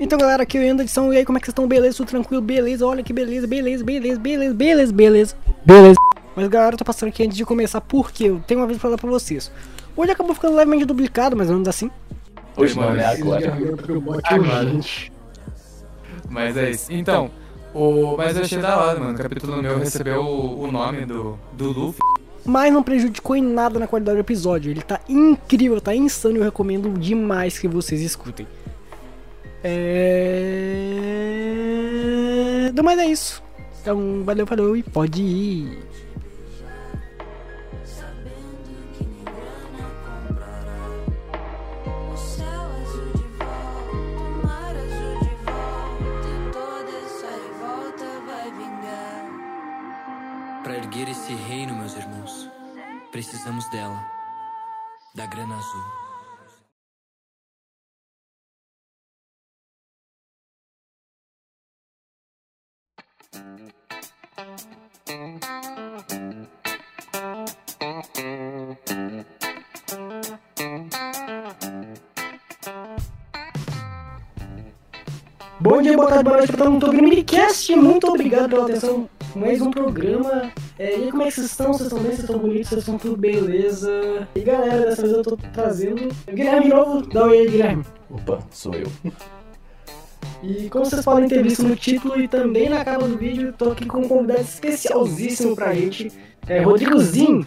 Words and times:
Então 0.00 0.16
galera, 0.16 0.44
aqui 0.44 0.56
é 0.56 0.60
o 0.60 0.64
Enda 0.64 0.82
edição, 0.82 1.12
e 1.12 1.16
aí 1.16 1.24
como 1.24 1.38
é 1.38 1.40
que 1.40 1.46
vocês 1.46 1.52
estão? 1.52 1.66
Beleza? 1.66 1.96
Tudo 1.96 2.08
tranquilo? 2.08 2.40
Beleza? 2.40 2.86
Olha 2.86 3.02
que 3.02 3.12
beleza, 3.12 3.46
beleza, 3.46 3.84
beleza, 3.84 4.20
beleza, 4.20 4.54
beleza, 4.54 4.92
beleza, 4.92 5.36
beleza. 5.64 5.96
Mas 6.36 6.48
galera, 6.48 6.74
eu 6.74 6.78
tô 6.78 6.84
passando 6.84 7.08
aqui 7.08 7.24
antes 7.24 7.36
de 7.36 7.44
começar 7.44 7.80
porque 7.80 8.24
eu 8.24 8.40
tenho 8.46 8.60
uma 8.60 8.66
vez 8.66 8.78
pra 8.78 8.90
falar 8.90 8.98
pra 8.98 9.10
vocês. 9.10 9.50
Hoje 9.96 10.12
acabou 10.12 10.34
ficando 10.34 10.54
levemente 10.54 10.84
duplicado, 10.84 11.36
mas 11.36 11.50
não 11.50 11.60
assim. 11.68 11.90
Hoje, 12.56 12.76
mano, 12.76 13.00
é 13.00 13.04
agora. 13.04 13.52
Agora. 14.24 14.80
Mas 16.30 16.56
é 16.56 16.70
isso. 16.70 16.92
Então, 16.92 17.30
o... 17.74 18.16
mas 18.16 18.36
eu 18.36 18.44
achei 18.44 18.58
da 18.58 18.78
hora, 18.78 19.00
mano. 19.00 19.14
O 19.14 19.20
capítulo 19.20 19.60
meu 19.60 19.78
recebeu 19.78 20.22
o, 20.22 20.62
o 20.62 20.70
nome 20.70 21.04
do, 21.04 21.36
do 21.52 21.72
Luffy. 21.72 22.00
Mas 22.48 22.72
não 22.72 22.82
prejudicou 22.82 23.36
em 23.36 23.42
nada 23.42 23.78
na 23.78 23.86
qualidade 23.86 24.16
do 24.16 24.20
episódio. 24.20 24.70
Ele 24.70 24.80
tá 24.80 24.98
incrível, 25.06 25.78
tá 25.82 25.94
insano. 25.94 26.38
Eu 26.38 26.44
recomendo 26.44 26.88
demais 26.98 27.58
que 27.58 27.68
vocês 27.68 28.00
escutem. 28.00 28.48
É. 29.62 30.32
Não, 32.74 32.82
mas 32.82 32.98
é 33.00 33.04
isso. 33.04 33.42
Então, 33.82 34.22
valeu, 34.24 34.46
falou 34.46 34.74
e 34.74 34.82
pode 34.82 35.20
ir. 35.20 35.86
Para 50.64 50.76
erguer 50.76 51.10
esse 51.10 51.34
reino, 51.34 51.77
precisamos 53.18 53.68
dela, 53.70 54.00
da 55.16 55.26
grana 55.26 55.56
azul. 55.56 55.82
Bom 75.58 75.82
dia, 75.82 75.96
boa 75.96 76.08
tarde, 76.08 76.22
boa 76.22 76.36
noite 76.36 76.52
pra 76.52 76.58
todo 76.58 76.70
mundo. 76.70 76.86
Tô 76.86 76.92
Minicast, 76.92 77.74
muito 77.74 78.06
obrigado 78.06 78.48
pela 78.48 78.66
atenção. 78.66 79.10
Mais 79.34 79.60
um 79.60 79.72
programa. 79.72 80.52
É, 80.78 80.96
e 80.96 81.04
aí, 81.04 81.10
como 81.10 81.22
é 81.22 81.26
que 81.26 81.32
vocês 81.32 81.46
estão? 81.48 81.72
Vocês 81.72 81.88
estão 81.88 81.98
bem? 81.98 82.10
Vocês 82.12 82.20
estão 82.20 82.38
bonitos? 82.38 82.68
Vocês 82.68 82.80
estão 82.80 82.98
tudo 82.98 83.16
beleza? 83.16 84.28
E 84.34 84.40
galera, 84.40 84.86
dessa 84.86 85.02
vez 85.02 85.14
eu 85.14 85.22
tô 85.24 85.36
trazendo 85.36 86.08
o 86.08 86.32
Guilherme 86.32 86.68
novo. 86.68 87.06
Dá 87.08 87.24
um 87.24 87.30
oi 87.30 87.38
aí, 87.38 87.48
Guilherme. 87.48 87.84
Opa, 88.08 88.38
sou 88.50 88.74
eu. 88.74 88.86
E 90.40 90.68
como 90.70 90.84
vocês 90.84 91.04
podem 91.04 91.28
ter 91.28 91.42
visto 91.42 91.64
no 91.64 91.74
título 91.74 92.20
e 92.20 92.28
também 92.28 92.68
na 92.68 92.84
capa 92.84 93.08
do 93.08 93.18
vídeo, 93.18 93.52
tô 93.58 93.72
aqui 93.72 93.86
com 93.86 93.98
um 93.98 94.08
convidado 94.08 94.40
especialzíssimo 94.40 95.56
pra 95.56 95.74
gente. 95.74 96.12
É 96.46 96.60
Rodrigozinho. 96.62 97.44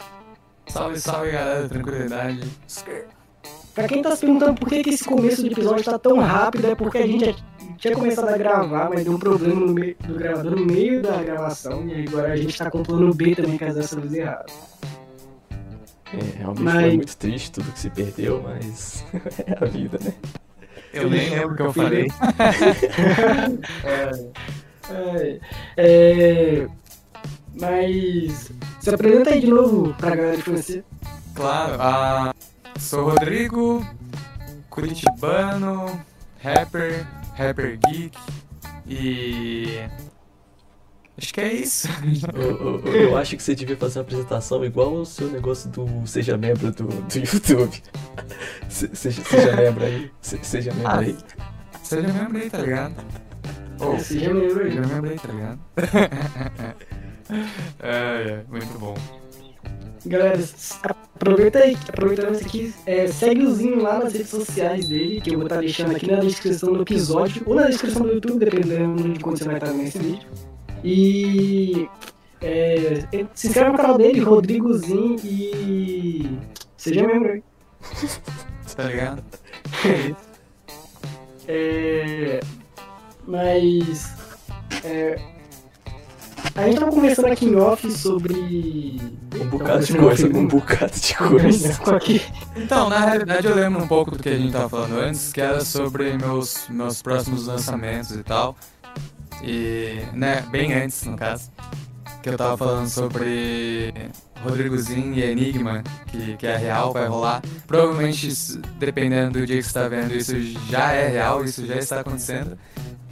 Salve, 0.68 1.00
salve, 1.00 1.32
galera. 1.32 1.70
Tranquilidade. 1.70 2.44
Pra 3.74 3.88
quem 3.88 4.02
tá 4.02 4.14
se 4.14 4.22
perguntando 4.22 4.60
por 4.60 4.68
que, 4.68 4.84
que 4.84 4.90
esse 4.90 5.06
começo 5.06 5.42
do 5.42 5.48
episódio 5.48 5.86
tá 5.86 5.98
tão 5.98 6.20
rápido, 6.20 6.68
é 6.68 6.76
porque 6.76 6.98
a 6.98 7.08
gente 7.08 7.26
já 7.26 7.34
tinha 7.82 7.96
começado 7.96 8.30
a 8.30 8.38
gravar, 8.38 8.90
mas 8.90 9.04
deu 9.04 9.14
um 9.14 9.18
problema 9.18 9.60
no 9.60 9.74
meio 9.74 9.96
do 10.06 10.14
gravador 10.14 10.52
no 10.56 10.66
meio 10.66 11.02
da 11.02 11.22
gravação, 11.24 11.88
e 11.88 12.08
agora 12.08 12.32
a 12.34 12.36
gente 12.38 12.56
tá 12.56 12.70
com 12.70 12.82
o 12.82 12.84
plano 12.84 13.12
B 13.14 13.36
também, 13.36 13.58
caso 13.58 13.76
dessa 13.76 14.00
vez 14.00 14.14
errado. 14.14 14.54
É, 16.14 16.38
realmente 16.38 16.62
Mas- 16.64 16.82
foi 16.82 16.96
muito 16.96 17.18
triste 17.18 17.52
tudo 17.52 17.72
que 17.72 17.80
se 17.80 17.90
perdeu, 17.90 18.42
mas 18.44 19.04
é 19.48 19.58
a 19.60 19.66
vida, 19.66 19.98
né? 20.04 20.14
Eu 20.94 21.10
nem 21.10 21.30
lembro 21.30 21.54
o 21.54 21.56
que 21.56 21.62
eu 21.64 21.74
falei. 21.74 22.08
É, 24.94 25.40
é, 25.78 26.68
mas. 27.58 28.52
Se 28.82 28.90
apresenta 28.94 29.30
aí 29.30 29.40
de 29.40 29.48
novo 29.48 29.94
pra 29.98 30.14
galera 30.16 30.36
te 30.36 30.44
conhecer. 30.44 30.84
Claro. 31.34 31.76
Ah, 31.80 32.34
sou 32.78 33.06
Rodrigo, 33.10 33.86
curitibano, 34.70 35.86
rapper, 36.44 37.08
rapper 37.48 37.78
geek 37.88 38.18
e. 38.88 39.80
Acho 41.18 41.34
que 41.34 41.42
é 41.42 41.54
isso. 41.54 41.88
Eu, 42.34 42.82
eu- 42.86 42.94
eu 43.10 43.18
acho 43.18 43.36
que 43.38 43.44
você 43.44 43.54
devia 43.54 43.78
fazer 43.78 44.00
uma 44.00 44.04
apresentação 44.04 44.64
igual 44.66 44.94
o 44.94 45.06
seu 45.06 45.30
negócio 45.30 45.70
do 45.70 45.86
Seja 46.08 46.36
Membro 46.38 46.72
do, 46.72 46.86
do 46.88 47.18
YouTube. 47.20 47.82
Se- 48.70 48.90
Seja, 48.96 49.22
seja 49.24 49.56
membro 49.56 49.84
aí. 49.84 50.12
Se- 50.22 50.40
Seja 50.42 50.74
membro 50.74 50.88
Ah, 50.92 51.00
aí. 51.00 51.16
Seja 51.84 52.08
membro 52.14 52.38
aí, 52.38 52.50
tá 52.50 52.58
ligado? 52.60 52.96
Ou, 53.80 54.00
Seja 54.00 54.34
membro 54.34 54.64
aí. 54.64 54.72
seja 54.72 54.88
membro 54.88 55.10
aí, 55.12 55.20
tá 55.20 55.28
ligado? 55.28 55.60
é, 57.80 57.88
é, 57.90 58.44
muito 58.50 58.80
bom. 58.80 58.96
Galera, 60.06 60.40
aproveita 61.16 61.60
aí, 61.60 61.78
aproveitando 61.88 62.34
isso 62.34 62.46
aqui, 62.46 62.74
é, 62.88 63.08
segue 63.08 63.46
o 63.46 63.52
Zinho 63.54 63.82
lá 63.82 64.00
nas 64.00 64.14
redes 64.14 64.30
sociais 64.30 64.88
dele, 64.88 65.22
que 65.22 65.30
eu 65.30 65.38
vou 65.38 65.44
estar 65.44 65.60
deixando 65.60 65.96
aqui 65.96 66.10
na 66.10 66.20
descrição 66.20 66.74
do 66.74 66.82
episódio, 66.82 67.44
ou 67.46 67.54
na 67.54 67.68
descrição 67.68 68.02
do 68.02 68.12
YouTube, 68.12 68.44
dependendo 68.44 69.10
de 69.10 69.20
quando 69.20 69.38
você 69.38 69.44
vai 69.44 69.56
estar 69.56 69.68
vendo 69.68 69.84
esse 69.84 70.00
vídeo. 70.00 70.28
E 70.84 71.88
é, 72.42 73.28
se 73.36 73.48
inscreve 73.48 73.72
no 73.72 73.78
canal 73.78 73.98
dele, 73.98 74.20
Rodrigozinho, 74.22 75.18
e 75.24 76.38
seja 76.78 77.06
membro 77.06 77.34
aí. 77.34 77.44
Tá 78.74 78.84
ligado? 78.84 79.22
É 79.84 79.98
isso. 80.08 80.32
É, 81.48 82.40
mas 83.28 84.16
é, 84.86 85.20
a 86.56 86.66
gente 86.66 86.80
tava 86.80 86.92
conversando 86.92 87.28
aqui 87.28 87.46
em 87.46 87.56
off 87.56 87.92
sobre 87.92 89.00
Um 89.40 89.48
bocado 89.50 89.86
de 89.86 89.98
coisa, 89.98 90.28
um 90.28 90.48
bocado 90.48 91.00
de 91.00 91.16
coisa. 91.16 91.80
Então, 92.56 92.90
na 92.90 93.00
realidade 93.00 93.48
eu 93.48 93.56
lembro 93.56 93.84
um 93.84 93.88
pouco 93.88 94.12
do 94.12 94.20
que 94.22 94.30
a 94.30 94.38
gente 94.38 94.52
tava 94.52 94.70
falando 94.70 95.00
antes, 95.00 95.32
que 95.32 95.40
era 95.42 95.64
sobre 95.64 96.18
meus, 96.18 96.68
meus 96.70 97.02
próximos 97.02 97.48
lançamentos 97.48 98.12
e 98.12 98.24
tal. 98.24 98.56
E, 99.44 100.04
né, 100.14 100.44
bem 100.52 100.74
antes, 100.74 101.04
no 101.06 101.16
caso, 101.16 101.50
que 102.22 102.30
eu 102.30 102.38
tava 102.38 102.58
falando 102.58 102.88
sobre 102.88 103.94
Rodrigozinho 104.44 105.14
e 105.14 105.24
Enigma, 105.24 105.84
que, 106.08 106.38
que 106.38 106.48
é 106.48 106.58
real, 106.58 106.92
vai 106.92 107.08
rolar. 107.08 107.42
Provavelmente, 107.66 108.30
dependendo 108.78 109.40
do 109.40 109.46
dia 109.46 109.58
que 109.58 109.64
você 109.64 109.74
tá 109.74 109.88
vendo, 109.88 110.14
isso 110.14 110.36
já 110.70 110.92
é 110.92 111.08
real, 111.08 111.44
isso 111.44 111.66
já 111.66 111.76
está 111.76 112.02
acontecendo. 112.02 112.58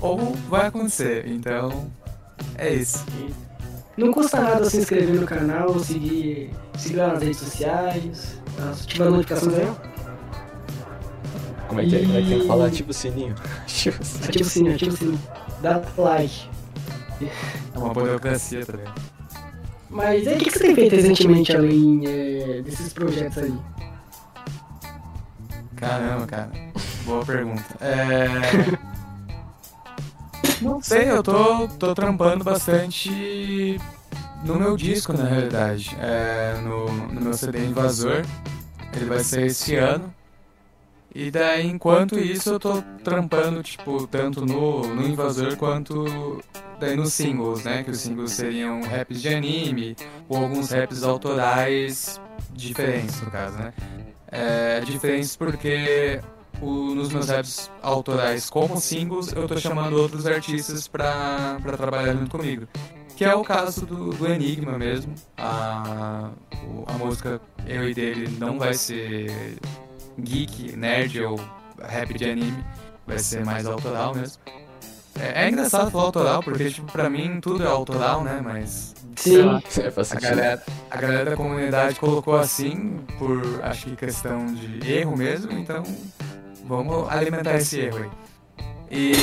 Ou 0.01 0.33
vai 0.49 0.67
acontecer, 0.67 1.27
então 1.27 1.91
é 2.57 2.73
isso. 2.73 3.05
Não 3.97 4.13
custa 4.13 4.39
nada 4.39 4.69
se 4.69 4.77
inscrever 4.77 5.19
no 5.19 5.25
canal, 5.25 5.77
seguir, 5.79 6.51
seguir 6.77 6.97
lá 6.97 7.13
nas 7.13 7.23
redes 7.23 7.39
sociais, 7.39 8.39
tá? 8.55 8.71
ativar 8.71 9.07
as 9.07 9.13
notificações 9.13 9.55
aí. 9.55 9.71
Como 11.67 11.81
é 11.81 11.85
que 11.85 11.95
é? 11.95 11.99
Como 11.99 12.17
é 12.17 12.21
que 12.21 12.29
tem 12.29 12.39
que 12.41 12.47
falar? 12.47 12.65
Ativa 12.67 12.89
o 12.89 12.93
sininho. 12.93 13.35
Ativa 13.67 13.99
o 13.99 14.03
sininho. 14.05 14.25
Ativa 14.29 14.45
o 14.45 14.49
sininho, 14.49 14.75
ativa 14.75 14.93
o 14.93 14.97
sininho. 14.97 15.21
Dá 15.61 15.81
like. 15.97 16.49
É 17.75 17.77
uma 17.77 17.93
burocracia, 17.93 18.65
tá 18.65 18.77
ligado? 18.77 19.01
Mas 19.89 20.27
aí, 20.27 20.35
o 20.35 20.37
que 20.37 20.45
que 20.45 20.51
você 20.51 20.59
tem 20.59 20.75
feito 20.75 20.95
recentemente 20.95 21.55
além 21.55 22.03
é, 22.05 22.61
desses 22.61 22.93
projetos 22.93 23.39
aí? 23.39 23.53
Caramba, 25.75 26.25
cara. 26.27 26.51
Boa 27.05 27.25
pergunta. 27.25 27.63
É. 27.81 28.89
Não 30.61 30.81
sei, 30.81 31.09
eu 31.09 31.23
tô, 31.23 31.67
tô 31.67 31.95
trampando 31.95 32.43
bastante 32.43 33.79
no 34.43 34.55
meu 34.55 34.75
disco, 34.75 35.13
na 35.13 35.23
realidade. 35.23 35.95
É, 35.99 36.59
no, 36.61 36.85
no 37.07 37.21
meu 37.21 37.33
CD 37.33 37.65
Invasor. 37.65 38.25
Ele 38.93 39.05
vai 39.05 39.19
ser 39.19 39.45
esse 39.45 39.75
ano. 39.75 40.13
E 41.13 41.31
daí, 41.31 41.65
enquanto 41.67 42.19
isso, 42.19 42.51
eu 42.51 42.59
tô 42.59 42.81
trampando, 43.03 43.63
tipo, 43.63 44.05
tanto 44.07 44.45
no, 44.45 44.93
no 44.93 45.07
Invasor 45.07 45.55
quanto 45.57 46.43
daí 46.79 46.95
nos 46.95 47.13
singles, 47.13 47.63
né? 47.63 47.83
Que 47.83 47.91
os 47.91 47.99
singles 47.99 48.31
seriam 48.31 48.81
raps 48.83 49.21
de 49.21 49.33
anime 49.33 49.95
ou 50.27 50.37
alguns 50.37 50.71
raps 50.71 51.03
autorais 51.03 52.21
diferentes, 52.53 53.21
no 53.21 53.31
caso, 53.31 53.57
né? 53.57 53.73
É, 54.31 54.81
diferentes 54.81 55.35
porque 55.35 56.21
o- 56.61 56.93
nos 56.95 57.09
meus 57.09 57.27
raps 57.27 57.71
autorais 57.81 58.49
como 58.49 58.79
singles 58.79 59.31
eu 59.33 59.47
tô 59.47 59.57
chamando 59.57 59.93
outros 59.97 60.25
artistas 60.25 60.87
pra, 60.87 61.57
pra 61.61 61.77
trabalhar 61.77 62.13
junto 62.13 62.31
comigo. 62.37 62.67
Que 63.15 63.25
é 63.25 63.35
o 63.35 63.43
caso 63.43 63.85
do, 63.85 64.11
do 64.11 64.27
Enigma 64.27 64.77
mesmo. 64.77 65.13
A, 65.37 66.29
o- 66.65 66.85
a 66.87 66.93
música 66.93 67.41
eu 67.67 67.89
e 67.89 67.93
dele 67.93 68.33
não 68.39 68.57
vai 68.57 68.73
ser 68.73 69.57
geek, 70.19 70.75
nerd 70.75 71.21
ou 71.21 71.39
rap 71.81 72.13
de 72.17 72.29
anime. 72.29 72.63
Vai 73.05 73.19
ser 73.19 73.43
mais 73.45 73.65
autoral 73.65 74.13
mesmo. 74.15 74.37
É, 75.19 75.43
é 75.45 75.49
engraçado 75.49 75.91
falar 75.91 76.03
autoral, 76.05 76.41
porque 76.43 76.69
tipo, 76.69 76.89
pra 76.91 77.09
mim 77.09 77.41
tudo 77.41 77.63
é 77.63 77.67
autoral, 77.67 78.23
né? 78.23 78.39
Mas. 78.41 78.95
sei 79.17 79.41
lá, 79.43 79.59
É, 79.77 80.15
a 80.15 80.19
galera, 80.19 80.63
a 80.89 80.97
galera 80.97 81.25
da 81.31 81.35
comunidade 81.35 81.95
colocou 81.99 82.37
assim, 82.37 82.99
por 83.17 83.41
acho 83.63 83.87
que 83.87 83.95
questão 83.97 84.45
de 84.45 84.89
erro 84.89 85.17
mesmo, 85.17 85.51
então 85.51 85.83
Vamos 86.69 87.09
alimentar 87.09 87.55
esse 87.55 87.79
erro 87.79 87.97
aí. 87.97 88.09
E. 88.91 89.13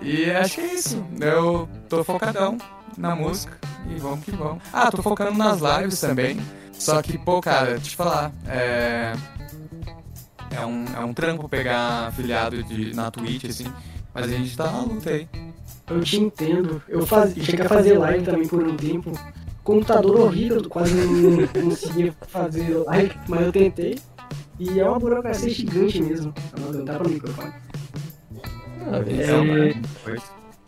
e 0.02 0.30
acho 0.30 0.54
que 0.54 0.60
é 0.62 0.74
isso. 0.74 1.04
Eu 1.20 1.68
tô 1.90 2.02
focadão 2.02 2.56
na 2.96 3.14
música 3.14 3.58
e 3.94 3.98
vamos 4.00 4.24
que 4.24 4.30
vamos. 4.30 4.62
Ah, 4.72 4.90
tô 4.90 5.02
focando 5.02 5.36
nas 5.36 5.60
lives 5.60 6.00
também. 6.00 6.40
Só 6.72 7.02
que, 7.02 7.18
pô, 7.18 7.38
cara, 7.42 7.78
te 7.78 7.94
falar, 7.94 8.32
é. 8.48 9.12
É 10.56 10.64
um, 10.64 10.84
é 10.96 11.00
um 11.00 11.12
trampo 11.12 11.46
pegar 11.50 12.06
afiliado 12.08 12.62
de, 12.62 12.94
na 12.94 13.10
Twitch, 13.10 13.44
assim. 13.44 13.70
Mas 14.14 14.24
a 14.24 14.28
gente 14.28 14.56
tá 14.56 14.70
na 14.70 14.80
luta 14.80 15.10
aí. 15.10 15.28
Eu 15.90 16.00
te 16.00 16.16
entendo. 16.16 16.82
Eu 16.88 17.04
faz... 17.04 17.34
cheguei 17.34 17.66
a 17.66 17.68
fazer 17.68 17.98
live 17.98 18.24
também 18.24 18.48
por 18.48 18.62
um 18.62 18.74
tempo. 18.74 19.12
Computador 19.62 20.18
horrível, 20.18 20.66
quase 20.66 20.94
não 20.94 21.46
conseguia 21.48 22.14
fazer 22.28 22.74
live, 22.86 23.14
mas 23.28 23.40
eu 23.42 23.52
tentei. 23.52 23.98
E 24.58 24.78
é 24.80 24.88
uma 24.88 24.98
burocracia 24.98 25.50
gigante 25.50 26.00
mesmo. 26.02 26.32
Não 26.72 26.84
dá 26.84 26.98
pra 26.98 27.08
microfone. 27.08 27.52
Ah, 28.86 29.02
É, 29.08 29.30
é, 29.30 29.34
um, 29.36 29.82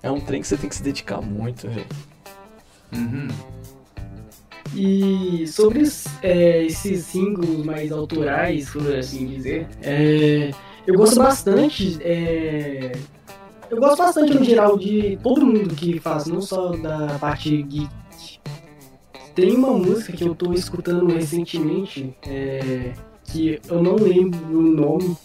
é 0.02 0.10
um 0.10 0.20
trem 0.20 0.40
que 0.40 0.48
você 0.48 0.56
tem 0.56 0.68
que 0.68 0.74
se 0.76 0.82
dedicar 0.82 1.20
muito, 1.20 1.68
velho. 1.68 1.86
Uhum. 2.94 3.28
E 4.74 5.46
sobre 5.46 5.82
os- 5.82 6.06
é, 6.22 6.64
esses 6.64 7.04
singles 7.04 7.64
mais 7.64 7.92
autorais, 7.92 8.68
por 8.70 8.94
assim 8.96 9.26
dizer, 9.26 9.66
é, 9.82 10.50
eu 10.86 10.94
gosto 10.94 11.16
bastante. 11.18 11.96
é, 12.02 12.92
eu 13.70 13.78
gosto 13.78 13.98
bastante 13.98 14.34
no 14.34 14.44
geral 14.44 14.76
de 14.76 15.18
todo 15.22 15.46
mundo 15.46 15.74
que 15.74 15.98
faz, 16.00 16.26
não 16.26 16.40
só 16.40 16.70
da 16.76 17.16
parte 17.18 17.62
geek. 17.62 17.88
Tem 19.34 19.54
uma 19.54 19.70
música 19.72 20.12
que 20.12 20.24
eu 20.24 20.34
tô 20.34 20.52
escutando 20.52 21.06
recentemente, 21.06 22.14
é, 22.26 22.92
que 23.28 23.60
eu 23.68 23.82
não 23.82 23.96
lembro 23.96 24.38
o 24.50 24.62
nome, 24.62 25.16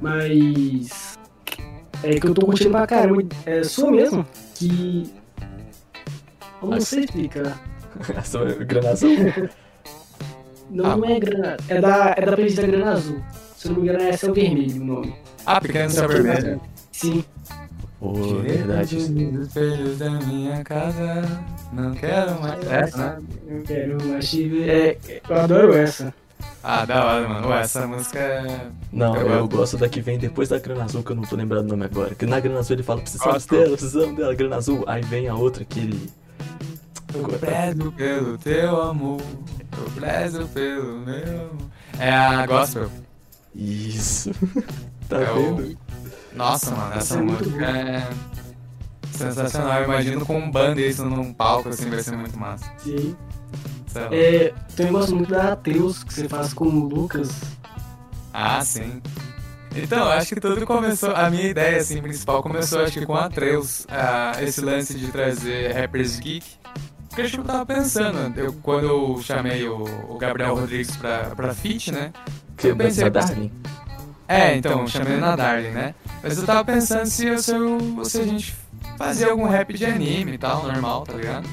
mas 0.00 1.18
é 2.02 2.18
que 2.18 2.26
eu 2.26 2.34
tô 2.34 2.46
curtindo 2.46 2.70
pra 2.70 2.86
caramba. 2.86 3.22
É 3.46 3.62
sua 3.62 3.90
mesmo, 3.90 4.24
que. 4.54 5.12
Eu 6.62 6.68
não 6.70 6.80
sei 6.80 7.04
explicar. 7.04 7.60
Essa 8.16 8.38
é 8.48 8.64
grana 8.64 8.90
azul. 8.90 9.10
Não, 10.70 10.84
Ah. 10.92 10.96
não 10.96 11.04
é 11.08 11.18
grana. 11.20 11.56
É 11.68 11.80
da, 11.80 12.14
é 12.16 12.20
da 12.26 12.32
playlist 12.32 12.56
da 12.60 12.66
Grana 12.66 12.92
Azul. 12.92 13.20
Se 13.56 13.68
eu 13.68 13.72
não 13.72 13.80
me 13.82 13.88
engano, 13.88 14.04
essa 14.04 14.26
é 14.26 14.30
o 14.30 14.34
vermelho 14.34 14.82
o 14.82 14.84
nome. 14.84 15.14
Ah, 15.46 15.60
Pequeno 15.60 15.90
Céu 15.90 16.08
Vermelho. 16.08 16.60
Sim. 16.92 17.24
Pô, 17.98 18.12
verdade. 18.12 18.96
Os 18.96 19.08
espelhos 19.08 19.98
da 19.98 20.10
minha 20.10 20.62
casa, 20.62 21.22
não 21.72 21.94
quero 21.94 22.40
mais. 22.40 22.64
Essa? 22.70 23.18
Eu 23.48 23.62
quero 23.62 24.04
mais 24.04 24.30
te 24.30 24.46
ver. 24.48 24.68
É, 24.68 25.20
eu 25.28 25.36
adoro 25.36 25.72
essa. 25.74 26.14
Ah, 26.62 26.84
da 26.84 27.04
hora, 27.04 27.28
mano. 27.28 27.48
Ué, 27.48 27.60
essa 27.60 27.86
música 27.86 28.18
é. 28.18 28.66
Não, 28.92 29.16
Eu 29.16 29.28
eu, 29.28 29.48
gosto. 29.48 29.76
da 29.78 29.88
que 29.88 30.00
vem 30.00 30.18
depois 30.18 30.48
da 30.48 30.58
grana 30.58 30.84
azul, 30.84 31.02
que 31.02 31.12
eu 31.12 31.16
não 31.16 31.22
tô 31.22 31.36
lembrando 31.36 31.66
o 31.66 31.68
nome 31.70 31.84
agora. 31.84 32.14
Que 32.14 32.26
na 32.26 32.40
grana 32.40 32.58
azul 32.58 32.74
ele 32.76 32.82
fala, 32.82 33.00
precisamos 33.00 33.34
Gosto. 33.34 33.50
dela, 33.54 33.76
precisamos 33.76 34.16
dela, 34.16 34.34
grana 34.34 34.56
azul. 34.56 34.84
Aí 34.86 35.02
vem 35.02 35.28
a 35.28 35.34
outra 35.34 35.64
que 35.64 35.78
ele. 35.80 36.10
Eu 37.14 37.22
prezo 37.38 37.92
pelo 37.92 38.38
teu 38.38 38.82
amor, 38.82 39.20
eu 39.78 39.90
prezo 39.94 40.46
pelo 40.48 40.98
meu. 41.00 41.50
É 41.98 42.12
a 42.12 42.44
gospel. 42.46 42.90
Isso. 43.54 44.30
tá 45.08 45.20
É 45.22 45.30
o- 45.32 45.56
vendo? 45.56 45.78
Nossa, 46.34 46.70
mano, 46.72 46.90
essa 46.90 46.98
Essa 46.98 47.18
é 47.18 47.22
muito 47.22 47.44
música 47.44 47.64
é 47.66 48.08
sensacional. 49.10 49.78
Eu 49.78 49.84
imagino 49.84 50.26
com 50.26 50.38
um 50.38 50.50
banda 50.50 50.80
isso 50.80 51.04
num 51.04 51.32
palco 51.32 51.70
assim 51.70 51.88
vai 51.88 52.02
ser 52.02 52.16
muito 52.16 52.38
massa. 52.38 52.70
Sim. 52.78 53.16
Lá. 53.94 54.08
É, 54.12 54.52
também 54.76 54.92
gosto 54.92 55.14
muito 55.14 55.30
da 55.30 55.52
Ateus, 55.52 56.02
que 56.04 56.12
você 56.14 56.28
faz 56.28 56.52
com 56.52 56.66
o 56.66 56.88
Lucas. 56.88 57.30
Ah, 58.32 58.62
sim. 58.64 59.00
Então, 59.74 60.08
acho 60.08 60.34
que 60.34 60.40
tudo 60.40 60.64
começou. 60.66 61.14
A 61.14 61.30
minha 61.30 61.44
ideia, 61.48 61.78
assim, 61.78 62.00
principal 62.00 62.42
começou, 62.42 62.80
acho 62.82 62.98
que 62.98 63.06
com 63.06 63.14
a 63.14 63.26
Atreus. 63.26 63.86
ah, 63.90 64.32
esse 64.40 64.60
lance 64.60 64.94
de 64.94 65.08
trazer 65.08 65.72
rappers 65.72 66.18
geek. 66.18 66.44
Porque 67.08 67.22
acho 67.22 67.34
que 67.34 67.40
eu 67.40 67.44
tava 67.44 67.66
pensando, 67.66 68.38
eu, 68.38 68.52
quando 68.62 68.86
eu 68.86 69.20
chamei 69.22 69.66
o, 69.68 69.82
o 70.08 70.18
Gabriel 70.18 70.54
Rodrigues 70.54 70.94
pra, 70.96 71.30
pra 71.34 71.52
feat, 71.54 71.90
né? 71.90 72.12
Que 72.56 72.68
Eu 72.68 72.76
pensei, 72.76 73.10
da 73.10 73.20
Darling. 73.20 73.50
É, 74.28 74.54
então, 74.56 74.82
eu 74.82 74.86
chamei 74.86 75.16
na 75.16 75.34
Darling, 75.34 75.70
né? 75.70 75.94
Mas 76.22 76.38
eu 76.38 76.44
tava 76.46 76.64
pensando 76.64 77.06
se, 77.06 77.26
eu- 77.26 77.38
se, 77.38 77.52
eu- 77.52 78.04
se 78.04 78.20
a 78.20 78.24
gente 78.24 78.54
fazia 78.96 79.30
algum 79.30 79.48
rap 79.48 79.72
de 79.74 79.84
anime 79.84 80.32
e 80.34 80.38
tal, 80.38 80.62
normal, 80.64 81.02
tá 81.04 81.14
ligado? 81.14 81.48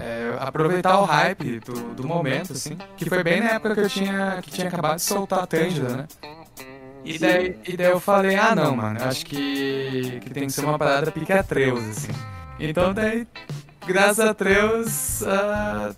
É, 0.00 0.36
aproveitar 0.38 1.00
o 1.00 1.04
hype 1.04 1.60
do, 1.60 1.94
do 1.94 2.06
momento, 2.06 2.52
assim. 2.52 2.78
Que 2.96 3.08
foi 3.08 3.24
bem 3.24 3.40
na 3.40 3.50
época 3.50 3.74
que 3.74 3.80
eu 3.80 3.88
tinha, 3.88 4.38
que 4.40 4.50
tinha 4.50 4.68
acabado 4.68 4.96
de 4.96 5.02
soltar 5.02 5.40
a 5.40 5.46
Tângela, 5.46 5.88
né? 5.88 6.06
E 7.04 7.18
daí, 7.18 7.56
e 7.66 7.76
daí 7.76 7.90
eu 7.90 8.00
falei, 8.00 8.36
ah 8.36 8.54
não, 8.54 8.76
mano, 8.76 9.02
acho 9.02 9.24
que, 9.24 10.20
que 10.20 10.30
tem 10.30 10.46
que 10.46 10.52
ser 10.52 10.64
uma 10.64 10.78
parada 10.78 11.10
pique 11.10 11.32
Atreus, 11.32 11.80
assim. 11.80 12.12
Então 12.60 12.92
daí, 12.92 13.26
graças 13.86 14.20
a 14.20 14.30
Atreus, 14.30 15.22
ah, 15.22 15.92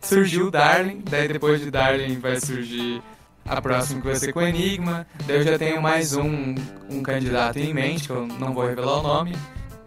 surgiu 0.00 0.48
o 0.48 0.50
Darling, 0.50 1.02
daí 1.08 1.26
depois 1.26 1.60
de 1.60 1.70
Darling 1.70 2.18
vai 2.18 2.38
surgir 2.38 3.02
a 3.46 3.60
próxima 3.60 4.00
que 4.00 4.06
vai 4.06 4.16
ser 4.16 4.32
com 4.32 4.42
Enigma, 4.42 5.06
daí 5.26 5.38
eu 5.38 5.42
já 5.42 5.58
tenho 5.58 5.80
mais 5.80 6.14
um, 6.14 6.54
um 6.90 7.02
candidato 7.02 7.58
em 7.58 7.72
mente, 7.72 8.06
que 8.06 8.12
eu 8.12 8.26
não 8.26 8.52
vou 8.52 8.66
revelar 8.66 8.98
o 8.98 9.02
nome. 9.02 9.34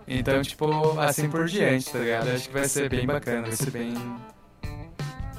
Então, 0.08 0.42
tipo, 0.42 1.00
assim 1.00 1.30
por 1.30 1.46
diante, 1.48 1.92
tá 1.92 2.00
ligado? 2.00 2.30
Acho 2.30 2.48
que 2.48 2.54
vai 2.54 2.68
ser 2.68 2.90
bem 2.90 3.06
bacana, 3.06 3.42
vai 3.44 3.52
ser 3.56 3.72
bem. 3.72 3.94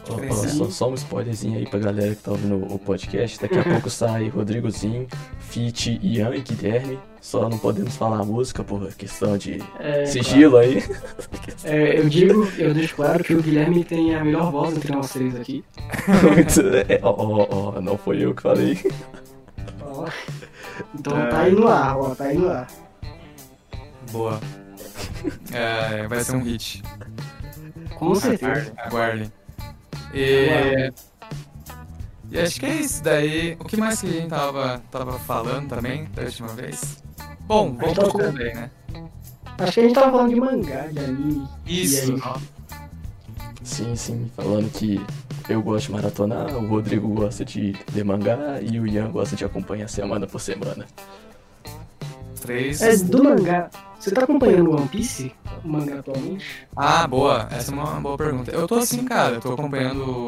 Diferenciado. 0.04 0.48
só, 0.56 0.64
só 0.70 0.90
um 0.90 0.94
spoilerzinho 0.94 1.58
aí 1.58 1.68
pra 1.68 1.80
galera 1.80 2.14
que 2.14 2.22
tá 2.22 2.30
ouvindo 2.30 2.56
o 2.72 2.78
podcast. 2.78 3.40
Daqui 3.40 3.58
a 3.58 3.64
pouco 3.64 3.90
sai 3.90 4.28
Rodrigozinho, 4.28 5.06
Fit, 5.40 5.98
Ian 6.00 6.32
e 6.34 6.40
Guilherme. 6.42 6.98
Só 7.20 7.48
não 7.48 7.58
podemos 7.58 7.96
falar 7.96 8.20
a 8.20 8.24
música 8.24 8.62
por 8.62 8.86
questão 8.94 9.36
de 9.36 9.60
É, 9.80 10.06
sigilo 10.06 10.56
aí. 10.58 10.80
claro. 10.80 11.02
É, 11.64 11.98
eu 11.98 12.08
digo, 12.08 12.46
eu 12.56 12.72
deixo 12.72 12.94
claro 12.94 13.24
que 13.24 13.34
o 13.34 13.42
Guilherme 13.42 13.82
tem 13.82 14.14
a 14.14 14.22
melhor 14.24 14.52
voz 14.52 14.76
entre 14.76 14.92
nós 14.92 15.12
três 15.12 15.34
aqui. 15.34 15.64
Muito- 16.22 16.60
é, 16.92 17.00
Ó, 17.02 17.10
ó, 17.10 17.46
ó, 17.76 17.80
não 17.80 17.98
foi 17.98 18.24
eu 18.24 18.32
que 18.32 18.42
falei. 18.42 18.78
Ó. 19.82 20.06
Então 20.94 21.12
tá 21.30 21.40
aí 21.40 21.52
no 21.52 21.66
ar, 21.66 21.98
ó, 21.98 22.14
tá 22.14 22.24
aí 22.24 22.38
no 22.38 22.48
ar. 22.48 22.68
Boa. 24.16 24.40
É, 25.52 26.06
vai 26.06 26.22
ser 26.22 26.36
um 26.36 26.42
hit. 26.42 26.82
Com 27.96 28.14
certeza. 28.14 28.72
Aguardem. 28.76 29.32
E. 30.14 30.92
E 32.30 32.38
acho 32.38 32.60
que 32.60 32.66
é 32.66 32.74
isso 32.76 33.02
daí. 33.02 33.56
O 33.58 33.64
que 33.64 33.76
mais 33.76 34.00
que 34.00 34.06
a 34.06 34.10
gente 34.10 34.28
tava, 34.28 34.82
tava 34.90 35.18
falando 35.18 35.68
também 35.68 36.04
da 36.14 36.22
última 36.22 36.48
vez? 36.48 37.02
Bom, 37.40 37.74
vamos 37.74 37.94
pro 37.94 38.18
também, 38.18 38.54
né? 38.54 38.70
Acho 39.58 39.72
que 39.72 39.80
a 39.80 39.82
gente 39.84 39.94
tava 39.94 40.12
falando 40.12 40.28
de 40.28 40.40
mangá, 40.40 40.86
de 40.88 40.98
anime. 40.98 41.48
Isso. 41.66 42.12
E 42.12 42.14
aí? 42.14 42.22
ó. 42.24 42.38
Sim, 43.64 43.96
sim, 43.96 44.30
falando 44.36 44.70
que 44.70 45.00
eu 45.48 45.62
gosto 45.62 45.86
de 45.86 45.92
maratonar, 45.92 46.56
o 46.56 46.66
Rodrigo 46.68 47.08
gosta 47.08 47.44
de 47.44 47.74
ler 47.92 48.04
mangá 48.04 48.60
e 48.60 48.78
o 48.78 48.86
Ian 48.86 49.10
gosta 49.10 49.34
de 49.34 49.44
acompanhar 49.44 49.88
semana 49.88 50.26
por 50.26 50.40
semana. 50.40 50.86
Três. 52.40 52.80
É, 52.80 52.96
do 52.96 53.24
mangá. 53.24 53.70
Você 53.98 54.10
tá 54.10 54.22
acompanhando 54.22 54.72
One 54.72 54.88
Piece? 54.88 55.32
O 55.64 55.68
mangá 55.68 55.98
atualmente? 55.98 56.44
Ah, 56.76 57.06
boa. 57.06 57.48
Essa 57.50 57.72
é 57.72 57.74
uma 57.74 58.00
boa 58.00 58.16
pergunta. 58.16 58.50
Eu 58.50 58.66
tô 58.68 58.76
assim, 58.76 59.04
cara. 59.04 59.36
Eu 59.36 59.40
tô 59.40 59.52
acompanhando 59.52 60.26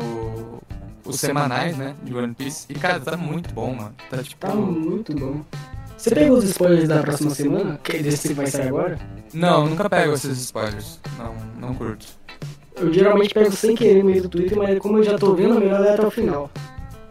os 1.04 1.20
semanais, 1.20 1.76
né? 1.76 1.94
De 2.02 2.14
One 2.14 2.34
Piece. 2.34 2.66
E, 2.68 2.74
cara, 2.74 2.98
tá 2.98 3.16
muito 3.16 3.52
bom, 3.54 3.74
mano. 3.74 3.94
Tá 4.10 4.22
tipo. 4.22 4.46
Tá 4.46 4.54
muito 4.54 5.14
bom. 5.14 5.42
Você 5.96 6.14
pegou 6.14 6.38
os 6.38 6.44
spoilers 6.44 6.88
da 6.88 7.02
próxima 7.02 7.30
semana? 7.30 7.80
Que 7.82 7.96
é 7.96 8.02
desse 8.02 8.28
que 8.28 8.34
vai 8.34 8.46
sair 8.46 8.68
agora? 8.68 8.98
Não, 9.34 9.66
nunca 9.66 9.90
pego 9.90 10.12
esses 10.12 10.38
spoilers. 10.38 11.00
Não, 11.18 11.34
não 11.60 11.74
curto. 11.74 12.06
Eu 12.76 12.92
geralmente 12.92 13.34
pego 13.34 13.50
sem 13.50 13.74
querer 13.74 13.98
no 13.98 14.04
meio 14.10 14.22
do 14.22 14.28
Twitter, 14.28 14.56
mas 14.56 14.78
como 14.78 14.98
eu 14.98 15.02
já 15.02 15.18
tô 15.18 15.34
vendo, 15.34 15.56
é 15.56 15.60
melhor 15.60 15.80
ler 15.80 15.94
até 15.94 16.06
o 16.06 16.10
final. 16.10 16.50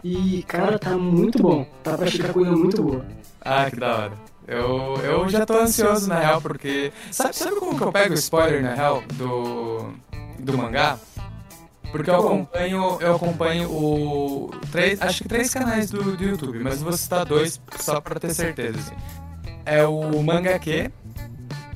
E, 0.04 0.44
cara, 0.48 0.80
tá 0.80 0.98
muito 0.98 1.42
bom. 1.42 1.66
Tá 1.84 1.98
pra 1.98 2.08
ficar 2.08 2.32
coisa 2.32 2.52
muito 2.52 2.82
boa. 2.82 3.06
Ah, 3.42 3.70
que 3.70 3.76
da 3.78 3.96
hora. 3.96 4.26
Eu, 4.48 4.96
eu 5.04 5.30
já 5.30 5.46
tô 5.46 5.58
ansioso, 5.58 6.08
na 6.08 6.20
real, 6.20 6.42
porque. 6.42 6.94
Sabe, 7.12 7.36
sabe 7.36 7.58
como 7.58 7.77
que 7.77 7.84
eu 7.84 7.92
pego 7.92 8.13
spoiler, 8.13 8.63
na 8.63 8.74
real, 8.74 9.04
do. 9.13 9.92
do 10.39 10.58
mangá? 10.58 10.98
Porque 11.92 12.10
eu 12.10 12.16
acompanho, 12.16 12.98
eu 13.01 13.16
acompanho 13.16 13.70
o. 13.70 14.50
Três, 14.72 15.01
acho 15.01 15.24
que 15.24 15.30
três 15.30 15.54
canais 15.54 15.89
do, 15.89 16.16
do 16.16 16.24
YouTube, 16.24 16.60
mas 16.60 16.82
vou 16.82 16.94
citar 16.94 17.25
dois 17.25 17.60
só 17.77 18.00
pra 18.00 18.20
ter 18.20 18.34
certeza. 18.34 18.80
Assim. 18.80 18.96
É 19.66 19.86
o 19.86 20.24
Mangaque 20.24 20.89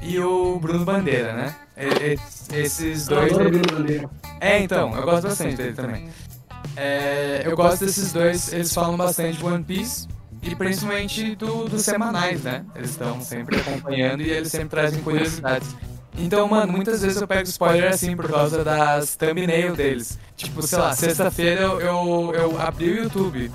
e 0.01 0.19
o 0.19 0.57
Bruno 0.59 0.85
Bandeira, 0.85 1.33
né? 1.33 1.55
E- 1.77 2.13
e- 2.53 2.57
esses 2.61 3.09
Eu 3.09 3.15
dois. 3.17 3.31
o 3.33 3.35
Bruno 3.35 3.61
Bandeira. 3.69 4.09
É, 4.39 4.59
então, 4.59 4.95
eu 4.95 5.03
gosto 5.03 5.27
bastante 5.27 5.55
dele 5.57 5.73
também. 5.73 6.09
É, 6.77 7.41
eu 7.45 7.55
gosto 7.55 7.85
desses 7.85 8.13
dois, 8.13 8.53
eles 8.53 8.73
falam 8.73 8.95
bastante 8.95 9.37
de 9.37 9.45
One 9.45 9.63
Piece 9.63 10.07
e 10.41 10.55
principalmente 10.55 11.35
do, 11.35 11.65
dos 11.65 11.83
semanais, 11.83 12.43
né? 12.43 12.65
Eles 12.75 12.91
estão 12.91 13.21
sempre 13.21 13.59
acompanhando 13.59 14.21
e 14.21 14.29
eles 14.29 14.51
sempre 14.51 14.69
trazem 14.69 15.01
curiosidades. 15.01 15.75
Então, 16.17 16.47
mano, 16.47 16.71
muitas 16.71 17.01
vezes 17.01 17.21
eu 17.21 17.27
pego 17.27 17.47
spoiler 17.47 17.89
assim 17.89 18.15
por 18.15 18.29
causa 18.29 18.63
das 18.63 19.15
thumbnail 19.15 19.75
deles. 19.75 20.19
Tipo, 20.35 20.61
sei 20.61 20.77
lá, 20.77 20.93
sexta-feira 20.93 21.61
eu, 21.61 21.79
eu, 21.79 22.33
eu 22.33 22.61
abri 22.61 22.91
o 22.91 23.03
YouTube 23.03 23.51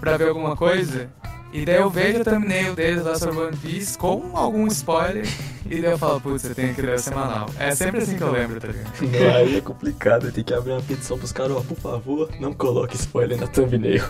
pra 0.00 0.16
ver 0.16 0.28
alguma 0.28 0.56
coisa 0.56 1.08
E 1.52 1.64
daí 1.64 1.76
eu 1.76 1.90
vejo 1.90 2.20
a 2.20 2.24
thumbnail 2.24 2.74
deles 2.76 3.04
lá 3.04 3.16
sobre 3.16 3.38
One 3.38 3.56
Piece 3.56 3.98
com 3.98 4.30
algum 4.34 4.66
spoiler. 4.68 5.26
E 5.66 5.80
daí 5.80 5.90
eu 5.90 5.98
falo, 5.98 6.20
putz, 6.20 6.44
eu 6.44 6.54
tenho 6.54 6.74
que 6.74 6.82
ler 6.82 6.94
o 6.94 6.98
semanal. 6.98 7.46
É 7.58 7.74
sempre 7.74 8.02
assim 8.02 8.16
que 8.16 8.22
eu 8.22 8.30
lembro, 8.30 8.60
tá 8.60 8.68
ligado? 8.68 9.34
Aí 9.36 9.56
é 9.56 9.60
complicado, 9.60 10.30
tem 10.32 10.44
que 10.44 10.54
abrir 10.54 10.72
uma 10.72 10.82
petição 10.82 11.18
pros 11.18 11.32
caras, 11.32 11.56
ó, 11.56 11.60
por 11.60 11.76
favor, 11.76 12.30
não 12.40 12.52
coloque 12.52 12.96
spoiler 12.96 13.38
na 13.38 13.46
thumbnail. 13.46 14.04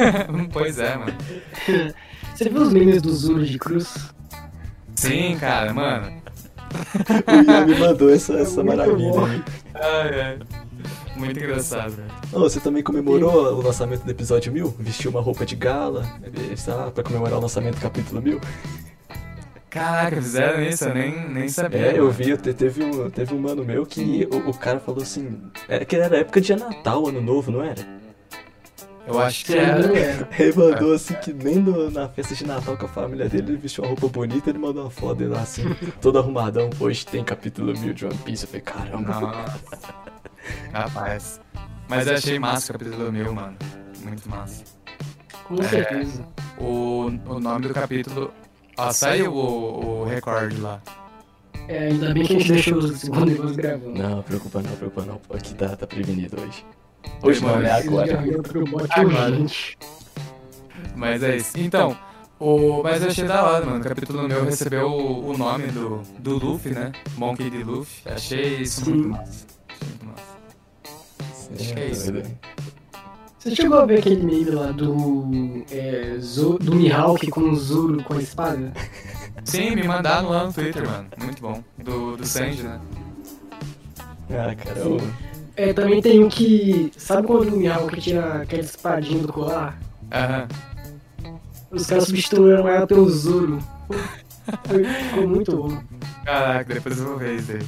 pois 0.52 0.78
é, 0.78 0.96
mano. 0.96 1.14
Você 2.34 2.48
viu 2.48 2.62
os 2.62 2.72
memes 2.72 3.00
do 3.02 3.14
Zoro 3.14 3.44
de 3.44 3.58
Cruz? 3.58 3.94
Sim, 4.94 5.36
cara, 5.38 5.72
mano. 5.72 6.12
O 7.26 7.50
Ian 7.50 7.66
me 7.66 7.74
mandou 7.78 8.10
essa, 8.10 8.34
É 8.34 8.42
essa 8.42 8.62
muito 8.62 8.76
maravilha 8.76 9.26
aí. 9.26 9.42
Ai, 9.74 10.20
ai. 10.20 10.38
Muito 11.16 11.38
engraçado. 11.38 11.94
Ô, 12.32 12.40
você 12.40 12.60
também 12.60 12.82
comemorou 12.82 13.54
o 13.58 13.62
lançamento 13.62 14.04
do 14.04 14.10
episódio 14.10 14.52
1000? 14.52 14.74
Vestiu 14.78 15.10
uma 15.10 15.20
roupa 15.20 15.44
de 15.46 15.56
gala, 15.56 16.04
está 16.52 16.90
pra 16.90 17.02
comemorar 17.02 17.38
o 17.38 17.42
lançamento 17.42 17.76
do 17.76 17.80
capítulo 17.80 18.20
1000? 18.22 18.40
Caraca, 19.70 20.16
fizeram 20.16 20.62
isso, 20.62 20.84
eu 20.84 20.94
nem, 20.94 21.28
nem 21.28 21.48
sabia. 21.48 21.78
É, 21.78 21.98
eu 21.98 22.10
vi, 22.10 22.36
te- 22.38 22.54
teve 22.54 22.82
um, 22.82 23.10
teve 23.10 23.34
um 23.34 23.38
mano 23.38 23.62
meu 23.64 23.84
que 23.84 24.26
o, 24.32 24.50
o 24.50 24.54
cara 24.56 24.80
falou 24.80 25.02
assim, 25.02 25.38
é 25.68 25.84
que 25.84 25.96
era 25.96 26.16
época 26.18 26.40
de 26.40 26.54
Natal, 26.56 27.06
Ano 27.08 27.20
Novo, 27.20 27.50
não 27.52 27.62
era? 27.62 27.84
Eu 29.06 29.20
acho 29.20 29.44
que 29.44 29.54
era. 29.56 29.86
é. 29.98 30.26
Ele 30.42 30.52
mandou 30.56 30.94
assim 30.94 31.14
que 31.14 31.32
nem 31.32 31.56
no- 31.56 31.90
na 31.90 32.08
festa 32.08 32.34
de 32.34 32.46
Natal 32.46 32.76
com 32.76 32.86
a 32.86 32.88
família 32.88 33.28
dele 33.28 33.50
ele 33.52 33.56
vestiu 33.58 33.84
uma 33.84 33.90
roupa 33.90 34.08
bonita, 34.08 34.48
ele 34.50 34.58
mandou 34.58 34.82
uma 34.84 34.90
foto 34.90 35.16
dele 35.18 35.30
lá 35.30 35.42
assim, 35.42 35.62
todo 36.00 36.18
arrumadão. 36.18 36.70
Hoje 36.80 37.04
tem 37.06 37.22
capítulo 37.22 37.72
1000 37.78 37.92
de 37.92 38.06
One 38.06 38.16
Piece. 38.24 38.44
Eu 38.44 38.48
falei, 38.48 38.62
caramba. 38.62 39.20
Nossa. 39.20 39.94
Rapaz. 40.72 41.40
Mas 41.88 42.06
eu 42.06 42.14
achei 42.14 42.38
massa 42.38 42.72
o 42.72 42.78
capítulo 42.78 43.12
meu, 43.12 43.32
mano. 43.32 43.56
Muito 44.02 44.28
massa. 44.28 44.64
Com 45.44 45.62
certeza. 45.62 46.26
O, 46.58 47.06
o 47.26 47.40
nome 47.40 47.68
do 47.68 47.74
capítulo. 47.74 48.32
Ó, 48.76 48.90
saiu 48.90 49.32
o, 49.32 50.02
o 50.02 50.04
recorde 50.04 50.56
lá. 50.58 50.80
É, 51.68 51.86
ainda 51.86 52.12
bem 52.12 52.24
que 52.24 52.36
a 52.36 52.38
gente 52.38 52.52
deixou 52.52 52.78
o 52.78 52.88
segundo 52.88 53.26
negócio 53.26 53.56
gravando. 53.56 54.02
Não, 54.02 54.22
preocupa 54.22 54.62
não, 54.62 54.76
preocupa 54.76 55.04
não. 55.04 55.20
Aqui 55.36 55.54
tá, 55.54 55.76
tá 55.76 55.86
prevenido 55.86 56.40
hoje. 56.40 56.64
Hoje 57.22 57.42
não, 57.42 57.60
é 57.60 57.70
agora. 57.70 58.24
Agora. 58.90 59.46
Mas 60.94 61.22
é 61.22 61.36
isso. 61.36 61.58
Então, 61.58 61.96
o, 62.38 62.82
mas 62.82 63.02
eu 63.02 63.08
achei 63.08 63.24
da 63.24 63.44
hora, 63.44 63.64
mano. 63.64 63.80
O 63.80 63.82
capítulo 63.84 64.28
meu 64.28 64.44
recebeu 64.44 64.88
o, 64.88 65.30
o 65.30 65.38
nome 65.38 65.68
do, 65.68 66.02
do 66.18 66.36
Luffy, 66.36 66.72
né? 66.72 66.92
Monkey 67.16 67.50
D. 67.50 67.64
Luffy. 67.64 68.12
Achei 68.12 68.60
isso 68.60 68.84
Sim. 68.84 68.90
muito 68.92 69.08
massa. 69.08 69.55
Acho 71.54 71.74
que 71.74 71.80
é 71.80 71.88
isso. 71.88 72.12
doido. 72.12 72.30
Você 73.38 73.54
chegou 73.54 73.78
a 73.78 73.86
ver 73.86 73.98
aquele 74.00 74.22
meme 74.22 74.50
lá 74.50 74.72
do. 74.72 75.64
É, 75.70 76.16
Zo- 76.18 76.58
do 76.58 76.74
Mihawk 76.74 77.28
com 77.30 77.42
o 77.50 77.54
Zoro 77.56 78.02
com 78.02 78.14
a 78.14 78.20
espada? 78.22 78.72
Sim, 79.44 79.76
me 79.76 79.84
mandaram 79.84 80.28
lá 80.30 80.44
no 80.46 80.52
Twitter, 80.52 80.84
mano. 80.84 81.06
Muito 81.22 81.40
bom. 81.40 81.62
Do, 81.78 82.16
do 82.16 82.26
Sanji, 82.26 82.62
né? 82.64 82.80
Ah, 84.30 84.54
cara, 84.56 84.78
eu... 84.80 85.00
É, 85.54 85.72
também 85.72 86.02
tem 86.02 86.22
um 86.24 86.28
que. 86.28 86.92
Sabe 86.96 87.26
quando 87.28 87.48
o 87.54 87.56
Mihawk 87.56 88.00
tinha 88.00 88.42
aquela 88.42 88.62
espadinha 88.62 89.22
do 89.22 89.32
colar? 89.32 89.78
Aham. 90.12 90.48
Os 91.70 91.86
caras 91.86 92.04
substituíram 92.04 92.66
ela 92.68 92.86
pelo 92.86 93.08
Zoro. 93.08 93.58
Foi- 94.66 94.84
Ficou 94.84 95.28
muito 95.28 95.56
bom. 95.56 95.78
Caraca, 96.24 96.74
depois 96.74 96.98
eu 96.98 97.04
vou 97.06 97.16
ver 97.18 97.36
isso 97.36 97.52
aí. 97.52 97.58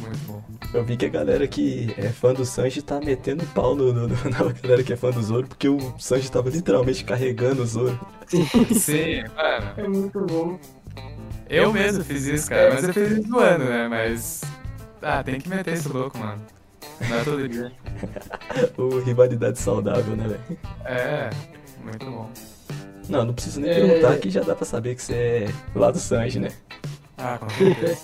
Muito 0.00 0.18
bom. 0.26 0.42
Eu 0.72 0.84
vi 0.84 0.96
que 0.96 1.06
a 1.06 1.08
galera 1.08 1.46
que 1.48 1.92
é 1.98 2.08
fã 2.10 2.32
do 2.32 2.44
Sanji 2.44 2.80
tá 2.82 3.00
metendo 3.00 3.44
pau 3.46 3.74
no, 3.74 3.92
no- 3.92 4.08
no- 4.08 4.14
na 4.30 4.52
galera 4.62 4.82
que 4.82 4.92
é 4.92 4.96
fã 4.96 5.10
do 5.10 5.22
Zoro, 5.22 5.46
porque 5.46 5.68
o 5.68 5.78
Sanji 5.98 6.30
tava 6.30 6.48
literalmente 6.50 7.04
carregando 7.04 7.62
o 7.62 7.66
Zoro. 7.66 7.98
Sim, 8.74 9.22
mano. 9.34 9.72
É 9.76 9.88
muito 9.88 10.20
bom. 10.26 10.58
Eu 11.48 11.72
mesmo 11.72 12.04
fiz 12.04 12.26
isso, 12.26 12.48
cara. 12.48 12.74
Mas 12.74 12.84
eu 12.84 12.94
fiz 12.94 13.10
isso 13.10 13.28
zoando, 13.28 13.64
né? 13.64 13.88
Mas. 13.88 14.42
Ah, 15.02 15.22
tem 15.22 15.40
que 15.40 15.48
meter 15.48 15.74
esse 15.74 15.88
louco, 15.88 16.16
mano. 16.18 16.40
Não 17.08 17.16
é 17.18 17.24
todo 17.24 17.48
dia. 17.48 17.72
O 18.78 18.98
rivalidade 19.00 19.58
saudável, 19.58 20.16
né, 20.16 20.26
velho? 20.28 20.58
É, 20.84 21.30
muito 21.84 22.06
bom. 22.06 22.30
Não, 23.08 23.24
não 23.24 23.34
preciso 23.34 23.60
nem 23.60 23.70
É. 23.70 23.74
perguntar 23.74 24.16
que 24.18 24.30
já 24.30 24.40
dá 24.42 24.54
pra 24.54 24.64
saber 24.64 24.94
que 24.94 25.02
você 25.02 25.14
é 25.14 25.48
lá 25.78 25.90
do 25.90 25.98
Sanji, 25.98 26.38
né? 26.38 26.48
Ah, 27.18 27.36
com 27.38 27.50
certeza. 27.50 27.98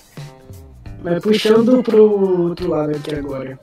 Mas 1.07 1.23
puxando 1.23 1.85
pro 1.85 2.49
outro 2.49 2.69
lado 2.69 2.91
aqui 2.91 3.15
agora. 3.15 3.57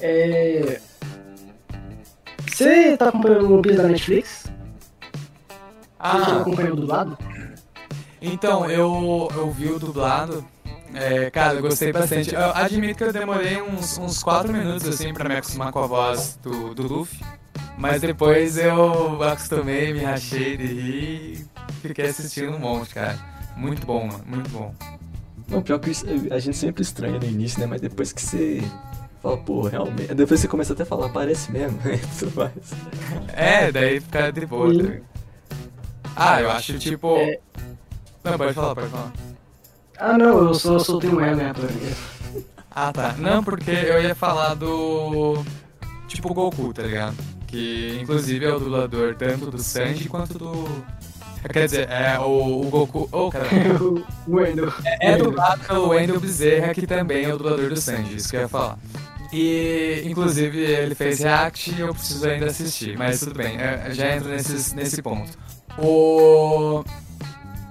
É. 0.00 0.80
Você 2.46 2.96
tá 2.96 3.08
acompanhando 3.08 3.58
o 3.58 3.60
Piece 3.60 3.76
da 3.76 3.88
Netflix? 3.88 4.44
Você 4.44 4.48
já 6.00 6.36
Ah, 6.36 6.40
acompanhou 6.42 6.76
do 6.76 6.86
lado? 6.86 7.18
então, 8.22 8.70
eu, 8.70 9.28
eu 9.34 9.50
vi 9.50 9.66
o 9.66 9.80
dublado. 9.80 10.44
É, 10.94 11.28
cara, 11.28 11.54
eu 11.58 11.62
gostei 11.62 11.92
bastante. 11.92 12.32
Eu 12.32 12.52
admito 12.54 12.98
que 12.98 13.04
eu 13.04 13.12
demorei 13.12 13.60
uns, 13.60 13.98
uns 13.98 14.22
4 14.22 14.52
minutos, 14.52 14.86
assim, 14.86 15.12
pra 15.12 15.28
me 15.28 15.34
acostumar 15.34 15.72
com 15.72 15.80
a 15.82 15.88
voz 15.88 16.38
do, 16.40 16.72
do 16.72 16.86
Luffy. 16.86 17.18
Mas 17.76 18.00
depois 18.00 18.56
eu 18.56 19.20
acostumei, 19.24 19.92
me 19.92 20.04
rachei 20.04 20.56
de 20.56 20.66
rir 20.66 21.48
e 21.68 21.72
fiquei 21.82 22.06
assistindo 22.06 22.52
um 22.54 22.60
monte, 22.60 22.94
cara. 22.94 23.18
Muito 23.56 23.84
bom, 23.84 24.06
mano. 24.06 24.22
Muito 24.24 24.48
bom. 24.50 24.72
Não, 25.48 25.62
pior 25.62 25.78
que 25.78 25.90
isso, 25.90 26.04
a 26.30 26.38
gente 26.38 26.56
sempre 26.56 26.82
estranha 26.82 27.18
no 27.18 27.24
início, 27.24 27.58
né? 27.60 27.66
Mas 27.66 27.80
depois 27.80 28.12
que 28.12 28.20
você 28.20 28.62
fala, 29.22 29.36
pô, 29.38 29.62
realmente. 29.62 30.14
Depois 30.14 30.40
você 30.40 30.48
começa 30.48 30.72
até 30.72 30.82
a 30.82 30.86
falar, 30.86 31.08
parece 31.08 31.50
mesmo, 31.50 31.78
e 31.88 31.98
tudo 32.18 32.36
mais. 32.36 32.52
É, 33.32 33.72
daí 33.72 34.00
fica 34.00 34.30
de 34.30 34.46
boa. 34.46 34.66
tá 34.66 34.72
ligado? 34.72 35.02
Ah, 36.14 36.40
eu 36.40 36.50
acho 36.50 36.78
tipo. 36.78 37.16
É. 37.16 37.38
Não, 38.24 38.36
pode 38.36 38.52
falar, 38.52 38.74
pode 38.74 38.88
falar. 38.88 39.12
Ah 39.98 40.18
não, 40.18 40.38
eu 40.38 40.54
só 40.54 40.78
soltei 40.78 41.10
um 41.10 41.20
ela 41.20 41.32
aleatório. 41.32 41.74
Ah, 42.70 42.92
tá. 42.92 43.14
Não, 43.18 43.42
porque 43.42 43.70
eu 43.70 44.02
ia 44.02 44.14
falar 44.14 44.54
do. 44.54 45.42
Tipo 46.06 46.30
o 46.30 46.34
Goku, 46.34 46.72
tá 46.72 46.82
ligado? 46.82 47.16
Que 47.46 47.98
inclusive 48.02 48.44
é 48.44 48.52
o 48.52 48.58
dublador 48.58 49.14
tanto 49.16 49.50
do 49.50 49.58
Sanji 49.58 50.08
quanto 50.08 50.38
do. 50.38 50.68
Quer 51.52 51.64
dizer, 51.64 51.88
é 51.90 52.18
o, 52.18 52.62
o 52.62 52.70
Goku. 52.70 53.08
Oh, 53.12 53.30
cara. 53.32 53.46
o 53.82 54.04
Wendel. 54.28 54.72
É 55.00 55.16
dublado 55.16 55.64
pelo 55.64 55.88
Wendel 55.88 56.20
Bezerra, 56.20 56.74
que 56.74 56.86
também 56.86 57.24
é 57.24 57.34
o 57.34 57.38
dublador 57.38 57.68
do 57.68 57.76
Sanji, 57.76 58.16
isso 58.16 58.28
que 58.28 58.36
eu 58.36 58.40
ia 58.42 58.48
falar. 58.48 58.78
E, 59.32 60.02
inclusive, 60.06 60.58
ele 60.58 60.94
fez 60.94 61.20
React 61.20 61.74
e 61.74 61.80
eu 61.80 61.94
preciso 61.94 62.26
ainda 62.26 62.46
assistir, 62.46 62.96
mas 62.96 63.20
tudo 63.20 63.34
bem, 63.34 63.58
é, 63.58 63.90
já 63.92 64.16
entra 64.16 64.30
nesse, 64.30 64.74
nesse 64.74 65.02
ponto. 65.02 65.30
O... 65.78 66.82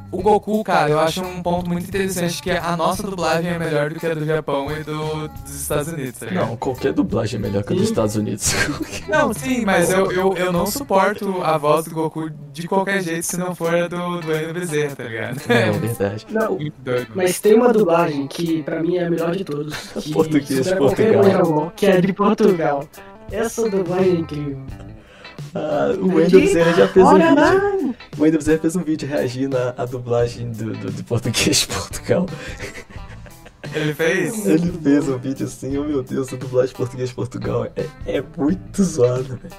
O 0.09 0.21
Goku, 0.21 0.63
cara, 0.63 0.89
eu 0.89 0.99
acho 0.99 1.21
um 1.21 1.43
ponto 1.43 1.69
muito 1.69 1.85
interessante 1.85 2.41
que 2.41 2.49
a 2.49 2.77
nossa 2.77 3.03
dublagem 3.03 3.51
é 3.51 3.59
melhor 3.59 3.89
do 3.89 3.99
que 3.99 4.05
a 4.05 4.13
do 4.13 4.25
Japão 4.25 4.67
e 4.71 4.81
do, 4.81 5.27
dos 5.27 5.61
Estados 5.61 5.89
Unidos, 5.89 6.19
tá 6.19 6.25
ligado? 6.27 6.47
Não, 6.47 6.55
qualquer 6.55 6.93
dublagem 6.93 7.39
é 7.39 7.43
melhor 7.43 7.63
que 7.63 7.73
a 7.73 7.75
dos 7.75 7.85
Sim. 7.85 7.91
Estados 7.91 8.15
Unidos. 8.15 8.53
Não, 9.09 9.33
sim, 9.33 9.65
mas 9.65 9.89
eu, 9.91 10.11
eu, 10.11 10.33
eu 10.33 10.51
não 10.51 10.65
suporto 10.65 11.41
a 11.41 11.57
voz 11.57 11.85
do 11.85 11.91
Goku 11.91 12.29
de 12.53 12.67
qualquer 12.67 13.01
jeito 13.01 13.23
se 13.23 13.37
não 13.37 13.55
for 13.55 13.73
a 13.73 13.87
do, 13.87 14.19
do 14.19 14.27
Wendel 14.27 14.53
Bezerra, 14.53 14.95
tá 14.95 15.03
ligado? 15.03 15.41
é 15.49 15.71
verdade. 15.71 16.27
Não, 16.29 16.55
muito 16.59 16.75
doido. 16.81 17.07
mas 17.15 17.39
tem 17.39 17.53
uma 17.53 17.71
dublagem 17.71 18.27
que 18.27 18.63
pra 18.63 18.81
mim 18.81 18.97
é 18.97 19.05
a 19.05 19.09
melhor 19.09 19.35
de 19.35 19.43
todos. 19.43 19.75
Que 19.77 20.11
Português 20.11 20.71
Portugal. 20.73 21.23
Dragon 21.23 21.51
Ball, 21.53 21.71
que 21.75 21.85
é 21.85 22.01
de 22.01 22.13
Portugal. 22.13 22.87
Essa 23.31 23.69
dublagem 23.69 24.09
é 24.09 24.19
incrível. 24.19 24.59
Ah, 25.57 25.95
o 25.99 26.07
Wendel 26.15 26.39
Bezerra 26.41 26.73
já 26.73 26.87
fez 26.87 27.05
um 27.05 27.09
Olha 27.09 27.29
vídeo. 27.29 27.41
lá! 27.43 27.95
O 28.17 28.21
Wendel 28.21 28.39
Bezerra 28.39 28.59
fez 28.59 28.75
um 28.75 28.83
vídeo 28.83 29.07
reagindo 29.07 29.57
à, 29.57 29.73
à 29.77 29.85
dublagem 29.85 30.51
do, 30.51 30.73
do, 30.73 30.91
do 30.91 31.03
português 31.03 31.57
de 31.61 31.67
Portugal. 31.67 32.25
Ele 33.73 33.93
fez? 33.93 34.45
Ele 34.45 34.71
fez 34.81 35.09
um 35.09 35.17
vídeo 35.17 35.45
assim, 35.45 35.77
oh 35.77 35.83
meu 35.83 36.01
Deus, 36.03 36.31
a 36.33 36.37
dublagem 36.37 36.69
de 36.69 36.75
português 36.75 37.09
de 37.09 37.15
Portugal 37.15 37.65
é, 37.75 37.85
é 38.05 38.23
muito 38.37 38.83
zoada, 38.83 39.23
velho. 39.23 39.53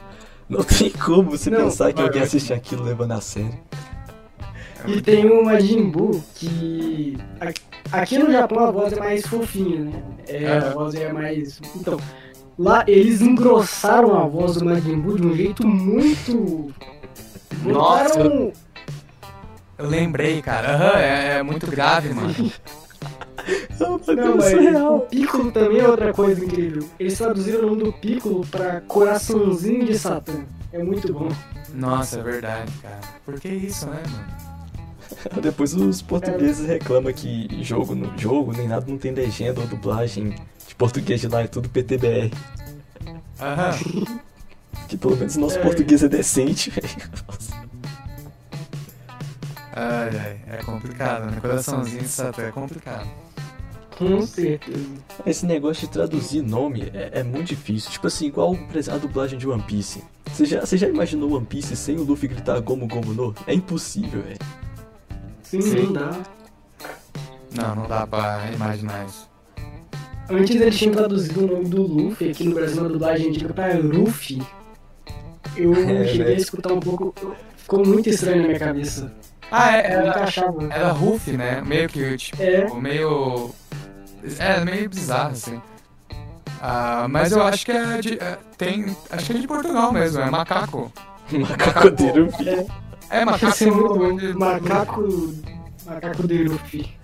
Não 0.48 0.62
tem 0.64 0.90
como 0.90 1.30
você 1.30 1.50
Não, 1.50 1.64
pensar 1.64 1.92
que 1.92 2.00
alguém 2.00 2.22
assiste 2.22 2.52
aquilo 2.54 2.82
levando 2.84 3.12
a 3.12 3.20
sério. 3.20 3.58
E 4.86 5.00
tem 5.02 5.26
o 5.28 5.44
Majin 5.44 5.90
Buu, 5.90 6.22
que 6.36 7.18
a- 7.40 8.00
aqui 8.00 8.16
no 8.18 8.30
Japão 8.30 8.60
a 8.64 8.70
voz 8.70 8.92
é 8.92 8.98
mais 8.98 9.26
fofinha, 9.26 9.80
né? 9.80 10.02
É, 10.26 10.46
a 10.52 10.58
Aham. 10.58 10.70
voz 10.74 10.94
é 10.94 11.12
mais. 11.12 11.60
Então, 11.76 11.98
lá 12.58 12.84
eles 12.86 13.20
engrossaram 13.20 14.16
a 14.18 14.26
voz 14.26 14.54
do 14.56 14.64
Majin 14.64 14.98
Buu 15.00 15.16
de 15.16 15.26
um 15.26 15.34
jeito 15.36 15.66
muito. 15.66 16.72
Nossa. 17.64 18.18
Botaram- 18.18 18.52
Eu 19.78 19.86
lembrei, 19.88 20.42
cara. 20.42 20.74
Aham, 20.74 20.98
é, 20.98 21.38
é 21.38 21.42
muito 21.42 21.66
grave, 21.70 22.12
mano. 22.12 22.34
Não, 23.80 24.36
mas 24.36 24.50
surreal. 24.50 24.96
o 24.96 25.00
Piccolo 25.02 25.50
também 25.52 25.78
é 25.78 25.88
outra 25.88 26.12
coisa 26.12 26.44
incrível. 26.44 26.86
Eles 26.98 27.16
traduziram 27.16 27.60
o 27.60 27.66
nome 27.70 27.84
do 27.84 27.92
Piccolo 27.92 28.44
pra 28.46 28.80
Coraçãozinho 28.82 29.86
de 29.86 29.98
Satã. 29.98 30.44
É 30.72 30.82
muito 30.82 31.10
bom. 31.12 31.28
Nossa, 31.72 32.18
é 32.18 32.22
verdade, 32.22 32.70
cara. 32.82 32.98
Por 33.24 33.38
que 33.40 33.48
isso, 33.48 33.86
né, 33.86 34.02
mano? 34.10 34.48
Depois 35.40 35.72
os 35.74 36.02
portugueses 36.02 36.66
reclamam 36.66 37.12
que 37.12 37.62
jogo, 37.62 37.94
no, 37.94 38.18
jogo 38.18 38.52
nem 38.54 38.68
nada 38.68 38.84
não 38.86 38.98
tem 38.98 39.12
legenda 39.12 39.60
ou 39.60 39.66
dublagem 39.66 40.34
português 40.78 41.20
de 41.20 41.28
lá, 41.28 41.42
é 41.42 41.46
tudo 41.46 41.68
PTBR. 41.68 42.32
Aham. 43.40 43.78
Que 44.88 44.96
pelo 44.96 45.16
menos 45.16 45.36
nosso 45.36 45.58
É. 45.58 45.62
português 45.62 46.02
é 46.02 46.08
decente, 46.08 46.70
velho. 46.70 46.88
Ai, 49.72 50.10
ai, 50.18 50.40
é 50.58 50.62
complicado, 50.64 51.30
né? 51.30 51.40
Coraçãozinho 51.40 52.02
de 52.02 52.08
satã 52.08 52.42
é 52.42 52.50
complicado. 52.50 53.06
Com 53.96 54.24
certeza. 54.26 54.86
Esse 55.26 55.44
negócio 55.44 55.86
de 55.86 55.92
traduzir 55.92 56.40
nome 56.42 56.90
é, 56.94 57.20
é 57.20 57.22
muito 57.22 57.48
difícil. 57.48 57.90
Tipo 57.90 58.06
assim, 58.06 58.26
igual 58.26 58.54
a 58.92 58.96
dublagem 58.98 59.38
de 59.38 59.48
One 59.48 59.62
Piece. 59.62 60.02
Você 60.32 60.44
já, 60.46 60.60
você 60.60 60.76
já 60.76 60.88
imaginou 60.88 61.32
One 61.36 61.46
Piece 61.46 61.74
sem 61.76 61.96
o 61.96 62.04
Luffy 62.04 62.28
gritar 62.28 62.60
Gomu 62.60 62.86
Gomu 62.86 63.12
no? 63.12 63.34
É 63.46 63.54
impossível, 63.54 64.22
velho. 64.22 64.38
Sim, 65.42 65.60
Sim. 65.60 65.82
não 65.86 65.92
dá. 65.92 66.10
Não, 67.56 67.74
não 67.74 67.88
dá 67.88 68.06
pra 68.06 68.50
imaginar 68.52 69.04
isso. 69.06 69.27
Antes 70.30 70.60
eles 70.60 70.76
tinham 70.78 70.94
traduzido 70.94 71.44
o 71.44 71.46
nome 71.46 71.64
do 71.66 71.82
Luffy 71.82 72.30
aqui 72.30 72.44
no 72.44 72.54
Brasil 72.54 72.82
na 72.82 72.88
dublagem 72.88 73.28
antiga 73.30 73.52
pra 73.54 73.72
Luffy. 73.74 74.42
Eu 75.56 75.72
É, 75.88 76.04
cheguei 76.06 76.22
a 76.22 76.24
velho. 76.26 76.36
escutar 76.40 76.72
um 76.72 76.80
pouco. 76.80 77.14
Ficou 77.56 77.84
muito 77.86 78.08
estranho 78.08 78.42
na 78.42 78.48
minha 78.48 78.58
cabeça. 78.58 79.12
Ah, 79.50 79.76
é, 79.76 79.94
Eu 79.94 79.98
era, 80.00 80.26
era 80.70 80.88
Ruff, 80.92 81.30
né? 81.32 81.62
Meio 81.66 81.88
que, 81.88 82.16
tipo, 82.18 82.42
É. 82.42 82.68
meio... 82.74 83.50
É, 84.38 84.62
meio 84.64 84.88
bizarro, 84.90 85.30
assim. 85.32 85.60
Ah, 86.60 87.06
mas 87.08 87.32
eu 87.32 87.42
acho 87.42 87.64
que 87.64 87.72
é 87.72 87.98
de... 88.00 88.14
é, 88.18 88.36
tem... 88.58 88.94
Acho 89.10 89.26
que 89.26 89.32
é 89.38 89.40
de 89.40 89.46
Portugal 89.46 89.92
mesmo, 89.92 90.20
é 90.20 90.30
macaco. 90.30 90.92
Macaco 91.32 91.90
de 91.90 92.10
Luffy. 92.12 92.48
É, 93.10 93.24
macaco... 93.24 93.64
É 93.64 93.70
bom. 93.70 94.16
de- 94.16 94.32
Macaco. 94.34 95.34
Macaco 95.86 96.26
de 96.28 96.44
Luffy. 96.44 96.97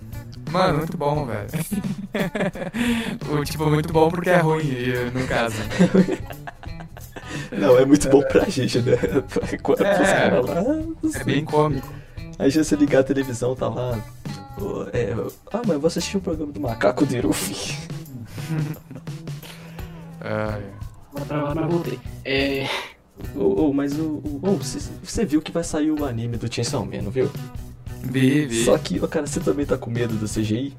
Mano, 0.54 0.78
muito 0.78 0.96
bom, 0.96 1.26
velho. 1.26 1.48
o, 3.40 3.44
tipo, 3.44 3.66
muito 3.66 3.92
bom 3.92 4.08
porque 4.08 4.30
é 4.30 4.36
ruim, 4.38 4.64
no 5.12 5.26
caso. 5.26 5.56
Não, 7.50 7.76
é 7.78 7.84
muito 7.84 8.08
bom 8.08 8.22
pra 8.22 8.44
gente, 8.48 8.78
né? 8.80 8.92
Quando 9.62 9.84
É. 9.84 9.92
os 9.92 10.08
caras 10.10 10.46
lá. 10.46 10.62
É 11.20 11.24
bem 11.24 11.44
cômico. 11.44 11.92
Aí 12.38 12.50
já 12.50 12.62
você 12.64 12.76
ligar 12.76 13.00
a 13.00 13.04
televisão, 13.04 13.54
tá 13.56 13.68
lá. 13.68 13.98
pô, 14.58 14.84
é, 14.92 15.12
ah, 15.52 15.58
mas 15.64 15.70
eu 15.70 15.80
vou 15.80 15.88
assistir 15.88 16.16
o 16.16 16.20
programa 16.20 16.52
do 16.52 16.60
Macaco 16.60 17.04
de 17.06 17.20
Luffy. 17.20 17.76
Ah, 20.20 20.58
Mas 21.12 21.24
pra- 21.24 21.54
mas 21.54 21.70
voltei. 21.70 21.98
É. 22.24 22.68
Ô, 23.36 23.68
ô, 23.68 23.72
mas 23.72 23.98
o. 23.98 24.02
o- 24.04 24.40
ô, 24.42 24.50
você, 24.56 24.78
você 25.02 25.24
viu 25.24 25.40
que 25.40 25.52
vai 25.52 25.62
sair 25.64 25.90
o 25.90 26.04
anime 26.04 26.36
do 26.36 26.52
Chainsaw 26.52 26.84
Man, 26.84 27.02
não 27.02 27.10
viu? 27.10 27.30
Vi, 28.04 28.46
vi. 28.46 28.64
Só 28.64 28.76
que, 28.78 28.98
cara, 29.08 29.26
você 29.26 29.40
também 29.40 29.66
tá 29.66 29.76
com 29.76 29.90
medo 29.90 30.14
do 30.14 30.26
CGI? 30.28 30.74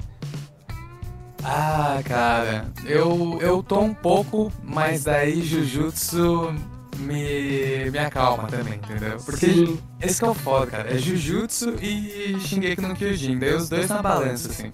Ah, 1.43 2.01
cara, 2.03 2.65
eu, 2.85 3.37
eu 3.39 3.61
tô 3.61 3.79
um 3.79 3.93
pouco, 3.93 4.51
mas 4.63 5.03
daí 5.03 5.43
Jujutsu 5.43 6.51
me, 6.97 7.91
me 7.91 7.99
acalma 7.99 8.47
também, 8.47 8.75
entendeu? 8.75 9.17
Porque 9.23 9.45
Sim. 9.45 9.79
esse 10.01 10.19
que 10.19 10.25
é 10.25 10.29
o 10.29 10.33
foda, 10.33 10.67
cara. 10.67 10.93
É 10.93 10.97
Jujutsu 10.97 11.75
e 11.81 12.39
Shingeki 12.39 12.81
no 12.81 12.95
Kyojin. 12.95 13.37
Daí 13.37 13.53
os 13.53 13.69
dois 13.69 13.87
na 13.89 14.01
balança, 14.01 14.49
assim. 14.49 14.71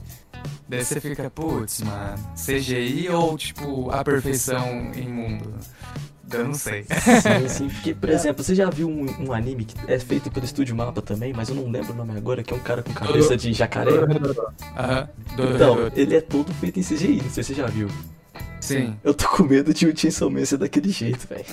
Daí 0.67 0.86
você 0.86 1.01
fica, 1.01 1.29
putz, 1.29 1.81
mano, 1.81 2.17
CGI 2.36 3.10
ou, 3.10 3.38
tipo, 3.38 3.91
a 3.91 4.03
perfeição 4.03 4.91
em 4.96 5.10
mundo? 5.10 5.53
Eu 6.33 6.45
não 6.45 6.53
sei. 6.53 6.83
Sim, 6.83 7.47
sim. 7.47 7.67
Porque, 7.69 7.93
por 7.93 8.09
exemplo, 8.09 8.43
você 8.43 8.53
já 8.55 8.69
viu 8.69 8.88
um, 8.89 9.05
um 9.27 9.33
anime 9.33 9.65
que 9.65 9.75
é 9.91 10.00
feito 10.00 10.29
pelo 10.31 10.45
Estúdio 10.45 10.75
Mapa 10.75 11.01
também, 11.01 11.33
mas 11.33 11.50
eu 11.50 11.55
não 11.55 11.69
lembro 11.69 11.93
o 11.93 11.95
nome 11.95 12.17
agora, 12.17 12.43
que 12.43 12.53
é 12.53 12.57
um 12.57 12.59
cara 12.61 12.81
com 12.83 12.93
cabeça 12.93 13.35
de 13.38 13.53
jacaré. 13.53 13.91
Aham. 14.77 15.09
Então, 15.33 15.91
ele 15.95 16.15
é 16.15 16.21
todo 16.21 16.53
feito 16.53 16.79
em 16.79 16.83
CGI, 16.83 17.21
não 17.23 17.29
sei 17.29 17.43
se 17.43 17.53
você 17.53 17.61
já 17.61 17.67
viu. 17.67 17.88
Sim. 18.59 18.95
Eu 19.03 19.13
tô 19.13 19.27
com 19.27 19.43
medo 19.43 19.73
de 19.73 19.88
o 19.88 19.97
Chainsaw 19.97 20.29
Man 20.29 20.45
ser 20.45 20.57
daquele 20.57 20.89
jeito, 20.89 21.27
velho. 21.27 21.45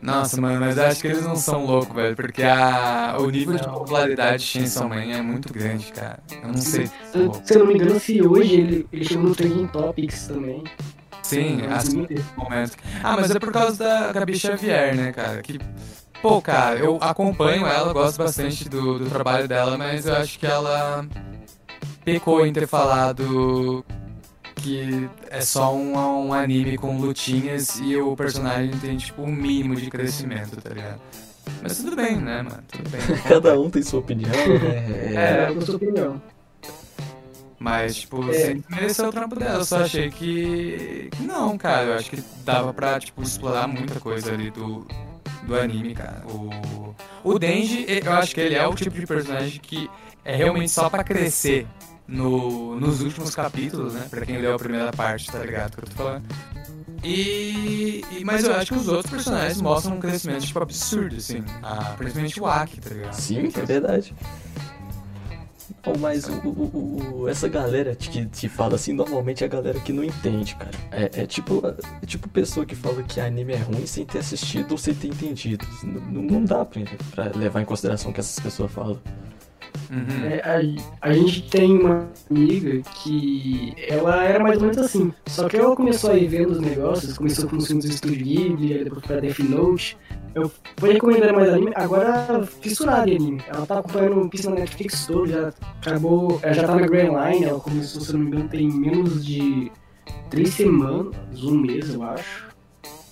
Nossa, 0.00 0.40
mano, 0.40 0.60
mas 0.60 0.78
acho 0.78 1.00
que 1.00 1.08
eles 1.08 1.24
não 1.24 1.34
são 1.34 1.64
loucos, 1.66 1.92
velho, 1.94 2.14
porque 2.14 2.42
a, 2.44 3.16
o 3.18 3.28
nível 3.30 3.56
de 3.56 3.64
popularidade 3.64 4.38
de 4.44 4.48
Chainsaw 4.48 4.88
Man 4.88 5.02
é 5.02 5.20
muito 5.22 5.52
grande, 5.52 5.90
cara. 5.92 6.20
Eu 6.40 6.48
não 6.48 6.56
sei. 6.56 6.86
Se 6.86 7.18
eu- 7.18 7.42
se 7.44 7.54
eu 7.54 7.58
não 7.60 7.66
me 7.66 7.74
engano, 7.74 7.98
se 7.98 8.22
hoje 8.24 8.54
ele, 8.54 8.86
ele 8.92 9.04
chegou 9.04 9.24
no 9.24 9.34
Trending 9.34 9.66
Topics 9.66 10.28
também. 10.28 10.62
Sim, 11.28 11.60
assim, 11.70 12.04
Twitter. 12.04 12.24
momento. 12.36 12.76
Ah, 13.02 13.16
mas 13.16 13.30
é 13.30 13.38
por 13.38 13.52
causa 13.52 13.84
da 13.84 14.12
Gabi 14.12 14.38
Xavier, 14.38 14.96
né, 14.96 15.12
cara? 15.12 15.42
Que, 15.42 15.58
pô, 16.22 16.40
cara, 16.40 16.78
eu 16.78 16.98
acompanho 17.00 17.66
ela, 17.66 17.92
gosto 17.92 18.18
bastante 18.18 18.68
do, 18.68 18.98
do 18.98 19.10
trabalho 19.10 19.46
dela, 19.46 19.76
mas 19.76 20.06
eu 20.06 20.14
acho 20.14 20.38
que 20.38 20.46
ela 20.46 21.06
pecou 22.04 22.46
em 22.46 22.52
ter 22.52 22.66
falado 22.66 23.84
que 24.56 25.08
é 25.30 25.40
só 25.40 25.74
um, 25.74 25.96
um 26.26 26.32
anime 26.32 26.76
com 26.76 26.98
lutinhas 26.98 27.78
e 27.80 27.96
o 27.96 28.16
personagem 28.16 28.70
tem, 28.78 28.96
tipo, 28.96 29.22
um 29.22 29.32
mínimo 29.32 29.76
de 29.76 29.88
crescimento, 29.88 30.60
tá 30.60 30.70
ligado? 30.70 31.00
Mas 31.62 31.76
tudo 31.78 31.96
bem, 31.96 32.16
né, 32.16 32.42
mano? 32.42 32.62
Tudo 32.68 32.90
bem. 32.90 33.00
Cada 33.28 33.58
um 33.58 33.70
tem 33.70 33.82
sua 33.82 34.00
opinião? 34.00 34.32
É. 34.32 35.46
É, 35.46 35.50
eu 35.50 35.60
sua 35.62 35.76
opinião. 35.76 36.20
Mas, 37.58 37.96
tipo, 37.96 38.28
É. 38.30 38.32
sempre 38.34 38.74
mereceu 38.76 39.08
o 39.08 39.12
trampo 39.12 39.34
dela. 39.36 39.58
Eu 39.58 39.64
só 39.64 39.80
achei 39.82 40.10
que. 40.10 41.08
que 41.10 41.22
não, 41.24 41.58
cara. 41.58 41.84
Eu 41.86 41.94
acho 41.94 42.10
que 42.10 42.22
dava 42.44 42.72
pra, 42.72 43.00
tipo, 43.00 43.20
explorar 43.22 43.66
muita 43.66 43.98
coisa 43.98 44.32
ali 44.32 44.50
do, 44.50 44.86
do 45.42 45.58
anime, 45.58 45.94
cara. 45.94 46.22
O, 46.28 46.94
o 47.24 47.38
Denji, 47.38 47.84
eu 47.88 48.12
acho 48.12 48.34
que 48.34 48.40
ele 48.40 48.54
é 48.54 48.66
o 48.66 48.74
tipo 48.74 48.98
de 48.98 49.06
personagem 49.06 49.58
que 49.60 49.90
é 50.24 50.36
realmente 50.36 50.70
só 50.70 50.88
pra 50.88 51.02
crescer 51.02 51.66
no, 52.06 52.78
nos 52.78 53.02
últimos 53.02 53.34
capítulos, 53.34 53.92
né? 53.94 54.06
Pra 54.08 54.24
quem 54.24 54.38
leu 54.38 54.54
a 54.54 54.58
primeira 54.58 54.92
parte, 54.92 55.30
tá 55.30 55.38
ligado? 55.40 55.76
Que 55.76 55.84
eu 55.84 55.88
tô 55.88 55.96
falando. 55.96 56.24
E, 57.02 58.02
e- 58.12 58.24
Mas 58.24 58.44
eu 58.44 58.54
acho 58.54 58.72
que 58.72 58.78
os 58.78 58.88
outros 58.88 59.10
personagens 59.12 59.60
mostram 59.60 59.96
um 59.96 60.00
crescimento, 60.00 60.44
tipo, 60.46 60.60
absurdo, 60.62 61.16
assim. 61.16 61.44
Ah, 61.62 61.94
principalmente 61.96 62.40
o 62.40 62.46
Aki, 62.46 62.80
tá 62.80 62.90
ligado? 62.94 63.12
Sim, 63.14 63.48
é 63.54 63.64
verdade. 63.64 64.14
Mas 65.98 66.24
o, 66.28 66.32
o- 66.48 67.20
o- 67.22 67.28
essa 67.28 67.48
galera 67.48 67.94
que, 67.94 68.26
que 68.26 68.48
fala 68.48 68.74
assim, 68.76 68.92
normalmente 68.92 69.42
é 69.42 69.46
a 69.46 69.50
galera 69.50 69.78
que 69.80 69.92
não 69.92 70.02
entende, 70.04 70.54
cara. 70.54 70.70
É, 70.90 71.22
é 71.22 71.26
tipo 71.26 71.62
é 72.02 72.06
tipo 72.06 72.28
pessoa 72.28 72.64
que 72.64 72.74
fala 72.74 73.02
que 73.02 73.20
anime 73.20 73.52
é 73.52 73.58
ruim 73.58 73.86
sem 73.86 74.04
ter 74.06 74.18
assistido 74.18 74.72
ou 74.72 74.78
sem 74.78 74.94
ter 74.94 75.08
entendido. 75.08 75.66
Não, 75.82 76.22
não 76.22 76.44
dá 76.44 76.64
pra, 76.64 76.80
pra 77.10 77.24
levar 77.38 77.60
em 77.60 77.64
consideração 77.64 78.10
o 78.10 78.14
que 78.14 78.20
essas 78.20 78.38
pessoas 78.42 78.70
falam. 78.72 78.98
Uhum. 79.90 80.26
É, 80.26 80.40
a, 81.00 81.08
a 81.08 81.12
gente 81.12 81.48
tem 81.48 81.78
uma 81.78 82.08
amiga 82.30 82.82
que 83.02 83.74
ela 83.88 84.22
era 84.24 84.42
mais 84.42 84.56
ou 84.58 84.62
menos 84.64 84.78
assim. 84.78 85.12
Só 85.26 85.48
que 85.48 85.56
ela 85.56 85.74
começou 85.74 86.10
a 86.10 86.14
ir 86.14 86.28
vendo 86.28 86.52
os 86.52 86.60
negócios, 86.60 87.16
começou 87.16 87.48
com 87.48 87.56
os 87.56 87.66
filmes 87.66 87.84
do 87.84 87.90
Estúdio 87.90 88.24
Ghibli, 88.24 88.84
depois 88.84 89.04
pra 89.04 89.20
Death 89.20 89.38
Note. 89.40 89.96
Eu 90.34 90.50
fui 90.76 90.92
recomendando 90.92 91.34
mais 91.34 91.48
anime, 91.48 91.72
agora 91.74 92.46
fissurada 92.60 93.10
em 93.10 93.16
anime. 93.16 93.42
Ela 93.48 93.66
tá 93.66 93.78
acompanhando 93.78 94.20
o 94.20 94.28
Pista 94.28 94.50
na 94.50 94.56
Netflix 94.56 95.06
todo, 95.06 95.26
já 95.26 95.52
acabou. 95.80 96.38
Ela 96.42 96.52
já 96.54 96.66
tá 96.66 96.74
na 96.76 96.86
Grand 96.86 97.30
Line, 97.30 97.44
ela 97.44 97.60
começou, 97.60 98.02
se 98.02 98.12
não 98.12 98.20
me 98.20 98.26
engano, 98.26 98.48
tem 98.48 98.68
menos 98.70 99.24
de 99.24 99.72
três 100.30 100.50
semanas, 100.50 101.14
um 101.42 101.58
mês, 101.58 101.92
eu 101.92 102.02
acho. 102.02 102.48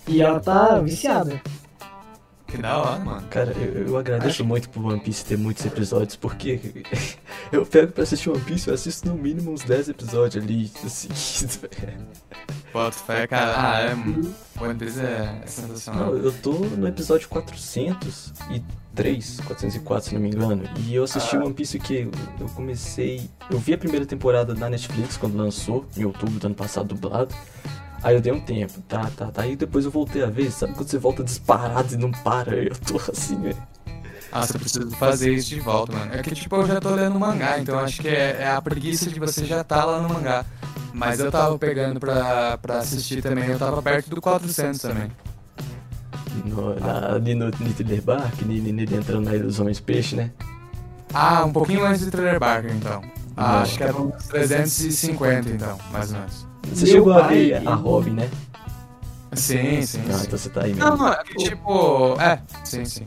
E 0.07 0.23
ela 0.23 0.38
tá 0.38 0.79
viciada. 0.79 1.40
Que 2.57 2.62
da 2.62 2.79
hora, 2.79 2.99
mano. 2.99 3.29
Cara, 3.29 3.53
eu, 3.53 3.88
eu 3.88 3.99
agradeço 3.99 4.45
muito 4.45 4.69
por 4.71 4.85
One 4.85 5.01
Piece 5.01 5.25
ter 5.25 5.37
muitos 5.37 5.64
episódios, 5.66 6.16
porque 6.16 6.85
eu 7.53 7.66
pego 7.66 7.92
pra 7.92 8.03
assistir 8.03 8.31
One 8.31 8.40
Piece, 8.40 8.69
eu 8.69 8.75
assisto 8.75 9.09
no 9.09 9.14
mínimo 9.14 9.53
uns 9.53 9.62
10 9.62 9.90
episódios 9.90 10.42
ali, 10.42 10.69
seguidos, 10.88 11.57
velho. 11.57 12.07
Fé, 12.92 13.27
cara. 13.27 13.55
Ah, 13.57 13.81
é. 13.81 13.95
One 14.62 14.75
Piece 14.75 15.01
é, 15.01 15.40
é 15.42 15.47
sensacional. 15.47 16.12
Não, 16.12 16.19
eu 16.19 16.33
tô 16.33 16.53
no 16.53 16.87
episódio 16.87 17.27
403, 17.29 19.40
404, 19.40 20.09
se 20.09 20.14
não 20.14 20.21
me 20.21 20.29
engano. 20.29 20.64
E 20.87 20.95
eu 20.95 21.05
assisti 21.05 21.37
One 21.37 21.55
Piece 21.55 21.79
que 21.79 22.09
eu 22.38 22.49
comecei. 22.55 23.31
Eu 23.51 23.59
vi 23.59 23.73
a 23.73 23.79
primeira 23.79 24.05
temporada 24.05 24.55
da 24.55 24.69
Netflix 24.69 25.16
quando 25.16 25.37
lançou, 25.37 25.87
em 25.97 26.05
outubro 26.05 26.38
do 26.38 26.47
ano 26.47 26.55
passado, 26.55 26.88
dublado. 26.88 27.35
Aí 28.07 28.14
eu 28.14 28.21
dei 28.21 28.33
um 28.33 28.38
tempo, 28.38 28.81
tá, 28.83 29.11
tá, 29.16 29.33
tá. 29.33 29.42
Aí 29.42 29.57
depois 29.57 29.85
eu 29.85 29.90
voltei 29.90 30.23
a 30.23 30.29
ver, 30.29 30.53
sabe 30.53 30.75
quando 30.75 30.88
você 30.88 30.97
volta 30.97 31.25
disparado 31.25 31.92
e 31.92 31.97
não 31.97 32.12
para? 32.12 32.55
Eu 32.62 32.77
tô 32.77 32.99
assim, 33.11 33.40
velho. 33.40 33.57
Nossa, 34.33 34.55
eu 34.55 34.61
preciso 34.61 34.90
fazer 34.92 35.35
isso 35.35 35.49
de 35.49 35.59
volta, 35.59 35.92
mano. 35.92 36.14
É 36.14 36.23
que, 36.23 36.33
tipo, 36.33 36.55
eu 36.55 36.66
já 36.66 36.81
tô 36.81 36.90
lendo 36.90 37.19
mangá, 37.19 37.59
então 37.59 37.79
acho 37.79 38.01
que 38.03 38.09
é, 38.09 38.42
é 38.42 38.51
a 38.51 38.62
preguiça 38.62 39.11
de 39.11 39.19
você 39.19 39.45
já 39.45 39.64
tá 39.64 39.85
lá 39.85 40.01
no 40.01 40.09
mangá. 40.09 40.45
Mas 40.92 41.19
eu 41.19 41.33
tava 41.33 41.59
pegando 41.59 41.99
pra, 41.99 42.57
pra 42.59 42.79
assistir 42.79 43.23
também, 43.23 43.47
eu 43.47 43.59
tava 43.59 43.83
perto 43.83 44.11
do 44.11 44.21
400 44.21 44.81
também. 44.81 45.11
No, 46.45 46.79
na, 46.79 47.14
ali 47.14 47.35
no, 47.35 47.47
no 47.47 47.73
Thriller 47.73 48.03
Bark, 48.03 48.40
nele, 48.42 48.73
nele 48.73 48.95
entrando 48.95 49.25
na 49.25 49.35
Ilha 49.35 49.45
dos 49.45 49.59
Homens 49.59 49.81
Peixe, 49.81 50.14
né? 50.14 50.31
Ah, 51.12 51.45
um 51.45 51.53
pouquinho 51.53 51.85
antes 51.85 52.05
de 52.05 52.11
Thriller 52.12 52.38
Barker, 52.38 52.73
então. 52.73 53.03
Ah, 53.37 53.62
acho 53.62 53.77
que 53.77 53.83
era 53.83 53.97
uns 53.97 54.27
350, 54.27 55.51
então, 55.51 55.79
mais 55.90 56.12
ou 56.12 56.19
menos. 56.21 56.45
Você 56.72 56.85
Meu 56.85 56.92
chegou 56.94 57.12
a 57.12 57.20
pai, 57.20 57.35
ver 57.35 57.57
ele- 57.57 57.68
a 57.68 57.74
Robin, 57.74 58.11
né? 58.11 58.31
Sim, 59.33 59.83
sim, 59.83 60.00
Ah, 60.09 60.12
sim. 60.14 60.24
então 60.26 60.38
você 60.38 60.48
tá 60.48 60.62
aí 60.64 60.74
mesmo. 60.74 60.88
Não, 60.90 60.96
não, 60.96 61.09
é 61.12 61.22
que, 61.24 61.35
tipo... 61.37 62.20
É, 62.20 62.38
sim, 62.64 62.85
sim. 62.85 63.07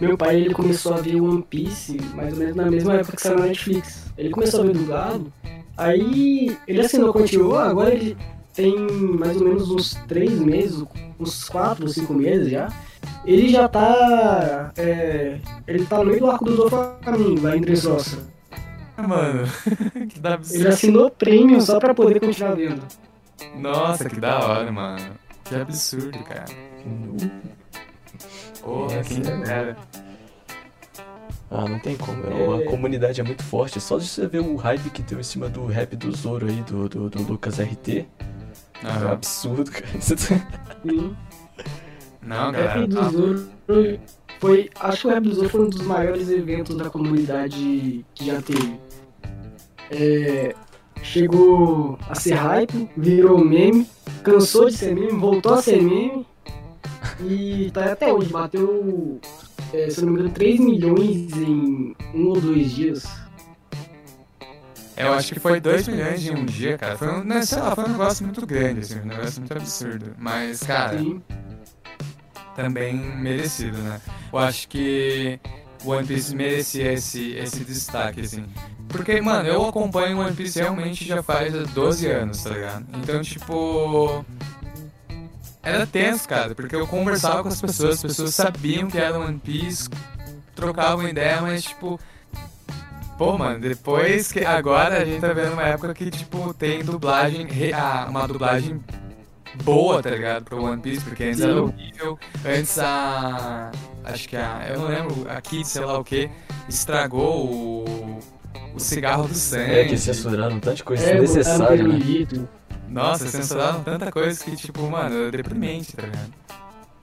Meu 0.00 0.16
pai 0.16 0.36
ele 0.36 0.54
começou 0.54 0.94
a 0.94 0.98
ver 0.98 1.20
One 1.20 1.42
Piece 1.42 1.96
mais 2.14 2.32
ou 2.34 2.38
menos 2.38 2.54
na 2.56 2.70
mesma 2.70 2.94
época 2.94 3.16
que 3.16 3.22
saiu 3.22 3.38
na 3.38 3.46
Netflix. 3.46 4.04
Ele 4.16 4.30
começou 4.30 4.60
a 4.60 4.64
ver 4.64 4.72
dublado, 4.74 5.32
aí 5.76 6.56
ele 6.68 6.80
assinou 6.80 7.12
continuou, 7.12 7.58
agora 7.58 7.92
ele 7.94 8.16
tem 8.54 8.76
mais 8.78 9.36
ou 9.40 9.44
menos 9.48 9.70
uns 9.70 9.94
três 10.06 10.38
meses, 10.38 10.84
uns 11.18 11.44
quatro 11.48 11.84
ou 11.86 11.88
cinco 11.90 12.12
meses 12.14 12.50
já, 12.50 12.68
ele 13.24 13.48
já 13.48 13.66
tá. 13.68 14.72
é, 14.76 15.38
ele 15.66 15.84
tá 15.86 15.98
no 15.98 16.04
meio 16.06 16.20
do 16.20 16.30
arco 16.30 16.44
do 16.44 16.56
Doflamingo, 16.56 17.42
lá 17.42 17.56
em 17.56 17.60
Dressrosa. 17.60 18.18
Mano, 19.06 19.44
que 20.08 20.18
da 20.20 20.30
Ele 20.30 20.34
absurdo. 20.36 20.68
assinou 20.68 21.10
prêmio 21.10 21.60
só 21.60 21.78
pra 21.78 21.94
poder 21.94 22.18
continuar 22.20 22.54
vendo. 22.56 22.82
Nossa, 23.56 24.08
que 24.08 24.18
da 24.20 24.38
hora, 24.40 24.72
mano. 24.72 25.12
Que 25.44 25.54
absurdo, 25.54 26.18
cara. 26.24 26.44
Porra, 28.62 28.94
É, 28.96 29.02
quem 29.02 29.20
dera. 29.20 29.76
Ah, 31.50 31.66
não 31.66 31.78
tem 31.78 31.96
como. 31.96 32.22
É. 32.26 32.64
A 32.66 32.70
comunidade 32.70 33.20
é 33.20 33.24
muito 33.24 33.42
forte. 33.42 33.80
Só 33.80 33.98
de 33.98 34.06
você 34.06 34.26
ver 34.26 34.40
o 34.40 34.56
hype 34.56 34.90
que 34.90 35.02
deu 35.02 35.18
em 35.18 35.22
cima 35.22 35.48
do 35.48 35.64
rap 35.66 35.96
do 35.96 36.14
Zoro 36.14 36.46
aí, 36.46 36.60
do, 36.62 36.88
do, 36.88 37.08
do 37.08 37.22
Lucas 37.22 37.58
RT. 37.58 37.88
É 38.82 38.86
um 38.86 38.88
Aham. 38.90 39.12
absurdo, 39.12 39.70
cara. 39.70 39.86
Sim. 40.00 41.16
Não, 42.22 42.48
O 42.48 42.52
Rap 42.52 42.64
galera. 42.64 42.86
do 42.86 42.96
tá- 42.96 43.08
Zoro 43.08 43.48
foi. 44.38 44.70
Acho 44.78 45.00
que 45.02 45.06
o 45.06 45.10
Rap 45.10 45.22
do 45.24 45.34
Zoro 45.34 45.48
foi 45.48 45.60
um 45.62 45.68
dos 45.70 45.82
maiores 45.82 46.28
eventos 46.28 46.76
da 46.76 46.90
comunidade 46.90 48.04
que 48.14 48.26
já 48.26 48.42
teve. 48.42 48.78
É, 49.90 50.54
chegou 51.02 51.98
a 52.08 52.14
ser 52.14 52.34
hype, 52.34 52.90
virou 52.96 53.38
meme, 53.44 53.86
cansou 54.22 54.68
de 54.68 54.76
ser 54.76 54.94
meme, 54.94 55.12
voltou 55.12 55.54
a 55.54 55.62
ser 55.62 55.82
meme 55.82 56.26
e 57.20 57.70
tá 57.72 57.92
até 57.92 58.12
hoje, 58.12 58.30
bateu, 58.30 59.20
é, 59.72 59.90
se 59.90 60.04
não 60.04 60.12
me 60.12 60.20
engano, 60.20 60.34
3 60.34 60.60
milhões 60.60 61.32
em 61.36 61.94
um 62.14 62.26
ou 62.28 62.40
dois 62.40 62.70
dias. 62.70 63.04
Eu 64.96 65.12
acho 65.12 65.32
que 65.32 65.38
foi 65.38 65.60
2 65.60 65.86
milhões 65.86 66.26
em 66.26 66.34
um 66.34 66.44
dia, 66.44 66.76
cara. 66.76 66.98
Foi 66.98 67.08
um, 67.08 67.22
não, 67.22 67.42
sei 67.42 67.58
lá, 67.58 67.74
foi 67.74 67.84
um 67.84 67.88
negócio 67.88 68.24
muito 68.24 68.44
grande, 68.44 68.80
assim, 68.80 68.98
um 68.98 69.04
negócio 69.04 69.40
muito 69.40 69.52
absurdo. 69.52 70.12
Mas, 70.18 70.60
cara, 70.60 70.98
Sim. 70.98 71.22
também 72.56 72.96
merecido, 72.96 73.78
né? 73.78 74.00
Eu 74.32 74.38
acho 74.40 74.68
que 74.68 75.38
o 75.84 75.90
One 75.90 76.04
Piece 76.04 76.34
merecia 76.34 76.92
esse, 76.92 77.32
esse 77.34 77.64
destaque, 77.64 78.22
assim. 78.22 78.44
Porque, 78.88 79.20
mano, 79.20 79.48
eu 79.48 79.66
acompanho 79.66 80.18
One 80.18 80.34
Piece 80.34 80.58
realmente 80.58 81.04
já 81.04 81.22
faz 81.22 81.52
12 81.52 82.06
anos, 82.06 82.42
tá 82.42 82.50
ligado? 82.50 82.86
Então, 82.96 83.20
tipo. 83.22 84.24
Era 85.62 85.86
tenso, 85.86 86.26
cara, 86.26 86.54
porque 86.54 86.74
eu 86.74 86.86
conversava 86.86 87.42
com 87.42 87.48
as 87.48 87.60
pessoas, 87.60 87.96
as 87.96 88.02
pessoas 88.02 88.34
sabiam 88.34 88.88
que 88.88 88.96
era 88.96 89.18
One 89.18 89.38
Piece, 89.38 89.90
trocavam 90.54 91.06
ideia, 91.06 91.42
mas, 91.42 91.64
tipo. 91.64 92.00
Pô, 93.18 93.36
mano, 93.36 93.60
depois 93.60 94.32
que. 94.32 94.44
Agora 94.44 95.02
a 95.02 95.04
gente 95.04 95.20
tá 95.20 95.32
vendo 95.32 95.52
uma 95.52 95.64
época 95.64 95.92
que, 95.92 96.10
tipo, 96.10 96.54
tem 96.54 96.82
dublagem. 96.82 97.46
ah, 97.74 98.06
uma 98.08 98.26
dublagem 98.26 98.82
boa, 99.62 100.02
tá 100.02 100.10
ligado? 100.10 100.44
Pro 100.44 100.62
One 100.62 100.80
Piece, 100.80 101.04
porque 101.04 101.24
antes 101.24 101.40
era 101.40 101.62
horrível. 101.62 102.18
Antes 102.46 102.78
a. 102.78 103.70
Acho 104.04 104.28
que 104.28 104.36
a. 104.36 104.66
Eu 104.68 104.78
não 104.80 104.88
lembro, 104.88 105.26
a 105.28 105.40
Kid, 105.40 105.66
sei 105.66 105.84
lá 105.84 105.98
o 105.98 106.04
que, 106.04 106.30
estragou 106.68 107.46
o. 107.46 108.37
O 108.74 108.80
cigarro 108.80 109.26
do 109.28 109.34
sangue. 109.34 109.72
É 109.72 109.84
que 109.84 109.96
censuraram 109.96 110.56
um 110.56 110.60
tanto 110.60 110.76
de 110.76 110.84
coisa 110.84 111.04
É, 111.04 111.20
desnecessária, 111.20 111.82
né? 111.82 111.98
Nossa, 112.88 113.26
censuraram 113.28 113.82
tanta 113.82 114.10
coisa 114.10 114.42
que, 114.44 114.56
tipo, 114.56 114.82
mano, 114.88 115.26
é 115.26 115.30
deprimente, 115.30 115.94
tá 115.96 116.02
ligado? 116.02 116.32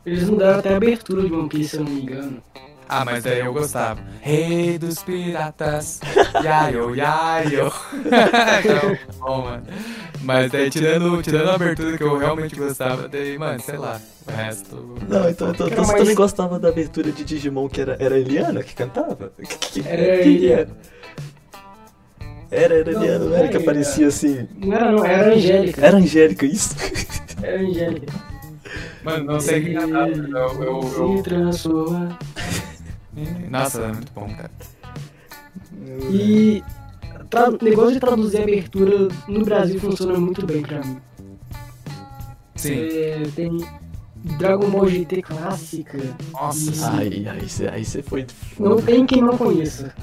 Eles 0.06 0.30
mudaram 0.30 0.60
até 0.60 0.74
a 0.74 0.78
abertura 0.78 1.24
de 1.28 1.34
One 1.34 1.50
Piece, 1.50 1.70
se 1.72 1.78
eu 1.78 1.84
não 1.84 1.91
me 1.91 2.02
engano. 2.02 2.41
Ah, 2.88 3.04
mas 3.04 3.24
daí 3.24 3.39
eu 3.39 3.52
gostava. 3.52 4.00
Rei 4.22 4.78
dos 4.78 5.02
piratas, 5.02 6.00
yaio, 6.44 6.96
yaio. 6.96 7.72
então, 8.63 8.98
bom, 9.20 9.41
mano. 9.41 9.63
Mas 10.22 10.52
daí, 10.52 10.70
tirando, 10.70 11.22
tirando 11.24 11.50
a 11.50 11.56
abertura 11.56 11.98
que 11.98 12.04
eu 12.04 12.18
realmente 12.18 12.56
gostava, 12.56 13.08
daí, 13.08 13.38
mano, 13.39 13.60
sei 13.60 13.78
lá, 13.78 14.00
o 14.28 14.32
resto... 14.32 14.76
Não, 15.08 15.30
então, 15.30 15.50
então, 15.52 15.68
então 15.68 15.70
Não, 15.70 15.76
você 15.86 15.91
mas- 15.94 16.02
também 16.02 16.15
gostava 16.15 16.60
da 16.60 16.70
abertura 16.70 17.12
de 17.12 17.24
Digimon 17.24 17.68
que 17.68 17.82
era, 17.82 17.98
era 18.00 18.15
a 18.15 18.20
Eliana 18.20 18.62
que 18.63 18.76
cantava? 18.76 19.32
Que, 19.38 19.82
que, 19.82 19.88
Era 19.88 20.04
que 20.04 20.22
a 20.22 20.26
Eliana. 20.28 20.78
Era, 22.52 22.76
era 22.76 22.92
Não, 22.92 23.02
Eliana, 23.04 23.26
não 23.26 23.36
era 23.36 23.48
que 23.48 23.56
era. 23.56 23.64
aparecia 23.64 24.08
assim. 24.08 24.48
Não 24.58 24.74
era, 24.74 24.92
não, 24.92 25.06
era 25.06 25.34
Angélica. 25.36 25.86
Era 25.86 25.98
Angélica, 25.98 26.46
isso. 26.46 26.76
Era 27.42 27.62
Angélica. 27.62 28.14
Mano, 29.04 29.26
não 29.26 29.40
sei 29.40 29.62
quem 29.64 29.74
cantava, 29.76 30.10
eu... 30.10 30.64
eu, 30.64 30.84
Se 30.84 30.96
eu... 31.00 31.24
transforma. 31.24 32.18
Nossa, 33.50 33.82
é 33.82 33.88
muito 33.94 34.12
bom, 34.14 34.28
cara. 34.36 34.52
E 36.12 36.64
tra- 37.30 37.52
negócio 37.62 37.94
de 37.94 38.00
traduzir 38.00 38.40
a 38.40 38.44
abertura 38.44 39.08
no 39.28 39.44
Brasil 39.46 39.80
funciona 39.80 40.20
muito 40.20 40.46
bem 40.46 40.62
pra 40.62 40.80
mim. 40.84 40.98
Sim. 42.56 42.74
É, 42.74 43.24
tem 43.36 43.58
Dragon 44.40 44.70
Ball 44.70 44.88
GT 44.88 45.22
clássica. 45.22 46.00
Nossa, 46.34 46.72
Sim. 46.74 46.98
Aí, 46.98 47.28
aí 47.30 47.48
você 47.50 47.68
aí 47.68 47.86
você 47.86 48.02
foi. 48.02 48.26
Não 48.60 48.78
tem 48.82 49.06
quem 49.06 49.22
não 49.22 49.38
conheça. 49.38 49.94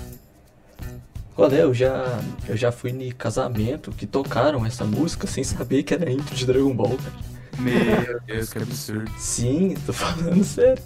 Olha, 1.36 1.56
eu 1.56 1.72
já, 1.72 2.20
eu 2.46 2.56
já 2.56 2.70
fui 2.70 2.90
em 2.90 3.10
casamento 3.10 3.90
que 3.90 4.06
tocaram 4.06 4.66
essa 4.66 4.84
música 4.84 5.26
sem 5.26 5.42
saber 5.42 5.82
que 5.82 5.94
era 5.94 6.10
intro 6.10 6.34
de 6.34 6.44
Dragon 6.44 6.74
Ball, 6.74 6.96
cara. 6.96 7.14
meu 7.58 8.20
Deus, 8.26 8.52
que 8.52 8.58
absurdo. 8.58 9.10
Sim, 9.18 9.74
tô 9.86 9.92
falando 9.92 10.44
sério. 10.44 10.82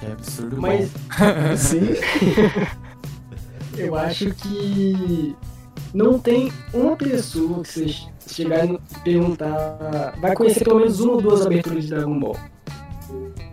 Que 0.00 0.06
absurdo 0.06 0.60
Mas 0.60 0.90
bom. 0.90 1.56
Sim. 1.56 1.88
eu 3.78 3.94
acho 3.96 4.34
que 4.34 5.36
não 5.94 6.18
tem 6.18 6.52
uma 6.74 6.96
pessoa 6.96 7.62
que 7.62 7.68
você 7.68 7.86
chegar 8.26 8.66
e 8.66 8.78
perguntar. 9.04 10.14
Vai 10.20 10.34
conhecer 10.34 10.64
pelo 10.64 10.80
menos 10.80 10.98
uma 11.00 11.12
ou 11.14 11.22
duas 11.22 11.46
aberturas 11.46 11.84
de 11.84 11.90
Dragon 11.90 12.18
Ball. 12.18 12.36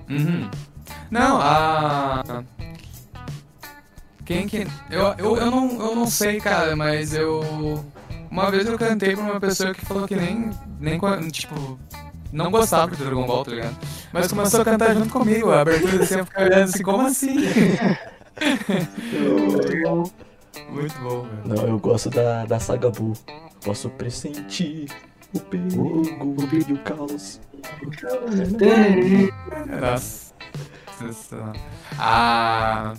Uhum. 0.10 0.50
Não, 1.12 1.40
a. 1.40 2.33
Quem 4.26 4.48
que. 4.48 4.66
Eu, 4.90 5.14
eu, 5.18 5.38
eu, 5.38 5.52
não, 5.52 5.70
eu 5.82 5.96
não 5.96 6.08
sei, 6.08 6.40
cara, 6.40 6.76
mas 6.76 7.14
eu. 7.14 7.84
Uma 8.32 8.50
vez 8.50 8.66
eu 8.68 8.78
cantei 8.78 9.16
pra 9.16 9.24
uma 9.24 9.40
pessoa 9.40 9.74
que 9.74 9.86
falou 9.86 10.08
que 10.08 10.16
nem. 10.16 10.50
nem 10.80 11.00
tipo. 11.30 11.78
Não 12.32 12.50
gostava 12.50 12.96
de 12.96 13.04
Dragon 13.04 13.28
Ball, 13.28 13.46
tá 13.46 13.52
ligado? 13.52 13.78
Mas 14.12 14.28
começou 14.28 14.62
a 14.62 14.66
cantar 14.66 14.96
junto 14.96 15.10
comigo. 15.10 15.52
A 15.52 15.62
abertura 15.62 16.04
assim, 16.04 16.16
eu 16.16 16.26
fiquei 16.26 16.46
olhando 16.46 16.64
assim, 16.64 16.84
como 16.84 17.06
assim? 17.06 17.36
Muito 20.70 21.00
bom, 21.02 21.22
velho. 21.22 21.42
Não, 21.46 21.68
eu 21.68 21.78
gosto 21.78 22.10
da, 22.10 22.46
da 22.46 22.60
saga 22.60 22.90
Buu. 22.90 23.14
Posso 23.64 23.90
pressentir 23.92 24.90
o 25.34 25.40
perigo 25.40 26.12
e 26.68 26.74
o 26.74 26.78
caos. 26.80 27.40
Nossa. 29.80 30.34
Sensacional. 30.98 31.54
Ah. 32.00 32.96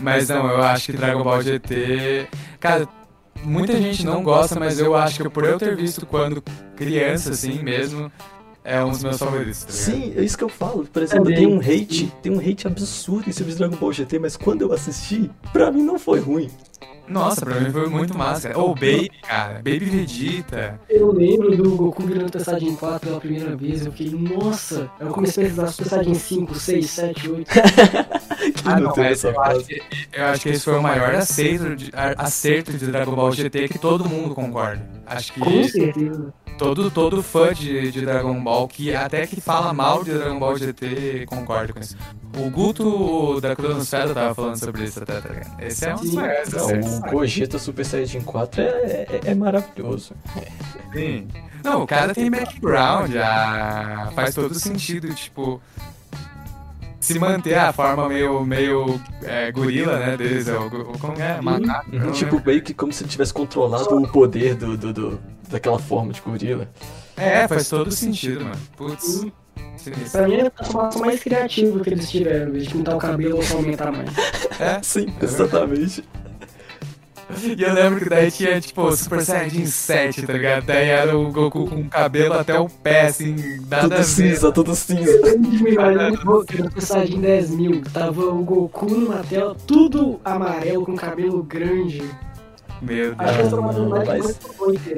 Mas 0.00 0.28
não, 0.28 0.48
eu 0.48 0.62
acho 0.62 0.86
que 0.86 0.96
Dragon 0.96 1.22
Ball 1.22 1.42
GT. 1.42 2.28
Cara, 2.58 2.88
muita 3.42 3.76
gente 3.80 4.04
não 4.04 4.22
gosta, 4.22 4.58
mas 4.58 4.78
eu 4.78 4.94
acho 4.94 5.22
que 5.22 5.28
por 5.28 5.44
eu 5.44 5.58
ter 5.58 5.76
visto 5.76 6.06
quando 6.06 6.42
criança, 6.76 7.30
assim 7.30 7.62
mesmo, 7.62 8.10
é 8.64 8.82
um 8.84 8.90
dos 8.90 9.02
meus 9.02 9.18
favoritos, 9.18 9.64
tá? 9.64 9.72
Sim, 9.72 10.12
é 10.16 10.22
isso 10.22 10.36
que 10.38 10.44
eu 10.44 10.48
falo. 10.48 10.86
Por 10.92 11.02
exemplo, 11.02 11.24
Também. 11.24 11.38
tem 11.38 11.46
um 11.46 11.58
hate, 11.60 12.12
tem 12.22 12.32
um 12.32 12.38
hate 12.38 12.66
absurdo 12.66 13.28
em 13.28 13.32
cima 13.32 13.50
de 13.50 13.56
Dragon 13.56 13.76
Ball 13.76 13.92
GT, 13.92 14.18
mas 14.18 14.36
quando 14.36 14.62
eu 14.62 14.72
assisti, 14.72 15.30
pra 15.52 15.70
mim 15.72 15.82
não 15.82 15.98
foi 15.98 16.20
ruim. 16.20 16.48
Nossa, 17.08 17.44
pra 17.44 17.60
mim 17.60 17.70
foi 17.70 17.88
muito 17.88 18.16
massa. 18.16 18.56
Ou 18.56 18.74
Baby, 18.74 19.10
cara. 19.22 19.54
Baby 19.54 19.80
Vegeta. 19.86 20.80
Eu 20.88 21.12
lembro 21.12 21.54
do 21.56 21.70
Goku 21.76 22.04
virando 22.04 22.26
Super 22.26 22.40
Saiyajin 22.40 22.76
4 22.76 23.00
pela 23.08 23.20
primeira 23.20 23.56
vez, 23.56 23.84
eu 23.84 23.92
fiquei, 23.92 24.16
nossa! 24.18 24.88
Eu 25.00 25.08
comecei 25.08 25.42
a 25.42 25.46
pesquisar 25.48 25.66
Super 25.72 25.88
Saiyajin 25.88 26.14
5, 26.14 26.54
6, 26.54 26.90
7, 26.90 27.28
8. 27.30 27.50
Que 27.52 27.60
Ah, 28.64 28.80
não, 28.80 28.92
teve 28.92 29.08
mas 29.08 29.24
essa 29.24 29.28
eu 29.28 29.40
acho, 29.40 29.64
que, 29.64 29.82
eu 30.12 30.24
acho 30.26 30.42
que 30.42 30.48
esse 30.50 30.64
foi 30.64 30.74
o 30.78 30.82
maior 30.82 31.14
acerto 31.16 31.76
de, 31.76 31.90
a- 31.92 32.14
acerto 32.18 32.72
de 32.72 32.86
Dragon 32.86 33.14
Ball 33.14 33.32
GT 33.32 33.68
que 33.68 33.78
todo 33.78 34.08
mundo 34.08 34.34
concorda. 34.34 34.88
Acho 35.04 35.32
que 35.32 35.40
Com 35.40 35.64
certeza. 35.64 36.32
Todo, 36.58 36.90
todo 36.90 37.22
fã 37.22 37.52
de, 37.52 37.90
de 37.90 38.00
Dragon 38.00 38.42
Ball, 38.42 38.68
que 38.68 38.94
até 38.94 39.26
que 39.26 39.40
fala 39.40 39.72
mal 39.72 40.04
de 40.04 40.12
Dragon 40.12 40.38
Ball 40.38 40.56
GT, 40.56 41.26
concorda 41.26 41.72
com 41.72 41.80
isso. 41.80 41.96
O 42.38 42.50
Guto 42.50 43.40
da 43.40 43.54
Cronosfera 43.54 44.14
tava 44.14 44.34
falando 44.34 44.56
sobre 44.56 44.84
isso 44.84 45.02
até, 45.02 45.20
tá 45.20 45.28
ligado? 45.28 45.60
Esse 45.62 45.86
é 45.86 45.94
um 45.94 45.98
dos 45.98 46.14
maiores 46.14 46.54
acertos. 46.54 46.98
o 46.98 47.00
Gogeta 47.02 47.58
Super 47.58 47.84
Saiyajin 47.84 48.22
4 48.22 48.60
é, 48.60 48.66
é, 48.66 49.20
é 49.26 49.34
maravilhoso. 49.34 50.14
Sim. 50.92 51.28
Não, 51.62 51.82
o 51.82 51.86
cara 51.86 52.12
tem 52.14 52.30
background, 52.30 53.14
ah, 53.16 54.10
faz 54.14 54.34
todo 54.34 54.54
sentido, 54.54 55.14
tipo. 55.14 55.60
Se 57.02 57.18
manter 57.18 57.54
a 57.58 57.72
forma 57.72 58.08
meio, 58.08 58.44
meio 58.44 59.00
é, 59.22 59.50
gorila, 59.52 59.98
né, 59.98 60.16
deles, 60.16 60.48
é 60.48 60.56
o, 60.56 60.70
como 60.70 61.20
é? 61.20 61.40
Macaco? 61.40 61.90
eu 61.92 62.00
não 62.00 62.12
tipo, 62.12 62.40
meio 62.44 62.62
que 62.62 62.72
como 62.72 62.92
se 62.92 63.04
tivesse 63.04 63.34
controlado 63.34 63.94
o 63.96 64.08
poder 64.08 64.54
do, 64.54 64.76
do, 64.76 64.92
do- 64.92 65.20
daquela 65.50 65.78
forma 65.78 66.12
de 66.12 66.20
gorila. 66.20 66.68
É, 67.16 67.46
faz 67.48 67.68
todo 67.68 67.90
sentido, 67.90 68.44
mano. 68.44 68.56
Putz. 68.76 69.04
Sim. 69.04 69.32
sinistro. 69.76 70.10
Pra 70.12 70.28
mim 70.28 70.34
é 70.36 70.46
a 70.46 70.50
transformação 70.50 71.00
mais 71.02 71.20
criativa 71.20 71.80
que 71.80 71.90
eles 71.90 72.10
tiveram, 72.10 72.52
de 72.52 72.68
pintar 72.70 72.94
o 72.94 72.98
cabelo 72.98 73.36
ou 73.36 73.42
só 73.42 73.56
aumentar 73.56 73.90
mais. 73.92 74.08
É, 74.60 74.80
Sim, 74.82 75.06
exatamente. 75.20 76.04
E 77.56 77.62
eu 77.62 77.72
lembro 77.72 78.00
que 78.00 78.08
daí 78.08 78.30
tinha, 78.30 78.60
tipo, 78.60 78.94
Super 78.96 79.20
Saiyajin 79.24 79.66
7, 79.66 80.22
tá 80.26 80.32
ligado? 80.32 80.66
Daí 80.66 80.88
era 80.88 81.16
o 81.16 81.30
Goku 81.30 81.66
com 81.68 81.88
cabelo 81.88 82.34
até 82.34 82.58
o 82.58 82.68
pé, 82.68 83.06
assim, 83.06 83.34
nada 83.68 83.76
a 83.76 83.80
Tudo 83.82 83.96
ver. 83.96 84.04
cinza, 84.04 84.52
tudo 84.52 84.74
cinza. 84.74 85.18
No 85.38 86.80
Saiyajin 86.80 87.20
10 87.20 87.50
mil 87.50 87.82
tava 87.92 88.24
o 88.24 88.42
Goku 88.42 88.86
numa 88.90 89.22
tela 89.22 89.54
tudo 89.66 90.20
amarelo 90.24 90.84
com 90.86 90.94
cabelo 90.96 91.42
grande. 91.42 92.02
Meu 92.80 93.14
Acho 93.16 93.38
que 93.38 93.42
Deus. 93.44 94.36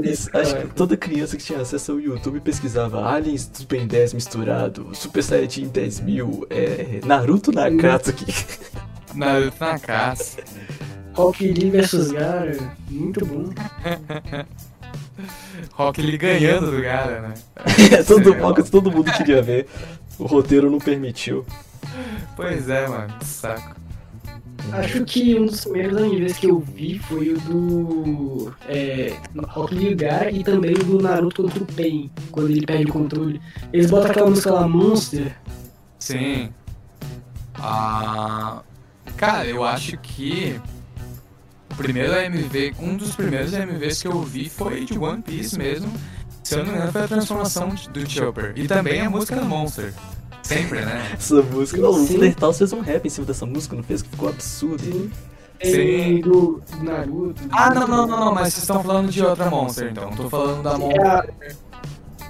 é. 0.07 0.11
Isso, 0.11 0.31
acho 0.33 0.57
que 0.57 0.67
toda 0.69 0.97
criança 0.97 1.37
que 1.37 1.45
tinha 1.45 1.61
acesso 1.61 1.93
ao 1.93 2.01
YouTube 2.01 2.41
pesquisava 2.41 3.05
Aliens 3.07 3.47
do 3.47 3.67
Ben 3.67 3.87
10 3.87 4.15
misturado, 4.15 4.89
Super 4.95 5.23
Saiyajin 5.23 5.69
10 5.69 6.01
mil, 6.01 6.47
é, 6.49 7.01
Naruto 7.05 7.53
Nakatsuki. 7.53 8.25
Naruto 9.15 9.57
na 9.61 9.79
caça. 9.79 10.39
Rock 11.15 11.47
Lee 11.47 11.71
vs 11.71 12.13
Gara, 12.13 12.57
muito 12.91 13.25
bom. 13.25 13.51
Rock 15.73 16.03
Lee 16.03 16.19
ganhando 16.19 16.71
do 16.71 16.83
cara, 16.83 17.21
né? 17.21 17.35
todo, 18.07 18.33
Sim. 18.33 18.41
foco, 18.41 18.71
todo 18.71 18.91
mundo 18.91 19.13
queria 19.13 19.41
ver. 19.41 19.67
O 20.19 20.27
roteiro 20.27 20.71
não 20.71 20.79
permitiu. 20.79 21.45
Pois 22.37 22.69
é, 22.69 22.87
mano. 22.87 23.15
que 23.19 23.25
Saco. 23.25 23.77
Acho 24.73 25.05
que 25.05 25.39
um 25.39 25.47
dos 25.47 25.65
primeiros 25.65 25.97
animes 25.97 26.37
que 26.39 26.47
eu 26.47 26.59
vi 26.59 26.99
foi 26.99 27.35
o 27.35 27.41
do 27.41 28.53
é, 28.69 29.15
Rock 29.49 29.75
Lee 29.75 29.95
Gara 29.95 30.31
e 30.31 30.43
também 30.43 30.73
o 30.73 30.85
do 30.85 31.03
Naruto 31.03 31.43
contra 31.43 31.63
o 31.63 31.67
Pain, 31.67 32.11
quando 32.31 32.51
ele 32.51 32.65
perde 32.65 32.87
o 32.87 32.93
controle. 32.93 33.41
Eles 33.73 33.91
botam 33.91 34.11
aquela 34.11 34.31
música 34.31 34.53
lá, 34.53 34.67
Monster. 34.67 35.37
Sim. 35.99 36.51
Ah, 37.55 38.63
cara, 39.17 39.47
eu 39.47 39.63
acho 39.63 39.97
que 39.99 40.59
o 41.75 41.77
primeiro 41.77 42.13
AMV, 42.15 42.75
um 42.79 42.97
dos 42.97 43.15
primeiros 43.15 43.53
AMVs 43.53 44.03
que 44.03 44.09
eu 44.09 44.21
vi 44.23 44.49
foi 44.49 44.85
de 44.85 44.99
One 44.99 45.23
Piece 45.23 45.59
mesmo. 45.59 45.93
Se 46.43 46.55
eu 46.55 46.59
não 46.59 46.67
me 46.67 46.73
engano, 46.77 46.93
foi 46.93 47.03
a 47.03 47.09
transformação 47.09 47.75
do 47.93 48.09
Chopper. 48.11 48.53
E 48.57 48.67
também 48.67 49.01
a 49.01 49.11
música 49.11 49.37
do 49.37 49.45
Monster. 49.45 49.93
Sempre, 50.43 50.83
né? 50.83 51.13
Essa 51.17 51.41
música. 51.43 51.81
Não, 51.81 51.91
o 51.91 52.07
Sim. 52.07 52.17
Undertale 52.17 52.55
fez 52.55 52.73
um 52.73 52.81
rap 52.81 53.07
em 53.07 53.09
cima 53.09 53.27
dessa 53.27 53.47
música, 53.47 53.75
não 53.77 53.83
fez? 53.83 54.03
Que 54.03 54.11
ficou 54.11 54.29
absurdo. 54.29 54.83
Sim. 54.85 55.11
Sim. 55.63 56.21
Do, 56.21 56.61
do 56.71 56.85
Naruto. 56.85 57.43
Ah, 57.51 57.73
não, 57.73 57.89
não, 57.89 58.07
não, 58.07 58.21
não, 58.27 58.35
mas 58.35 58.49
vocês 58.53 58.65
estão 58.65 58.83
falando 58.83 59.11
de 59.11 59.25
outra 59.25 59.49
Monster, 59.49 59.89
então. 59.91 60.11
Tô 60.11 60.29
falando 60.29 60.63
da 60.63 60.73
É 60.73 60.77
Monster. 60.79 61.07
a- 61.07 61.25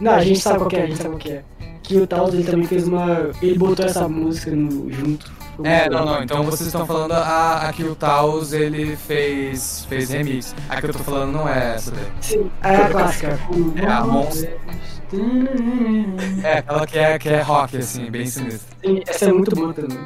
Não, 0.00 0.12
a 0.12 0.22
gente 0.22 0.38
sabe 0.38 0.58
qual 0.58 0.70
que 0.70 0.76
é, 0.76 0.82
a 0.84 0.86
gente 0.86 0.96
sabe 0.98 1.08
qual 1.10 1.18
que 1.18 1.32
é. 1.32 1.44
Que 1.82 1.96
o 1.98 2.06
Taos 2.06 2.32
ele 2.32 2.44
também 2.44 2.66
fez 2.66 2.86
uma. 2.86 3.30
Ele 3.42 3.58
botou 3.58 3.84
essa 3.84 4.08
música 4.08 4.52
no, 4.52 4.90
junto. 4.92 5.30
É, 5.62 5.88
não, 5.88 6.04
não, 6.04 6.22
então 6.22 6.42
vocês 6.42 6.66
estão 6.66 6.84
falando 6.86 7.12
a, 7.12 7.68
a 7.68 7.72
que 7.72 7.84
o 7.84 7.94
Taos 7.94 8.52
ele 8.52 8.96
fez, 8.96 9.84
fez 9.88 10.10
remix. 10.10 10.54
A 10.68 10.80
que 10.80 10.86
eu 10.86 10.92
tô 10.92 10.98
falando 11.00 11.32
não 11.32 11.48
é 11.48 11.74
essa 11.76 11.92
daí. 11.92 12.04
Sim, 12.20 12.50
é 12.62 12.74
a 12.76 12.88
clássica. 12.88 13.38
É 13.76 13.86
a 13.86 14.04
Monster. 14.04 14.58
É, 16.42 16.58
aquela 16.58 16.86
que 16.86 16.98
é, 16.98 17.18
que 17.18 17.28
é 17.28 17.40
rock, 17.42 17.76
assim, 17.76 18.10
bem 18.10 18.26
sinistra. 18.26 18.76
Sim, 18.84 19.00
essa 19.06 19.26
é 19.26 19.32
muito 19.32 19.54
boa 19.54 19.72
também. 19.72 19.98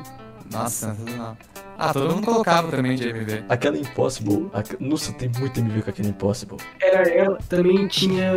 Nossa, 0.52 0.94
sensacional. 0.94 1.36
Ah, 1.78 1.92
todo 1.92 2.14
mundo 2.14 2.24
colocava 2.24 2.68
também 2.68 2.96
de 2.96 3.08
MV. 3.08 3.44
Aquela 3.48 3.78
Impossible. 3.78 4.50
aque- 4.52 4.76
Nossa, 4.80 5.12
tem 5.12 5.30
muito 5.38 5.60
MV 5.60 5.82
com 5.82 5.90
aquela 5.90 6.08
Impossible. 6.08 6.56
Era 6.80 7.08
ela. 7.08 7.38
Também 7.48 7.86
tinha 7.86 8.32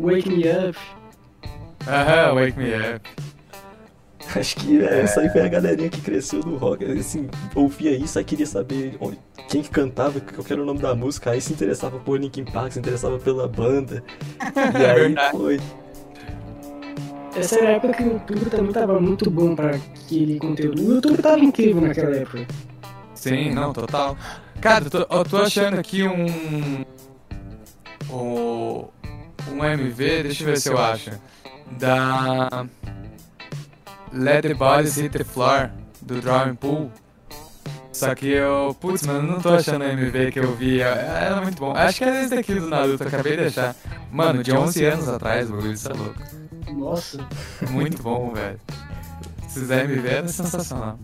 Wake 0.00 0.30
Me 0.30 0.44
Up. 0.48 0.78
Aham, 1.86 2.34
Wake 2.34 2.58
Me 2.58 2.70
Up. 2.74 3.10
Acho 4.36 4.56
que 4.56 4.82
é, 4.82 5.00
essa 5.00 5.20
aí 5.20 5.28
foi 5.30 5.42
a 5.42 5.48
galerinha 5.48 5.88
que 5.88 6.00
cresceu 6.00 6.40
no 6.40 6.56
rock. 6.56 6.84
Assim, 6.84 7.28
ouvia 7.54 7.90
isso, 7.90 8.18
aí 8.18 8.24
queria 8.24 8.46
saber 8.46 8.98
quem 9.48 9.62
que 9.62 9.70
cantava, 9.70 10.20
qual 10.20 10.44
que 10.44 10.52
era 10.52 10.62
o 10.62 10.64
nome 10.64 10.80
da 10.80 10.94
música, 10.94 11.30
aí 11.30 11.40
se 11.40 11.52
interessava 11.52 11.98
por 11.98 12.20
Linkin 12.20 12.44
Park, 12.44 12.72
se 12.72 12.78
interessava 12.78 13.18
pela 13.18 13.48
banda. 13.48 14.02
E 14.78 14.84
aí 14.84 15.00
verdade. 15.00 15.36
foi. 15.36 15.60
Essa 17.34 17.58
era 17.58 17.68
a 17.68 17.72
época 17.72 17.94
que 17.94 18.02
o 18.02 18.12
YouTube 18.12 18.50
também 18.50 18.72
tava 18.72 19.00
muito 19.00 19.30
bom 19.30 19.54
pra 19.54 19.70
aquele 19.70 20.38
conteúdo. 20.38 20.82
O 20.82 20.94
YouTube 20.94 21.22
tava 21.22 21.40
incrível 21.40 21.80
naquela 21.80 22.14
época. 22.14 22.46
Sim, 23.14 23.52
não, 23.52 23.72
total. 23.72 24.16
Cara, 24.60 24.84
eu 24.84 24.90
tô, 24.90 24.98
eu 24.98 25.24
tô 25.24 25.36
achando 25.38 25.78
aqui 25.78 26.02
um. 26.04 26.84
O, 28.10 28.88
um 29.50 29.64
MV, 29.64 30.22
deixa 30.24 30.42
eu 30.42 30.46
ver 30.48 30.58
se 30.58 30.68
eu 30.68 30.78
acho. 30.78 31.10
Da. 31.78 32.66
Let 34.14 34.42
the 34.42 34.54
Bodies 34.54 34.96
Hit 34.96 35.16
the 35.16 35.24
Floor, 35.24 35.70
do 36.02 36.20
Drawing 36.20 36.54
Pool. 36.54 36.90
Só 37.92 38.14
que 38.14 38.26
eu. 38.28 38.74
Putz, 38.80 39.06
mano, 39.06 39.22
não 39.32 39.40
tô 39.40 39.50
achando 39.50 39.82
o 39.82 39.88
MV 39.88 40.32
que 40.32 40.38
eu 40.40 40.54
vi. 40.54 40.80
é- 40.80 40.84
Era 41.26 41.40
muito 41.42 41.58
bom. 41.58 41.72
Acho 41.76 41.98
que 41.98 42.04
era 42.04 42.20
esse 42.22 42.34
daqui 42.34 42.54
do 42.54 42.68
Naruto, 42.68 43.02
acabei 43.06 43.36
de 43.36 43.44
achar. 43.44 43.76
Mano, 44.10 44.42
de 44.42 44.52
11 44.52 44.84
anos 44.84 45.08
atrás, 45.08 45.48
o 45.50 45.52
bagulho, 45.52 45.72
isso 45.72 45.90
é 45.90 45.94
louco. 45.94 46.22
Nossa. 46.74 47.18
Muito 47.70 48.02
bom, 48.02 48.32
velho. 48.32 48.58
Esses 49.46 49.70
MV 49.70 50.08
era 50.08 50.28
sensacional. 50.28 50.98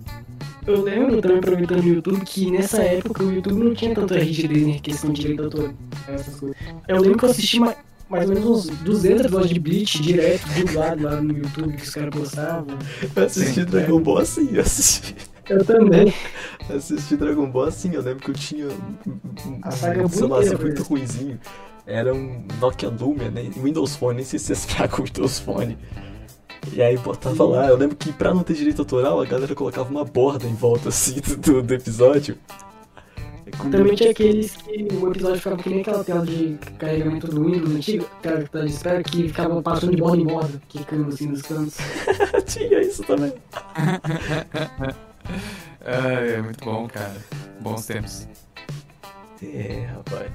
Eu 0.67 0.83
lembro 0.83 1.21
também, 1.21 1.39
aproveitando 1.39 1.81
o 1.83 1.89
YouTube, 1.89 2.21
que 2.25 2.51
nessa 2.51 2.83
época 2.83 3.23
o 3.23 3.33
YouTube 3.33 3.63
não 3.65 3.75
tinha 3.75 3.95
tanto 3.95 4.15
RGD 4.15 4.71
em 4.71 4.79
questão 4.79 5.13
de 5.13 5.21
direito 5.23 5.45
autoral, 5.45 5.71
essas 6.09 6.35
coisas. 6.41 6.57
Eu 6.87 7.01
lembro 7.01 7.19
que 7.19 7.25
eu 7.25 7.31
assisti 7.31 7.61
ma- 7.61 7.75
mais 8.09 8.29
ou 8.29 8.35
menos 8.35 8.49
uns 8.49 8.67
200 8.79 9.21
episódios 9.21 9.51
de 9.51 9.61
Bleach 9.61 10.03
direto, 10.03 10.47
dublado 10.55 11.03
lá 11.03 11.21
no 11.21 11.37
YouTube, 11.37 11.77
que 11.77 11.83
os 11.83 11.91
caras 11.91 12.11
postavam. 12.11 12.79
Eu 13.15 13.25
assisti 13.25 13.61
Sim. 13.61 13.65
Dragon 13.65 14.01
Ball 14.01 14.19
assim, 14.19 14.49
eu 14.53 14.61
assisti. 14.63 15.15
Eu 15.49 15.65
também. 15.65 16.13
Assisti 16.75 17.17
Dragon 17.17 17.51
Ball 17.51 17.65
assim, 17.65 17.95
eu 17.95 18.03
lembro 18.03 18.23
que 18.23 18.31
eu 18.31 18.35
tinha 18.35 18.67
um, 18.67 19.61
A 19.63 19.71
saga 19.71 20.05
um 20.05 20.09
celular 20.09 20.45
muito 20.61 20.83
ruimzinho. 20.83 21.39
Era 21.87 22.15
um 22.15 22.47
Nokia 22.61 22.91
Lumia, 22.91 23.31
né? 23.31 23.51
Windows 23.57 23.97
Phone, 23.97 24.17
nem 24.17 24.25
sei 24.25 24.39
se 24.39 24.47
vocês 24.47 24.67
pegam 24.67 25.01
o 25.01 25.05
Windows 25.05 25.39
Phone. 25.39 25.79
E 26.73 26.83
aí 26.83 26.99
botava 26.99 27.45
lá, 27.45 27.69
eu 27.69 27.77
lembro 27.77 27.97
que 27.97 28.13
pra 28.13 28.35
não 28.35 28.43
ter 28.43 28.55
direito 28.55 28.83
autoral, 28.83 29.21
a 29.21 29.25
galera 29.25 29.55
colocava 29.55 29.89
uma 29.89 30.05
borda 30.05 30.47
em 30.47 30.55
volta 30.55 30.91
assim 30.91 31.17
do, 31.39 31.63
do 31.63 31.75
episódio. 31.75 32.37
Também 33.71 33.95
tinha 33.95 34.11
aqueles 34.11 34.57
que 34.57 34.89
o 34.95 35.11
episódio 35.11 35.37
ficava 35.37 35.57
que 35.57 35.69
nem 35.69 35.81
aquela 35.81 36.05
tela 36.05 36.25
de 36.25 36.59
carregamento 36.79 37.29
do 37.29 37.45
Windows 37.45 37.75
antigo, 37.75 38.07
aquela 38.19 38.43
tela 38.43 38.67
de 38.67 38.73
espera 38.73 39.03
que 39.03 39.29
ficava 39.29 39.63
passando 39.63 39.95
de 39.95 40.03
borda 40.03 40.23
em 40.23 40.27
borda, 40.27 40.63
quicando 40.69 41.09
assim 41.09 41.29
nos 41.29 41.43
cantos. 41.43 41.77
tinha 42.47 42.81
isso 42.81 43.03
também. 43.05 43.33
Ai, 45.85 46.35
é 46.35 46.43
muito 46.43 46.65
bom, 46.65 46.89
cara. 46.89 47.17
Bons 47.61 47.87
tempos. 47.87 48.29
É, 49.43 49.87
rapaz. 49.95 50.31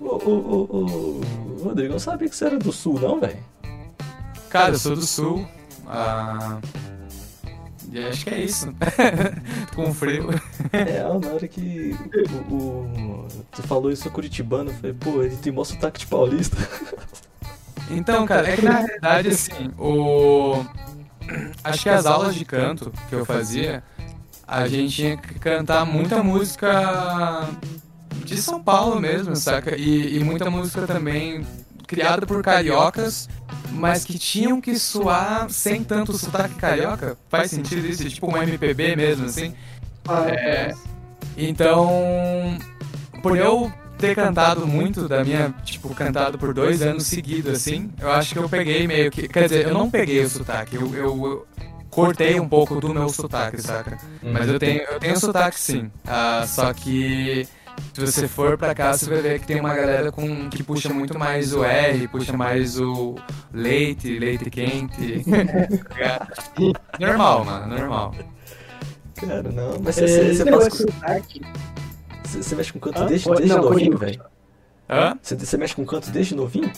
Ô, 0.00 0.04
ô, 0.04 0.30
ô, 0.30 0.76
ô, 0.76 1.20
Rodrigo, 1.62 1.88
eu 1.88 1.92
não 1.92 1.98
sabia 1.98 2.28
que 2.28 2.36
você 2.36 2.44
era 2.44 2.58
do 2.58 2.72
sul, 2.72 3.00
não, 3.00 3.20
velho? 3.20 3.38
Cara, 4.48 4.74
eu 4.74 4.78
sou 4.78 4.94
do 4.94 5.02
sul. 5.02 5.46
Ah, 5.86 6.60
e 7.92 7.98
acho 8.06 8.24
que 8.24 8.30
é 8.30 8.40
isso. 8.40 8.72
Com 9.74 9.92
frio. 9.94 10.28
É, 10.72 11.02
na 11.02 11.08
hora 11.34 11.48
que 11.48 11.94
o, 12.50 12.54
o- 12.54 13.28
tu 13.52 13.62
falou 13.62 13.90
isso 13.90 14.10
curitibano, 14.10 14.70
eu 14.70 14.74
falei, 14.74 14.92
pô, 14.98 15.22
ele 15.22 15.36
tem 15.36 15.52
mó 15.52 15.64
sotaque 15.64 16.00
de 16.00 16.06
paulista. 16.06 16.56
Então, 17.90 18.26
cara, 18.26 18.46
é 18.50 18.54
que 18.56 18.62
na 18.62 18.80
realidade, 18.80 19.28
assim, 19.28 19.70
o. 19.78 20.62
Acho 21.64 21.82
que 21.84 21.88
as 21.88 22.04
aulas 22.04 22.34
de 22.34 22.44
canto 22.44 22.92
que 23.08 23.14
eu 23.14 23.24
fazia, 23.24 23.82
a 24.46 24.68
gente 24.68 24.94
tinha 24.94 25.16
que 25.16 25.38
cantar 25.38 25.86
muita 25.86 26.22
música 26.22 27.48
de 28.26 28.36
São 28.36 28.62
Paulo 28.62 29.00
mesmo, 29.00 29.34
saca? 29.36 29.74
E, 29.74 30.18
e 30.18 30.22
muita 30.22 30.50
música 30.50 30.86
também 30.86 31.46
criada 31.88 32.26
por 32.26 32.42
cariocas, 32.42 33.28
mas 33.72 34.04
que 34.04 34.18
tinham 34.18 34.60
que 34.60 34.78
soar 34.78 35.48
sem 35.50 35.82
tanto 35.82 36.16
sotaque 36.16 36.54
carioca. 36.54 37.16
Faz 37.30 37.50
sentido 37.50 37.86
isso? 37.86 38.08
Tipo 38.08 38.30
um 38.30 38.36
MPB 38.36 38.94
mesmo, 38.94 39.24
assim? 39.26 39.54
É. 40.28 40.72
Então, 41.36 42.58
por 43.22 43.36
eu 43.36 43.72
ter 43.96 44.14
cantado 44.14 44.66
muito 44.66 45.08
da 45.08 45.24
minha, 45.24 45.52
tipo, 45.64 45.92
cantado 45.94 46.38
por 46.38 46.52
dois 46.52 46.82
anos 46.82 47.06
seguidos, 47.06 47.56
assim, 47.56 47.90
eu 47.98 48.12
acho 48.12 48.34
que 48.34 48.38
eu 48.38 48.48
peguei 48.48 48.86
meio 48.86 49.10
que. 49.10 49.26
Quer 49.26 49.44
dizer, 49.44 49.66
eu 49.66 49.74
não 49.74 49.90
peguei 49.90 50.24
o 50.24 50.28
sotaque, 50.30 50.76
eu, 50.76 50.94
eu- 50.94 51.26
eu 51.26 51.48
cortei 51.90 52.38
um 52.38 52.48
pouco 52.48 52.80
do 52.80 52.92
meu 52.92 53.08
sotaque, 53.08 53.60
saca? 53.62 53.98
Mas 54.22 54.46
eu 54.48 54.58
tenho, 54.58 54.82
eu 54.82 55.00
tenho 55.00 55.18
sotaque 55.18 55.58
sim. 55.58 55.90
Ah, 56.06 56.44
só 56.46 56.72
que 56.72 57.48
se 58.06 58.12
você 58.12 58.28
for 58.28 58.56
pra 58.56 58.74
cá, 58.74 58.96
você 58.96 59.08
vai 59.08 59.20
ver 59.20 59.40
que 59.40 59.46
tem 59.46 59.60
uma 59.60 59.74
galera 59.74 60.10
com, 60.12 60.48
que 60.48 60.62
puxa 60.62 60.92
muito 60.92 61.18
mais 61.18 61.52
o 61.52 61.64
R, 61.64 62.08
puxa 62.08 62.36
mais 62.36 62.78
o 62.78 63.14
leite, 63.52 64.18
leite 64.18 64.50
quente. 64.50 65.24
normal, 66.98 67.44
mano, 67.44 67.66
normal. 67.76 68.14
Cara, 69.14 69.50
não, 69.50 69.78
mas 69.82 69.98
É, 69.98 70.06
você, 70.06 70.34
você, 70.34 70.44
de 70.44 70.50
com- 70.50 70.70
sotaque, 70.70 71.42
você, 72.24 72.42
você 72.42 72.54
mexe 72.54 72.72
com 72.72 72.78
canto 72.78 73.02
Hã? 73.02 73.06
desde, 73.06 73.28
desde 73.28 73.48
não, 73.48 73.62
novinho, 73.62 73.98
velho? 73.98 74.22
Hã? 74.88 75.18
Você, 75.20 75.34
você 75.36 75.56
mexe 75.56 75.74
com 75.74 75.84
canto 75.84 76.10
desde 76.10 76.34
novinho? 76.34 76.70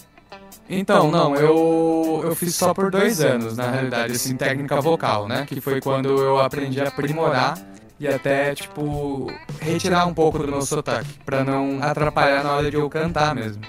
Então, 0.69 1.11
não, 1.11 1.35
eu, 1.35 2.21
eu 2.25 2.35
fiz 2.37 2.55
só 2.55 2.73
por 2.73 2.91
dois 2.93 3.21
anos, 3.21 3.57
na 3.57 3.69
realidade, 3.71 4.13
assim, 4.13 4.37
técnica 4.37 4.81
vocal, 4.81 5.27
né? 5.27 5.45
Que 5.45 5.61
foi 5.61 5.81
quando 5.81 6.09
eu 6.23 6.39
aprendi 6.39 6.81
a 6.81 6.87
aprimorar 6.89 7.59
e 8.01 8.09
até, 8.09 8.55
tipo, 8.55 9.31
retirar 9.61 10.07
um 10.07 10.15
pouco 10.15 10.39
do 10.39 10.49
meu 10.49 10.63
sotaque, 10.63 11.19
pra 11.25 11.45
não 11.45 11.83
atrapalhar 11.83 12.43
na 12.43 12.55
hora 12.55 12.71
de 12.71 12.77
eu 12.79 12.89
cantar 12.89 13.35
mesmo. 13.35 13.63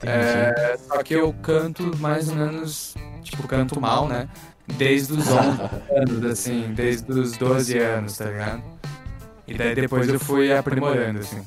É, 0.00 0.76
só 0.78 1.02
que 1.02 1.14
eu 1.14 1.32
canto 1.42 1.96
mais 1.98 2.28
ou 2.28 2.36
menos, 2.36 2.94
tipo, 3.20 3.46
canto 3.48 3.80
mal, 3.80 4.06
né? 4.08 4.28
Desde 4.78 5.14
os 5.14 5.28
11 5.28 5.60
anos, 5.90 6.24
assim, 6.24 6.72
desde 6.72 7.10
os 7.10 7.36
12 7.36 7.78
anos, 7.78 8.16
tá 8.16 8.26
ligado? 8.26 8.62
E 9.48 9.54
daí 9.54 9.74
depois 9.74 10.08
eu 10.08 10.20
fui 10.20 10.52
aprimorando, 10.52 11.18
assim. 11.18 11.42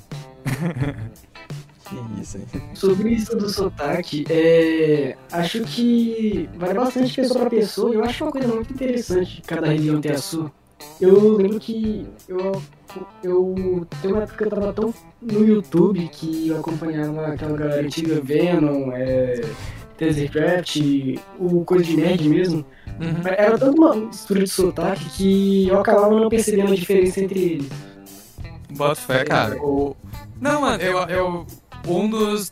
Que 1.86 2.22
isso, 2.22 2.38
hein? 2.38 2.46
Sobre 2.74 3.10
isso 3.12 3.38
do 3.38 3.48
sotaque, 3.48 4.26
é, 4.30 5.16
acho 5.32 5.62
que 5.62 6.50
vai 6.58 6.74
bastante 6.74 7.14
pessoa 7.16 7.40
pra 7.42 7.50
pessoa 7.50 7.94
eu 7.94 8.04
acho 8.04 8.26
uma 8.26 8.32
coisa 8.32 8.48
muito 8.48 8.74
interessante 8.74 9.42
cada 9.46 9.68
região 9.68 10.02
ter 10.02 10.14
a 10.14 10.18
sua. 10.18 10.52
Eu 11.00 11.36
lembro 11.38 11.60
que 11.60 12.08
eu, 12.28 12.62
eu 13.24 13.88
tem 14.02 14.12
uma 14.12 14.24
época 14.24 14.38
que 14.38 14.44
eu 14.44 14.50
tava 14.50 14.74
tão 14.74 14.94
no 15.22 15.46
YouTube 15.46 16.08
que 16.12 16.48
eu 16.48 16.60
acompanhava 16.60 17.28
aquela 17.28 17.58
galera 17.58 17.82
antiga 17.82 18.22
Venom, 18.22 18.92
é, 18.94 19.42
Tasercraft, 19.98 20.78
o 21.40 21.66
Coisa 21.66 21.84
de 21.84 21.98
Nerd 21.98 22.30
mesmo. 22.30 22.66
Uhum. 23.00 23.22
Era 23.26 23.58
tanta 23.58 23.78
uma 23.78 23.96
mistura 23.96 24.44
de 24.44 24.50
sotaque 24.50 25.06
que 25.10 25.68
eu 25.68 25.80
acabava 25.80 26.18
não 26.18 26.30
percebendo 26.30 26.72
a 26.72 26.76
diferença 26.76 27.22
entre 27.22 27.40
eles. 27.40 27.70
Bota 28.72 28.96
fé, 28.96 29.24
cara. 29.24 29.58
O... 29.62 29.96
Não, 30.40 30.62
mano, 30.62 30.82
eu, 30.82 30.98
eu. 31.08 31.48
Um 31.88 32.10
dos, 32.10 32.52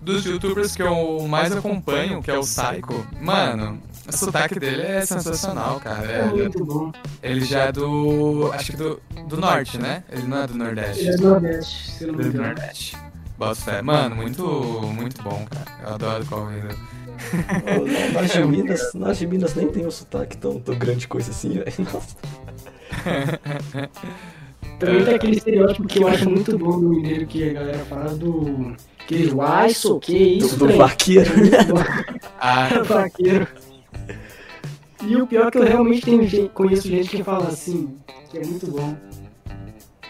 dos 0.00 0.24
youtubers 0.24 0.74
que 0.74 0.82
eu 0.82 1.26
mais 1.26 1.52
acompanho, 1.52 2.22
que 2.22 2.30
é 2.30 2.38
o 2.38 2.42
Psycho, 2.42 3.06
mano, 3.20 3.80
o 4.08 4.16
sotaque 4.16 4.58
dele 4.58 4.82
é 4.82 5.04
sensacional, 5.06 5.78
cara. 5.80 6.06
É 6.10 6.24
muito 6.26 6.64
bom. 6.64 6.92
ele 7.22 7.44
já 7.44 7.64
é 7.64 7.72
do. 7.72 8.50
Acho 8.52 8.72
que 8.72 8.76
do, 8.78 9.00
do 9.28 9.36
norte, 9.36 9.78
né? 9.78 10.02
Ele 10.10 10.22
não 10.26 10.38
é 10.42 10.46
do 10.46 10.54
Ele 10.54 10.62
Nordeste. 10.64 11.08
é 11.08 11.16
do 11.16 11.22
Nordeste, 11.28 11.90
se 11.90 12.06
não 12.06 12.14
me 12.14 12.22
Do 12.22 12.28
engano. 12.28 12.46
Nordeste. 12.46 12.96
Bota 13.38 13.54
fé. 13.54 13.82
Mano, 13.82 14.16
muito, 14.16 14.42
muito 14.92 15.22
bom, 15.22 15.46
cara. 15.48 15.66
Eu 15.82 15.94
adoro 15.94 16.26
Corrida. 16.26 16.68
Nós 18.14 18.30
de 18.32 18.44
Minas, 18.44 18.94
nós 18.94 19.18
de 19.18 19.26
Minas 19.26 19.54
nem 19.54 19.68
tem 19.68 19.86
um 19.86 19.90
sotaque 19.90 20.36
tão, 20.36 20.58
tão 20.60 20.76
grande 20.76 21.06
coisa 21.06 21.30
assim, 21.30 21.50
velho. 21.50 21.72
Nossa. 21.92 22.16
Também 24.78 25.04
tem 25.04 25.14
aquele 25.14 25.36
estereótipo 25.36 25.86
que 25.88 25.98
eu 26.02 26.08
acho 26.08 26.28
muito 26.30 26.56
bom 26.58 26.80
do 26.80 26.88
mineiro 26.88 27.26
que 27.26 27.50
a 27.50 27.52
galera 27.52 27.78
fala 27.84 28.14
do. 28.14 28.74
Que 29.06 29.26
uai, 29.32 29.70
sou 29.70 29.98
que 29.98 30.16
isso, 30.16 30.50
Do, 30.56 30.58
do 30.60 30.66
trem?" 30.66 30.78
vaqueiro. 30.78 31.30
Ah, 32.40 32.68
Vaqueiro. 32.84 33.48
E 35.02 35.16
o 35.16 35.26
pior 35.26 35.46
é 35.48 35.50
que 35.50 35.58
eu 35.58 35.62
realmente 35.64 36.02
tenho 36.02 36.26
gente, 36.26 36.48
conheço 36.50 36.88
gente 36.88 37.08
que 37.08 37.22
fala 37.22 37.48
assim, 37.48 37.96
que 38.30 38.38
é 38.38 38.44
muito 38.44 38.66
bom. 38.66 38.96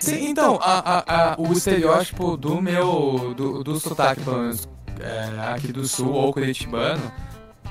Sim, 0.01 0.29
então, 0.31 0.59
a, 0.63 0.79
a, 0.79 1.33
a- 1.33 1.37
o 1.39 1.53
estereótipo 1.53 2.37
do 2.37 2.61
meu, 2.63 3.35
do, 3.37 3.65
do 3.65 3.79
sotaque, 3.81 4.23
pelo 4.23 4.39
menos, 4.39 4.69
é, 5.01 5.53
aqui 5.53 5.73
do 5.73 5.87
sul 5.87 6.13
ou 6.13 6.33
curitibano, 6.33 7.03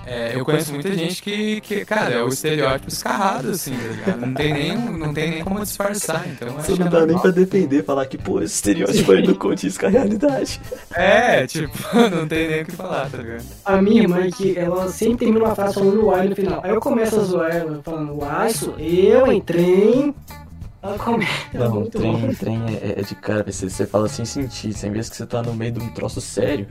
é, 0.09 0.39
eu 0.39 0.45
conheço 0.45 0.71
muita 0.71 0.93
gente 0.93 1.21
que, 1.21 1.59
que, 1.59 1.83
cara, 1.83 2.13
é 2.13 2.23
o 2.23 2.29
estereótipo 2.29 2.87
escarrado, 2.87 3.49
assim, 3.49 3.75
tá 3.75 3.87
ligado? 3.87 4.21
Não 4.21 4.33
tem 4.33 4.53
nem, 4.53 4.77
não 4.77 5.13
tem 5.13 5.29
nem 5.31 5.43
como 5.43 5.59
disfarçar, 5.59 6.25
então... 6.29 6.47
Você 6.53 6.75
não 6.75 6.87
dá 6.89 6.99
é 6.99 7.05
nem 7.07 7.19
pra 7.19 7.29
defender, 7.29 7.83
falar 7.83 8.05
que, 8.05 8.17
pô, 8.17 8.41
esse 8.41 8.55
estereótipo 8.55 9.11
aí 9.11 9.27
não 9.27 9.33
condiz 9.33 9.77
com 9.77 9.85
a 9.85 9.89
realidade. 9.89 10.61
É, 10.93 11.45
tipo, 11.45 11.77
não 12.09 12.25
tem 12.25 12.47
nem 12.47 12.61
o 12.61 12.65
que 12.65 12.71
falar, 12.71 13.09
tá 13.09 13.17
ligado? 13.17 13.43
A 13.65 13.81
minha 13.81 14.03
irmã, 14.03 14.31
que 14.31 14.57
ela 14.57 14.87
sempre 14.87 15.25
termina 15.25 15.43
uma 15.43 15.53
frase 15.53 15.73
falando 15.73 16.05
uai 16.05 16.29
no 16.29 16.35
final. 16.37 16.61
Aí 16.63 16.71
eu 16.71 16.79
começo 16.79 17.19
a 17.19 17.23
zoar 17.23 17.53
ela, 17.53 17.81
falando 17.83 18.17
uai, 18.17 18.49
sou 18.51 18.79
eu, 18.79 19.29
entrei. 19.29 20.15
Ela 20.81 20.97
começa. 20.97 21.31
é 21.53 21.57
Não, 21.59 21.71
muito 21.71 21.97
trem, 21.97 22.13
bom. 22.13 22.33
trem 22.33 22.61
é, 22.81 22.99
é 22.99 23.03
de 23.03 23.13
cara, 23.15 23.43
você, 23.51 23.69
você 23.69 23.85
fala 23.85 24.07
sem 24.07 24.23
sentir, 24.23 24.71
sem 24.71 24.89
vez 24.89 25.09
que 25.09 25.17
você 25.17 25.25
tá 25.25 25.43
no 25.43 25.53
meio 25.53 25.73
de 25.73 25.79
um 25.81 25.89
troço 25.89 26.21
sério. 26.21 26.65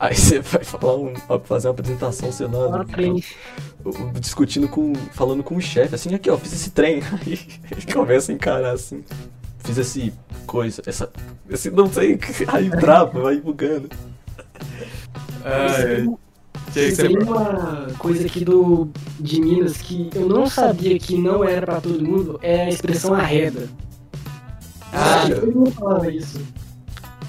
Aí 0.00 0.14
você 0.14 0.38
vai 0.40 0.62
falar 0.62 0.96
um, 0.96 1.12
fazer 1.44 1.66
uma 1.68 1.72
apresentação, 1.72 2.30
sei 2.30 2.46
lá, 2.46 2.84
do- 2.84 4.20
discutindo 4.20 4.68
com. 4.68 4.94
falando 5.12 5.42
com 5.42 5.56
o 5.56 5.60
chefe, 5.60 5.94
assim, 5.94 6.14
aqui 6.14 6.30
ó, 6.30 6.36
fiz 6.38 6.52
esse 6.52 6.70
trem. 6.70 7.02
Aí 7.26 7.38
ele 7.70 7.92
começa 7.92 8.30
a 8.30 8.34
encarar 8.34 8.72
assim. 8.72 9.02
Fiz 9.58 9.76
esse 9.76 10.12
coisa, 10.46 10.82
essa. 10.86 11.10
Esse 11.50 11.70
não 11.70 11.90
sei, 11.92 12.18
aí 12.48 12.70
trava, 12.70 13.20
vai 13.22 13.40
bugando. 13.40 13.88
Ai, 15.44 16.06
Tem 16.74 17.18
uma 17.18 17.88
coisa 17.98 18.26
aqui 18.26 18.44
do, 18.44 18.88
de 19.18 19.40
Minas 19.40 19.78
que 19.78 20.10
eu 20.14 20.28
não 20.28 20.46
sabia 20.46 20.98
que 20.98 21.16
não 21.18 21.42
era 21.42 21.66
pra 21.66 21.80
todo 21.80 22.00
mundo, 22.02 22.38
é 22.42 22.64
a 22.64 22.68
expressão 22.68 23.14
arreda. 23.14 23.68
Ah. 24.92 25.24
todo 25.28 25.52
mundo 25.54 25.70
falava 25.72 26.10
isso. 26.10 26.40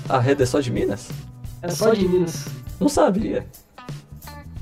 A 0.07 0.19
reda 0.19 0.43
é 0.43 0.45
só 0.45 0.59
de 0.59 0.71
Minas? 0.71 1.09
É 1.61 1.69
só 1.69 1.93
de 1.93 2.07
Minas. 2.07 2.45
Não 2.79 2.89
sabia. 2.89 3.45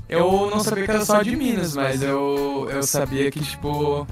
Eu 0.08 0.50
não 0.50 0.60
sabia 0.60 0.84
que 0.84 0.90
era 0.90 1.04
só 1.04 1.22
de 1.22 1.36
Minas, 1.36 1.74
mas 1.74 2.02
eu, 2.02 2.68
eu 2.70 2.82
sabia 2.82 3.30
que, 3.30 3.40
tipo, 3.40 4.06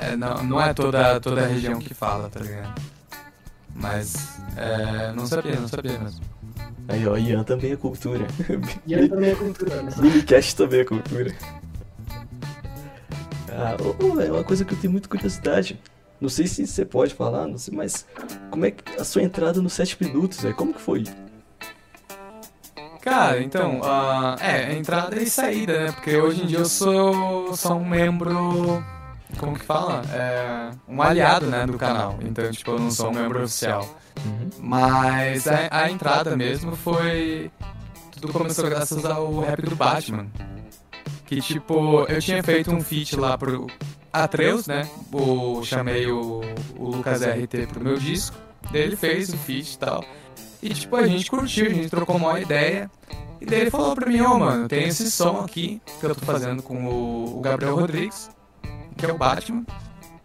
é, 0.00 0.14
não, 0.14 0.42
não 0.44 0.60
é 0.60 0.74
toda, 0.74 1.18
toda 1.20 1.42
a 1.42 1.46
região 1.46 1.78
que 1.78 1.94
fala, 1.94 2.28
tá 2.28 2.40
ligado? 2.40 2.80
Mas, 3.74 4.38
é, 4.56 5.12
não 5.12 5.26
sabia, 5.26 5.58
não 5.58 5.68
sabia 5.68 5.98
mesmo. 5.98 6.20
Aí 6.88 7.06
ó, 7.06 7.16
Ian 7.16 7.42
também 7.44 7.72
é 7.72 7.76
cultura. 7.76 8.26
Aí 8.86 9.08
também 9.08 9.30
é 9.30 9.34
cultura. 9.34 9.82
né? 9.82 9.92
Minicast 9.96 10.56
também 10.56 10.80
é 10.80 10.84
cultura. 10.84 11.34
Ah, 13.48 13.76
ô, 13.80 14.20
é 14.20 14.30
uma 14.30 14.44
coisa 14.44 14.64
que 14.64 14.74
eu 14.74 14.78
tenho 14.78 14.92
muita 14.92 15.08
curiosidade. 15.08 15.80
Não 16.20 16.28
sei 16.28 16.46
se 16.46 16.66
você 16.66 16.84
pode 16.84 17.14
falar, 17.14 17.46
não 17.46 17.58
sei, 17.58 17.74
mas 17.74 18.06
como 18.50 18.64
é 18.64 18.70
que 18.70 19.00
a 19.00 19.04
sua 19.04 19.22
entrada 19.22 19.60
nos 19.60 19.72
7 19.72 19.96
minutos, 20.00 20.40
velho? 20.40 20.54
Como 20.54 20.72
que 20.74 20.80
foi? 20.80 21.04
Cara, 23.02 23.42
então, 23.42 23.80
ah, 23.82 24.36
é, 24.40 24.74
entrada 24.74 25.20
e 25.20 25.28
saída, 25.28 25.86
né? 25.86 25.92
Porque 25.92 26.16
hoje 26.16 26.44
em 26.44 26.46
dia 26.46 26.58
eu 26.58 26.64
sou, 26.64 27.54
sou 27.56 27.76
um 27.76 27.84
membro, 27.84 28.82
como 29.38 29.58
que 29.58 29.64
fala? 29.64 30.02
É, 30.12 30.70
um 30.88 31.02
aliado, 31.02 31.46
né, 31.46 31.66
do 31.66 31.76
canal. 31.76 32.16
Então, 32.22 32.48
tipo, 32.52 32.70
eu 32.70 32.78
não 32.78 32.92
sou 32.92 33.10
um 33.10 33.12
membro 33.12 33.42
oficial. 33.42 33.84
Mas 34.60 35.48
a, 35.48 35.68
a 35.70 35.90
entrada 35.90 36.36
mesmo 36.36 36.76
foi. 36.76 37.50
Tudo 38.12 38.32
começou 38.32 38.68
graças 38.68 39.04
ao 39.04 39.40
rap 39.40 39.62
do 39.62 39.74
Batman. 39.74 40.28
Que 41.26 41.40
tipo, 41.40 42.04
eu 42.08 42.20
tinha 42.20 42.40
feito 42.42 42.70
um 42.70 42.80
feat 42.80 43.16
lá 43.16 43.36
pro 43.36 43.66
Atreus, 44.12 44.68
né? 44.68 44.88
O, 45.12 45.64
chamei 45.64 46.06
o, 46.06 46.40
o 46.78 46.90
Lucas 46.90 47.20
RT 47.22 47.66
pro 47.68 47.82
meu 47.82 47.98
disco. 47.98 48.36
Ele 48.72 48.94
fez 48.94 49.30
o 49.30 49.36
feat 49.38 49.74
e 49.74 49.78
tal. 49.78 50.04
E 50.62 50.72
tipo, 50.72 50.94
a 50.94 51.06
gente 51.06 51.28
curtiu, 51.28 51.66
a 51.66 51.70
gente 51.70 51.90
trocou 51.90 52.16
uma 52.16 52.40
ideia. 52.40 52.88
E 53.40 53.44
daí 53.44 53.62
ele 53.62 53.70
falou 53.70 53.96
pra 53.96 54.08
mim, 54.08 54.20
ô 54.20 54.38
mano, 54.38 54.68
tem 54.68 54.86
esse 54.86 55.10
som 55.10 55.40
aqui 55.40 55.82
que 55.98 56.06
eu 56.06 56.14
tô 56.14 56.24
fazendo 56.24 56.62
com 56.62 56.86
o, 56.86 57.40
Gabriel 57.40 57.74
Rodrigues, 57.74 58.30
que 58.96 59.04
é 59.04 59.12
o 59.12 59.18
Batman. 59.18 59.64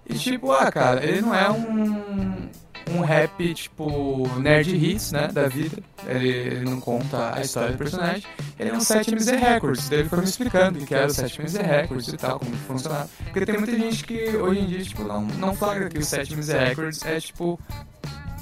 E 0.05 0.13
tipo, 0.13 0.51
ah, 0.51 0.71
cara, 0.71 1.03
ele 1.03 1.21
não 1.21 1.33
é 1.33 1.49
um, 1.49 2.49
um 2.91 3.01
rap, 3.01 3.53
tipo, 3.55 4.27
nerd 4.37 4.75
hits, 4.75 5.11
né, 5.11 5.27
da 5.29 5.47
vida. 5.47 5.81
Ele, 6.05 6.29
ele 6.29 6.65
não 6.65 6.79
conta 6.79 7.35
a 7.35 7.41
história 7.41 7.71
do 7.71 7.77
personagem. 7.77 8.23
Ele 8.59 8.69
é 8.69 8.73
um 8.73 8.77
7MZ 8.77 9.39
Records. 9.39 9.89
Daí 9.89 9.99
ele 10.01 10.09
foi 10.09 10.19
me 10.19 10.25
explicando 10.25 10.79
o 10.79 10.85
que 10.85 10.93
era 10.93 11.07
o 11.07 11.09
7MZ 11.09 11.61
Records 11.61 12.07
e 12.09 12.17
tal, 12.17 12.39
como 12.39 12.55
funcionava. 12.55 13.09
Porque 13.23 13.45
tem 13.45 13.57
muita 13.57 13.75
gente 13.75 14.03
que 14.03 14.37
hoje 14.37 14.59
em 14.59 14.67
dia, 14.67 14.83
tipo, 14.83 15.03
não, 15.03 15.21
não 15.21 15.55
flagra 15.55 15.89
que 15.89 15.97
o 15.97 16.01
7MZ 16.01 16.67
Records 16.69 17.03
é, 17.03 17.19
tipo, 17.19 17.59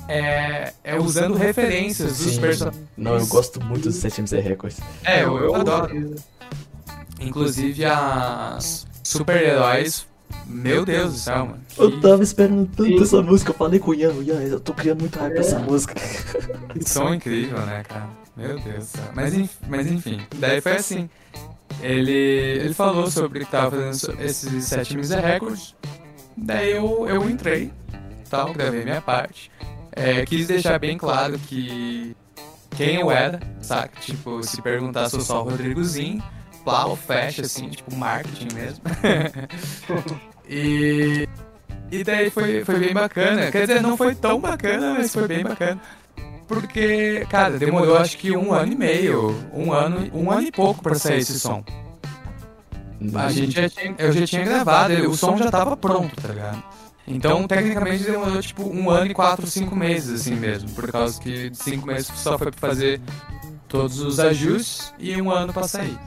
é, 0.07 0.73
é 0.83 0.99
usando 0.99 1.35
referências 1.35 2.19
dos 2.19 2.37
personagens. 2.37 2.83
Não, 2.95 3.17
eu 3.17 3.25
gosto 3.27 3.63
muito 3.63 3.83
dos 3.83 3.97
7MZ 3.97 4.41
Records. 4.41 4.79
É, 5.03 5.23
eu, 5.23 5.37
eu 5.37 5.55
adoro. 5.55 6.15
Inclusive 7.19 7.85
as 7.85 8.85
super-heróis. 9.03 10.07
Meu 10.47 10.85
Deus 10.85 11.13
do 11.13 11.19
céu, 11.19 11.45
mano. 11.45 11.59
Eu 11.77 11.91
Que, 11.91 12.01
tava 12.01 12.23
esperando 12.23 12.69
tanto 12.75 13.03
essa 13.03 13.21
música, 13.21 13.51
eu 13.51 13.55
falei 13.55 13.79
com 13.79 13.91
o 13.91 13.93
Ian, 13.93 14.13
Ian, 14.23 14.41
eu 14.41 14.59
tô 14.59 14.73
criando 14.73 15.01
muito 15.01 15.17
hype 15.19 15.33
pra 15.33 15.41
essa 15.41 15.59
música. 15.59 15.93
que 16.73 16.89
som 16.89 17.13
incrível, 17.13 17.59
né, 17.65 17.83
cara? 17.83 18.09
Meu 18.35 18.59
Deus 18.59 18.77
do 18.77 18.83
céu. 18.83 19.03
Mas, 19.13 19.49
mas 19.67 19.87
enfim, 19.87 20.21
daí 20.35 20.61
foi 20.61 20.73
assim. 20.73 21.09
Ele, 21.81 22.11
ele 22.11 22.73
falou 22.73 23.09
sobre 23.09 23.39
que 23.39 23.51
tava 23.51 23.71
fazendo 23.91 24.21
esses 24.21 24.65
7 24.65 24.97
Misa 24.97 25.19
Records. 25.19 25.75
Daí 26.35 26.71
eu, 26.71 27.07
eu 27.07 27.29
entrei, 27.29 27.71
tal, 28.29 28.53
gravei 28.53 28.83
minha 28.83 29.01
parte. 29.01 29.51
É, 29.95 30.25
quis 30.25 30.47
deixar 30.47 30.77
bem 30.77 30.97
claro 30.97 31.39
que 31.39 32.15
quem 32.75 32.95
eu 32.99 33.09
era, 33.09 33.39
saca? 33.61 33.99
Tipo, 34.01 34.43
se 34.43 34.61
perguntar 34.61 35.09
se 35.09 35.15
eu 35.15 35.21
sou 35.21 35.41
o 35.41 35.49
Rodrigozinho, 35.49 36.21
plau, 36.63 36.95
fecha, 36.95 37.43
assim, 37.43 37.69
tipo, 37.69 37.95
marketing 37.95 38.53
mesmo. 38.53 38.83
e, 40.49 41.27
e 41.89 42.03
daí 42.03 42.29
foi, 42.29 42.65
foi 42.65 42.79
bem 42.79 42.93
bacana. 42.93 43.49
Quer 43.51 43.67
dizer, 43.67 43.81
não 43.81 43.95
foi 43.95 44.13
tão 44.13 44.39
bacana, 44.39 44.95
mas 44.95 45.13
foi 45.13 45.27
bem 45.27 45.43
bacana. 45.43 45.79
Porque, 46.47 47.25
cara, 47.29 47.57
demorou 47.57 47.97
acho 47.97 48.17
que 48.17 48.35
um 48.35 48.53
ano 48.53 48.73
e 48.73 48.75
meio, 48.75 49.35
um 49.53 49.71
ano, 49.71 50.09
um 50.13 50.29
ano 50.29 50.43
e 50.43 50.51
pouco 50.51 50.83
pra 50.83 50.95
sair 50.95 51.19
esse 51.19 51.39
som. 51.39 51.63
A 53.15 53.29
gente 53.29 53.51
já 53.51 53.69
tinha, 53.69 53.95
eu 53.97 54.11
já 54.11 54.27
tinha 54.27 54.43
gravado, 54.43 54.93
o 55.09 55.17
som 55.17 55.37
já 55.37 55.49
tava 55.49 55.75
pronto, 55.75 56.15
tá 56.21 56.27
ligado? 56.27 56.63
Então, 57.07 57.47
tecnicamente, 57.47 58.03
demorou 58.03 58.41
tipo 58.41 58.63
um 58.63 58.89
ano 58.89 59.11
e 59.11 59.13
quatro, 59.13 59.45
cinco 59.45 59.75
meses, 59.75 60.21
assim 60.21 60.35
mesmo. 60.35 60.69
Por 60.71 60.91
causa 60.91 61.21
que 61.21 61.51
cinco 61.53 61.85
meses 61.85 62.07
só 62.15 62.37
foi 62.37 62.49
pra 62.51 62.69
fazer 62.69 62.99
todos 63.67 63.99
os 63.99 64.19
ajustes 64.19 64.93
e 64.97 65.21
um 65.21 65.29
ano 65.29 65.53
pra 65.53 65.67
sair. 65.67 65.97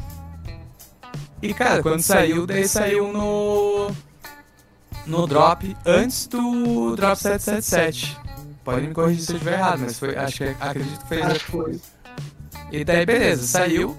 E 1.41 1.55
cara, 1.55 1.83
quando 1.83 2.03
saiu, 2.03 2.47
daí 2.47 2.67
saiu 2.67 3.13
no. 3.13 3.91
No 5.07 5.27
drop 5.27 5.75
antes 5.87 6.27
do 6.27 6.95
drop 6.97 7.17
777. 7.17 8.19
Pode 8.65 8.87
me 8.89 8.93
corrigir 8.93 9.23
se 9.23 9.33
eu 9.33 9.37
estiver 9.37 9.55
errado, 9.55 9.81
mas 9.81 9.99
foi, 9.99 10.15
acho 10.17 10.39
que 10.39 10.57
acredito 10.61 11.01
que 11.01 11.09
foi 11.09 11.23
Acho 11.23 11.45
que 11.45 11.51
foi. 11.51 11.81
e 12.71 12.85
daí, 12.85 13.07
beleza, 13.07 13.47
saiu, 13.47 13.97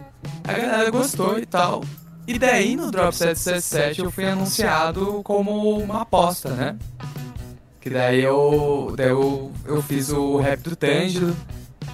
a 0.48 0.54
galera 0.54 0.92
gostou 0.92 1.40
e 1.40 1.46
tal. 1.48 1.84
E 2.30 2.38
daí, 2.38 2.76
no 2.76 2.92
Drop 2.92 3.12
777, 3.12 4.02
eu 4.02 4.12
fui 4.12 4.24
anunciado 4.24 5.20
como 5.24 5.80
uma 5.80 6.02
aposta, 6.02 6.52
né? 6.52 6.78
Que 7.82 7.90
daí 7.90 8.24
eu, 8.24 8.94
daí 8.96 9.10
eu, 9.10 9.52
eu 9.66 9.82
fiz 9.82 10.12
o 10.12 10.38
rap 10.38 10.60
do 10.62 10.76
Tângelo, 10.76 11.36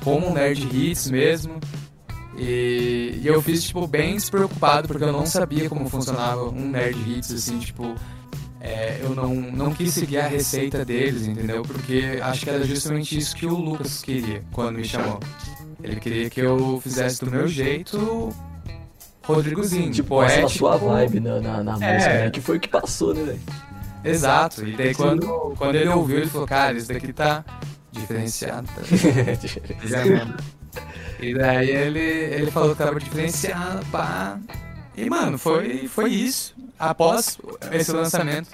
como 0.03 0.27
um 0.27 0.33
Nerd 0.33 0.67
Hits 0.69 1.09
mesmo. 1.09 1.57
E, 2.37 3.17
e 3.23 3.25
eu 3.25 3.41
fiz, 3.41 3.63
tipo, 3.63 3.87
bem 3.87 4.15
despreocupado, 4.15 4.89
porque 4.89 5.05
eu 5.05 5.13
não 5.13 5.25
sabia 5.25 5.69
como 5.69 5.87
funcionava 5.87 6.49
um 6.49 6.67
Nerd 6.67 6.99
Hits, 7.09 7.31
assim, 7.31 7.57
tipo... 7.57 7.95
é, 8.59 8.99
eu 9.01 9.15
não, 9.15 9.33
não 9.33 9.73
quis 9.73 9.93
seguir 9.93 10.17
a 10.17 10.27
receita 10.27 10.83
deles, 10.83 11.27
entendeu? 11.27 11.61
Porque 11.61 12.19
acho 12.21 12.43
que 12.43 12.49
era 12.49 12.65
justamente 12.65 13.17
isso 13.17 13.33
que 13.37 13.45
o 13.45 13.55
Lucas 13.55 14.01
queria 14.01 14.43
quando 14.51 14.75
me 14.75 14.83
chamou. 14.83 15.17
Ele 15.81 15.95
queria 15.95 16.29
que 16.29 16.41
eu 16.41 16.81
fizesse 16.83 17.23
do 17.23 17.31
meu 17.31 17.47
jeito 17.47 18.35
Rodrigozinho, 19.27 19.91
Tipo, 19.91 20.09
poético. 20.09 20.49
sua 20.49 20.77
vibe 20.77 21.19
na, 21.19 21.39
na, 21.39 21.63
na 21.63 21.85
É. 21.85 21.93
música, 21.95 22.13
né? 22.13 22.29
Que 22.29 22.41
foi 22.41 22.57
o 22.57 22.59
que 22.59 22.67
passou, 22.67 23.13
né, 23.13 23.23
velho? 23.23 23.39
Exato. 24.03 24.65
E 24.67 24.75
daí 24.77 24.93
quando, 24.93 25.25
quando 25.57 25.75
ele 25.75 25.89
ouviu, 25.89 26.17
ele 26.17 26.27
falou, 26.27 26.47
cara, 26.47 26.77
isso 26.77 26.87
daqui 26.87 27.11
tá 27.11 27.43
diferenciado. 27.91 28.67
Tá? 28.67 28.81
E 31.19 31.33
daí 31.33 31.69
ele, 31.69 31.99
ele 31.99 32.51
falou 32.51 32.75
que 32.75 32.83
tava 32.83 32.99
diferenciado, 32.99 33.85
pá. 33.85 34.37
E 34.95 35.09
mano, 35.09 35.37
foi, 35.37 35.87
foi 35.87 36.09
isso. 36.11 36.53
Após 36.77 37.37
esse 37.71 37.91
lançamento, 37.93 38.49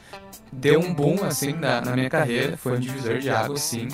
deu 0.51 0.79
um 0.79 0.93
boom 0.93 1.23
assim 1.23 1.53
na, 1.53 1.81
na 1.81 1.95
minha 1.95 2.09
carreira. 2.09 2.55
Foi 2.57 2.73
um 2.77 2.79
divisor 2.79 3.17
de 3.17 3.29
água, 3.31 3.57
sim. 3.57 3.87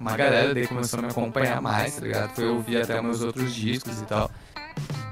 Uma 0.00 0.16
galera 0.16 0.54
daí 0.54 0.66
começou 0.66 0.98
a 1.00 1.02
me 1.02 1.08
acompanhar 1.08 1.60
mais, 1.60 1.96
tá 1.96 2.02
ligado? 2.02 2.30
Foi 2.34 2.48
ouvir 2.48 2.80
até 2.82 3.00
meus 3.02 3.20
outros 3.22 3.54
discos 3.54 4.00
e 4.00 4.04
tal. 4.04 4.30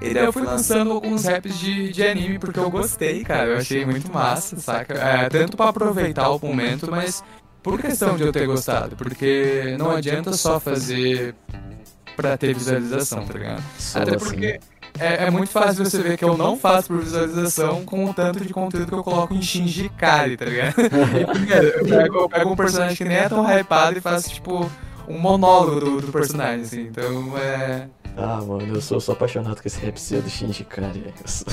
E 0.01 0.13
daí 0.13 0.25
eu 0.25 0.33
fui 0.33 0.43
lançando 0.43 0.93
alguns 0.93 1.25
raps 1.25 1.59
de, 1.59 1.93
de 1.93 2.07
anime 2.07 2.39
porque 2.39 2.59
eu 2.59 2.71
gostei, 2.71 3.25
cara. 3.25 3.51
Eu 3.51 3.57
achei 3.59 3.85
muito 3.85 4.13
massa, 4.13 4.59
saca? 4.59 4.95
É, 4.95 5.29
tanto 5.29 5.57
pra 5.57 5.69
aproveitar 5.69 6.31
o 6.31 6.39
momento, 6.39 6.91
mas 6.91 7.23
por 7.63 7.81
questão 7.81 8.17
de 8.17 8.23
eu 8.23 8.33
ter 8.33 8.47
gostado. 8.47 8.97
Porque 8.97 9.77
não 9.79 9.91
adianta 9.91 10.33
só 10.33 10.61
fazer 10.61 11.35
pra 12.17 12.37
ter 12.37 12.55
visualização, 12.55 13.25
tá 13.25 13.35
ligado? 13.35 13.63
Só 13.79 14.01
Até 14.01 14.17
assim. 14.17 14.25
porque 14.25 14.61
é, 14.99 15.27
é 15.27 15.31
muito 15.31 15.51
fácil 15.51 15.85
você 15.85 16.03
ver 16.03 16.17
que 16.17 16.25
eu 16.25 16.37
não 16.37 16.57
faço 16.57 16.89
por 16.89 17.01
visualização 17.01 17.85
com 17.85 18.07
o 18.07 18.15
tanto 18.15 18.41
de 18.45 18.53
conteúdo 18.53 18.87
que 18.87 18.95
eu 18.95 19.05
coloco 19.05 19.35
em 19.35 19.43
Shinji 19.43 19.91
Kari, 19.91 20.37
tá 20.37 20.45
ligado? 20.47 20.75
E, 21.17 21.27
primeiro, 21.27 21.67
eu 21.67 21.85
pego, 21.85 22.17
eu 22.17 22.29
pego 22.29 22.51
um 22.51 22.57
personagem 22.57 22.97
que 22.97 23.05
nem 23.05 23.17
é 23.17 23.29
tão 23.29 23.45
hypado 23.45 23.99
e 23.99 24.01
faço, 24.01 24.31
tipo, 24.31 24.71
um 25.09 25.19
monólogo 25.19 25.81
do, 25.81 26.01
do 26.01 26.13
personagem, 26.13 26.63
assim. 26.63 26.83
Então, 26.83 27.37
é... 27.39 27.89
Ah, 28.17 28.41
mano, 28.41 28.75
eu 28.77 28.81
sou, 28.81 29.01
sou 29.01 29.15
apaixonado 29.15 29.61
com 29.61 29.69
esse 29.69 29.79
rap 29.79 29.99
seu 29.99 30.23
do 30.23 30.29
Shinji. 30.31 30.67
Eu 30.71 31.29
sou- 31.29 31.47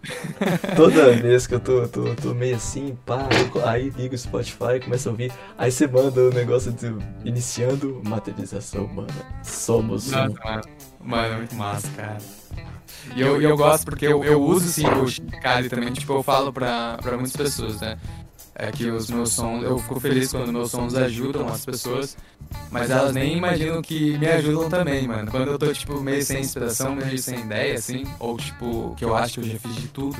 Toda 0.76 1.12
vez 1.12 1.46
que 1.46 1.54
eu 1.54 1.60
tô, 1.60 1.86
tô, 1.88 2.14
tô 2.14 2.32
meio 2.32 2.56
assim, 2.56 2.96
pá, 3.04 3.28
eu- 3.54 3.66
aí 3.68 3.90
ligo 3.90 4.14
o 4.14 4.18
Spotify 4.18 4.76
e 4.76 4.80
começo 4.80 5.08
a 5.08 5.12
ouvir. 5.12 5.32
Aí 5.58 5.70
você 5.70 5.86
manda 5.86 6.20
o 6.20 6.30
negócio 6.30 6.72
de 6.72 6.94
iniciando 7.24 8.00
materialização, 8.04 8.86
mano. 8.86 9.08
Somos 9.42 10.10
um. 10.12 10.16
Nossa, 10.16 10.40
mano. 10.44 10.62
Mano, 11.00 11.34
é 11.34 11.36
muito 11.36 11.54
massa, 11.56 11.88
cara. 11.96 12.18
E 13.14 13.20
eu, 13.20 13.40
eu 13.40 13.56
gosto 13.56 13.84
porque 13.84 14.06
eu, 14.06 14.24
eu 14.24 14.42
uso 14.42 14.68
sim 14.68 14.86
o 14.86 15.06
Shikari 15.06 15.68
também, 15.68 15.92
tipo, 15.92 16.12
eu 16.12 16.22
falo 16.22 16.52
pra, 16.52 16.98
pra 17.02 17.16
muitas 17.16 17.36
pessoas, 17.36 17.80
né? 17.80 17.98
É 18.60 18.72
que 18.72 18.90
os 18.90 19.08
meus 19.08 19.34
sons, 19.34 19.62
eu 19.62 19.78
fico 19.78 20.00
feliz 20.00 20.32
quando 20.32 20.52
meus 20.52 20.72
sons 20.72 20.96
ajudam 20.96 21.46
as 21.46 21.64
pessoas, 21.64 22.16
mas 22.72 22.90
elas 22.90 23.14
nem 23.14 23.36
imaginam 23.36 23.80
que 23.80 24.18
me 24.18 24.26
ajudam 24.26 24.68
também, 24.68 25.06
mano. 25.06 25.30
Quando 25.30 25.52
eu 25.52 25.58
tô, 25.58 25.72
tipo, 25.72 26.00
meio 26.00 26.24
sem 26.24 26.40
inspiração, 26.40 26.96
meio 26.96 27.16
sem 27.18 27.38
ideia, 27.38 27.74
assim, 27.74 28.04
ou 28.18 28.36
tipo, 28.36 28.96
que 28.96 29.04
eu 29.04 29.14
acho 29.14 29.34
que 29.34 29.46
eu 29.46 29.52
já 29.52 29.58
fiz 29.60 29.76
de 29.76 29.86
tudo, 29.86 30.18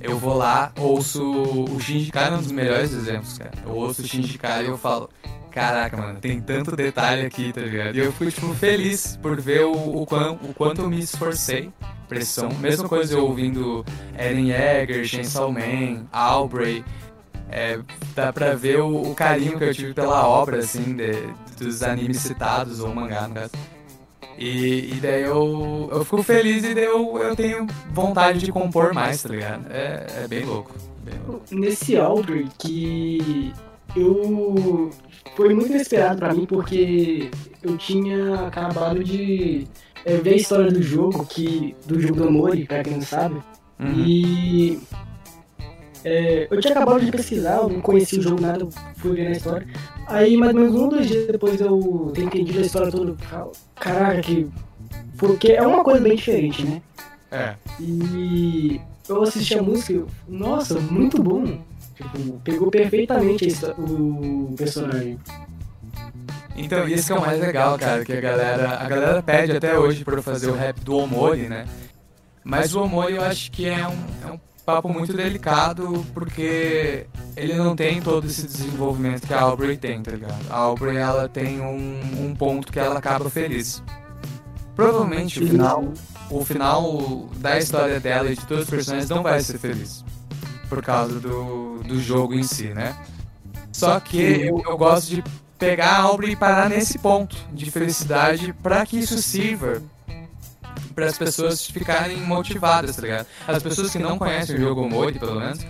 eu 0.00 0.18
vou 0.18 0.34
lá, 0.34 0.72
ouço 0.78 1.22
o 1.22 1.78
Shinji 1.78 2.10
Kari 2.10 2.34
é 2.34 2.38
um 2.38 2.40
dos 2.40 2.52
melhores 2.52 2.90
exemplos, 2.90 3.36
cara. 3.36 3.52
Eu 3.66 3.72
ouço 3.72 4.00
o 4.00 4.06
Shinji 4.06 4.38
Kari 4.38 4.64
e 4.64 4.68
eu 4.68 4.78
falo, 4.78 5.10
caraca, 5.50 5.94
mano, 5.94 6.20
tem 6.20 6.40
tanto 6.40 6.74
detalhe 6.74 7.26
aqui, 7.26 7.52
tá 7.52 7.60
ligado? 7.60 7.94
E 7.94 7.98
eu 7.98 8.10
fico, 8.12 8.30
tipo, 8.30 8.54
feliz 8.54 9.18
por 9.20 9.38
ver 9.38 9.66
o, 9.66 10.02
o, 10.02 10.06
quão, 10.06 10.38
o 10.42 10.54
quanto 10.54 10.80
eu 10.80 10.88
me 10.88 11.00
esforcei, 11.00 11.70
pressão. 12.08 12.48
Mesma 12.60 12.88
coisa 12.88 13.14
eu 13.14 13.26
ouvindo 13.26 13.84
Eren 14.16 14.48
Yeager, 14.48 15.04
Chainsaw 15.04 15.52
Man, 15.52 16.06
Aubrey, 16.10 16.82
é, 17.52 17.78
dá 18.14 18.32
pra 18.32 18.54
ver 18.54 18.80
o, 18.80 19.10
o 19.10 19.14
carinho 19.14 19.58
que 19.58 19.64
eu 19.64 19.74
tive 19.74 19.94
pela 19.94 20.26
obra, 20.26 20.58
assim, 20.58 20.96
de- 20.96 21.32
dos 21.58 21.82
animes 21.82 22.18
citados, 22.18 22.80
ou 22.80 22.92
mangá, 22.94 23.28
no 23.28 23.34
caso. 23.34 23.52
E, 24.38 24.94
e 24.94 24.98
daí 25.00 25.22
eu, 25.22 25.88
eu 25.92 26.04
fico 26.04 26.22
feliz 26.22 26.64
e 26.64 26.74
daí 26.74 26.84
eu, 26.84 27.18
eu 27.18 27.36
tenho 27.36 27.66
vontade 27.92 28.38
de 28.40 28.50
compor 28.50 28.92
mais, 28.94 29.22
tá 29.22 29.28
ligado? 29.28 29.66
É, 29.70 30.06
é 30.24 30.28
bem 30.28 30.44
louco. 30.44 30.72
Bem 31.04 31.14
louco. 31.28 31.44
Nesse 31.52 31.96
Audrey 31.96 32.48
que 32.58 33.52
eu. 33.94 34.90
Foi 35.36 35.54
muito 35.54 35.70
inesperado 35.70 36.18
pra 36.18 36.34
mim 36.34 36.46
porque 36.46 37.30
eu 37.62 37.76
tinha 37.76 38.46
acabado 38.46 39.02
de 39.04 39.66
é, 40.04 40.16
ver 40.16 40.34
a 40.34 40.36
história 40.36 40.70
do 40.70 40.82
jogo, 40.82 41.24
que, 41.26 41.76
do 41.86 42.00
jogo 42.00 42.16
do 42.16 42.28
Amori, 42.28 42.64
pra 42.64 42.82
quem 42.82 42.94
não 42.94 43.02
sabe. 43.02 43.36
Uhum. 43.78 43.92
E 44.04 44.80
é, 46.04 46.48
eu 46.50 46.60
tinha 46.60 46.74
acabado 46.74 47.04
de 47.04 47.10
pesquisar, 47.10 47.58
eu 47.58 47.68
não 47.68 47.80
conhecia 47.80 48.18
o 48.18 48.22
jogo 48.22 48.40
nada, 48.40 48.66
fui 48.96 49.14
ver 49.14 49.24
na 49.24 49.30
história. 49.32 49.66
Aí 50.06 50.36
mais 50.36 50.54
ou 50.54 50.60
menos 50.60 50.74
um, 50.74 50.88
dois 50.88 51.06
dias 51.06 51.26
depois 51.26 51.60
eu 51.60 52.10
ter 52.14 52.22
entendido 52.22 52.58
a 52.58 52.62
história 52.62 52.90
toda, 52.90 53.14
caraca, 53.76 54.20
que. 54.20 54.48
Porque 55.16 55.52
é 55.52 55.62
uma 55.62 55.84
coisa 55.84 56.00
bem 56.00 56.16
diferente, 56.16 56.64
né? 56.64 56.82
É. 57.30 57.54
E 57.80 58.80
eu 59.08 59.22
assisti 59.22 59.56
a 59.56 59.62
música, 59.62 59.92
eu, 59.92 60.08
nossa, 60.28 60.78
muito 60.80 61.22
bom. 61.22 61.44
Tipo, 61.94 62.40
pegou 62.42 62.70
perfeitamente 62.70 63.46
a 63.64 63.80
o 63.80 64.54
personagem. 64.56 65.18
Então, 66.56 66.88
e 66.88 66.94
esse 66.94 67.06
que 67.06 67.12
é 67.12 67.16
o 67.16 67.20
mais 67.20 67.40
legal, 67.40 67.78
cara, 67.78 68.04
que 68.04 68.12
a 68.12 68.20
galera, 68.20 68.70
a 68.78 68.88
galera 68.88 69.22
pede 69.22 69.56
até 69.56 69.78
hoje 69.78 70.04
pra 70.04 70.16
eu 70.16 70.22
fazer 70.22 70.50
o 70.50 70.54
rap 70.54 70.80
do 70.80 70.96
Omori, 70.96 71.48
né? 71.48 71.66
Mas 72.44 72.74
o 72.74 72.82
Omori 72.82 73.14
eu 73.14 73.22
acho 73.22 73.50
que 73.50 73.66
é 73.66 73.86
um, 73.86 74.28
é 74.28 74.32
um 74.32 74.38
papo 74.64 74.88
muito 74.88 75.12
delicado, 75.12 76.04
porque 76.14 77.06
ele 77.36 77.54
não 77.54 77.74
tem 77.74 78.00
todo 78.00 78.26
esse 78.26 78.46
desenvolvimento 78.46 79.26
que 79.26 79.34
a 79.34 79.40
Aubrey 79.40 79.76
tem, 79.76 80.02
tá 80.02 80.12
ligado? 80.12 80.40
A 80.50 80.56
Aubrey, 80.56 80.96
ela 80.96 81.28
tem 81.28 81.60
um, 81.60 82.26
um 82.26 82.34
ponto 82.34 82.72
que 82.72 82.78
ela 82.78 82.98
acaba 82.98 83.28
feliz. 83.28 83.82
Provavelmente 84.74 85.42
o 85.42 85.46
final, 85.46 85.92
o 86.30 86.44
final 86.44 87.28
da 87.36 87.58
história 87.58 88.00
dela 88.00 88.30
e 88.30 88.36
de 88.36 88.46
todos 88.46 88.64
os 88.64 88.70
personagens 88.70 89.10
não 89.10 89.22
vai 89.22 89.40
ser 89.40 89.58
feliz. 89.58 90.04
Por 90.68 90.82
causa 90.82 91.20
do, 91.20 91.82
do 91.82 92.00
jogo 92.00 92.34
em 92.34 92.42
si, 92.42 92.68
né? 92.68 92.96
Só 93.72 94.00
que 94.00 94.18
eu, 94.18 94.62
eu 94.66 94.76
gosto 94.78 95.08
de 95.08 95.24
pegar 95.58 95.90
a 95.90 96.00
Aubrey 96.00 96.32
e 96.32 96.36
parar 96.36 96.68
nesse 96.68 96.98
ponto 96.98 97.36
de 97.52 97.70
felicidade 97.70 98.54
para 98.62 98.84
que 98.86 98.98
isso 98.98 99.20
sirva 99.20 99.82
para 100.92 101.06
as 101.06 101.18
pessoas 101.18 101.66
ficarem 101.66 102.18
motivadas, 102.18 102.96
tá 102.96 103.02
ligado? 103.02 103.26
As 103.48 103.62
pessoas 103.62 103.90
que 103.90 103.98
não 103.98 104.18
conhecem 104.18 104.56
o 104.56 104.60
jogo 104.60 104.88
Mori, 104.88 105.18
pelo 105.18 105.40
menos, 105.40 105.60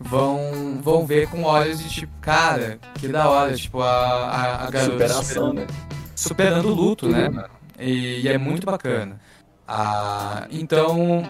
vão, 0.00 0.78
vão 0.82 1.06
ver 1.06 1.28
com 1.28 1.42
olhos 1.44 1.78
de 1.82 1.88
tipo, 1.90 2.12
cara, 2.20 2.78
que 2.94 3.08
da 3.08 3.28
hora, 3.28 3.54
tipo, 3.54 3.80
a, 3.80 3.88
a, 3.90 4.66
a 4.66 4.70
garota 4.70 4.92
Superação, 4.92 5.22
superando- 5.24 5.54
né? 5.54 5.66
superando 6.14 6.68
o 6.68 6.74
luto, 6.74 7.08
né, 7.08 7.28
mano? 7.28 7.48
E, 7.78 8.20
e 8.20 8.28
é 8.28 8.36
muito 8.38 8.64
bacana. 8.66 9.20
Ah, 9.66 10.46
então, 10.50 11.28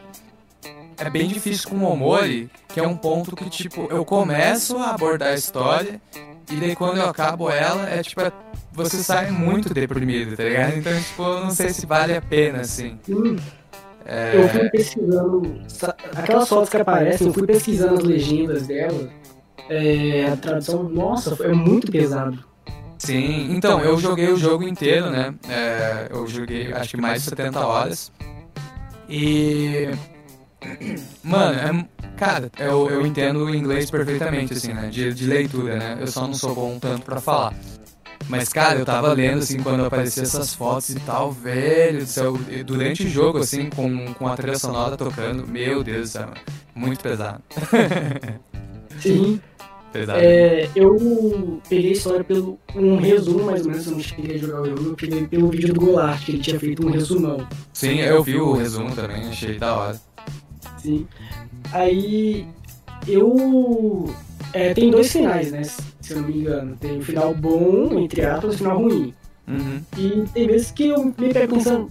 é 0.98 1.08
bem 1.10 1.28
difícil 1.28 1.70
com 1.70 1.76
o 1.76 1.90
Omori, 1.90 2.50
que 2.68 2.80
é 2.80 2.86
um 2.86 2.96
ponto 2.96 3.34
que, 3.36 3.48
tipo, 3.48 3.86
eu 3.90 4.04
começo 4.04 4.76
a 4.78 4.90
abordar 4.90 5.28
a 5.28 5.34
história, 5.34 6.00
e 6.50 6.56
daí 6.56 6.76
quando 6.76 6.98
eu 6.98 7.08
acabo 7.08 7.48
ela, 7.50 7.88
é 7.88 8.02
tipo, 8.02 8.20
você 8.72 8.98
sai 9.02 9.30
muito 9.30 9.72
deprimido, 9.72 10.36
tá 10.36 10.44
ligado? 10.44 10.76
Então, 10.76 11.00
tipo, 11.00 11.22
eu 11.22 11.40
não 11.44 11.50
sei 11.50 11.70
se 11.70 11.86
vale 11.86 12.16
a 12.16 12.22
pena, 12.22 12.60
assim. 12.60 12.98
É, 14.04 14.36
Eu 14.36 14.48
fui 14.48 14.70
pesquisando. 14.70 15.60
sa- 15.68 15.94
Aquelas 16.16 16.48
fotos 16.48 16.68
que 16.68 16.76
aparecem, 16.76 17.26
eu 17.28 17.32
fui 17.32 17.46
pesquisando 17.46 17.94
as 17.98 18.04
legendas 18.04 18.66
dela. 18.66 19.08
É, 19.68 20.26
a 20.32 20.36
tradução, 20.36 20.82
nossa, 20.84 21.36
é 21.44 21.52
muito 21.52 21.90
pesado. 21.92 22.38
Sim, 22.98 23.52
então, 23.52 23.80
eu 23.80 23.98
joguei 23.98 24.28
o 24.28 24.36
jogo 24.36 24.62
inteiro, 24.64 25.10
né? 25.10 25.34
É, 25.48 26.08
eu 26.10 26.26
joguei 26.26 26.72
acho 26.72 26.90
que 26.90 27.00
mais 27.00 27.22
de 27.22 27.30
70 27.30 27.64
horas. 27.66 28.12
E 29.08 29.88
Mano, 31.22 31.58
é, 31.58 32.16
cara, 32.16 32.50
eu, 32.58 32.88
eu 32.90 33.06
entendo 33.06 33.44
o 33.44 33.54
inglês 33.54 33.90
perfeitamente, 33.90 34.54
assim, 34.54 34.72
né? 34.72 34.88
De, 34.88 35.12
de 35.12 35.26
leitura, 35.26 35.76
né? 35.76 35.98
Eu 36.00 36.06
só 36.06 36.26
não 36.26 36.34
sou 36.34 36.54
bom 36.54 36.78
tanto 36.78 37.04
pra 37.04 37.20
falar. 37.20 37.54
Mas, 38.28 38.48
cara, 38.48 38.78
eu 38.78 38.84
tava 38.84 39.12
lendo, 39.12 39.38
assim, 39.38 39.62
quando 39.62 39.84
apareciam 39.84 40.24
essas 40.24 40.54
fotos 40.54 40.90
e 40.90 41.00
tal, 41.00 41.32
velho 41.32 42.00
do 42.00 42.06
céu, 42.06 42.38
durante 42.64 43.04
o 43.04 43.08
jogo, 43.08 43.38
assim, 43.38 43.68
com, 43.70 44.14
com 44.14 44.26
a 44.26 44.36
trilha 44.36 44.58
sonora 44.58 44.96
tocando, 44.96 45.46
meu 45.46 45.82
Deus 45.82 46.10
do 46.10 46.12
céu, 46.12 46.28
muito 46.74 47.02
pesado. 47.02 47.42
Sim. 49.00 49.40
pesado. 49.92 50.20
É, 50.20 50.68
eu 50.74 51.60
peguei 51.68 51.90
a 51.90 51.92
história 51.92 52.24
pelo 52.24 52.58
um 52.74 52.96
resumo, 52.96 53.44
mais 53.44 53.64
ou 53.64 53.70
menos, 53.70 53.86
eu 53.86 53.92
não 53.92 54.00
cheguei 54.00 54.36
a 54.36 54.38
jogar 54.38 54.60
o 54.62 54.66
jogo, 54.66 54.90
eu 54.90 54.94
peguei 54.94 55.26
pelo 55.26 55.48
vídeo 55.48 55.74
do 55.74 55.80
Goulart, 55.80 56.24
que 56.24 56.32
ele 56.32 56.38
tinha 56.38 56.60
feito 56.60 56.86
um 56.86 56.90
resumão. 56.90 57.46
Sim, 57.72 58.00
eu 58.00 58.22
vi 58.22 58.36
o 58.36 58.52
resumo 58.52 58.94
também, 58.94 59.28
achei 59.28 59.58
da 59.58 59.74
hora. 59.74 60.11
Sim. 60.82 61.06
Aí 61.72 62.46
eu. 63.06 64.12
É, 64.52 64.74
tem 64.74 64.90
dois 64.90 65.10
finais, 65.10 65.50
né? 65.52 65.62
Se 65.62 66.12
eu 66.12 66.20
não 66.20 66.28
me 66.28 66.38
engano. 66.38 66.76
Tem 66.76 66.98
o 66.98 67.02
final 67.02 67.34
bom, 67.34 67.98
entre 67.98 68.24
aspas, 68.24 68.52
e 68.52 68.54
o 68.54 68.58
final 68.58 68.78
ruim. 68.78 69.14
Uhum. 69.46 69.82
E 69.96 70.24
tem 70.32 70.46
vezes 70.46 70.70
que 70.70 70.88
eu 70.88 71.04
me 71.04 71.32
pego 71.32 71.56
pensando, 71.56 71.90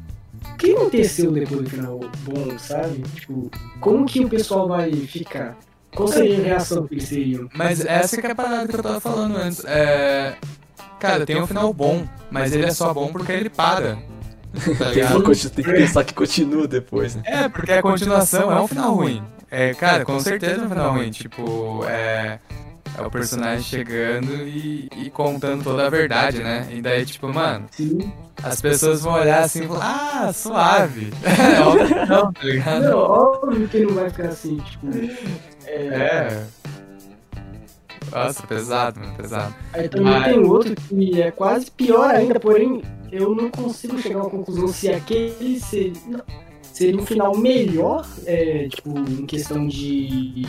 o 0.54 0.58
que 0.58 0.72
aconteceu 0.72 1.32
depois 1.32 1.64
do 1.64 1.70
final 1.70 2.00
bom, 2.24 2.58
sabe? 2.58 3.02
Tipo, 3.16 3.50
como 3.80 4.06
que 4.06 4.24
o 4.24 4.30
pessoal 4.30 4.68
vai 4.68 4.92
ficar? 4.92 5.58
Qual 5.96 6.08
seria 6.08 6.40
a 6.40 6.44
reação 6.44 6.88
que 6.88 6.96
eles 6.96 7.10
teriam? 7.10 7.50
Mas 7.54 7.84
essa 7.84 8.20
que 8.20 8.26
é 8.26 8.32
a 8.32 8.36
parada 8.36 8.68
que 8.68 8.76
eu 8.76 8.84
tava 8.84 9.00
falando 9.00 9.36
antes. 9.38 9.64
É. 9.66 10.36
Cara, 11.00 11.26
tem 11.26 11.42
um 11.42 11.48
final 11.48 11.74
bom, 11.74 12.06
mas 12.30 12.54
ele 12.54 12.66
é 12.66 12.72
só 12.72 12.94
bom 12.94 13.12
porque 13.12 13.32
ele 13.32 13.50
para. 13.50 13.98
Tá 14.78 14.92
Tem, 14.92 15.04
uma 15.06 15.22
coisa- 15.24 15.50
tem 15.50 15.64
que 15.64 15.72
pensar 15.72 16.04
que 16.04 16.14
continua 16.14 16.68
depois, 16.68 17.16
né? 17.16 17.22
É, 17.26 17.50
porque 17.50 17.72
a 17.72 17.82
continuação 17.82 18.52
é 18.52 18.60
um 18.62 18.68
final 18.68 18.94
ruim. 18.94 19.24
É, 19.50 19.74
cara, 19.74 20.04
com 20.06 20.20
certeza 20.20 20.62
é 20.62 20.66
um 20.66 20.70
final 20.70 20.94
ruim. 20.94 21.10
Tipo, 21.12 21.86
é. 21.88 22.40
É 22.98 23.02
o 23.02 23.10
personagem 23.10 23.64
chegando 23.64 24.34
e, 24.46 24.90
e 24.98 25.10
contando 25.10 25.64
toda 25.64 25.88
a 25.88 25.90
verdade, 25.90 26.44
né? 26.44 26.68
E 26.72 26.82
daí, 26.82 27.06
tipo, 27.06 27.34
mano, 27.34 27.66
Sim. 27.72 28.12
as 28.44 28.60
pessoas 28.62 29.02
vão 29.02 29.14
olhar 29.14 29.44
assim 29.46 29.64
e 29.64 29.68
falar, 29.68 30.24
ah, 30.28 30.34
suave. 30.34 31.14
É, 31.24 31.62
óbvio 31.62 31.88
que 31.88 32.06
não, 32.06 32.34
tá 32.34 32.44
ligado? 32.44 32.82
Não, 32.84 32.98
óbvio 32.98 33.68
que 33.70 33.80
não 33.80 33.94
vai 33.94 34.10
ficar 34.10 34.28
assim, 34.28 34.58
tipo. 34.58 34.88
É, 35.66 35.74
É. 35.86 36.44
Nossa, 38.10 38.48
pesado, 38.48 39.00
mano, 39.00 39.14
pesado. 39.16 39.54
Aí 39.74 39.88
também 39.90 40.06
Mas- 40.14 40.26
tem 40.26 40.40
outro 40.44 40.76
que 40.76 41.22
é 41.22 41.32
quase 41.32 41.70
pior 41.72 42.10
ainda, 42.10 42.40
porém 42.40 42.82
eu 43.12 43.36
não 43.36 43.50
consigo 43.52 43.98
chegar 44.02 44.20
a 44.20 44.24
uma 44.24 44.30
conclusão 44.30 44.68
se 44.70 44.90
aquele 44.90 45.60
seria, 45.60 45.94
não, 46.08 46.22
seria 46.74 47.00
um 47.00 47.06
final 47.06 47.38
melhor, 47.38 48.06
é, 48.26 48.68
tipo, 48.70 48.98
em 48.98 49.26
questão 49.26 49.68
de. 49.68 50.44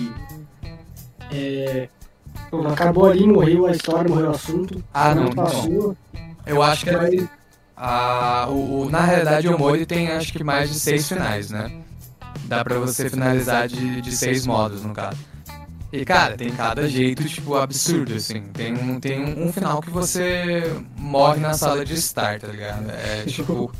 É, 1.30 1.88
acabou 2.70 3.06
ali, 3.06 3.26
morreu 3.26 3.66
a 3.66 3.70
história, 3.72 4.08
morreu 4.08 4.28
o 4.28 4.30
assunto. 4.30 4.82
Ah, 4.92 5.14
não, 5.14 5.30
passou. 5.30 5.96
Eu 6.44 6.62
acho 6.62 6.84
que 6.84 6.90
é 6.90 6.96
Mas, 6.96 7.28
Ah, 7.76 8.46
o, 8.48 8.82
o- 8.82 8.90
na 8.90 9.00
realidade, 9.00 9.48
o 9.48 9.58
Mori 9.58 9.84
tem 9.86 10.08
acho 10.08 10.32
que 10.32 10.44
mais 10.44 10.70
de 10.70 10.78
seis 10.78 11.08
finais, 11.08 11.50
né? 11.50 11.82
Dá 12.44 12.62
pra 12.62 12.78
você 12.78 13.08
finalizar 13.08 13.66
de, 13.66 14.00
de 14.00 14.12
seis 14.12 14.46
modos, 14.46 14.82
no 14.84 14.92
caso. 14.92 15.16
E, 15.92 16.04
cara, 16.06 16.36
tem 16.36 16.50
cada 16.50 16.88
jeito, 16.88 17.22
tipo, 17.24 17.54
absurdo, 17.54 18.14
assim. 18.14 18.40
Tem 18.54 18.72
um, 18.74 18.98
tem 18.98 19.22
um, 19.22 19.52
final 19.52 19.80
que 19.82 19.90
você 19.90 20.62
morre 20.96 21.38
na 21.40 21.52
sala 21.52 21.84
de 21.84 21.94
estar, 21.94 22.40
tá 22.40 22.46
ligado? 22.48 22.90
É, 22.90 23.24
tipo... 23.28 23.70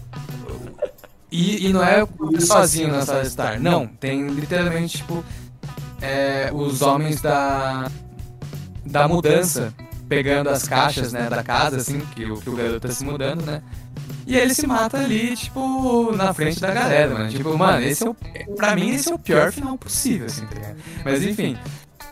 E, 1.31 1.67
e 1.69 1.73
não 1.73 1.83
é 1.83 2.07
sozinho 2.41 2.89
na 2.89 3.07
sala 3.07 3.23
de 3.23 3.29
estar, 3.29 3.59
não. 3.59 3.87
Tem, 3.87 4.27
literalmente, 4.29 4.99
tipo... 4.99 5.25
é, 6.03 6.51
os 6.53 6.83
homens 6.83 7.21
da... 7.23 7.91
Da 8.85 9.09
mudança 9.09 9.73
pegando 10.09 10.51
as 10.51 10.69
caixas, 10.69 11.11
né, 11.13 11.31
da 11.31 11.43
casa, 11.43 11.77
assim, 11.79 12.01
que, 12.15 12.27
o- 12.27 12.37
que 12.37 12.51
o 12.51 12.55
garoto 12.55 12.81
tá 12.87 12.93
se 12.93 13.03
mudando, 13.03 13.43
né? 13.47 13.63
E 14.27 14.37
ele 14.37 14.55
se 14.55 14.67
mata 14.67 14.99
ali, 14.99 15.35
tipo, 15.35 16.15
na 16.15 16.35
frente 16.35 16.61
da 16.61 16.71
galera, 16.73 17.15
mano. 17.15 17.31
Tipo, 17.31 17.57
mano, 17.57 17.81
esse 17.85 18.05
é 18.07 18.11
o. 18.11 18.15
Pra 18.57 18.75
mim, 18.77 18.91
esse 18.91 19.11
é 19.11 19.15
o 19.15 19.19
pior 19.19 19.51
final 19.51 19.79
possível, 19.79 20.27
assim, 20.27 20.45
tá 20.47 20.55
ligado? 20.55 20.77
Mas 21.05 21.23
enfim, 21.23 21.57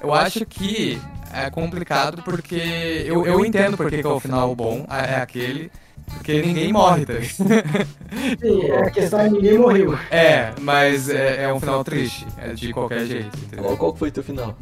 eu 0.02 0.14
acho 0.14 0.44
que 0.46 1.00
é 1.32 1.48
complicado 1.50 2.22
porque. 2.22 3.04
Eu, 3.06 3.24
eu 3.26 3.44
entendo 3.44 3.76
porque 3.76 4.00
que 4.02 4.06
é 4.06 4.10
o 4.10 4.20
final 4.20 4.54
bom, 4.54 4.86
é 4.88 5.16
aquele. 5.16 5.70
Porque 6.14 6.42
ninguém 6.42 6.72
morre, 6.72 7.06
tá 7.06 7.14
sim, 7.22 8.62
é, 8.64 8.78
a 8.78 8.90
questão 8.90 9.20
é 9.20 9.28
que 9.28 9.34
ninguém 9.34 9.58
morreu. 9.58 9.96
É, 10.10 10.52
mas 10.60 11.08
é, 11.08 11.44
é 11.44 11.52
um 11.52 11.60
final 11.60 11.84
triste, 11.84 12.26
é 12.36 12.52
de 12.52 12.72
qualquer 12.72 13.06
jeito, 13.06 13.38
entendeu? 13.38 13.64
Qual, 13.64 13.76
qual 13.76 13.96
foi 13.96 14.10
teu 14.10 14.24
final? 14.24 14.58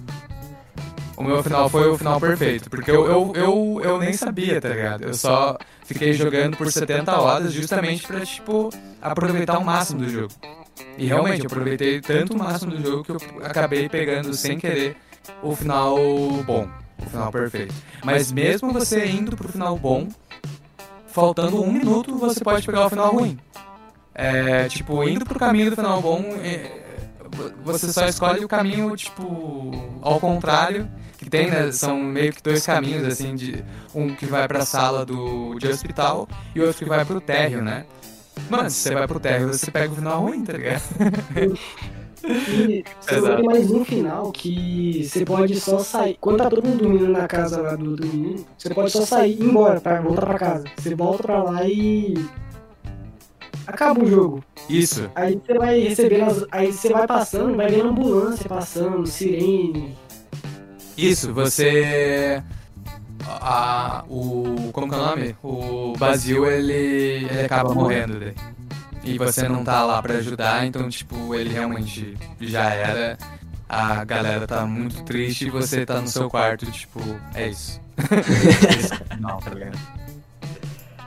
O 1.16 1.24
meu 1.24 1.42
final 1.42 1.68
foi 1.68 1.88
o 1.88 1.96
final 1.96 2.20
perfeito, 2.20 2.68
porque 2.68 2.90
eu, 2.90 3.06
eu, 3.06 3.32
eu, 3.34 3.80
eu 3.82 3.98
nem 3.98 4.12
sabia, 4.12 4.60
tá 4.60 4.68
ligado? 4.68 5.04
Eu 5.04 5.14
só 5.14 5.56
fiquei 5.84 6.12
jogando 6.12 6.56
por 6.56 6.70
70 6.70 7.18
horas 7.18 7.52
justamente 7.52 8.06
pra, 8.06 8.20
tipo, 8.20 8.70
aproveitar 9.00 9.58
o 9.58 9.64
máximo 9.64 10.02
do 10.02 10.08
jogo. 10.08 10.32
E 10.96 11.06
realmente, 11.06 11.40
eu 11.40 11.46
aproveitei 11.46 12.00
tanto 12.00 12.34
o 12.34 12.38
máximo 12.38 12.72
do 12.72 12.82
jogo 12.82 13.04
que 13.04 13.10
eu 13.10 13.18
acabei 13.42 13.88
pegando 13.88 14.34
sem 14.34 14.58
querer 14.58 14.96
o 15.42 15.54
final 15.54 15.96
bom, 16.44 16.68
o 16.98 17.10
final 17.10 17.30
perfeito. 17.30 17.74
Mas 18.04 18.32
mesmo 18.32 18.72
você 18.72 19.06
indo 19.06 19.36
pro 19.36 19.48
final 19.48 19.76
bom, 19.76 20.08
faltando 21.06 21.62
um 21.62 21.72
minuto, 21.72 22.16
você 22.16 22.42
pode 22.42 22.64
pegar 22.64 22.86
o 22.86 22.90
final 22.90 23.12
ruim. 23.12 23.38
É, 24.14 24.68
tipo, 24.68 25.02
indo 25.04 25.24
pro 25.24 25.38
caminho 25.38 25.70
do 25.70 25.76
final 25.76 26.02
bom, 26.02 26.22
é, 26.42 26.82
você 27.64 27.92
só 27.92 28.06
escolhe 28.06 28.44
o 28.44 28.48
caminho, 28.48 28.94
tipo, 28.96 29.70
ao 30.02 30.18
contrário, 30.18 30.90
que 31.16 31.28
tem, 31.28 31.50
né, 31.50 31.70
são 31.72 31.96
meio 32.02 32.32
que 32.32 32.42
dois 32.42 32.64
caminhos, 32.64 33.04
assim, 33.04 33.34
de 33.34 33.64
um 33.94 34.14
que 34.14 34.26
vai 34.26 34.46
pra 34.48 34.64
sala 34.64 35.04
do, 35.04 35.56
de 35.58 35.68
hospital 35.68 36.28
e 36.54 36.60
outro 36.60 36.78
que 36.78 36.88
vai 36.88 37.04
pro 37.04 37.20
térreo, 37.20 37.62
né? 37.62 37.84
Mano, 38.48 38.70
se 38.70 38.76
você 38.76 38.94
vai 38.94 39.06
pro 39.06 39.20
térreo, 39.20 39.48
você 39.48 39.70
pega 39.70 39.92
o 39.92 39.96
final 39.96 40.20
ruim, 40.22 40.44
tá 40.44 40.52
ligado? 40.52 40.82
E 42.28 42.84
você 43.00 43.36
tem 43.36 43.44
mais 43.44 43.70
um 43.70 43.84
final 43.84 44.30
que 44.30 45.02
você 45.04 45.24
pode 45.24 45.58
só 45.58 45.78
sair. 45.78 46.16
Quando 46.20 46.38
tá 46.38 46.50
todo 46.50 46.66
mundo 46.66 46.78
dormindo 46.78 47.08
na 47.08 47.26
casa 47.26 47.62
lá 47.62 47.74
do, 47.74 47.96
do 47.96 48.06
menino, 48.06 48.44
você 48.56 48.74
pode 48.74 48.90
só 48.90 49.00
sair 49.02 49.32
e 49.32 49.42
ir 49.42 49.44
embora 49.44 49.80
pra 49.80 50.00
voltar 50.00 50.26
pra 50.26 50.38
casa. 50.38 50.64
Você 50.76 50.94
volta 50.94 51.22
pra 51.22 51.42
lá 51.42 51.64
e. 51.64 52.14
Acaba 53.66 54.02
o 54.02 54.06
jogo. 54.06 54.44
Isso. 54.68 55.10
Aí 55.14 55.40
você 55.42 55.54
vai 55.54 55.80
recebendo 55.80 56.24
as. 56.24 56.44
Aí 56.50 56.72
você 56.72 56.90
vai 56.90 57.06
passando, 57.06 57.56
vai 57.56 57.68
vendo 57.68 57.88
ambulância 57.88 58.48
passando, 58.48 59.06
sirene. 59.06 59.96
Isso, 60.96 61.32
você. 61.32 62.42
A, 63.26 64.04
o. 64.08 64.70
Como 64.72 64.88
que 64.88 64.94
é 64.94 64.98
o 64.98 65.00
nome? 65.00 65.36
O 65.42 65.94
Basil 65.98 66.46
ele, 66.46 67.26
ele 67.30 67.40
acaba 67.40 67.72
morrendo 67.72 68.20
daí. 68.20 68.34
E 69.04 69.16
você 69.18 69.48
não 69.48 69.64
tá 69.64 69.84
lá 69.84 70.02
pra 70.02 70.14
ajudar, 70.14 70.66
então, 70.66 70.88
tipo, 70.88 71.34
ele 71.34 71.50
realmente 71.50 72.16
já 72.40 72.64
era. 72.70 73.18
A 73.68 74.02
galera 74.04 74.46
tá 74.46 74.64
muito 74.66 75.02
triste 75.04 75.46
e 75.46 75.50
você 75.50 75.84
tá 75.84 76.00
no 76.00 76.08
seu 76.08 76.28
quarto, 76.30 76.64
tipo, 76.70 77.00
é 77.34 77.48
isso. 77.48 77.80
Não, 79.20 79.36
tá 79.38 79.50
ligado? 79.50 79.78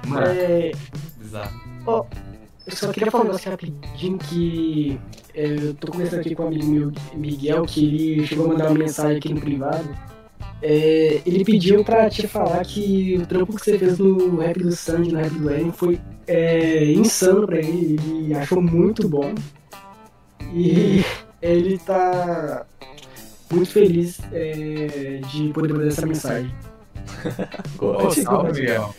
Mano, 0.06 0.28
É, 0.28 0.72
bizarro. 1.18 1.52
eu 1.88 2.76
só 2.76 2.92
queria 2.92 3.10
falar 3.12 3.24
um 3.24 3.28
negócio 3.28 3.50
rapidinho 3.50 4.18
que. 4.20 5.00
é, 5.34 5.46
eu 5.56 5.74
tô 5.74 5.92
conversando 5.92 6.20
aqui 6.20 6.36
com 6.36 6.44
o 6.44 6.48
amigo 6.48 6.66
meu, 6.68 6.92
Miguel, 7.16 7.66
que 7.66 7.84
ele 7.86 8.28
chegou 8.28 8.46
a 8.46 8.50
mandar 8.50 8.68
uma 8.70 8.78
mensagem 8.78 9.18
aqui 9.18 9.34
no 9.34 9.42
privado. 9.42 9.90
É, 10.62 11.22
ele 11.26 11.44
pediu 11.44 11.84
pra 11.84 12.08
te 12.12 12.28
falar 12.28 12.64
que 12.64 13.18
o 13.20 13.26
trampo 13.26 13.56
que 13.56 13.64
você 13.66 13.80
fez 13.80 13.98
no 13.98 14.38
rap 14.38 14.60
do 14.62 14.72
Sandy, 14.72 15.12
no 15.12 15.18
rap 15.20 15.32
do 15.32 15.50
Eren, 15.50 15.72
foi 15.72 16.00
é, 16.32 16.86
insano 16.94 17.46
pra 17.46 17.58
ele, 17.58 18.00
ele 18.00 18.34
achou 18.34 18.62
muito 18.62 19.08
bom. 19.08 19.36
E 20.54 21.04
ele 21.42 21.78
tá 21.80 22.66
muito 23.52 23.70
feliz 23.70 24.20
é, 24.32 25.20
de 25.30 25.50
poder 25.50 25.74
mandar 25.74 25.88
essa 25.88 26.06
mensagem. 26.06 26.54
Ô, 27.80 28.10
salve, 28.12 28.62
Miguel. 28.62 28.96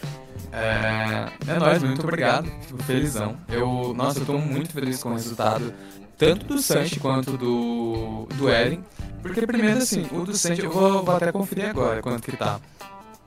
É, 0.52 1.28
é 1.48 1.58
nóis, 1.58 1.82
muito 1.82 2.02
obrigado. 2.02 2.46
Fico 2.66 2.82
felizão. 2.82 3.34
Eu, 3.48 3.94
nossa, 3.94 4.18
eu 4.18 4.26
tô 4.26 4.36
muito 4.36 4.70
feliz 4.72 5.02
com 5.02 5.08
o 5.08 5.14
resultado, 5.14 5.72
tanto 6.18 6.44
do 6.44 6.60
Sanchi 6.60 7.00
quanto 7.00 7.38
do, 7.38 8.26
do 8.36 8.50
Eren. 8.50 8.84
Porque, 9.22 9.46
primeiro, 9.46 9.78
assim, 9.78 10.06
o 10.12 10.24
do 10.24 10.36
Sanchi, 10.36 10.64
eu 10.64 10.70
vou, 10.70 11.02
vou 11.02 11.16
até 11.16 11.32
conferir 11.32 11.70
agora 11.70 12.02
quanto 12.02 12.30
que 12.30 12.36
tá. 12.36 12.60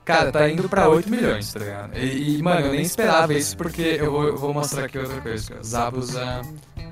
Cara, 0.06 0.30
tá 0.30 0.48
indo 0.48 0.68
pra 0.68 0.88
8 0.88 1.10
milhões, 1.10 1.52
tá 1.52 1.58
ligado? 1.58 1.98
E, 1.98 2.38
e, 2.38 2.42
mano, 2.42 2.66
eu 2.66 2.72
nem 2.72 2.82
esperava 2.82 3.34
isso 3.34 3.56
porque 3.56 3.96
eu 3.98 4.12
vou, 4.12 4.24
eu 4.28 4.36
vou 4.36 4.54
mostrar 4.54 4.84
aqui 4.84 4.96
outra 4.96 5.20
coisa. 5.20 5.60
Zabuza, 5.64 6.42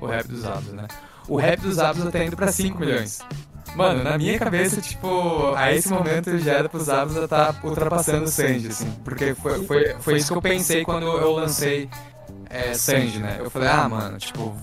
o 0.01 0.05
rap 0.05 0.27
dos 0.27 0.41
Zabuza, 0.41 0.73
né? 0.73 0.87
O 1.25 1.37
rap 1.37 1.61
dos 1.61 1.75
Zabuza 1.75 2.11
tá 2.11 2.21
indo 2.21 2.35
pra 2.35 2.51
5 2.51 2.77
milhões. 2.77 3.21
Mano, 3.73 4.03
na 4.03 4.17
minha 4.17 4.37
cabeça, 4.37 4.81
tipo, 4.81 5.53
a 5.55 5.71
esse 5.71 5.87
momento 5.87 6.37
já 6.39 6.55
era 6.55 6.67
pro 6.67 6.81
Zabuza 6.81 7.25
tá 7.25 7.55
ultrapassando 7.63 8.25
o 8.25 8.27
Sanji, 8.27 8.67
assim. 8.67 8.91
Porque 9.05 9.33
foi, 9.33 9.65
foi, 9.65 9.95
foi 9.97 10.17
isso 10.17 10.33
que 10.33 10.37
eu 10.37 10.41
pensei 10.41 10.83
quando 10.83 11.05
eu 11.05 11.31
lancei 11.31 11.89
é, 12.49 12.73
Sanji, 12.73 13.19
né? 13.19 13.37
Eu 13.39 13.49
falei, 13.49 13.69
ah, 13.69 13.87
mano, 13.87 14.17
tipo, 14.17 14.53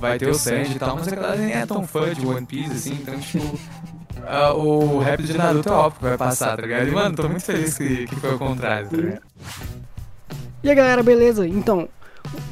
vai 0.00 0.18
ter 0.18 0.30
o 0.30 0.34
Sanji 0.34 0.76
e 0.76 0.78
tal, 0.78 0.96
mas 0.96 1.08
a 1.08 1.14
galera 1.14 1.36
nem 1.36 1.52
é 1.52 1.66
tão 1.66 1.86
fã 1.86 2.10
de 2.14 2.26
One 2.26 2.46
Piece, 2.46 2.72
assim, 2.72 2.94
então, 2.94 3.20
tipo, 3.20 3.58
ah, 4.28 4.52
o 4.52 4.98
rap 4.98 5.22
de 5.22 5.36
Naruto 5.36 5.70
é 5.70 5.72
óbvio 5.72 5.98
que 5.98 6.04
vai 6.04 6.18
passar, 6.18 6.54
tá 6.56 6.62
ligado? 6.62 6.86
E, 6.86 6.90
mano, 6.90 7.16
tô 7.16 7.28
muito 7.28 7.44
feliz 7.44 7.78
que, 7.78 8.06
que 8.06 8.16
foi 8.16 8.34
o 8.34 8.38
contrário, 8.38 8.88
tá 8.88 8.96
ligado? 8.96 9.22
E 10.62 10.68
aí 10.68 10.74
galera, 10.74 11.02
beleza? 11.02 11.46
Então, 11.46 11.88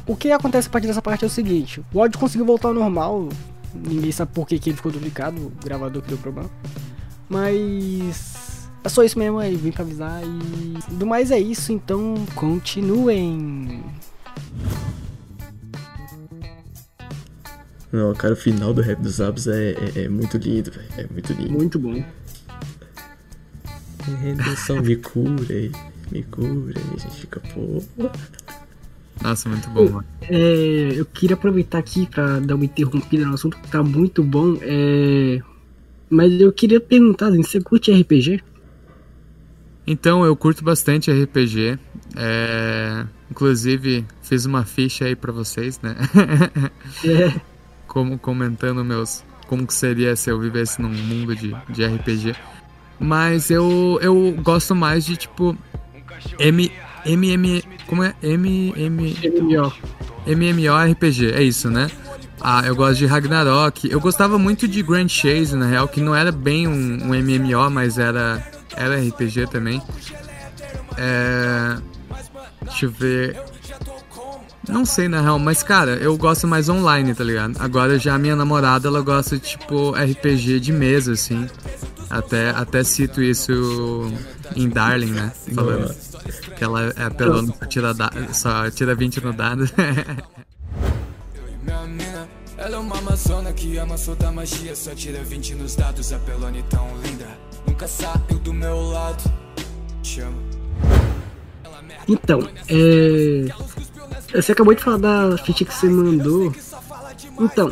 o 0.07 0.15
que 0.15 0.31
acontece 0.31 0.67
a 0.67 0.71
partir 0.71 0.87
dessa 0.87 1.01
parte 1.01 1.23
é 1.23 1.27
o 1.27 1.29
seguinte: 1.29 1.83
o 1.93 2.01
áudio 2.01 2.19
conseguiu 2.19 2.45
voltar 2.45 2.69
ao 2.69 2.73
normal, 2.73 3.29
ninguém 3.75 4.11
sabe 4.11 4.31
por 4.33 4.47
que, 4.47 4.57
que 4.57 4.71
ele 4.71 4.77
ficou 4.77 4.91
duplicado, 4.91 5.39
o 5.39 5.51
gravador 5.63 6.01
que 6.01 6.09
deu 6.09 6.17
problema. 6.17 6.49
Mas. 7.29 8.57
É 8.83 8.89
só 8.89 9.03
isso 9.03 9.19
mesmo 9.19 9.37
aí, 9.37 9.55
vim 9.55 9.71
pra 9.71 9.83
avisar 9.83 10.21
e. 10.23 10.93
Do 10.93 11.05
mais 11.05 11.29
é 11.29 11.39
isso, 11.39 11.71
então 11.71 12.15
continuem. 12.33 13.83
Não, 17.97 18.13
cara, 18.13 18.35
o 18.35 18.37
final 18.37 18.75
do 18.75 18.81
rap 18.81 19.01
dos 19.01 19.19
Abs 19.19 19.47
é, 19.47 19.71
é, 19.71 20.03
é 20.03 20.07
muito 20.07 20.37
lindo, 20.37 20.69
velho. 20.69 20.87
É 20.95 21.07
muito 21.11 21.33
lindo. 21.33 21.51
Muito 21.51 21.79
bom. 21.79 22.03
Henderson, 24.23 24.81
me 24.81 24.95
cura 24.97 25.33
aí. 25.49 25.71
Me 26.11 26.21
cura 26.21 26.75
aí. 26.77 26.95
A 26.95 26.99
gente 26.99 27.15
fica, 27.21 27.39
pô. 27.39 27.81
Nossa, 29.19 29.49
muito 29.49 29.67
bom. 29.71 29.99
É, 30.21 30.91
eu 30.93 31.05
queria 31.05 31.33
aproveitar 31.33 31.79
aqui 31.79 32.05
pra 32.05 32.39
dar 32.39 32.53
uma 32.53 32.65
interrompida 32.65 33.25
no 33.25 33.33
assunto 33.33 33.57
que 33.57 33.67
tá 33.67 33.81
muito 33.81 34.23
bom. 34.23 34.59
É, 34.61 35.41
mas 36.07 36.39
eu 36.39 36.53
queria 36.53 36.79
perguntar, 36.79 37.31
você 37.31 37.59
curte 37.59 37.91
RPG? 37.91 38.43
Então, 39.87 40.23
eu 40.23 40.35
curto 40.35 40.63
bastante 40.63 41.11
RPG. 41.11 41.79
É... 42.15 43.07
Inclusive, 43.31 44.05
fiz 44.21 44.45
uma 44.45 44.63
ficha 44.65 45.05
aí 45.05 45.15
pra 45.15 45.31
vocês, 45.31 45.79
né? 45.81 45.95
É, 47.03 47.41
como 47.87 48.17
comentando 48.17 48.83
meus 48.83 49.23
como 49.47 49.65
que 49.65 49.73
seria 49.73 50.15
se 50.15 50.29
eu 50.29 50.39
vivesse 50.39 50.81
num 50.81 50.89
mundo 50.89 51.35
de, 51.35 51.55
de 51.69 51.85
RPG. 51.85 52.35
Mas 52.99 53.49
eu, 53.49 53.97
eu 54.01 54.35
gosto 54.43 54.75
mais 54.75 55.05
de 55.05 55.15
tipo 55.15 55.57
M 56.37 56.71
MM 57.05 57.63
como 57.87 58.03
é 58.03 58.13
M 58.21 58.73
M 58.75 59.15
MMO. 59.23 59.73
MMORPG, 60.27 61.31
é 61.33 61.41
isso, 61.41 61.69
né? 61.69 61.89
Ah, 62.41 62.63
eu 62.65 62.75
gosto 62.75 62.97
de 62.97 63.05
Ragnarok. 63.05 63.89
Eu 63.89 63.99
gostava 63.99 64.37
muito 64.37 64.67
de 64.67 64.83
Grand 64.83 65.07
Chase, 65.07 65.55
na 65.55 65.65
real, 65.65 65.87
que 65.87 66.01
não 66.01 66.13
era 66.13 66.31
bem 66.31 66.67
um, 66.67 67.03
um 67.03 67.13
MMO, 67.13 67.69
mas 67.71 67.97
era 67.97 68.45
era 68.75 69.01
RPG 69.01 69.47
também. 69.47 69.81
É... 70.97 71.77
Deixa 72.63 72.85
eu 72.85 72.91
ver. 72.91 73.39
Não 74.67 74.85
sei, 74.85 75.07
na 75.07 75.21
real, 75.21 75.39
mas 75.39 75.63
cara, 75.63 75.91
eu 75.95 76.17
gosto 76.17 76.47
mais 76.47 76.67
online, 76.67 77.13
tá 77.13 77.23
ligado? 77.23 77.55
Agora 77.59 77.97
já 77.97 78.15
a 78.15 78.17
minha 78.17 78.35
namorada, 78.35 78.87
ela 78.87 79.01
gosta 79.01 79.37
tipo 79.37 79.91
RPG 79.91 80.59
de 80.59 80.73
mesa, 80.73 81.13
assim. 81.13 81.47
Até, 82.09 82.49
até 82.51 82.83
cito 82.83 83.21
isso 83.21 84.11
em 84.55 84.69
Darling, 84.69 85.11
né? 85.11 85.31
Falando 85.53 85.93
que 86.57 86.63
ela 86.63 86.93
é 86.95 87.03
apelona, 87.03 87.53
só 87.59 87.65
tira, 87.65 87.93
da, 87.93 88.11
só 88.33 88.71
tira 88.71 88.95
20 88.95 89.23
no 89.23 89.33
dado. 89.33 89.69
Ela 92.57 92.75
é 92.75 92.79
uma 92.79 92.97
amazona 92.97 93.53
que 93.53 93.77
ama 93.77 93.95
soltar 93.97 94.33
magia. 94.33 94.75
Só 94.75 94.93
tira 94.95 95.23
20 95.23 95.55
nos 95.55 95.75
dados, 95.75 96.11
a 96.11 96.17
pelone 96.17 96.63
tão 96.63 96.87
linda. 97.03 97.27
Nunca 97.67 97.87
saiu 97.87 98.39
do 98.43 98.51
meu 98.51 98.81
lado. 98.89 99.23
Te 100.01 100.21
amo. 100.21 100.41
Então, 102.07 102.39
é. 102.67 103.45
Você 104.33 104.51
acabou 104.51 104.73
de 104.73 104.83
falar 104.83 104.97
da 104.97 105.37
ficha 105.37 105.63
que 105.65 105.73
você 105.73 105.87
mandou. 105.87 106.53
Então, 107.39 107.71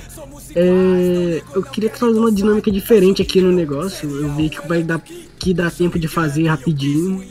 é. 0.56 1.42
Eu 1.54 1.64
queria 1.64 1.90
trazer 1.90 2.18
uma 2.18 2.32
dinâmica 2.32 2.72
diferente 2.72 3.22
aqui 3.22 3.42
no 3.42 3.52
negócio. 3.52 4.10
Eu 4.10 4.34
vi 4.36 4.50
que 4.50 4.66
vai 4.68 4.82
dar 4.84 5.02
que 5.38 5.54
dá 5.54 5.70
tempo 5.70 6.00
de 6.00 6.08
fazer 6.08 6.48
rapidinho. 6.48 7.24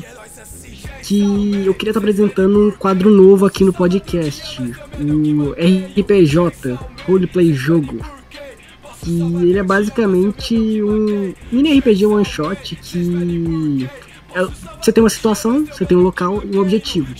Que 1.02 1.64
eu 1.66 1.74
queria 1.74 1.90
estar 1.90 2.00
apresentando 2.00 2.68
um 2.68 2.70
quadro 2.70 3.10
novo 3.10 3.44
aqui 3.46 3.64
no 3.64 3.72
podcast. 3.72 4.60
O 5.00 5.52
RPJ, 5.52 6.78
Roleplay 7.06 7.52
Jogo. 7.52 7.98
Que 9.02 9.20
ele 9.20 9.58
é 9.58 9.62
basicamente 9.62 10.82
um 10.82 11.34
mini 11.52 11.78
RPG 11.78 12.06
one 12.06 12.24
shot 12.24 12.74
que 12.76 13.88
é- 14.34 14.46
você 14.82 14.92
tem 14.92 15.02
uma 15.04 15.10
situação, 15.10 15.66
você 15.66 15.84
tem 15.84 15.96
um 15.96 16.02
local 16.02 16.42
e 16.44 16.56
um 16.56 16.60
objetivo. 16.60 17.14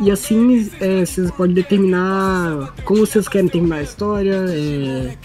E 0.00 0.10
assim 0.10 0.70
é, 0.80 1.04
vocês 1.04 1.30
podem 1.32 1.54
determinar 1.54 2.72
como 2.84 3.04
vocês 3.04 3.26
querem 3.28 3.48
terminar 3.48 3.76
a 3.76 3.82
história. 3.82 4.44
é, 4.48 5.16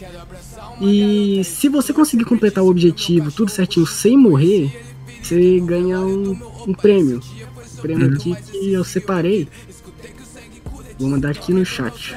E 0.82 1.43
se 1.43 1.69
você 1.69 1.93
conseguir 1.93 2.26
completar 2.26 2.63
o 2.63 2.69
objetivo 2.69 3.32
tudo 3.32 3.51
certinho 3.51 3.86
sem 3.86 4.17
morrer, 4.17 4.84
você 5.21 5.59
ganha 5.59 5.99
um, 5.99 6.38
um 6.67 6.74
prêmio. 6.74 7.21
Um 7.78 7.82
prêmio 7.82 8.13
aqui 8.13 8.36
que 8.36 8.74
eu 8.74 8.84
separei. 8.84 9.47
Vou 10.97 11.09
mandar 11.09 11.30
aqui 11.32 11.53
no 11.53 11.65
chat. 11.65 12.15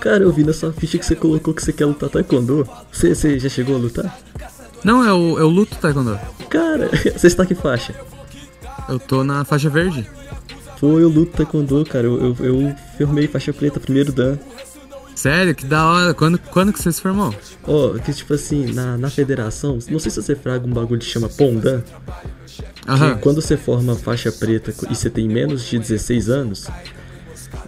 Cara, 0.00 0.22
eu 0.22 0.32
vi 0.32 0.44
na 0.44 0.52
sua 0.52 0.72
ficha 0.72 0.98
que 0.98 1.04
você 1.06 1.16
colocou 1.16 1.54
que 1.54 1.62
você 1.62 1.72
quer 1.72 1.86
lutar 1.86 2.08
taekwondo. 2.08 2.68
Você, 2.92 3.14
você 3.14 3.38
já 3.38 3.48
chegou 3.48 3.76
a 3.76 3.78
lutar? 3.78 4.18
Não, 4.82 5.02
eu, 5.04 5.38
eu 5.38 5.48
luto 5.48 5.76
taekwondo. 5.76 6.18
Cara, 6.48 6.90
você 7.16 7.26
está 7.26 7.44
que 7.44 7.54
faixa? 7.54 7.94
Eu 8.88 8.98
tô 8.98 9.24
na 9.24 9.44
faixa 9.44 9.68
verde. 9.68 10.08
Pô, 10.78 10.98
eu 10.98 11.08
luto 11.08 11.32
taekwondo, 11.32 11.84
cara. 11.84 12.06
Eu, 12.06 12.18
eu, 12.20 12.36
eu 12.40 12.76
formei 12.98 13.26
faixa 13.26 13.52
preta 13.52 13.80
primeiro 13.80 14.12
dan. 14.12 14.38
Sério, 15.14 15.54
que 15.54 15.64
da 15.64 15.86
hora. 15.86 16.14
Quando, 16.14 16.38
quando 16.38 16.72
que 16.72 16.82
você 16.82 16.92
se 16.92 17.00
formou? 17.00 17.34
Ó, 17.66 17.94
que 17.94 18.12
tipo 18.12 18.34
assim, 18.34 18.72
na, 18.72 18.98
na 18.98 19.08
federação, 19.08 19.78
não 19.88 19.98
sei 19.98 20.10
se 20.10 20.22
você 20.22 20.34
fraga 20.34 20.66
um 20.66 20.72
bagulho 20.72 21.00
que 21.00 21.06
chama 21.06 21.28
Pondan. 21.28 21.82
Aham. 22.86 23.14
Que 23.14 23.20
quando 23.22 23.40
você 23.40 23.56
forma 23.56 23.94
faixa 23.94 24.30
preta 24.30 24.74
e 24.90 24.94
você 24.94 25.08
tem 25.08 25.28
menos 25.28 25.64
de 25.64 25.78
16 25.78 26.28
anos, 26.28 26.66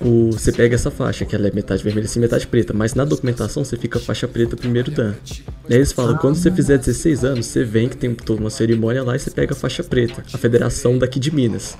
o, 0.01 0.31
você 0.33 0.53
pega 0.53 0.75
essa 0.75 0.91
faixa, 0.91 1.25
que 1.25 1.35
ela 1.35 1.49
é 1.49 1.51
metade 1.53 1.83
vermelha 1.83 2.07
e 2.15 2.19
metade 2.19 2.47
preta, 2.47 2.73
mas 2.73 2.95
na 2.95 3.05
documentação 3.05 3.65
você 3.65 3.77
fica 3.77 3.99
faixa 3.99 4.27
preta 4.29 4.57
primeiro 4.57 4.91
dan. 4.91 5.15
E 5.69 5.73
aí 5.73 5.79
eles 5.79 5.93
falam, 5.93 6.17
quando 6.17 6.37
você 6.37 6.51
fizer 6.51 6.79
16 6.79 7.25
anos, 7.25 7.47
você 7.47 7.65
vem 7.65 7.89
que 7.89 7.97
tem 7.97 8.15
toda 8.15 8.41
uma 8.41 8.51
cerimônia 8.51 9.03
lá 9.03 9.17
e 9.17 9.19
você 9.19 9.31
pega 9.31 9.53
a 9.53 9.57
faixa 9.57 9.83
preta, 9.83 10.23
a 10.33 10.39
federação 10.39 10.99
daqui 10.99 11.19
de 11.19 11.31
Minas. 11.35 11.77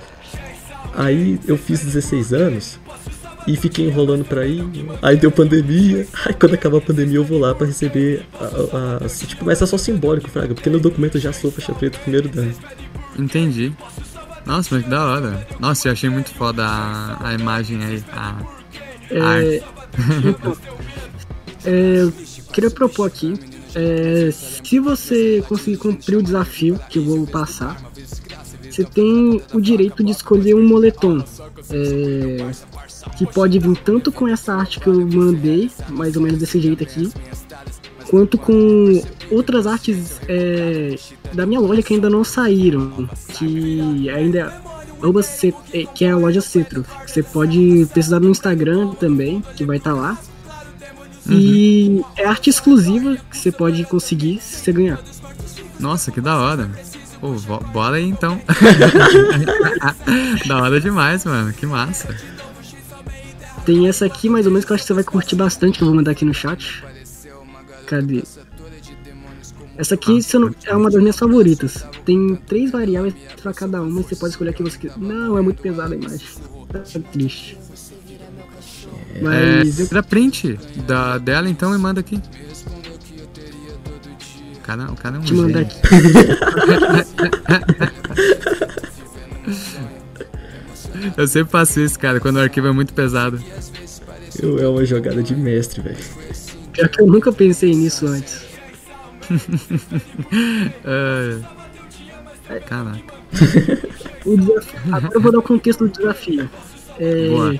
Aí 0.95 1.39
eu 1.47 1.57
fiz 1.57 1.83
16 1.83 2.33
anos 2.33 2.79
e 3.47 3.55
fiquei 3.55 3.85
enrolando 3.85 4.25
pra 4.25 4.45
ir, 4.45 4.63
aí 5.01 5.15
deu 5.15 5.31
pandemia, 5.31 6.05
aí 6.25 6.33
quando 6.33 6.55
acabar 6.55 6.79
a 6.79 6.81
pandemia 6.81 7.17
eu 7.17 7.23
vou 7.23 7.39
lá 7.39 7.53
pra 7.55 7.67
receber 7.67 8.25
a, 8.33 8.43
a- 8.43 9.05
a- 9.05 9.09
tipo, 9.09 9.45
mas 9.45 9.61
é 9.61 9.65
só 9.65 9.77
simbólico, 9.77 10.29
Fraga, 10.29 10.53
porque 10.53 10.69
no 10.69 10.79
documento 10.79 11.15
eu 11.17 11.21
já 11.21 11.31
sou 11.31 11.51
faixa 11.51 11.73
preta 11.73 11.97
primeiro 11.99 12.27
dan. 12.27 12.49
Entendi. 13.17 13.71
Nossa, 14.47 14.75
mas 14.75 14.83
que 14.85 14.89
da 14.89 15.05
hora. 15.05 15.47
Nossa, 15.59 15.89
eu 15.89 15.91
achei 15.91 16.09
muito 16.09 16.33
foda 16.33 16.65
a, 16.65 17.29
a 17.29 17.33
imagem 17.33 17.83
aí. 17.83 18.03
A, 18.13 18.37
arte. 19.21 19.63
Então, 20.23 20.57
é, 21.65 22.01
eu 22.01 22.13
queria 22.53 22.71
propor 22.71 23.07
aqui. 23.07 23.33
é, 23.75 24.31
se 24.31 24.79
você 24.79 25.43
conseguir 25.49 25.77
cumprir 25.77 26.17
o 26.17 26.23
desafio 26.23 26.79
que 26.89 26.97
eu 26.97 27.03
vou 27.03 27.27
passar, 27.27 27.75
você 28.71 28.85
tem 28.85 29.41
o 29.53 29.59
direito 29.59 30.01
de 30.01 30.11
escolher 30.11 30.55
um 30.55 30.65
moletom. 30.65 31.21
é, 31.69 32.77
que 33.17 33.25
pode 33.25 33.59
vir 33.59 33.77
tanto 33.77 34.11
com 34.11 34.27
essa 34.27 34.53
arte 34.53 34.79
que 34.79 34.87
eu 34.87 35.07
mandei, 35.07 35.69
mais 35.89 36.15
ou 36.15 36.21
menos 36.21 36.39
desse 36.39 36.59
jeito 36.59 36.83
aqui, 36.83 37.11
quanto 38.09 38.37
com 38.37 39.01
outras 39.31 39.67
artes 39.67 40.19
é, 40.27 40.95
da 41.33 41.45
minha 41.45 41.59
loja 41.59 41.81
que 41.81 41.93
ainda 41.93 42.09
não 42.09 42.23
saíram, 42.23 43.09
que 43.33 44.09
ainda 44.09 44.61
Ce- 45.23 45.53
é, 45.73 45.85
que 45.85 46.05
é 46.05 46.11
a 46.11 46.17
loja 46.17 46.41
Cetro. 46.41 46.83
Você 47.05 47.21
pode 47.21 47.87
pesquisar 47.93 48.19
no 48.19 48.29
Instagram 48.29 48.89
também, 48.93 49.43
que 49.55 49.63
vai 49.63 49.77
estar 49.77 49.93
lá. 49.93 50.17
E 51.29 52.01
é 52.15 52.25
arte 52.25 52.49
exclusiva 52.49 53.17
que 53.29 53.37
você 53.37 53.51
pode 53.51 53.83
conseguir 53.83 54.39
se 54.41 54.61
você 54.63 54.71
ganhar. 54.71 54.99
Nossa, 55.79 56.11
que 56.11 56.19
da 56.19 56.37
hora. 56.37 56.71
Pô, 57.19 57.33
bora 57.73 57.97
aí 57.97 58.07
então. 58.07 58.39
da 60.47 60.61
hora 60.61 60.79
demais, 60.79 61.25
mano. 61.25 61.53
Que 61.53 61.65
massa. 61.65 62.15
Tem 63.65 63.87
essa 63.87 64.05
aqui, 64.05 64.29
mais 64.29 64.45
ou 64.45 64.51
menos, 64.51 64.65
que 64.65 64.71
eu 64.71 64.75
acho 64.75 64.83
que 64.83 64.87
você 64.87 64.93
vai 64.93 65.03
curtir 65.03 65.35
bastante, 65.35 65.77
que 65.77 65.83
eu 65.83 65.87
vou 65.87 65.95
mandar 65.95 66.11
aqui 66.11 66.23
no 66.23 66.33
chat. 66.33 66.83
Cadê? 67.87 68.23
Essa 69.77 69.93
aqui 69.95 70.19
eu 70.33 70.39
não- 70.39 70.55
é 70.65 70.75
uma 70.75 70.89
das 70.91 71.01
minhas 71.01 71.17
favoritas. 71.17 71.83
Tem 72.05 72.35
três 72.47 72.71
variáveis 72.71 73.13
pra 73.41 73.53
cada 73.53 73.81
uma 73.81 74.01
e 74.01 74.03
você 74.03 74.15
pode 74.15 74.31
escolher 74.31 74.49
a 74.49 74.53
que 74.53 74.63
você 74.63 74.77
quiser. 74.77 74.97
Não, 74.97 75.37
é 75.37 75.41
muito 75.41 75.61
pesada 75.61 75.93
a 75.93 75.97
imagem. 75.97 76.27
Tá 76.71 76.81
triste. 77.11 77.57
É, 79.15 79.21
Mas 79.21 79.79
eu 79.79 79.87
tira 79.87 80.03
print 80.03 80.59
da, 80.85 81.17
dela 81.17 81.49
então 81.49 81.73
e 81.73 81.77
manda 81.77 81.99
aqui. 82.01 82.21
O 84.55 84.59
cara, 84.67 84.91
o 84.91 84.95
cara 84.95 85.15
é 85.15 85.19
um 85.19 85.23
te 85.23 85.35
gênio. 85.35 85.59
aqui. 85.59 85.77
Eu 91.15 91.27
sempre 91.27 91.51
faço 91.51 91.79
isso, 91.79 91.97
cara, 91.99 92.19
quando 92.19 92.37
o 92.37 92.39
arquivo 92.39 92.67
é 92.67 92.71
muito 92.71 92.93
pesado. 92.93 93.39
Eu, 94.41 94.59
é 94.59 94.67
uma 94.67 94.85
jogada 94.85 95.21
de 95.23 95.35
mestre, 95.35 95.81
velho. 95.81 95.97
Pior 96.77 96.89
que 96.89 97.01
eu 97.01 97.07
nunca 97.07 97.31
pensei 97.33 97.73
nisso 97.75 98.07
antes. 98.07 98.45
É. 102.49 102.59
Caraca. 102.65 103.13
O 104.25 104.37
desafio- 104.37 104.79
Agora 104.93 105.13
eu 105.13 105.19
vou 105.21 105.31
dar 105.33 105.39
o 105.39 105.41
contexto 105.41 105.85
do 105.85 105.89
desafio. 105.97 106.49
É, 106.97 107.27
Boa. 107.29 107.59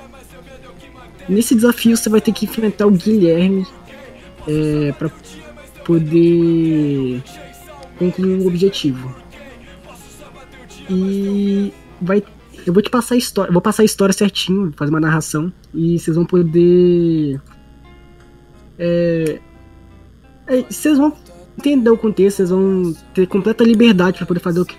Nesse 1.28 1.56
desafio 1.56 1.98
você 1.98 2.10
vai 2.10 2.22
ter 2.22 2.32
que 2.32 2.46
enfrentar 2.46 2.88
o 2.88 2.92
Guilherme 2.92 3.68
é, 4.48 4.94
para 4.94 5.10
poder 5.84 7.22
concluir 8.00 8.40
o 8.40 8.48
objetivo. 8.48 9.14
E 10.90 11.74
vai. 12.02 12.24
Eu 12.66 12.72
vou 12.74 12.82
te 12.82 12.90
passar 12.90 13.16
a 13.16 13.18
história. 13.18 13.52
Vou 13.52 13.62
passar 13.62 13.82
a 13.82 13.86
história 13.86 14.14
certinho, 14.14 14.72
fazer 14.78 14.90
uma 14.90 15.02
narração. 15.02 15.52
E 15.74 16.00
vocês 16.00 16.16
vão 16.16 16.26
poder. 16.26 17.42
É, 18.80 19.40
é, 20.48 20.62
vocês 20.70 20.98
vão 20.98 21.14
entender 21.58 21.90
o 21.90 21.98
contexto, 21.98 22.38
vocês 22.38 22.50
vão 22.50 22.96
ter 23.14 23.28
completa 23.28 23.64
liberdade 23.64 24.18
para 24.18 24.26
poder 24.28 24.40
fazer 24.40 24.62
o 24.62 24.66
que 24.66 24.76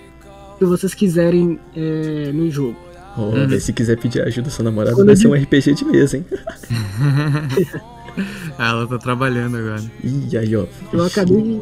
que 0.59 0.65
vocês 0.65 0.93
quiserem 0.93 1.57
é, 1.75 2.31
no 2.33 2.51
jogo. 2.51 2.75
Ó, 3.17 3.29
Uhum. 3.29 3.59
se 3.59 3.73
quiser 3.73 3.97
pedir 3.97 4.21
ajuda 4.21 4.47
ao 4.47 4.51
seu 4.51 4.63
namorado, 4.63 4.95
Quando 4.95 5.07
vai 5.07 5.15
ser 5.15 5.27
um 5.27 5.33
RPG 5.33 5.73
de 5.73 5.85
mesa, 5.85 6.17
hein? 6.17 6.25
Ela 8.59 8.85
tá 8.85 8.97
trabalhando 8.97 9.57
agora. 9.57 9.81
Ih, 10.03 10.37
aí, 10.37 10.55
ó. 10.55 10.65
Eu 10.91 11.05
acabei 11.05 11.41
de. 11.41 11.61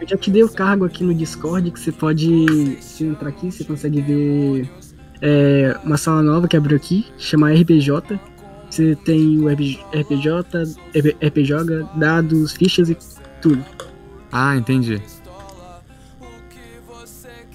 Eu 0.00 0.08
já 0.08 0.16
te 0.16 0.30
dei 0.30 0.44
o 0.44 0.48
cargo 0.48 0.84
aqui 0.84 1.02
no 1.02 1.12
Discord 1.12 1.68
que 1.70 1.80
você 1.80 1.90
pode. 1.90 2.78
Se 2.80 3.04
entrar 3.04 3.28
aqui, 3.28 3.50
você 3.50 3.64
consegue 3.64 4.00
ver 4.00 4.70
é, 5.20 5.76
uma 5.84 5.96
sala 5.96 6.22
nova 6.22 6.46
que 6.46 6.56
abriu 6.56 6.76
aqui, 6.76 7.06
chama 7.18 7.52
RPJ. 7.52 8.18
Você 8.70 8.94
tem 8.94 9.40
o 9.40 9.48
RP- 9.48 9.80
RPJ, 9.92 10.62
RP- 10.94 11.16
RPJ, 11.20 11.88
dados, 11.96 12.52
fichas 12.52 12.88
e 12.88 12.96
tudo. 13.42 13.64
Ah, 14.30 14.56
entendi. 14.56 15.02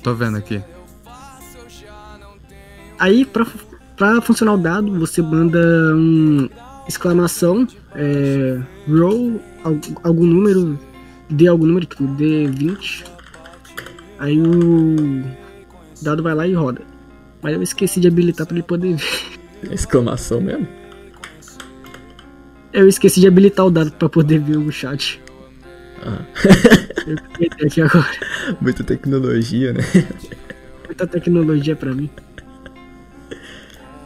Tô 0.03 0.13
vendo 0.13 0.37
aqui. 0.37 0.61
Aí, 2.99 3.25
pra, 3.25 3.45
pra 3.97 4.21
funcionar 4.21 4.53
o 4.53 4.57
dado, 4.57 4.99
você 4.99 5.21
manda 5.21 5.59
um 5.95 6.49
exclamação, 6.87 7.67
é, 7.95 8.61
roll, 8.87 9.41
al- 9.63 9.79
algum 10.03 10.25
número, 10.25 10.77
dê 11.29 11.47
algum 11.47 11.65
número, 11.65 11.85
tipo 11.85 12.03
D20. 12.03 13.03
Aí 14.19 14.39
o 14.39 15.23
dado 16.01 16.21
vai 16.23 16.33
lá 16.35 16.47
e 16.47 16.53
roda. 16.53 16.81
Mas 17.41 17.53
eu 17.53 17.61
esqueci 17.63 17.99
de 17.99 18.07
habilitar 18.07 18.45
pra 18.45 18.55
ele 18.55 18.63
poder 18.63 18.95
ver. 18.95 19.73
Exclamação 19.73 20.39
mesmo. 20.41 20.67
Eu 22.75 22.87
esqueci 22.87 23.19
de 23.21 23.27
habilitar 23.27 23.65
o 23.65 23.71
dado 23.71 23.91
pra 23.93 24.09
poder 24.09 24.39
ver 24.39 24.57
o 24.57 24.71
chat. 24.71 25.21
Ah, 26.03 26.19
Eu 27.07 27.67
aqui 27.67 27.81
agora. 27.81 28.05
muita 28.61 28.83
tecnologia, 28.83 29.73
né? 29.73 29.81
Muita 30.85 31.07
tecnologia 31.07 31.75
pra 31.75 31.93
mim. 31.93 32.09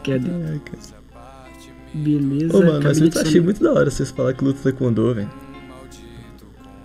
Cadê? 0.04 0.28
Caraca. 0.28 0.78
Beleza. 1.92 2.56
Ô, 2.56 2.60
mano, 2.62 2.80
mas 2.84 3.00
eu 3.00 3.08
achei 3.20 3.40
muito 3.40 3.62
da 3.62 3.72
hora 3.72 3.90
vocês 3.90 4.10
falar 4.10 4.32
que 4.34 4.44
luta 4.44 4.60
taekwondo, 4.62 5.12
velho. 5.14 5.28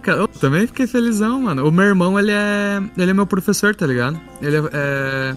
Cara, 0.01 0.21
eu 0.21 0.27
também 0.27 0.65
fiquei 0.67 0.87
felizão, 0.87 1.41
mano. 1.41 1.67
O 1.67 1.71
meu 1.71 1.85
irmão, 1.85 2.19
ele 2.19 2.31
é. 2.31 2.81
Ele 2.97 3.11
é 3.11 3.13
meu 3.13 3.25
professor, 3.27 3.75
tá 3.75 3.85
ligado? 3.85 4.19
Ele 4.41 4.57
é. 4.57 4.63
é 4.73 5.35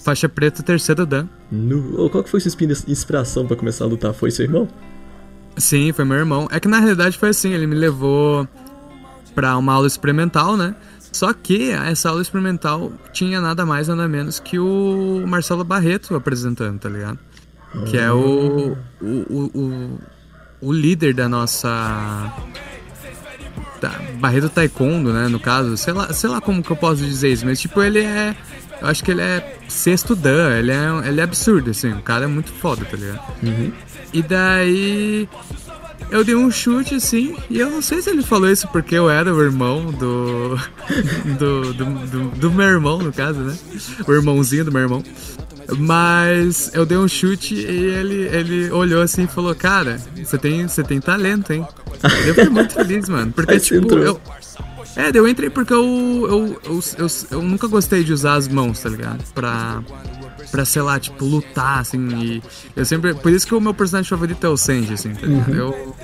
faixa 0.00 0.28
preta 0.28 0.62
terceira 0.62 1.06
Dan. 1.06 1.26
No... 1.52 2.04
Ô, 2.04 2.10
qual 2.10 2.24
que 2.24 2.30
foi 2.30 2.40
sua 2.40 2.48
inspira- 2.48 2.72
inspiração 2.88 3.46
pra 3.46 3.56
começar 3.56 3.84
a 3.84 3.88
lutar? 3.88 4.12
Foi 4.12 4.30
seu 4.30 4.44
irmão? 4.44 4.66
Sim, 5.60 5.92
foi 5.92 6.04
meu 6.04 6.16
irmão. 6.16 6.48
É 6.50 6.58
que 6.58 6.66
na 6.66 6.78
realidade 6.78 7.18
foi 7.18 7.28
assim, 7.28 7.52
ele 7.52 7.66
me 7.66 7.74
levou 7.74 8.48
pra 9.34 9.56
uma 9.56 9.74
aula 9.74 9.86
experimental, 9.86 10.56
né? 10.56 10.74
Só 11.12 11.32
que 11.32 11.70
essa 11.70 12.08
aula 12.08 12.22
experimental 12.22 12.92
tinha 13.12 13.40
nada 13.40 13.66
mais, 13.66 13.88
nada 13.88 14.08
menos 14.08 14.38
que 14.38 14.58
o 14.58 15.24
Marcelo 15.26 15.64
Barreto 15.64 16.14
apresentando, 16.14 16.78
tá 16.78 16.88
ligado? 16.88 17.18
Que 17.88 17.98
é 17.98 18.10
o, 18.10 18.76
o, 19.00 19.06
o, 19.06 19.50
o, 19.54 19.98
o 20.60 20.72
líder 20.72 21.14
da 21.14 21.28
nossa. 21.28 22.32
Da 23.80 23.90
Barreto 24.18 24.48
Taekwondo, 24.48 25.12
né? 25.12 25.28
No 25.28 25.40
caso, 25.40 25.76
sei 25.76 25.92
lá, 25.92 26.12
sei 26.12 26.28
lá 26.30 26.40
como 26.40 26.62
que 26.62 26.70
eu 26.70 26.76
posso 26.76 27.04
dizer 27.04 27.32
isso, 27.32 27.46
mas 27.46 27.60
tipo, 27.60 27.82
ele 27.82 28.00
é. 28.00 28.36
Eu 28.80 28.88
acho 28.88 29.04
que 29.04 29.10
ele 29.10 29.20
é 29.20 29.58
sexto 29.68 30.16
Dan, 30.16 30.56
ele 30.58 30.72
é, 30.72 31.08
ele 31.08 31.20
é 31.20 31.24
absurdo, 31.24 31.70
assim, 31.70 31.92
o 31.92 32.02
cara 32.02 32.24
é 32.24 32.28
muito 32.28 32.50
foda, 32.50 32.84
tá 32.84 32.96
ligado? 32.96 33.20
Uhum. 33.42 33.72
E 34.12 34.22
daí 34.22 35.28
eu 36.10 36.24
dei 36.24 36.34
um 36.34 36.50
chute 36.50 36.96
assim, 36.96 37.36
e 37.48 37.60
eu 37.60 37.70
não 37.70 37.80
sei 37.80 38.02
se 38.02 38.10
ele 38.10 38.22
falou 38.22 38.50
isso 38.50 38.66
porque 38.68 38.94
eu 38.94 39.08
era 39.08 39.32
o 39.32 39.42
irmão 39.42 39.92
do. 39.92 40.56
do, 41.38 41.72
do, 41.72 41.84
do, 41.84 42.30
do 42.30 42.50
meu 42.50 42.66
irmão, 42.66 42.98
no 42.98 43.12
caso, 43.12 43.40
né? 43.40 43.56
O 44.06 44.12
irmãozinho 44.12 44.64
do 44.64 44.72
meu 44.72 44.82
irmão. 44.82 45.02
Mas 45.78 46.70
eu 46.74 46.84
dei 46.84 46.98
um 46.98 47.06
chute 47.06 47.54
e 47.54 47.60
ele, 47.60 48.28
ele 48.28 48.70
olhou 48.72 49.02
assim 49.02 49.24
e 49.24 49.28
falou, 49.28 49.54
cara, 49.54 50.00
você 50.16 50.36
tem, 50.36 50.66
você 50.66 50.82
tem 50.82 51.00
talento, 51.00 51.52
hein? 51.52 51.64
Eu 52.26 52.34
fiquei 52.34 52.50
muito 52.50 52.74
feliz, 52.74 53.08
mano. 53.08 53.32
Porque, 53.32 53.54
Aí 53.54 53.60
tipo, 53.60 53.94
eu. 53.94 54.20
É, 54.96 55.10
eu 55.14 55.28
entrei 55.28 55.48
porque 55.48 55.72
eu 55.72 55.84
eu, 56.28 56.60
eu, 56.64 56.80
eu, 56.98 57.06
eu 57.30 57.42
nunca 57.42 57.68
gostei 57.68 58.02
de 58.02 58.12
usar 58.12 58.34
as 58.34 58.48
mãos, 58.48 58.80
tá 58.80 58.88
ligado? 58.88 59.22
Pra, 59.32 59.80
pra, 60.50 60.64
sei 60.64 60.82
lá, 60.82 60.98
tipo, 60.98 61.24
lutar, 61.24 61.80
assim, 61.80 62.08
e 62.16 62.42
eu 62.76 62.84
sempre... 62.84 63.14
Por 63.14 63.30
isso 63.32 63.46
que 63.46 63.54
o 63.54 63.60
meu 63.60 63.74
personagem 63.74 64.08
favorito 64.08 64.44
é 64.46 64.48
o 64.48 64.56
Senji, 64.56 64.94
assim, 64.94 65.14
tá 65.14 65.26
ligado? 65.26 65.54
Eu... 65.54 65.94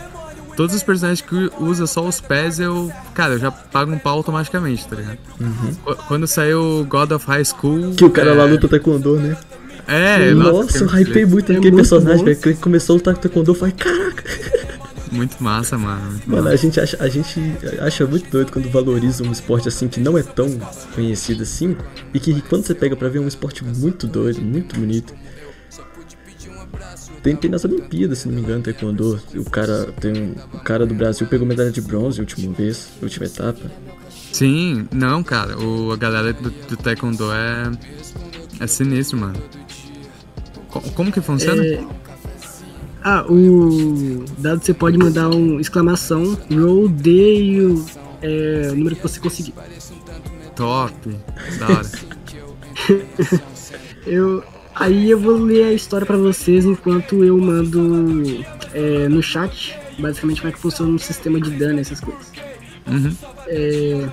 Todos 0.56 0.74
os 0.74 0.82
personagens 0.82 1.20
que 1.20 1.50
usa 1.60 1.86
só 1.86 2.02
os 2.06 2.18
pés, 2.18 2.58
eu... 2.58 2.90
Cara, 3.12 3.34
eu 3.34 3.38
já 3.38 3.50
pago 3.50 3.92
um 3.92 3.98
pau 3.98 4.16
automaticamente, 4.16 4.88
tá 4.88 4.96
ligado? 4.96 5.18
Qu- 5.84 5.96
Quando 6.08 6.26
saiu 6.26 6.86
God 6.88 7.10
of 7.12 7.26
High 7.26 7.44
School... 7.44 7.92
Que 7.94 8.04
o 8.06 8.10
cara 8.10 8.30
é, 8.30 8.34
lá 8.34 8.44
luta 8.46 8.66
taekwondo, 8.66 9.16
né? 9.18 9.36
É, 9.86 10.32
Nossa, 10.32 10.78
eu 10.78 10.88
fiquei 10.88 11.02
hypei 11.04 11.26
muito 11.26 11.52
É 11.52 11.56
aquele 11.58 11.76
personagem, 11.76 12.24
velho. 12.24 12.56
Começou 12.56 12.94
a 12.94 12.96
lutar 12.96 13.14
com 13.14 13.20
taekwondo, 13.20 13.50
eu 13.50 13.54
falei, 13.54 13.74
caraca. 13.74 14.24
Muito 15.12 15.42
massa, 15.42 15.78
mano. 15.78 16.10
Muito 16.10 16.28
Mano, 16.30 16.42
massa. 16.44 16.54
a 16.54 16.56
gente, 16.56 16.80
acha, 16.80 16.96
a 17.02 17.08
gente 17.08 17.40
acha 17.80 18.06
muito 18.06 18.30
doido 18.30 18.50
quando 18.52 18.68
valoriza 18.70 19.22
um 19.24 19.32
esporte 19.32 19.68
assim 19.68 19.88
que 19.88 20.00
não 20.00 20.16
é 20.18 20.22
tão 20.22 20.48
conhecido 20.94 21.42
assim 21.42 21.76
e 22.12 22.18
que 22.20 22.40
quando 22.42 22.64
você 22.66 22.74
pega 22.74 22.96
pra 22.96 23.08
ver 23.08 23.18
é 23.18 23.20
um 23.22 23.28
esporte 23.28 23.64
muito 23.64 24.06
doido, 24.06 24.40
muito 24.42 24.78
bonito. 24.78 25.14
Tem, 27.22 27.34
tem 27.34 27.50
nas 27.50 27.64
Olimpíadas, 27.64 28.18
se 28.18 28.28
não 28.28 28.34
me 28.36 28.40
engano, 28.40 28.62
taekwondo. 28.62 29.20
O 29.34 29.50
cara, 29.50 29.92
tem 30.00 30.12
um, 30.12 30.34
o 30.56 30.60
cara 30.60 30.86
do 30.86 30.94
Brasil 30.94 31.26
pegou 31.26 31.46
medalha 31.46 31.70
de 31.72 31.80
bronze 31.80 32.20
a 32.20 32.22
última 32.22 32.52
vez, 32.52 32.88
a 33.00 33.04
última 33.04 33.26
etapa. 33.26 33.60
Sim, 34.32 34.86
não, 34.92 35.22
cara, 35.24 35.58
o, 35.58 35.90
a 35.92 35.96
galera 35.96 36.32
do, 36.32 36.50
do 36.50 36.76
Taekwondo 36.76 37.32
é. 37.32 37.72
É 38.60 38.66
sinistro, 38.66 39.18
mano. 39.18 39.42
Co- 40.68 40.80
Como 40.94 41.10
que 41.10 41.20
funciona? 41.20 41.64
É, 41.64 41.82
Ah, 43.02 43.24
o 43.28 44.24
dado 44.38 44.64
você 44.64 44.74
pode 44.74 44.98
mandar 44.98 45.28
um 45.28 45.60
exclamação, 45.60 46.36
roll, 46.50 46.88
D 46.88 47.42
e 47.42 47.60
o 47.60 47.84
é, 48.22 48.68
o 48.72 48.76
número 48.76 48.96
que 48.96 49.02
você 49.02 49.20
conseguir. 49.20 49.54
Top, 50.54 50.94
da 51.58 51.68
hora. 51.68 51.90
Eu, 54.06 54.44
aí 54.72 55.10
eu 55.10 55.18
vou 55.18 55.36
ler 55.36 55.64
a 55.64 55.72
história 55.72 56.06
pra 56.06 56.16
vocês 56.16 56.64
enquanto 56.64 57.24
eu 57.24 57.36
mando 57.36 58.44
é, 58.72 59.08
no 59.08 59.20
chat, 59.20 59.76
basicamente 59.98 60.40
como 60.40 60.50
é 60.50 60.52
que 60.52 60.60
funciona 60.60 60.92
um 60.92 60.98
sistema 60.98 61.40
de 61.40 61.50
dano, 61.50 61.80
essas 61.80 62.00
coisas. 62.00 62.30
Uhum. 62.86 63.12
É, 63.48 64.08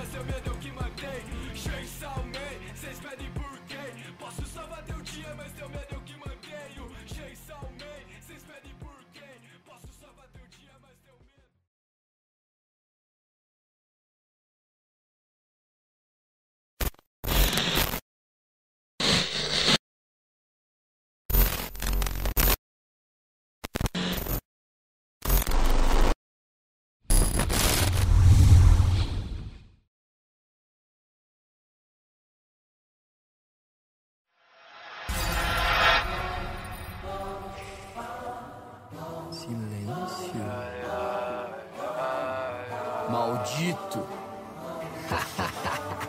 Maldito. 43.64 44.06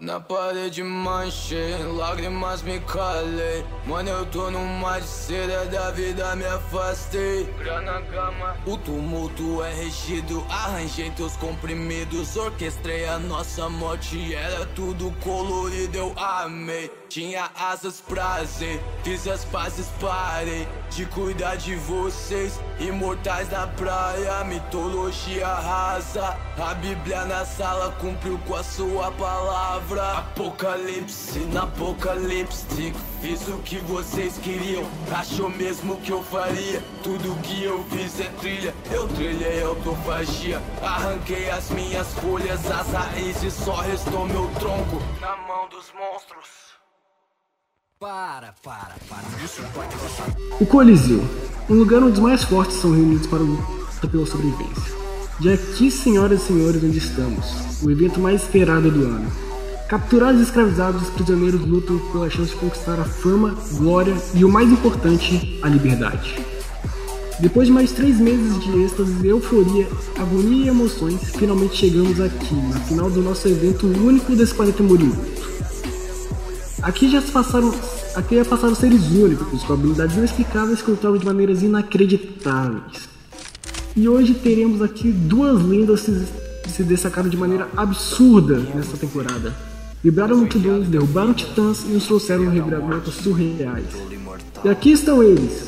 Na 0.00 0.20
parede 0.20 0.80
manchei, 0.84 1.76
lágrimas 1.82 2.62
me 2.62 2.78
calei. 2.80 3.66
Mano, 3.84 4.08
eu 4.10 4.26
tô 4.26 4.48
numa 4.48 5.00
de 5.00 5.06
seda 5.06 5.66
da 5.66 5.90
vida, 5.90 6.36
me 6.36 6.46
afastei. 6.46 7.44
Grana 7.58 8.00
gama. 8.02 8.56
O 8.64 8.76
tumulto 8.78 9.60
é 9.64 9.74
regido, 9.74 10.46
arranjei 10.48 11.10
teus 11.10 11.36
comprimidos. 11.36 12.36
Orquestrei 12.36 13.08
a 13.08 13.18
nossa 13.18 13.68
morte, 13.68 14.36
era 14.36 14.64
tudo 14.66 15.12
colorido, 15.20 15.98
eu 15.98 16.14
amei. 16.16 16.88
Tinha 17.08 17.50
asas 17.56 18.00
prazer, 18.00 18.80
fiz 19.02 19.26
as 19.26 19.44
pazes, 19.46 19.88
parei 20.00 20.68
de 20.90 21.06
cuidar 21.06 21.56
de 21.56 21.74
vocês. 21.76 22.60
Imortais 22.80 23.50
na 23.50 23.66
praia, 23.66 24.44
mitologia 24.44 25.46
rasa. 25.46 26.36
A 26.58 26.74
Bíblia 26.74 27.24
na 27.24 27.44
sala 27.44 27.92
cumpriu 28.00 28.38
com 28.46 28.54
a 28.56 28.62
sua 28.62 29.10
palavra. 29.12 30.18
Apocalipse 30.18 31.40
na 31.52 31.62
apocalipse. 31.62 32.92
Fiz 33.20 33.48
o 33.48 33.58
que 33.58 33.78
vocês 33.78 34.38
queriam, 34.38 34.84
achou 35.12 35.48
mesmo 35.50 35.96
que 36.00 36.10
eu 36.10 36.22
faria. 36.22 36.82
Tudo 37.02 37.40
que 37.42 37.64
eu 37.64 37.82
fiz 37.84 38.20
é 38.20 38.30
trilha, 38.40 38.74
eu 38.90 39.08
trilhei 39.08 39.62
autofagia. 39.62 40.60
Arranquei 40.82 41.50
as 41.50 41.70
minhas 41.70 42.12
folhas, 42.14 42.70
as 42.70 42.92
raízes, 42.92 43.54
só 43.54 43.76
restou 43.76 44.26
meu 44.26 44.48
tronco 44.58 45.02
na 45.20 45.36
mão 45.36 45.68
dos 45.68 45.92
monstros. 45.92 46.67
Para, 48.00 48.54
para, 48.62 48.94
para. 49.08 49.44
Isso 49.44 49.60
pode 49.74 49.92
passar. 49.96 50.28
O 50.60 50.64
Coliseu, 50.64 51.20
um 51.68 51.74
lugar 51.74 52.00
onde 52.00 52.12
os 52.12 52.18
mais 52.20 52.44
fortes 52.44 52.76
são 52.76 52.92
reunidos 52.92 53.26
para 53.26 53.40
lutar 53.40 54.08
pela 54.08 54.24
sobrevivência. 54.24 54.94
De 55.40 55.50
aqui, 55.50 55.90
senhoras 55.90 56.42
e 56.42 56.46
senhores, 56.46 56.84
onde 56.84 56.96
estamos, 56.96 57.82
o 57.82 57.90
evento 57.90 58.20
mais 58.20 58.42
esperado 58.42 58.88
do 58.88 59.02
ano. 59.02 59.28
Capturados 59.88 60.40
e 60.40 60.44
escravizados, 60.44 61.02
os 61.02 61.10
prisioneiros 61.10 61.60
lutam 61.62 61.98
pela 62.12 62.30
chance 62.30 62.52
de 62.52 62.56
conquistar 62.58 63.00
a 63.00 63.04
fama, 63.04 63.58
glória 63.72 64.14
e, 64.32 64.44
o 64.44 64.48
mais 64.48 64.70
importante, 64.70 65.58
a 65.60 65.68
liberdade. 65.68 66.38
Depois 67.40 67.66
de 67.66 67.72
mais 67.72 67.90
três 67.90 68.20
meses 68.20 68.62
de 68.62 68.80
êxtase, 68.84 69.26
euforia, 69.26 69.88
agonia 70.16 70.66
e 70.66 70.68
emoções, 70.68 71.32
finalmente 71.36 71.74
chegamos 71.74 72.20
aqui, 72.20 72.54
na 72.54 72.78
final 72.78 73.10
do 73.10 73.22
nosso 73.22 73.48
evento 73.48 73.88
único 73.88 74.36
desse 74.36 74.54
planeta 74.54 74.84
moribundo. 74.84 75.38
Aqui 76.82 77.10
já 77.10 77.20
se 77.20 77.30
passaram, 77.32 77.74
aqui 78.14 78.36
já 78.36 78.44
passaram 78.44 78.74
seres 78.74 79.06
únicos, 79.10 79.62
com 79.64 79.72
habilidades 79.72 80.16
inexplicáveis 80.16 80.80
que 80.80 80.90
lutavam 80.90 81.18
de 81.18 81.24
maneiras 81.26 81.62
inacreditáveis. 81.62 83.08
E 83.96 84.08
hoje 84.08 84.34
teremos 84.34 84.80
aqui 84.80 85.10
duas 85.10 85.60
lendas 85.64 86.00
se, 86.00 86.24
se 86.68 86.82
destacaram 86.84 87.28
de 87.28 87.36
maneira 87.36 87.68
absurda 87.76 88.58
nessa 88.74 88.96
temporada. 88.96 89.52
Vibraram 90.02 90.36
multidões, 90.36 90.86
derrubaram 90.86 91.34
titãs 91.34 91.82
e 91.84 91.88
nos 91.88 92.04
trouxeram 92.06 92.48
reviravoltas 92.48 93.14
surreais. 93.14 93.84
E 94.64 94.68
aqui 94.68 94.92
estão 94.92 95.20
eles. 95.22 95.66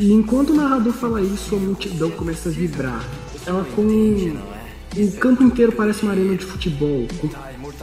E 0.00 0.12
enquanto 0.12 0.50
o 0.50 0.56
narrador 0.56 0.92
fala 0.92 1.22
isso, 1.22 1.54
a 1.54 1.58
multidão 1.58 2.10
começa 2.10 2.48
a 2.48 2.52
vibrar. 2.52 3.04
Ela 3.46 3.64
com 3.76 3.82
o 3.82 5.12
campo 5.20 5.44
inteiro 5.44 5.70
parece 5.72 6.02
uma 6.02 6.10
arena 6.10 6.34
de 6.34 6.44
futebol, 6.44 7.06
com- 7.20 7.28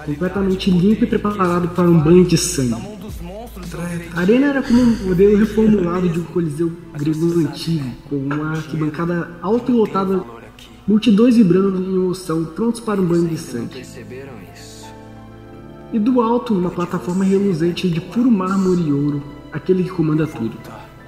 completamente 0.05 0.69
limpo 0.69 1.03
e 1.03 1.07
preparado 1.07 1.69
para 1.69 1.89
um 1.89 1.99
banho 1.99 2.23
de 2.23 2.37
sangue. 2.37 2.95
A 4.13 4.19
arena 4.19 4.47
era 4.47 4.61
como 4.61 4.81
um 4.81 5.07
modelo 5.07 5.37
reformulado 5.37 6.07
de 6.07 6.19
um 6.19 6.23
coliseu 6.23 6.71
grego 6.93 7.39
antigo, 7.39 7.89
com 8.09 8.17
uma 8.17 8.51
arquibancada 8.51 9.31
alta 9.41 9.71
e 9.71 9.73
lotada, 9.73 10.23
multidões 10.87 11.35
vibrando 11.35 11.81
em 11.81 11.95
emoção, 11.95 12.45
prontos 12.45 12.79
para 12.79 13.01
um 13.01 13.05
banho 13.05 13.27
de 13.27 13.37
sangue. 13.37 13.83
E 15.91 15.99
do 15.99 16.21
alto, 16.21 16.53
uma 16.53 16.69
plataforma 16.69 17.23
reluzente 17.23 17.89
de 17.89 18.01
puro 18.01 18.29
mármore 18.29 18.83
e 18.83 18.93
ouro, 18.93 19.23
aquele 19.51 19.83
que 19.83 19.89
comanda 19.89 20.27
tudo, 20.27 20.57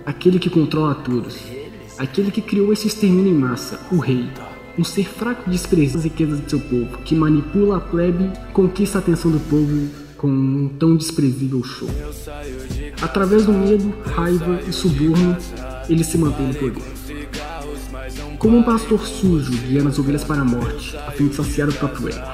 aquele 0.05 0.39
que 0.39 0.49
controla 0.49 0.95
todos, 0.95 1.37
aquele 1.97 2.31
que 2.31 2.41
criou 2.41 2.71
esse 2.71 2.87
extermínio 2.87 3.33
em 3.33 3.37
massa, 3.37 3.79
o 3.91 3.97
rei. 3.97 4.29
Um 4.77 4.83
ser 4.83 5.09
fraco 5.09 5.49
despreza 5.49 5.97
as 5.97 6.03
riquezas 6.03 6.39
de 6.39 6.49
seu 6.49 6.59
povo, 6.59 6.99
que 6.99 7.15
manipula 7.15 7.77
a 7.77 7.79
plebe 7.79 8.29
conquista 8.53 8.99
a 8.99 9.01
atenção 9.01 9.31
do 9.31 9.39
povo 9.39 9.89
com 10.15 10.27
um 10.27 10.69
tão 10.79 10.95
desprezível 10.95 11.63
show. 11.63 11.89
Através 13.01 13.45
do 13.45 13.53
medo, 13.53 13.91
raiva 14.05 14.61
e 14.67 14.71
suborno, 14.71 15.35
ele 15.89 16.03
se 16.03 16.17
mantém 16.17 16.47
no 16.47 16.53
poder. 16.53 16.83
Como 18.37 18.57
um 18.57 18.63
pastor 18.63 18.99
sujo 19.05 19.51
guiando 19.51 19.89
as 19.89 19.97
ovelhas 19.97 20.23
para 20.23 20.41
a 20.41 20.45
morte, 20.45 20.95
a 20.95 21.11
fim 21.11 21.27
de 21.27 21.35
saciar 21.35 21.69
o 21.69 21.73
próprio 21.73 22.09
ego. 22.09 22.27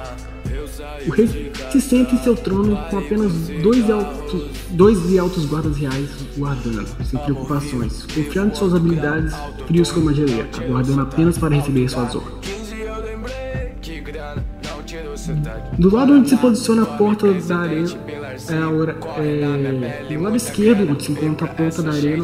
O 1.07 1.11
rei 1.11 1.51
se 1.73 1.81
senta 1.81 2.13
em 2.15 2.17
seu 2.19 2.35
trono 2.35 2.77
com 2.89 2.97
apenas 2.97 3.31
dois, 3.61 3.89
alto, 3.89 4.45
dois 4.71 5.11
e 5.11 5.17
altos 5.19 5.45
guardas 5.45 5.75
reais 5.77 6.09
guardando, 6.37 6.87
sem 7.03 7.19
preocupações, 7.19 8.03
confiando 8.05 8.51
em 8.51 8.55
suas 8.55 8.73
habilidades, 8.75 9.33
frios 9.67 9.91
como 9.91 10.09
a 10.09 10.13
geleia, 10.13 10.47
aguardando 10.59 11.01
apenas 11.01 11.37
para 11.37 11.55
receber 11.55 11.89
suas 11.89 12.15
ordens. 12.15 12.33
15 12.41 12.81
eu 12.81 12.95
lembrei 13.03 13.73
que 13.81 13.99
grana 14.01 14.43
não 14.67 14.83
tirou 14.83 15.17
cidade. 15.17 15.63
Do 15.77 15.93
lado 15.95 16.13
onde 16.13 16.29
se 16.29 16.37
posiciona 16.37 16.83
a 16.83 16.85
porta 16.85 17.33
da 17.33 17.57
arena, 17.57 17.89
é 18.49 18.57
a 18.57 18.69
hora, 18.69 18.97
é, 19.17 20.13
do 20.13 20.21
lado 20.21 20.35
esquerdo, 20.35 20.89
onde 20.91 21.03
se 21.03 21.11
encontra 21.11 21.45
a 21.47 21.49
porta 21.53 21.81
da 21.81 21.91
arena, 21.91 22.23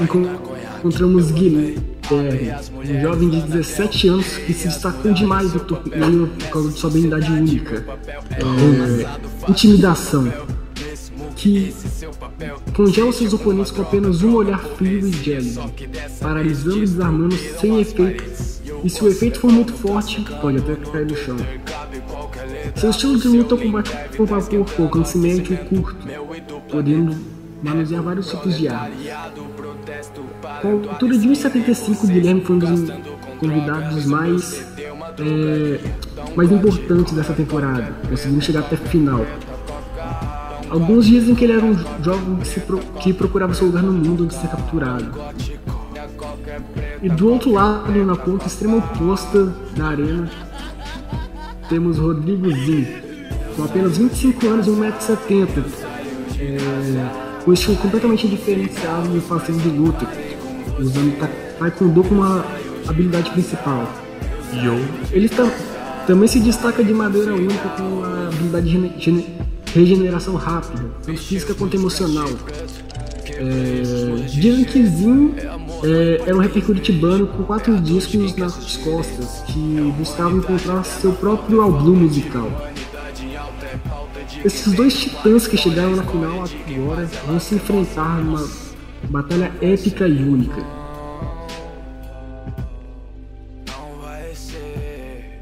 encon- 0.00 0.51
encontramos 0.82 1.30
Guilherme, 1.30 1.78
um 2.10 3.00
jovem 3.00 3.30
de 3.30 3.40
17 3.42 4.08
anos 4.08 4.36
que 4.38 4.52
se 4.52 4.66
destacou 4.66 5.12
demais 5.12 5.54
no 5.54 5.60
torneio 5.60 6.26
por 6.26 6.48
causa 6.48 6.68
de 6.70 6.78
sua 6.78 6.90
habilidade 6.90 7.30
única. 7.30 7.84
É, 8.32 9.48
intimidação, 9.48 10.32
que 11.36 11.72
congela 12.74 13.12
seus 13.12 13.32
oponentes 13.32 13.70
com 13.70 13.82
apenas 13.82 14.22
um 14.22 14.34
olhar 14.34 14.58
frio 14.58 15.06
e 15.06 15.12
gélido, 15.12 15.72
paralisando 16.20 16.78
e 16.78 16.80
desarmando 16.80 17.36
sem 17.36 17.80
efeito. 17.80 18.24
E 18.84 18.90
se 18.90 19.04
o 19.04 19.08
efeito 19.08 19.38
for 19.38 19.52
muito 19.52 19.72
forte, 19.74 20.20
pode 20.40 20.58
até 20.58 20.74
cair 20.74 21.06
no 21.06 21.16
chão. 21.16 21.36
Seu 22.74 22.90
estilo 22.90 23.16
de 23.16 23.28
luta 23.28 23.56
combate 23.56 23.92
corpo 24.16 24.34
a 24.34 24.42
corpo, 24.42 24.82
alcance 24.82 25.16
médio 25.16 25.54
e 25.54 25.56
curto, 25.58 26.08
podendo 26.68 27.16
manusear 27.62 28.02
vários 28.02 28.28
tipos 28.28 28.58
de 28.58 28.66
armas. 28.66 28.98
Com 30.62 30.68
a 30.88 30.92
altura 30.92 31.18
de 31.18 31.28
1,75, 31.28 32.06
Guilherme 32.06 32.40
foi 32.42 32.56
um 32.56 32.58
dos 32.60 32.90
convidados 33.38 34.06
mais, 34.06 34.64
é, 35.18 35.80
mais 36.36 36.52
importantes 36.52 37.12
dessa 37.14 37.32
temporada, 37.32 37.92
conseguindo 38.08 38.40
chegar 38.40 38.60
até 38.60 38.76
a 38.76 38.78
final. 38.78 39.26
Alguns 40.70 41.06
dizem 41.06 41.34
que 41.34 41.44
ele 41.44 41.52
era 41.54 41.64
um 41.64 41.74
jovem 42.02 42.36
que, 42.36 42.60
pro- 42.60 42.78
que 43.00 43.12
procurava 43.12 43.52
seu 43.54 43.66
lugar 43.66 43.82
no 43.82 43.92
mundo 43.92 44.24
antes 44.24 44.36
de 44.36 44.42
ser 44.42 44.48
capturado. 44.48 45.10
E 47.02 47.08
do 47.10 47.28
outro 47.28 47.52
lado, 47.52 47.92
na 48.04 48.16
ponta 48.16 48.46
extrema 48.46 48.78
oposta 48.78 49.52
da 49.76 49.88
arena, 49.88 50.30
temos 51.68 51.98
Rodrigo 51.98 52.50
Zin, 52.50 52.86
com 53.56 53.64
apenas 53.64 53.98
25 53.98 54.46
anos 54.46 54.66
e 54.66 54.70
1,70m, 54.70 55.64
é, 56.38 57.42
com 57.44 57.50
um 57.50 57.54
estilo 57.54 57.76
completamente 57.76 58.28
diferenciado 58.28 59.16
e 59.16 59.20
fácil 59.20 59.54
de 59.56 59.68
luta, 59.68 60.06
usando 60.82 61.18
ta- 61.18 61.28
Taekwondo 61.58 62.02
como 62.04 62.20
uma 62.22 62.44
habilidade 62.88 63.30
principal. 63.30 63.88
Ele 65.12 65.28
tam- 65.28 65.50
também 66.06 66.28
se 66.28 66.40
destaca 66.40 66.82
de 66.84 66.92
maneira 66.92 67.34
única 67.34 67.68
com 67.70 67.82
uma 67.82 68.28
habilidade 68.28 68.70
de 68.98 69.24
regeneração 69.74 70.34
rápida, 70.34 70.84
tanto 71.06 71.20
física 71.20 71.54
quanto 71.54 71.74
emocional. 71.76 72.28
É, 73.34 73.82
dizem 74.28 74.64
que 74.64 74.84
Zin 74.86 75.34
é, 75.84 76.22
era 76.26 76.36
um 76.36 76.40
rapper 76.40 76.62
curitibano 76.64 77.26
com 77.28 77.42
quatro 77.44 77.80
discos 77.80 78.36
nas 78.36 78.76
costas 78.78 79.42
que 79.46 79.94
buscava 79.96 80.36
encontrar 80.36 80.84
seu 80.84 81.12
próprio 81.12 81.62
álbum 81.62 81.94
musical. 81.94 82.50
Esses 84.44 84.72
dois 84.74 84.94
titãs 84.94 85.46
que 85.46 85.56
chegaram 85.56 85.96
na 85.96 86.02
final 86.04 86.44
agora 86.76 87.08
vão 87.26 87.40
se 87.40 87.54
enfrentar 87.54 88.18
numa 88.22 88.46
batalha 89.08 89.52
épica 89.60 90.06
e 90.06 90.22
única. 90.22 90.62
Não 93.68 94.00
vai 94.00 94.34
ser, 94.34 95.40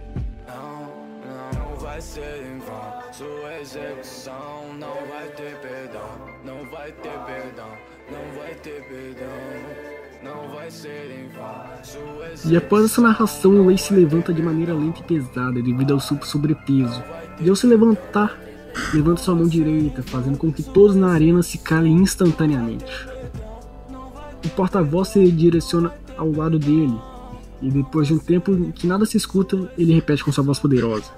não, 0.49 0.91
não 1.25 1.77
vai 1.77 2.01
ser 2.01 2.43
em 2.47 2.59
vão. 2.59 3.01
Sua 3.13 3.61
execução 3.61 4.75
não 4.79 4.95
vai 5.09 5.29
ter 5.37 5.57
perdão, 5.61 6.11
não 6.45 6.71
vai 6.71 6.93
ter 6.93 7.19
perdão, 7.27 7.71
não 8.11 8.41
vai 8.41 8.55
ter 8.55 8.83
perdão, 8.89 9.27
não 10.23 10.55
vai 10.55 10.71
ser 10.71 11.11
em 11.11 11.29
vão. 11.29 11.71
Sua 11.83 12.51
E 12.51 12.57
após 12.57 12.85
essa 12.85 13.01
narração, 13.01 13.53
o 13.53 13.67
Wei 13.67 13.77
se 13.77 13.93
levanta 13.93 14.33
de 14.33 14.43
maneira 14.43 14.75
lenta 14.75 15.01
e 15.01 15.05
pesada 15.05 15.63
devido 15.63 15.93
ao 15.93 16.01
super 16.01 16.27
sobrepeso. 16.27 17.03
E 17.41 17.49
ao 17.49 17.57
se 17.57 17.67
levantar, 17.67 18.39
levanta 18.95 19.23
sua 19.23 19.35
mão 19.35 19.47
direita, 19.47 20.03
fazendo 20.03 20.39
com 20.39 20.53
que 20.53 20.63
todos 20.63 20.95
na 20.95 21.13
arena 21.13 21.43
se 21.43 21.59
calem 21.59 21.95
instantaneamente. 21.95 23.10
O 24.45 24.49
porta-voz 24.51 25.09
se 25.09 25.31
direciona 25.31 25.93
ao 26.17 26.31
lado 26.33 26.59
dele, 26.59 26.99
e 27.63 27.71
depois 27.71 28.09
de 28.09 28.15
um 28.15 28.19
tempo 28.19 28.53
em 28.53 28.71
que 28.71 28.87
nada 28.87 29.05
se 29.05 29.17
escuta, 29.17 29.71
ele 29.77 29.93
repete 29.93 30.25
com 30.25 30.33
sua 30.33 30.45
voz 30.45 30.59
poderosa: 30.59 31.11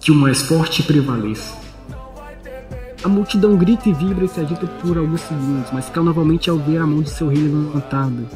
que 0.00 0.10
o 0.10 0.14
mais 0.14 0.42
forte 0.42 0.82
prevaleça. 0.82 1.64
A 3.02 3.08
multidão 3.08 3.56
grita 3.56 3.88
e 3.88 3.92
vibra 3.92 4.24
e 4.24 4.28
se 4.28 4.40
agita 4.40 4.66
por 4.66 4.96
alguns 4.96 5.20
segundos, 5.20 5.70
mas 5.72 5.90
cai 5.90 6.02
novamente 6.02 6.48
ao 6.48 6.56
ver 6.56 6.78
a 6.78 6.86
mão 6.86 7.02
de 7.02 7.10
seu 7.10 7.28
rei 7.28 7.42
levantada. 7.42 8.28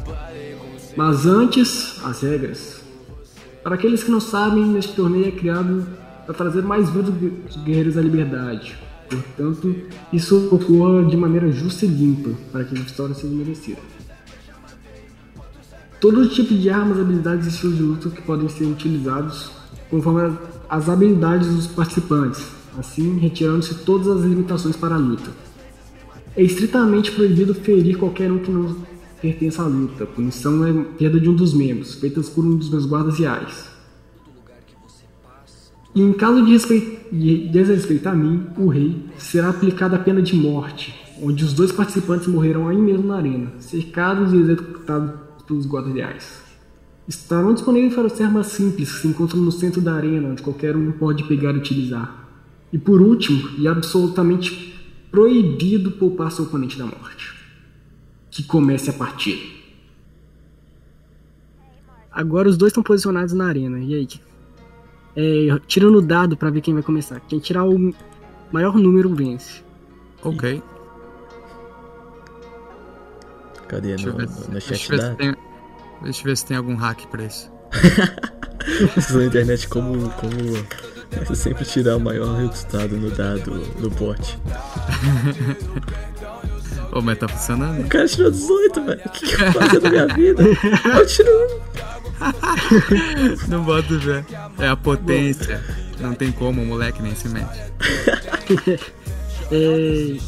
Mas 0.95 1.25
antes, 1.25 2.03
as 2.03 2.21
regras. 2.21 2.81
Para 3.63 3.75
aqueles 3.75 4.03
que 4.03 4.11
não 4.11 4.19
sabem, 4.19 4.77
este 4.77 4.93
torneio 4.93 5.27
é 5.27 5.31
criado 5.31 5.87
para 6.25 6.35
trazer 6.35 6.61
mais 6.61 6.89
vivos 6.89 7.13
guerreiros 7.63 7.97
à 7.97 8.01
liberdade. 8.01 8.77
Portanto, 9.09 9.75
isso 10.13 10.49
ocorra 10.51 11.03
de 11.05 11.17
maneira 11.17 11.51
justa 11.51 11.85
e 11.85 11.89
limpa, 11.89 12.29
para 12.51 12.63
que 12.63 12.77
a 12.77 12.81
vitória 12.81 13.15
seja 13.15 13.33
merecida. 13.33 13.79
Todo 15.99 16.29
tipo 16.29 16.53
de 16.53 16.69
armas, 16.69 16.99
habilidades 16.99 17.47
e 17.47 17.49
estilos 17.49 17.77
de 17.77 17.83
luta 17.83 18.09
que 18.09 18.21
podem 18.21 18.47
ser 18.47 18.65
utilizados 18.65 19.51
conforme 19.89 20.37
as 20.69 20.87
habilidades 20.87 21.47
dos 21.53 21.67
participantes, 21.67 22.45
assim 22.77 23.17
retirando-se 23.17 23.75
todas 23.83 24.07
as 24.07 24.21
limitações 24.23 24.75
para 24.75 24.95
a 24.95 24.97
luta. 24.97 25.31
É 26.35 26.43
estritamente 26.43 27.11
proibido 27.11 27.53
ferir 27.53 27.97
qualquer 27.97 28.31
um 28.31 28.39
que 28.39 28.51
não 28.51 28.77
pertença 29.19 29.63
à 29.63 29.65
luta. 29.65 30.05
Punição 30.05 30.65
é 30.65 30.71
perda 30.97 31.19
de 31.19 31.27
um 31.27 31.35
dos 31.35 31.53
membros, 31.53 31.95
feitas 31.95 32.29
por 32.29 32.45
um 32.45 32.55
dos 32.55 32.69
meus 32.69 32.85
guardas 32.85 33.17
reais. 33.17 33.68
E 35.99 36.01
em 36.01 36.13
caso 36.13 36.45
de, 36.45 36.53
respeit- 36.53 37.09
de 37.11 37.49
desrespeitar 37.49 38.13
a 38.13 38.15
mim, 38.15 38.47
o 38.55 38.69
rei, 38.69 39.03
será 39.17 39.49
aplicada 39.49 39.97
a 39.97 39.99
pena 39.99 40.21
de 40.21 40.33
morte, 40.33 40.97
onde 41.21 41.43
os 41.43 41.51
dois 41.51 41.73
participantes 41.73 42.25
morrerão 42.27 42.69
aí 42.69 42.77
mesmo 42.77 43.05
na 43.05 43.17
arena, 43.17 43.51
cercados 43.59 44.31
e 44.31 44.37
executados 44.37 45.11
pelos 45.45 45.65
guardas 45.65 45.93
reais. 45.93 46.41
Estarão 47.05 47.53
disponíveis 47.53 47.93
para 47.93 48.07
as 48.07 48.21
armas 48.21 48.47
simples 48.47 48.93
que 48.93 49.01
se 49.01 49.07
encontram 49.09 49.41
no 49.41 49.51
centro 49.51 49.81
da 49.81 49.93
arena, 49.93 50.29
onde 50.29 50.41
qualquer 50.41 50.73
um 50.73 50.89
pode 50.93 51.25
pegar 51.25 51.51
e 51.51 51.57
utilizar. 51.57 52.29
E 52.71 52.77
por 52.77 53.01
último, 53.01 53.49
e 53.57 53.67
absolutamente 53.67 54.79
proibido 55.11 55.91
poupar 55.91 56.31
seu 56.31 56.45
oponente 56.45 56.77
da 56.77 56.85
morte. 56.85 57.33
Que 58.31 58.41
comece 58.43 58.89
a 58.89 58.93
partida. 58.93 59.41
Agora 62.09 62.47
os 62.47 62.55
dois 62.55 62.69
estão 62.69 62.83
posicionados 62.83 63.33
na 63.33 63.47
arena. 63.47 63.79
E 63.79 63.95
aí? 63.95 64.07
É, 65.15 65.47
tirando 65.67 65.97
o 65.97 66.01
dado 66.01 66.37
pra 66.37 66.49
ver 66.49 66.61
quem 66.61 66.73
vai 66.73 66.83
começar. 66.83 67.19
Quem 67.21 67.39
tirar 67.39 67.65
o 67.65 67.93
maior 68.51 68.75
número 68.75 69.13
vence. 69.13 69.63
Ok. 70.23 70.61
Cadê? 73.67 73.89
Deixa 73.89 74.07
eu 74.09 74.13
No, 74.13 74.17
ver, 74.19 74.27
se- 74.29 74.45
no 74.47 74.51
deixa 74.53 74.75
chat 74.75 74.89
ver 74.91 74.97
da... 74.97 75.11
se 75.11 75.15
tem, 75.17 75.35
deixa 76.03 76.19
eu 76.21 76.25
ver 76.25 76.37
se 76.37 76.45
tem 76.45 76.57
algum 76.57 76.75
hack 76.75 77.05
pra 77.07 77.23
isso. 77.23 77.51
na 79.13 79.25
internet 79.25 79.67
como, 79.67 80.09
como 80.11 81.35
sempre 81.35 81.65
tirar 81.65 81.97
o 81.97 81.99
maior 81.99 82.35
resultado 82.37 82.97
no 82.97 83.09
dado, 83.11 83.51
no 83.79 83.89
bot. 83.91 84.39
Ô, 86.91 87.01
mas 87.01 87.19
tá 87.19 87.27
funcionando? 87.27 87.85
O 87.85 87.87
cara 87.87 88.07
tirou 88.07 88.31
18, 88.31 88.81
velho. 88.83 89.01
O 89.05 89.09
que, 89.09 89.27
que 89.27 89.33
eu 89.43 89.53
faço 89.53 89.79
da 89.79 89.89
minha 89.91 90.07
vida? 90.07 90.41
Eu 90.97 91.05
tiro. 91.05 91.29
Não 93.47 93.63
boto 93.63 93.99
ver. 93.99 94.25
É 94.57 94.67
a 94.67 94.75
potência. 94.75 95.63
Não 95.99 96.13
tem 96.13 96.31
como, 96.31 96.61
o 96.61 96.65
moleque 96.65 97.01
nem 97.01 97.15
se 97.15 97.29
mete. 97.29 97.59
É, 99.51 99.55
e 99.55 100.19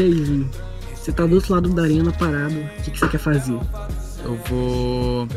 aí, 0.00 0.14
Vinho? 0.14 0.50
Você 0.94 1.12
tá 1.12 1.26
do 1.26 1.34
outro 1.34 1.52
lado 1.52 1.68
da 1.68 1.82
arena 1.82 2.10
parado. 2.10 2.54
O 2.54 2.82
que, 2.82 2.90
que 2.90 2.98
você 2.98 3.06
quer 3.06 3.18
fazer? 3.18 3.58
Eu 4.24 4.34
vou 4.48 5.28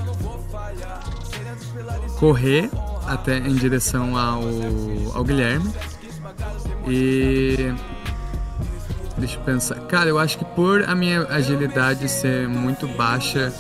correr 2.18 2.70
até 3.06 3.38
em 3.40 3.56
direção 3.56 4.16
ao, 4.16 4.42
ao 5.14 5.24
Guilherme. 5.24 5.70
E 6.88 7.74
deixa 9.18 9.38
eu 9.38 9.42
pensar. 9.42 9.76
Cara, 9.88 10.10
eu 10.10 10.20
acho 10.20 10.38
que 10.38 10.46
por 10.46 10.84
a 10.88 10.96
minha 10.96 11.24
agilidade 11.24 12.08
ser 12.08 12.48
muito 12.48 12.88
baixa, 12.88 13.52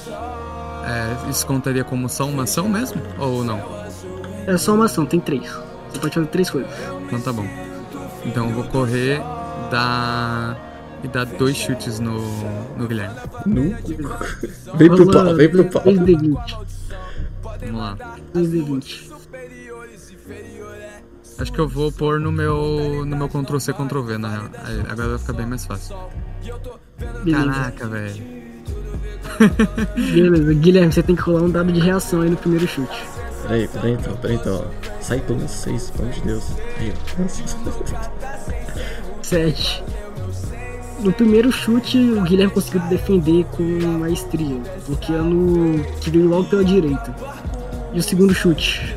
é, 0.85 1.29
isso 1.29 1.45
contaria 1.45 1.83
como 1.83 2.07
só 2.07 2.25
uma 2.25 2.43
ação 2.43 2.69
mesmo? 2.69 3.01
Ou 3.17 3.43
não? 3.43 3.59
É 4.47 4.57
só 4.57 4.73
uma 4.73 4.85
ação, 4.85 5.05
tem 5.05 5.19
três. 5.19 5.49
Você 5.89 5.99
pode 5.99 6.13
fazer 6.13 6.27
três 6.27 6.49
coisas. 6.49 6.71
Então 7.07 7.21
tá 7.21 7.33
bom. 7.33 7.47
Então 8.25 8.49
eu 8.49 8.53
vou 8.53 8.63
correr 8.65 9.21
dar, 9.71 10.57
e 11.03 11.07
dar 11.07 11.25
dois 11.25 11.55
chutes 11.55 11.99
no, 11.99 12.19
no 12.77 12.87
Guilherme. 12.87 13.15
Nu. 13.45 13.75
Vem 14.77 14.89
pro 14.89 15.11
pau, 15.11 15.35
vem 15.35 15.49
pro 15.49 15.65
pau. 15.65 15.83
2D20. 15.83 16.67
Vamos 17.61 17.79
lá. 17.79 17.97
2D20. 18.33 19.15
Acho 21.37 21.51
que 21.51 21.59
eu 21.59 21.67
vou 21.67 21.91
pôr 21.91 22.19
no 22.19 22.31
meu 22.31 23.05
no 23.05 23.17
meu 23.17 23.27
Ctrl 23.27 23.59
C 23.59 23.73
Ctrl 23.73 24.01
V 24.01 24.17
na 24.17 24.29
real. 24.29 24.43
Agora 24.89 25.09
vai 25.09 25.17
ficar 25.17 25.33
bem 25.33 25.45
mais 25.45 25.65
fácil. 25.65 25.95
Beleza. 27.23 27.45
Caraca, 27.45 27.87
velho. 27.87 28.44
Beleza. 29.95 30.53
Guilherme, 30.53 30.91
você 30.91 31.03
tem 31.03 31.15
que 31.15 31.21
rolar 31.21 31.43
um 31.43 31.49
dado 31.49 31.71
de 31.71 31.79
reação 31.79 32.21
aí 32.21 32.29
no 32.29 32.37
primeiro 32.37 32.67
chute. 32.67 33.03
Peraí, 33.43 33.67
peraí 33.67 33.93
então, 33.93 34.15
peraí 34.17 34.35
então. 34.37 34.65
Sai 35.01 35.19
pelo 35.19 35.37
menos 35.37 35.51
6, 35.51 35.91
pelo 35.91 36.03
amor 36.03 36.13
de 36.15 36.21
Deus. 36.21 36.43
Aí, 36.79 36.93
ó. 36.93 38.55
7. 39.21 39.83
No 41.01 41.11
primeiro 41.11 41.51
chute, 41.51 41.97
o 41.97 42.21
Guilherme 42.21 42.53
conseguiu 42.53 42.81
defender 42.89 43.45
com 43.51 43.63
maestria, 43.99 44.57
bloqueando 44.87 45.85
que 46.01 46.09
veio 46.09 46.27
logo 46.27 46.45
pela 46.45 46.63
direita. 46.63 47.15
E 47.93 47.99
o 47.99 48.03
segundo 48.03 48.33
chute? 48.33 48.95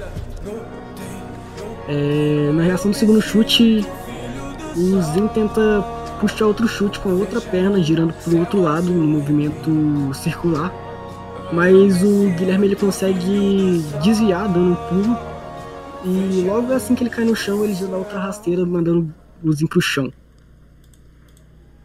É, 1.89 2.51
na 2.55 2.62
reação 2.62 2.91
do 2.91 2.97
segundo 2.97 3.20
chute, 3.20 3.85
o 4.76 5.03
Zen 5.03 5.29
tenta 5.29 5.85
puxar 6.19 6.47
outro 6.47 6.66
chute 6.69 6.99
com 7.01 7.11
a 7.11 7.14
outra 7.14 7.41
perna, 7.41 7.83
girando 7.83 8.12
para 8.12 8.33
o 8.33 8.39
outro 8.39 8.61
lado, 8.61 8.91
no 8.91 9.07
movimento 9.07 10.12
circular. 10.14 10.73
Mas 11.53 12.03
o 12.03 12.31
Guilherme 12.37 12.66
ele 12.66 12.77
consegue 12.77 13.83
desviar, 14.03 14.49
dando 14.49 14.73
um 14.73 14.75
pulo. 14.75 15.19
E 16.05 16.43
logo 16.43 16.73
assim 16.73 16.95
que 16.95 17.03
ele 17.03 17.11
cai 17.11 17.25
no 17.25 17.35
chão, 17.35 17.64
ele 17.64 17.75
já 17.75 17.87
dá 17.87 17.97
outra 17.97 18.19
rasteira, 18.19 18.64
mandando 18.64 19.12
o 19.43 19.53
Zen 19.53 19.66
pro 19.66 19.81
chão. 19.81 20.12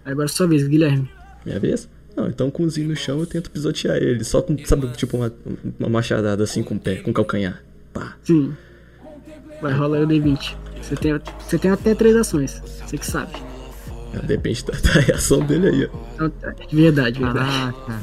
Agora 0.05 0.25
é 0.25 0.29
sua 0.29 0.47
vez, 0.47 0.67
Guilherme. 0.67 1.09
Minha 1.45 1.59
vez? 1.59 1.89
Não, 2.15 2.27
então 2.27 2.51
com 2.51 2.63
o 2.63 2.69
Zinho 2.69 2.89
no 2.89 2.95
chão 2.95 3.19
eu 3.19 3.25
tento 3.25 3.49
pisotear 3.49 3.97
ele. 3.97 4.23
Só 4.23 4.41
com, 4.41 4.57
sabe, 4.65 4.87
tipo 4.89 5.17
uma, 5.17 5.33
uma 5.79 5.89
machadada 5.89 6.43
assim 6.43 6.61
com 6.61 6.75
o 6.75 6.79
pé, 6.79 6.97
com 6.97 7.11
o 7.11 7.13
calcanhar. 7.13 7.63
Pá. 7.91 8.15
Sim. 8.23 8.53
Vai, 9.61 9.73
rola 9.73 9.97
aí 9.97 10.03
o 10.03 10.07
D20. 10.07 10.55
Você 10.81 10.95
tem, 10.95 11.19
você 11.39 11.57
tem 11.57 11.71
até 11.71 11.95
três 11.95 12.15
ações. 12.15 12.61
Você 12.85 12.97
que 12.97 13.05
sabe. 13.05 13.31
Depende 14.21 14.65
da, 14.65 14.73
da 14.73 14.99
reação 14.99 15.39
dele 15.39 15.67
aí, 15.67 15.89
ó. 15.91 16.29
Verdade, 16.71 17.19
verdade. 17.19 17.19
Caraca. 17.19 18.01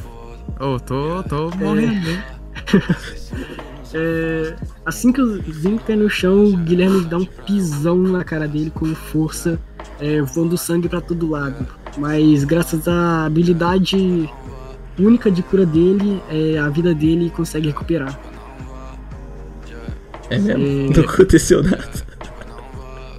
Ô, 0.61 0.79
tô, 0.81 1.23
tô 1.23 1.51
morrendo, 1.57 2.11
hein? 2.11 2.23
É, 3.93 4.55
assim 4.87 5.11
que 5.13 5.21
o 5.21 5.53
Zinho 5.53 5.81
cai 5.85 5.97
no 5.97 6.09
chão, 6.09 6.45
o 6.45 6.57
Guilherme 6.57 7.05
dá 7.07 7.17
um 7.19 7.25
pisão 7.25 7.97
na 7.97 8.23
cara 8.23 8.47
dele 8.47 8.71
com 8.71 8.87
força, 8.95 9.59
é, 9.99 10.23
voando 10.23 10.57
sangue 10.57 10.89
pra 10.89 11.01
todo 11.01 11.29
lado. 11.29 11.67
Mas 11.99 12.45
graças 12.45 12.87
à 12.87 13.25
habilidade 13.27 14.31
única 14.99 15.31
de 15.31 15.43
cura 15.43 15.67
dele, 15.67 16.23
é, 16.31 16.59
a 16.59 16.69
vida 16.69 16.95
dele 16.95 17.31
consegue 17.31 17.69
recuperar. 17.69 18.19
É 20.29 20.39
mesmo? 20.39 20.93
É. 20.93 20.97
Não 20.97 21.05
aconteceu 21.05 21.63
nada. 21.63 21.91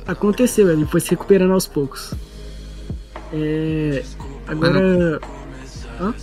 Aconteceu, 0.08 0.70
ele 0.70 0.86
foi 0.86 1.02
se 1.02 1.10
recuperando 1.10 1.52
aos 1.52 1.68
poucos. 1.68 2.14
É, 3.34 4.04
agora. 4.48 5.20
Hã? 6.00 6.14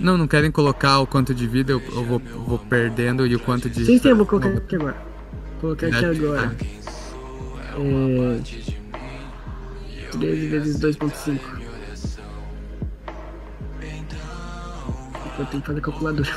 Não, 0.00 0.16
não 0.16 0.28
querem 0.28 0.50
colocar 0.50 1.00
o 1.00 1.06
quanto 1.06 1.34
de 1.34 1.46
vida 1.46 1.72
eu, 1.72 1.80
eu 1.80 2.04
vou, 2.04 2.18
vou 2.18 2.58
perdendo 2.58 3.26
e 3.26 3.34
o 3.34 3.40
quanto 3.40 3.68
de. 3.68 3.84
Sim, 3.84 3.98
sim, 3.98 4.08
eu 4.08 4.16
vou 4.16 4.26
colocar 4.26 4.48
aqui 4.50 4.76
agora. 4.76 4.96
Vou 5.60 5.76
colocar 5.76 5.86
aqui 5.86 6.04
Ah, 6.04 6.10
agora. 6.10 6.56
É. 7.74 8.40
13 10.12 10.46
vezes 10.48 10.80
2.5. 10.80 11.38
Eu 15.38 15.46
tenho 15.46 15.60
que 15.60 15.66
fazer 15.66 15.78
a 15.78 15.82
calculadora. 15.82 16.30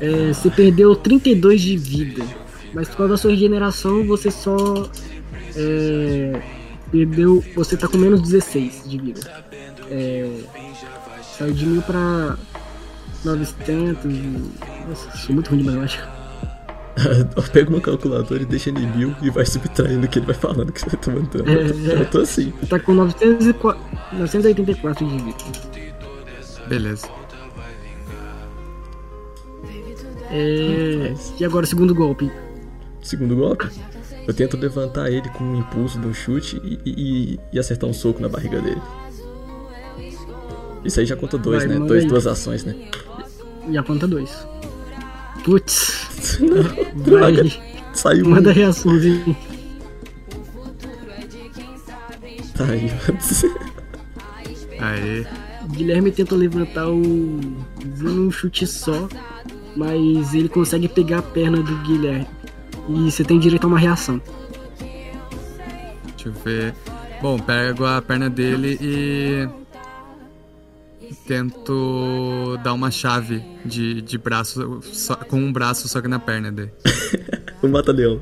É, 0.00 0.32
você 0.32 0.50
perdeu 0.50 0.94
32 0.94 1.60
de 1.60 1.76
vida. 1.76 2.24
Mas 2.72 2.88
por 2.88 2.98
causa 2.98 3.12
da 3.14 3.18
sua 3.18 3.30
regeneração, 3.32 4.04
você 4.04 4.30
só. 4.30 4.88
É, 5.56 6.40
perdeu. 6.90 7.44
Você 7.54 7.76
tá 7.76 7.88
com 7.88 7.96
menos 7.96 8.22
16 8.22 8.84
de 8.86 8.98
vida. 8.98 9.20
É, 9.90 10.28
saiu 11.38 11.52
de 11.52 11.66
1000 11.66 11.82
pra 11.82 12.36
900. 13.24 14.04
E, 14.04 14.08
nossa, 14.88 15.16
sou 15.16 15.34
muito 15.34 15.50
ruim 15.50 15.60
de 15.60 15.64
matemática. 15.64 16.08
Pega 17.52 17.70
uma 17.70 17.80
calculadora 17.80 18.42
e 18.42 18.46
deixa 18.46 18.70
ele 18.70 18.84
em 18.84 18.96
mil 18.96 19.14
e 19.22 19.30
vai 19.30 19.46
subtraindo 19.46 20.06
o 20.06 20.08
que 20.08 20.18
ele 20.18 20.26
vai 20.26 20.34
falando 20.34 20.72
que 20.72 20.80
você 20.80 20.96
tá 20.96 21.10
mandando. 21.10 21.50
É, 21.50 22.02
Eu 22.02 22.10
tô 22.10 22.18
assim. 22.18 22.52
Tá 22.68 22.78
com 22.78 22.92
904 22.94 23.80
984 24.12 25.06
de 25.06 25.18
vida. 25.18 25.36
Beleza. 26.68 27.08
É, 30.32 31.14
e 31.38 31.44
agora 31.44 31.64
o 31.64 31.68
segundo 31.68 31.94
golpe. 31.94 32.30
Segundo 33.02 33.34
golpe. 33.34 33.68
Eu 34.26 34.34
tento 34.34 34.56
levantar 34.56 35.10
ele 35.10 35.28
com 35.30 35.42
um 35.44 35.56
impulso 35.58 35.98
de 35.98 36.06
um 36.06 36.14
chute 36.14 36.60
e, 36.64 36.78
e- 36.86 37.40
e 37.52 37.58
acertar 37.58 37.88
um 37.88 37.92
soco 37.92 38.20
na 38.20 38.28
barriga 38.28 38.60
dele. 38.60 38.80
Isso 40.84 41.00
aí 41.00 41.06
já 41.06 41.16
conta 41.16 41.36
dois, 41.36 41.64
Vai, 41.64 41.78
né? 41.78 41.86
Dois, 41.86 42.04
aí. 42.04 42.08
duas 42.08 42.26
ações, 42.26 42.64
né? 42.64 42.74
E 43.68 43.76
aponta 43.76 44.06
dois. 44.06 44.46
Putz. 45.44 46.38
Droga. 47.04 47.44
Saiu 47.92 48.26
um. 48.26 48.30
Manda 48.30 48.50
a 48.50 48.52
reaçãozinha. 48.52 49.36
Tá 52.56 52.64
aí. 52.64 52.90
Aê. 54.80 55.26
Guilherme 55.72 56.10
tenta 56.10 56.34
levantar 56.34 56.88
o. 56.88 57.00
um 58.02 58.30
chute 58.30 58.66
só, 58.66 59.08
mas 59.76 60.34
ele 60.34 60.48
consegue 60.48 60.88
pegar 60.88 61.18
a 61.18 61.22
perna 61.22 61.62
do 61.62 61.76
Guilherme. 61.82 62.26
E 62.92 63.10
você 63.10 63.22
tem 63.24 63.38
direito 63.38 63.64
a 63.64 63.66
uma 63.68 63.78
reação. 63.78 64.20
Deixa 66.16 66.28
eu 66.28 66.32
ver. 66.32 66.74
Bom, 67.22 67.38
pego 67.38 67.84
a 67.86 68.00
perna 68.02 68.28
dele 68.28 68.78
e. 68.80 69.48
Tento 71.26 72.56
dar 72.62 72.72
uma 72.72 72.90
chave 72.90 73.42
de, 73.64 74.00
de 74.02 74.18
braço 74.18 74.80
só- 74.82 75.16
com 75.16 75.36
um 75.40 75.52
braço 75.52 75.88
só 75.88 76.00
que 76.00 76.08
na 76.08 76.18
perna 76.18 76.50
dele. 76.50 76.72
o 77.62 77.68
mata-leão. 77.68 78.20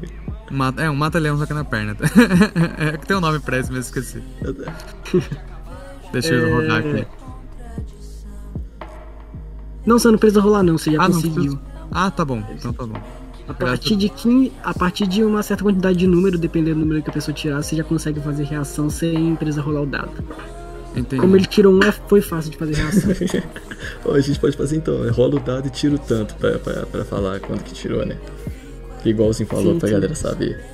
Mata, 0.51 0.83
é, 0.83 0.91
um 0.91 0.95
mata-leão 0.97 1.39
só 1.39 1.45
que 1.47 1.53
na 1.55 1.65
perna. 1.65 1.97
é 2.79 2.97
que 2.97 3.07
tem 3.07 3.17
um 3.17 3.21
nome 3.21 3.39
pra 3.41 3.59
isso, 3.59 3.71
mas 3.73 3.87
esqueci. 3.87 4.23
Deixa 6.13 6.33
eu 6.35 6.47
É, 6.49 6.53
rodar 6.53 6.79
aqui. 6.79 7.07
Não, 9.87 9.99
você 9.99 10.11
não 10.11 10.19
precisa 10.19 10.41
rolar 10.41 10.63
não, 10.63 10.77
você 10.79 10.91
já 10.93 11.03
Ah, 11.03 11.09
não 11.09 11.15
conseguiu. 11.15 11.35
precisa. 11.57 11.61
Ah, 11.91 12.11
tá 12.11 12.25
bom. 12.25 12.43
Então 12.51 12.73
tá 12.73 12.87
bom. 12.87 13.01
A 13.49 13.55
partir 13.55 13.97
de 13.97 14.09
15, 14.11 14.53
a 14.63 14.75
partir 14.75 15.07
de 15.07 15.25
uma 15.25 15.43
certa 15.43 15.65
quantidade 15.65 15.97
de 15.99 16.07
número, 16.07 16.37
dependendo 16.39 16.77
do 16.77 16.81
número 16.85 17.03
que 17.03 17.09
a 17.09 17.13
pessoa 17.13 17.35
tirar, 17.35 17.63
você 17.63 17.75
já 17.75 17.83
consegue 17.83 18.21
fazer 18.21 18.45
reação 18.45 18.91
sem 18.91 19.35
precisar 19.37 19.63
rolar 19.63 19.83
o 19.83 19.87
dado. 19.87 20.11
Entendi. 20.95 21.21
Como 21.21 21.35
ele 21.37 21.47
tirou 21.47 21.73
um, 21.73 21.83
é- 21.83 21.93
foi 21.93 22.21
fácil 22.21 22.51
de 22.51 22.57
fazer 22.59 22.75
reação. 22.75 23.11
A 24.15 24.21
gente 24.21 24.39
pode 24.39 24.57
fazer 24.57 24.77
então, 24.77 25.05
é, 25.05 25.11
rola 25.11 25.37
o 25.37 25.41
dado 25.41 25.67
e 25.67 25.71
tira 25.71 25.95
o 25.95 25.99
tanto 25.99 26.35
pra, 26.35 26.59
pra, 26.59 26.87
pra 26.87 27.05
falar 27.05 27.41
quando 27.41 27.63
que 27.63 27.73
tirou, 27.73 28.05
né? 28.05 28.19
Que 29.03 29.11
igualzinho 29.11 29.49
falou 29.49 29.75
Sim, 29.75 29.79
pra 29.79 29.89
sim. 29.89 29.95
galera 29.95 30.15
saber. 30.15 30.65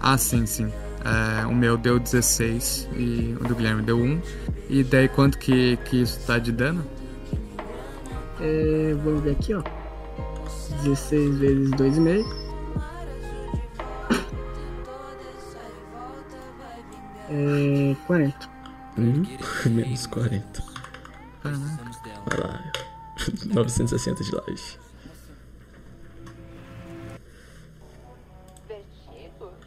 Ah, 0.00 0.16
sim, 0.18 0.46
sim. 0.46 0.72
É, 1.04 1.46
o 1.46 1.54
meu 1.54 1.76
deu 1.76 1.98
16 1.98 2.88
e 2.96 3.36
o 3.40 3.44
do 3.46 3.54
Guilherme 3.54 3.82
deu 3.82 3.98
1. 3.98 4.20
E 4.70 4.82
daí 4.82 5.08
quanto 5.08 5.38
que, 5.38 5.76
que 5.84 6.00
isso 6.02 6.18
tá 6.26 6.38
de 6.38 6.50
dano? 6.50 6.84
É, 8.40 8.94
vamos 9.04 9.22
ver 9.22 9.32
aqui, 9.32 9.52
ó. 9.54 9.62
16 10.82 11.38
vezes 11.38 11.70
2,5. 11.70 12.42
É 17.30 17.96
40. 18.06 18.50
Hum, 18.98 19.22
menos 19.70 20.06
40. 20.06 20.62
Caraca. 21.42 21.58
Vai 22.26 22.38
lá. 22.40 22.72
960 23.54 24.24
de 24.24 24.34
live. 24.34 24.62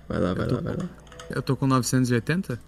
Vai 0.07 0.19
lá, 0.19 0.33
vai 0.33 0.47
lá, 0.47 0.61
vai 0.61 0.75
lá. 0.75 0.89
Eu 1.29 1.41
tô 1.41 1.55
com 1.55 1.65
980? 1.65 2.59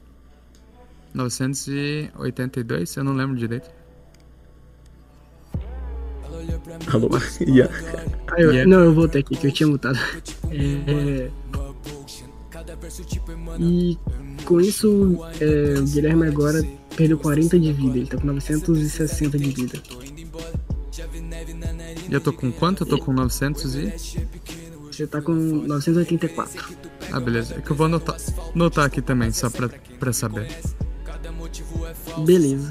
982? 1.13 2.95
Eu 2.95 3.03
não 3.03 3.13
lembro 3.13 3.35
direito. 3.35 3.69
Alô? 6.91 7.09
Ian. 7.47 7.69
Ah, 8.27 8.41
eu- 8.41 8.51
Yeah. 8.51 8.69
Não, 8.69 8.83
eu 8.85 8.93
voltei 8.93 9.21
aqui, 9.21 9.35
que 9.35 9.47
eu 9.47 9.51
tinha 9.51 9.67
mutado. 9.67 9.97
É, 10.51 11.29
E 13.59 13.97
com 14.45 14.61
isso, 14.61 15.17
é, 15.41 15.79
o 15.79 15.83
Guilherme 15.83 16.27
agora 16.27 16.63
perdeu 16.95 17.17
40 17.17 17.59
de 17.59 17.71
vida, 17.73 17.97
ele 17.97 18.07
tá 18.07 18.17
com 18.17 18.27
960 18.27 19.37
de 19.37 19.49
vida. 19.49 19.81
E 22.09 22.13
eu 22.13 22.21
tô 22.21 22.31
com 22.33 22.51
quanto? 22.51 22.83
Eu 22.83 22.87
tô 22.87 22.97
com 22.99 23.11
900 23.13 23.75
e... 23.75 23.93
Você 24.91 25.05
tá 25.05 25.21
com 25.21 25.33
984. 25.33 26.75
Ah, 27.11 27.19
beleza. 27.19 27.55
É 27.55 27.61
que 27.61 27.69
eu 27.71 27.75
vou 27.75 27.85
anotar, 27.85 28.17
anotar 28.55 28.85
aqui 28.85 29.01
também, 29.01 29.31
só 29.31 29.49
pra, 29.49 29.69
pra 29.99 30.11
saber. 30.13 30.47
Beleza. 32.25 32.69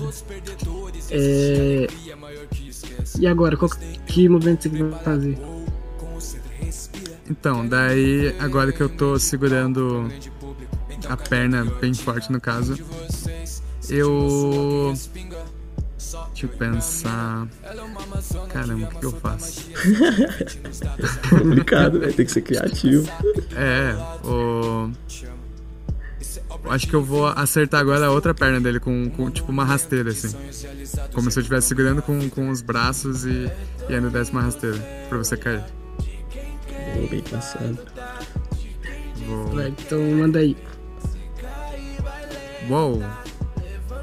É... 1.11 1.87
E 3.19 3.27
agora, 3.27 3.57
qual 3.57 3.71
que 4.07 4.29
movimento 4.29 4.69
você 4.69 4.83
vai 4.83 5.01
fazer? 5.03 5.39
Então, 7.29 7.67
daí, 7.67 8.35
agora 8.39 8.73
que 8.73 8.81
eu 8.81 8.89
tô 8.89 9.19
segurando 9.19 10.09
a 11.09 11.17
perna 11.17 11.65
bem 11.65 11.95
forte 11.95 12.31
no 12.31 12.41
caso, 12.41 12.77
eu. 13.89 14.95
Deixa 16.29 16.47
eu 16.47 16.49
pensar. 16.51 17.49
Caramba, 18.49 18.87
o 18.87 18.91
que, 18.91 18.99
que 18.99 19.07
eu 19.07 19.13
faço? 19.13 19.71
Complicado, 21.31 21.99
né? 21.99 22.09
Tem 22.09 22.27
que 22.27 22.33
ser 22.33 22.43
criativo. 22.43 23.11
É, 23.57 23.95
o. 24.25 24.91
eu 26.67 26.73
Acho 26.73 26.89
que 26.89 26.95
eu 26.95 27.03
vou 27.03 27.27
acertar 27.27 27.81
agora 27.81 28.07
a 28.07 28.11
outra 28.11 28.35
perna 28.35 28.61
dele 28.61 28.81
com, 28.81 29.09
com, 29.11 29.31
tipo 29.31 29.51
uma 29.51 29.65
rasteira, 29.65 30.11
assim. 30.11 30.37
Como 31.13 31.31
se 31.31 31.39
eu 31.39 31.41
estivesse 31.41 31.69
segurando 31.69 32.03
com, 32.03 32.29
com 32.29 32.51
os 32.51 32.61
braços 32.61 33.25
e, 33.25 33.51
e 33.89 33.95
ainda 33.95 34.11
desse 34.11 34.33
uma 34.33 34.43
rasteira 34.43 34.77
pra 35.09 35.19
você 35.19 35.37
cair. 35.37 35.65
Vou 36.95 37.09
bem 37.09 37.21
pensado. 37.21 37.79
Vou. 39.27 39.47
Vai, 39.49 39.69
então 39.69 40.01
manda 40.01 40.39
aí. 40.39 40.57
Uou! 42.69 43.03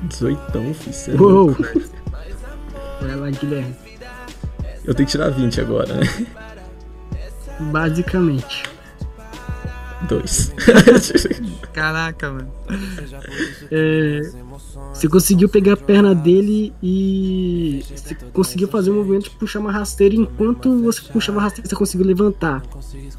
18, 0.03 0.73
fi, 0.73 0.93
cê 0.93 1.11
é 1.11 1.15
Uou! 1.15 1.55
Vai 3.01 3.15
lá, 3.15 3.29
Guilherme. 3.29 3.75
Eu 4.85 4.93
tenho 4.93 5.05
que 5.07 5.11
tirar 5.11 5.29
20 5.29 5.61
agora, 5.61 5.93
né? 5.93 6.27
Basicamente. 7.71 8.63
2. 10.07 10.53
Caraca, 11.73 12.31
mano. 12.31 12.51
É, 13.71 14.21
você 14.93 15.07
conseguiu 15.07 15.49
pegar 15.49 15.73
a 15.73 15.77
perna 15.77 16.13
dele 16.13 16.73
e 16.81 17.83
você 17.95 18.15
conseguiu 18.31 18.67
fazer 18.67 18.91
o 18.91 18.95
movimento 18.95 19.23
de 19.23 19.31
puxar 19.31 19.59
uma 19.59 19.71
rasteira. 19.71 20.15
Enquanto 20.15 20.81
você 20.81 21.01
puxava 21.01 21.39
a 21.39 21.43
rasteira, 21.43 21.69
você 21.69 21.75
conseguiu 21.75 22.05
levantar. 22.05 22.63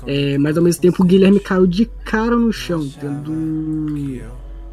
É, 0.07 0.39
mas 0.39 0.57
ao 0.57 0.63
mesmo 0.63 0.81
tempo, 0.81 1.03
o 1.03 1.07
Guilherme 1.07 1.41
caiu 1.41 1.67
de 1.67 1.87
cara 2.05 2.37
no 2.37 2.53
chão, 2.53 2.89
tendo 3.01 4.23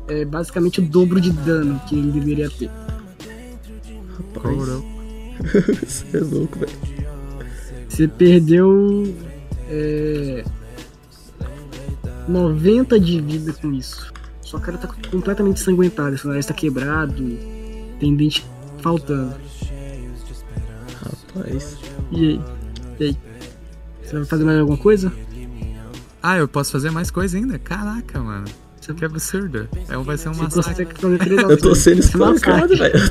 é, 0.07 0.25
basicamente 0.25 0.79
o 0.79 0.83
dobro 0.83 1.19
de 1.19 1.31
dano 1.31 1.81
que 1.87 1.97
ele 1.97 2.11
deveria 2.11 2.49
ter. 2.49 2.69
Courou. 4.33 4.83
Você 5.85 6.17
é 6.17 6.19
louco, 6.19 6.59
velho. 6.59 6.71
Você 7.89 8.07
perdeu 8.07 9.13
é, 9.69 10.43
90 12.31 12.99
de 12.99 13.21
vida 13.21 13.53
com 13.53 13.71
isso. 13.73 14.11
Sua 14.41 14.59
cara 14.59 14.77
tá 14.77 14.87
completamente 15.09 15.61
ensanguentada, 15.61 16.17
seu 16.17 16.29
nariz 16.29 16.45
tá 16.45 16.53
quebrado, 16.53 17.23
tem 17.99 18.15
dente 18.15 18.45
faltando. 18.79 19.35
Rapaz. 21.03 21.77
E 22.11 22.15
aí? 22.15 22.41
E 22.99 23.03
aí? 23.03 23.17
Você 24.03 24.15
vai 24.15 24.25
fazer 24.25 24.43
mais 24.43 24.59
alguma 24.59 24.77
coisa? 24.77 25.11
Ah, 26.21 26.37
eu 26.37 26.47
posso 26.47 26.71
fazer 26.71 26.91
mais 26.91 27.09
coisa 27.09 27.37
ainda? 27.37 27.57
Caraca, 27.57 28.19
mano. 28.19 28.45
Você, 28.79 28.93
Que 28.93 29.05
absurdo. 29.05 29.69
É, 29.87 29.97
vai 29.97 30.17
ser 30.17 30.29
um 30.29 30.35
massacre. 30.35 30.87
Eu 31.49 31.57
tô 31.57 31.75
sendo 31.75 31.99
Esse 31.99 32.09
espancado, 32.09 32.75
velho. 32.75 32.99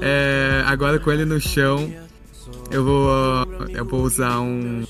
É, 0.00 0.62
agora 0.66 0.98
com 0.98 1.12
ele 1.12 1.24
no 1.24 1.38
chão, 1.38 1.92
eu 2.70 2.84
vou. 2.84 3.10
Eu 3.70 3.84
vou 3.84 4.02
usar 4.02 4.40
um. 4.40 4.84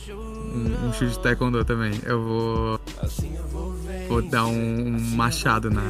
Um, 0.54 0.88
um 0.88 0.92
chute 0.92 1.12
de 1.12 1.18
taekwondo 1.18 1.64
também. 1.64 1.92
Eu 2.04 2.22
vou. 2.22 2.80
Vou 4.08 4.22
dar 4.22 4.46
um, 4.46 4.86
um 4.86 5.00
machado 5.16 5.70
na, 5.70 5.82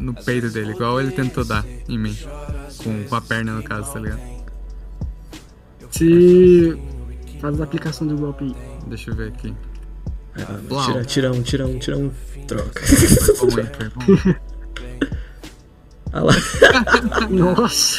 no 0.00 0.14
peito 0.14 0.48
dele, 0.50 0.72
igual 0.72 1.00
ele 1.00 1.10
tentou 1.10 1.44
dar 1.44 1.64
em 1.88 1.98
mim. 1.98 2.16
Com, 2.82 3.04
com 3.04 3.14
a 3.14 3.20
perna, 3.20 3.52
no 3.52 3.62
caso, 3.62 3.92
tá 3.92 4.00
ligado? 4.00 4.20
Você 5.90 6.78
faz 7.40 7.60
a 7.60 7.64
aplicação 7.64 8.06
do 8.06 8.16
golpe. 8.16 8.54
Deixa 8.86 9.10
eu 9.10 9.14
ver 9.14 9.28
aqui. 9.28 9.54
Uau. 10.70 10.86
Tira, 10.86 11.04
tira 11.04 11.32
um, 11.32 11.42
tira 11.42 11.66
um, 11.66 11.78
tira 11.78 11.98
um. 11.98 12.10
Troca. 12.46 12.82
Ah 16.16 16.20
lá, 16.20 16.32
Nossa! 17.28 17.98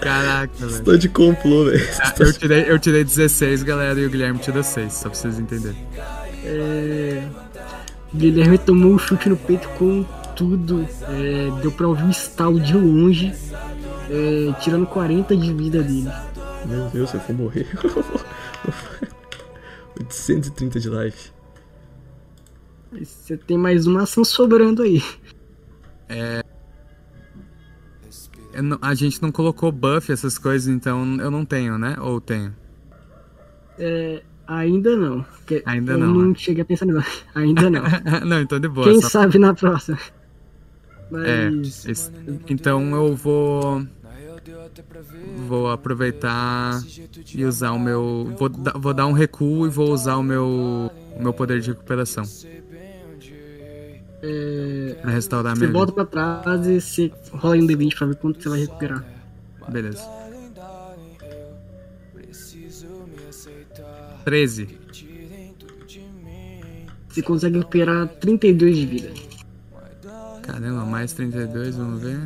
Caraca, 0.00 0.52
velho. 0.58 0.70
estou 0.70 0.98
de 0.98 1.08
complô, 1.08 1.66
velho. 1.66 1.88
Ah, 2.00 2.12
Eu 2.18 2.32
tirei, 2.32 2.64
eu 2.68 2.76
tirei 2.78 3.04
16, 3.04 3.62
galera, 3.62 4.00
e 4.00 4.04
o 4.06 4.10
Guilherme 4.10 4.40
tirou 4.40 4.64
6, 4.64 4.92
só 4.92 5.08
pra 5.08 5.16
vocês 5.16 5.38
entenderem. 5.38 5.76
É... 6.44 7.22
Guilherme 8.12 8.58
tomou 8.58 8.92
um 8.92 8.98
chute 8.98 9.28
no 9.28 9.36
peito 9.36 9.68
com 9.78 10.02
tudo. 10.34 10.88
É, 11.08 11.60
Deu 11.62 11.70
pra 11.70 11.86
ouvir 11.86 12.02
um 12.02 12.10
estalo 12.10 12.58
de 12.58 12.76
longe, 12.76 13.32
é, 14.10 14.52
tirando 14.60 14.86
40 14.86 15.36
de 15.36 15.52
vida 15.54 15.82
dele. 15.84 16.10
Meu 16.64 16.88
Deus, 16.88 17.10
se 17.10 17.16
eu 17.16 17.20
for 17.20 17.34
morrer. 17.36 17.66
830 20.00 20.80
de 20.80 20.90
life. 20.90 21.30
Você 23.00 23.36
tem 23.36 23.56
mais 23.58 23.86
uma 23.86 24.02
ação 24.02 24.24
sobrando 24.24 24.82
aí. 24.82 25.00
Eu 26.08 26.16
não- 26.16 26.45
a 28.82 28.94
gente 28.94 29.20
não 29.22 29.30
colocou 29.32 29.70
buff, 29.72 30.10
essas 30.12 30.38
coisas, 30.38 30.68
então 30.68 31.16
eu 31.20 31.30
não 31.30 31.44
tenho, 31.44 31.78
né? 31.78 31.96
Ou 32.00 32.20
tenho? 32.20 32.54
É, 33.78 34.22
ainda 34.46 34.96
não. 34.96 35.24
Ainda 35.66 35.92
eu 35.92 35.98
não, 35.98 36.06
não 36.14 36.28
né? 36.30 36.34
cheguei 36.36 36.62
a 36.62 36.64
pensar 36.64 36.86
nisso. 36.86 37.04
Ainda 37.34 37.68
não. 37.70 37.82
não, 38.26 38.40
então 38.40 38.58
de 38.58 38.68
boa. 38.68 38.86
Quem 38.88 39.00
só- 39.00 39.08
sabe 39.08 39.38
na 39.38 39.54
próxima. 39.54 39.98
É, 41.24 41.50
Mas. 41.50 41.86
esse- 41.86 42.10
então 42.48 42.94
eu 42.94 43.14
vou. 43.14 43.86
Vou 45.48 45.70
aproveitar 45.70 46.80
e 47.34 47.44
usar 47.44 47.72
o 47.72 47.78
meu. 47.78 48.32
Vou, 48.38 48.50
vou 48.80 48.94
dar 48.94 49.06
um 49.06 49.12
recuo 49.12 49.66
e 49.66 49.70
vou 49.70 49.90
usar 49.92 50.16
o 50.16 50.22
meu. 50.22 50.90
O 51.16 51.22
meu 51.22 51.32
poder 51.32 51.60
de 51.60 51.70
recuperação. 51.70 52.24
É, 54.22 54.96
Pra 55.02 55.10
restaurar 55.10 55.52
a 55.52 55.54
você 55.54 55.66
minha 55.66 55.72
volta 55.72 55.92
pra 55.92 56.04
trás 56.04 56.66
e 56.66 56.80
você 56.80 57.12
rola 57.32 57.54
aí 57.54 57.62
um 57.62 57.66
D20 57.66 57.96
pra 57.96 58.06
ver 58.06 58.16
quanto 58.16 58.42
você 58.42 58.48
vai 58.48 58.60
recuperar. 58.60 59.04
Beleza. 59.68 60.02
13. 64.24 64.78
Você 67.08 67.22
consegue 67.22 67.58
recuperar 67.58 68.08
32 68.08 68.76
de 68.76 68.86
vida. 68.86 69.10
Caramba, 70.42 70.84
mais 70.84 71.12
32, 71.12 71.76
vamos 71.76 72.02
ver. 72.02 72.20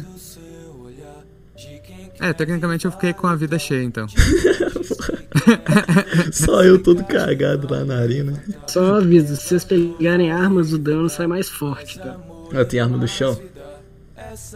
É, 2.18 2.32
tecnicamente 2.32 2.84
eu 2.84 2.92
fiquei 2.92 3.12
com 3.12 3.26
a 3.26 3.34
vida 3.34 3.58
cheia 3.58 3.82
então. 3.82 4.06
Só 6.32 6.62
eu 6.64 6.82
todo 6.82 7.04
cagado 7.04 7.72
lá 7.72 7.84
na 7.84 7.98
arena. 7.98 8.42
Só 8.66 8.80
um 8.82 8.94
aviso, 8.96 9.36
se 9.36 9.42
vocês 9.48 9.64
pegarem 9.64 10.30
armas, 10.30 10.72
o 10.72 10.78
dano 10.78 11.08
sai 11.08 11.26
mais 11.26 11.48
forte, 11.48 11.98
tá? 11.98 12.18
Ah, 12.52 12.64
tem 12.64 12.80
arma 12.80 12.96
no 12.96 13.06
chão? 13.08 13.40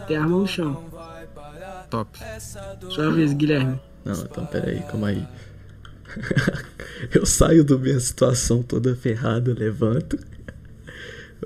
Tem 0.07 0.17
arma 0.17 0.37
no 0.37 0.47
chão. 0.47 0.83
Top. 1.89 2.19
Sua 2.89 3.11
vez, 3.11 3.33
Guilherme. 3.33 3.79
Não, 4.03 4.13
então 4.13 4.45
peraí, 4.45 4.81
calma 4.81 5.07
aí. 5.07 5.25
eu 7.13 7.25
saio 7.25 7.63
da 7.63 7.77
minha 7.77 7.99
situação 7.99 8.61
toda 8.61 8.95
ferrada, 8.95 9.53
levanto. 9.53 10.17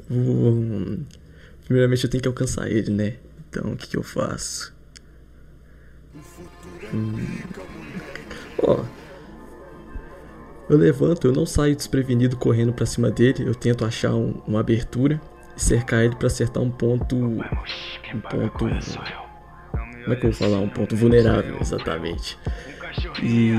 Vou- 0.10 0.98
Primeiramente 1.66 2.04
eu 2.04 2.10
tenho 2.10 2.22
que 2.22 2.28
alcançar 2.28 2.70
ele, 2.70 2.92
né? 2.92 3.16
Então 3.50 3.74
o 3.74 3.78
que, 3.78 3.88
que 3.88 3.98
eu 3.98 4.04
faço? 4.04 4.74
Hum. 6.94 7.26
Ó. 8.64 8.84
Eu 10.70 10.78
levanto, 10.78 11.26
eu 11.28 11.34
não 11.34 11.46
saio 11.46 11.76
desprevenido 11.76 12.38
correndo 12.38 12.72
pra 12.74 12.86
cima 12.86 13.10
dele, 13.10 13.44
eu 13.48 13.56
tento 13.56 13.84
achar 13.86 14.14
um- 14.14 14.42
uma 14.48 14.60
abertura 14.60 15.20
e 15.58 15.62
cercar 15.62 16.04
ele 16.04 16.16
pra 16.16 16.28
acertar 16.28 16.62
um 16.62 16.70
ponto. 16.70 17.16
Um 17.16 17.40
ponto. 18.22 18.66
Como 20.04 20.14
é 20.14 20.16
que 20.16 20.26
eu 20.26 20.32
vou 20.32 20.34
falar? 20.34 20.60
Um 20.60 20.70
ponto 20.70 20.96
vulnerável, 20.96 21.58
exatamente. 21.60 22.38
E 23.22 23.52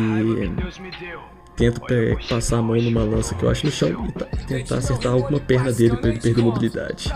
tento 1.56 1.80
passar 2.28 2.58
a 2.58 2.62
mão 2.62 2.76
numa 2.80 3.02
lança 3.02 3.34
que 3.34 3.42
eu 3.44 3.50
acho 3.50 3.66
no 3.66 3.72
chão 3.72 4.06
e 4.08 4.12
ta- 4.12 4.24
tentar 4.46 4.76
acertar 4.78 5.12
alguma 5.12 5.40
perna 5.40 5.72
dele 5.72 5.96
pra 5.96 6.10
ele 6.10 6.20
perder 6.20 6.42
mobilidade. 6.42 7.12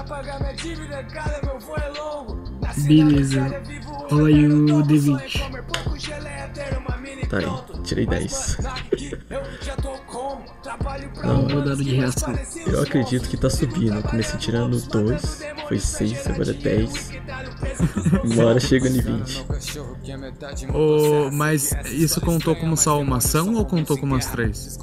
Beleza. 2.86 3.62
Rola 4.10 4.28
aí 4.28 4.46
o 4.46 4.82
D20. 4.82 5.42
Tá 7.34 7.40
aí, 7.40 7.82
tirei 7.82 8.06
10. 8.06 8.58
Não, 11.24 11.48
rodada 11.48 11.82
de 11.82 11.94
reação. 11.96 12.32
Eu 12.64 12.82
acredito 12.82 13.28
que 13.28 13.36
tá 13.36 13.50
subindo. 13.50 14.00
Comecei 14.02 14.38
tirando 14.38 14.80
2, 14.80 15.42
foi 15.66 15.80
6, 15.80 16.26
agora 16.28 16.50
é 16.50 16.54
10. 16.54 17.10
Uma 18.24 18.44
hora 18.44 18.60
chega 18.60 18.88
no 18.88 19.02
20. 19.02 19.46
Ô, 20.72 21.30
mas 21.32 21.72
isso 21.86 22.20
contou 22.20 22.54
como 22.54 22.76
só 22.76 23.00
uma 23.00 23.16
ação 23.16 23.52
ou 23.54 23.66
contou 23.66 23.98
como 23.98 24.14
as 24.14 24.26
três? 24.26 24.78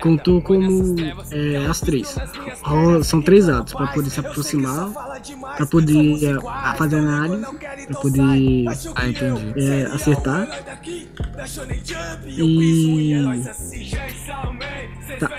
Contou 0.00 0.42
como 0.42 0.94
é, 1.32 1.66
as 1.66 1.80
três. 1.80 2.16
Rola- 2.62 3.02
são 3.02 3.20
três 3.22 3.48
atos 3.48 3.72
pra 3.74 3.86
poder 3.88 4.10
se 4.10 4.20
aproximar, 4.20 4.90
pra 5.56 5.66
poder 5.66 6.24
é, 6.24 6.76
fazer 6.76 6.96
análise, 6.98 7.46
pra 7.86 8.00
poder 8.00 8.20
Ah, 8.94 9.08
entendi. 9.08 9.54
é, 9.64 9.86
acertar. 9.86 10.48
E. 12.36 13.14
Tá. 15.18 15.30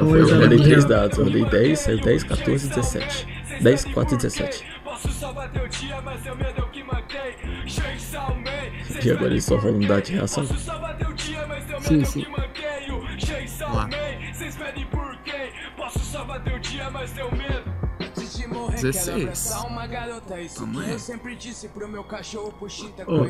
Rola 0.00 0.16
aí 0.16 0.20
Eu 0.20 0.48
3 0.48 0.66
reação. 0.66 0.88
dados, 0.88 1.18
eu 1.18 1.24
rolei 1.24 1.44
10, 1.44 1.78
saiu 1.78 2.00
10, 2.00 2.24
14, 2.24 2.68
17. 2.68 3.26
10, 3.60 3.84
4 3.86 4.14
e 4.14 4.18
17. 4.18 4.64
E 9.02 9.10
agora 9.10 9.30
ele 9.30 9.40
só 9.40 9.56
rola 9.56 9.76
um 9.76 9.80
dado 9.80 10.02
de 10.02 10.12
reação? 10.12 10.44
Sim, 11.90 12.04
sim. 12.04 12.26
16. 18.82 19.50
Vamos 20.56 20.74
aí. 20.82 20.90
Ó, 23.06 23.24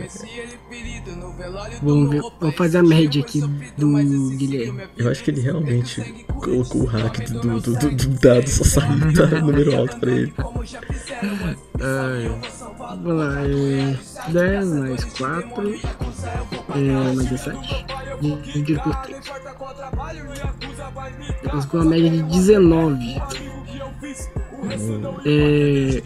vamos 1.83 2.11
ver. 2.11 2.23
Vamos 2.41 2.57
fazer 2.57 2.79
a 2.79 2.83
média 2.83 3.23
aqui 3.23 3.41
do 3.77 4.31
Guilherme. 4.37 4.83
Eu 4.97 5.11
acho 5.11 5.23
que 5.25 5.31
ele 5.31 5.41
realmente 5.41 6.25
colocou 6.39 6.83
o 6.83 6.87
hack 6.87 7.19
do, 7.29 7.41
do, 7.41 7.61
do, 7.61 7.91
do 7.91 8.09
dado, 8.19 8.49
só 8.49 8.65
saiu 8.65 9.13
tá, 9.15 9.41
número 9.41 9.77
alto 9.77 9.99
pra 9.99 10.11
ele. 10.11 10.35
Ai, 11.81 12.41
Vamos 12.91 13.15
lá, 13.15 13.41
é 13.43 14.33
10 14.33 14.73
mais 14.73 15.05
4, 15.05 15.75
é, 16.75 16.81
mais 16.81 17.29
17. 17.29 17.87
Dividido 18.21 18.83
por 18.83 18.97
3. 18.97 19.21
Depois 21.43 21.65
com 21.67 21.77
uma 21.77 21.87
média 21.87 22.11
de 22.11 22.23
19. 22.23 23.23
É, 25.25 26.03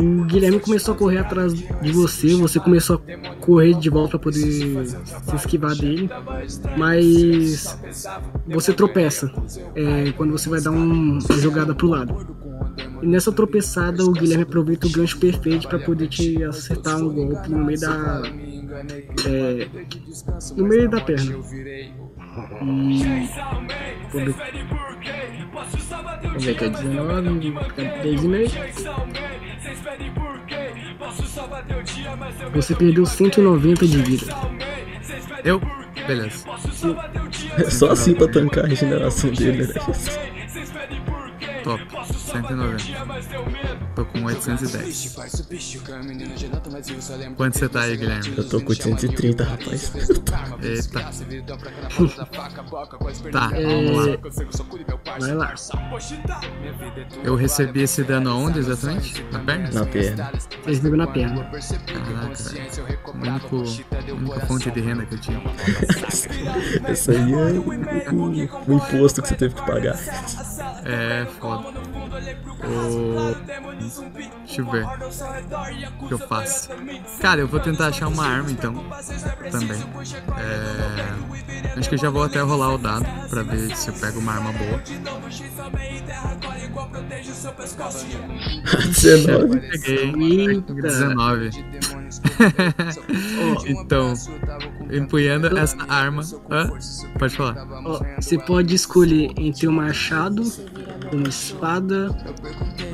o 0.00 0.24
Guilherme 0.24 0.58
começou 0.60 0.94
a 0.94 0.96
correr 0.96 1.18
atrás 1.18 1.52
de 1.54 1.92
você, 1.92 2.34
você 2.34 2.58
começou 2.58 2.96
a 2.96 3.34
correr 3.44 3.74
de 3.74 3.90
volta 3.90 4.10
pra 4.18 4.20
poder 4.20 4.40
se 4.40 5.36
esquivar 5.36 5.74
dele, 5.76 6.08
mas 6.76 7.76
você 8.46 8.72
tropeça 8.72 9.30
é, 9.74 10.12
quando 10.12 10.32
você 10.32 10.48
vai 10.48 10.60
dar 10.60 10.70
um- 10.70 11.18
uma 11.18 11.38
jogada 11.38 11.74
pro 11.74 11.88
lado. 11.88 12.38
E 13.02 13.06
nessa 13.06 13.30
tropeçada, 13.32 14.04
o 14.04 14.12
Guilherme 14.12 14.44
aproveita 14.44 14.86
o 14.86 14.90
gancho 14.90 15.18
perfeito 15.18 15.68
pra 15.68 15.78
poder 15.78 16.08
te 16.08 16.42
acertar 16.44 16.96
um 17.00 17.12
golpe 17.14 17.50
no 17.50 17.64
meio 17.64 17.78
da. 17.80 18.22
é, 19.26 19.68
no 20.56 20.64
meio 20.66 20.88
da 20.88 21.00
perna. 21.00 21.36
E. 22.62 23.28
Vamos 26.22 26.44
ver 26.44 26.56
que 26.56 26.64
é 26.64 26.68
19, 26.68 27.54
é 27.76 28.02
10,5. 28.04 28.50
Você 32.54 32.74
perdeu 32.74 33.06
190 33.06 33.86
de 33.86 34.02
vida. 34.02 34.26
eu? 35.44 35.60
Beleza. 36.06 36.44
É 37.58 37.70
só 37.70 37.90
assim 37.90 38.14
pra 38.14 38.28
tancar 38.28 38.64
a 38.64 38.68
regeneração 38.68 39.30
dele, 39.30 39.66
né? 39.66 39.74
Top. 41.64 41.84
190. 42.28 42.78
Tô 43.94 44.04
com 44.04 44.24
810. 44.24 45.14
Quanto 47.36 47.58
você 47.58 47.68
tá 47.68 47.80
aí, 47.82 47.96
Guilherme? 47.96 48.34
Eu 48.36 48.48
tô 48.48 48.60
com 48.60 48.70
830, 48.70 49.44
rapaz. 49.44 49.92
Eita. 50.62 51.00
Tá, 53.32 53.48
vamos 53.48 53.96
lá. 53.96 54.04
É, 54.12 55.20
vai 55.20 55.34
lá. 55.34 55.54
Eu 57.24 57.34
recebi 57.34 57.82
esse 57.82 58.02
dano 58.04 58.30
aonde 58.30 58.58
exatamente? 58.60 59.22
Na 59.32 59.38
perna? 59.40 59.70
Na 59.72 59.86
perna. 59.86 60.30
Você 60.38 60.70
recebeu 60.70 60.96
na 60.96 61.06
perna. 61.06 61.44
Caraca, 61.86 62.34
velho. 62.50 62.98
O 63.08 63.16
único, 63.30 63.56
a 63.56 64.12
única 64.14 64.46
fonte 64.46 64.70
de 64.70 64.80
renda 64.80 65.06
que 65.06 65.14
eu 65.14 65.18
tinha. 65.20 65.40
Essa 66.86 67.12
aí 67.12 67.32
é 67.32 67.36
o, 67.36 67.68
o- 68.14 68.72
o 68.72 68.74
imposto 68.74 69.22
que 69.22 69.28
você 69.28 69.34
teve 69.34 69.54
que 69.54 69.62
pagar. 69.66 69.96
É, 70.84 71.26
foda. 71.40 71.68
O... 72.64 73.34
Deixa 74.44 74.60
eu 74.60 74.70
ver. 74.70 74.84
O 76.00 76.08
que 76.08 76.14
eu 76.14 76.18
faço? 76.18 76.68
Cara, 77.20 77.40
eu 77.40 77.48
vou 77.48 77.60
tentar 77.60 77.88
achar 77.88 78.08
uma 78.08 78.26
arma 78.26 78.50
então. 78.50 78.74
Também. 79.50 79.80
É... 80.38 81.78
Acho 81.78 81.88
que 81.88 81.94
eu 81.94 81.98
já 81.98 82.10
vou 82.10 82.24
até 82.24 82.40
rolar 82.40 82.74
o 82.74 82.78
dado 82.78 83.06
pra 83.28 83.42
ver 83.42 83.74
se 83.76 83.88
eu 83.88 83.94
pego 83.94 84.18
uma 84.18 84.32
arma 84.32 84.52
boa. 84.52 84.82
19. 88.86 89.60
Peguei. 89.60 90.48
Eita. 90.50 90.74
19. 90.74 91.50
Então, 93.66 94.14
empunhando 94.90 95.58
essa 95.58 95.76
arma. 95.88 96.22
Hã? 96.50 96.70
Pode 97.18 97.36
falar. 97.36 97.54
Você 98.16 98.38
pode 98.38 98.74
escolher 98.74 99.32
entre 99.36 99.68
um 99.68 99.72
machado, 99.72 100.42
uma 101.12 101.28
espada 101.28 102.14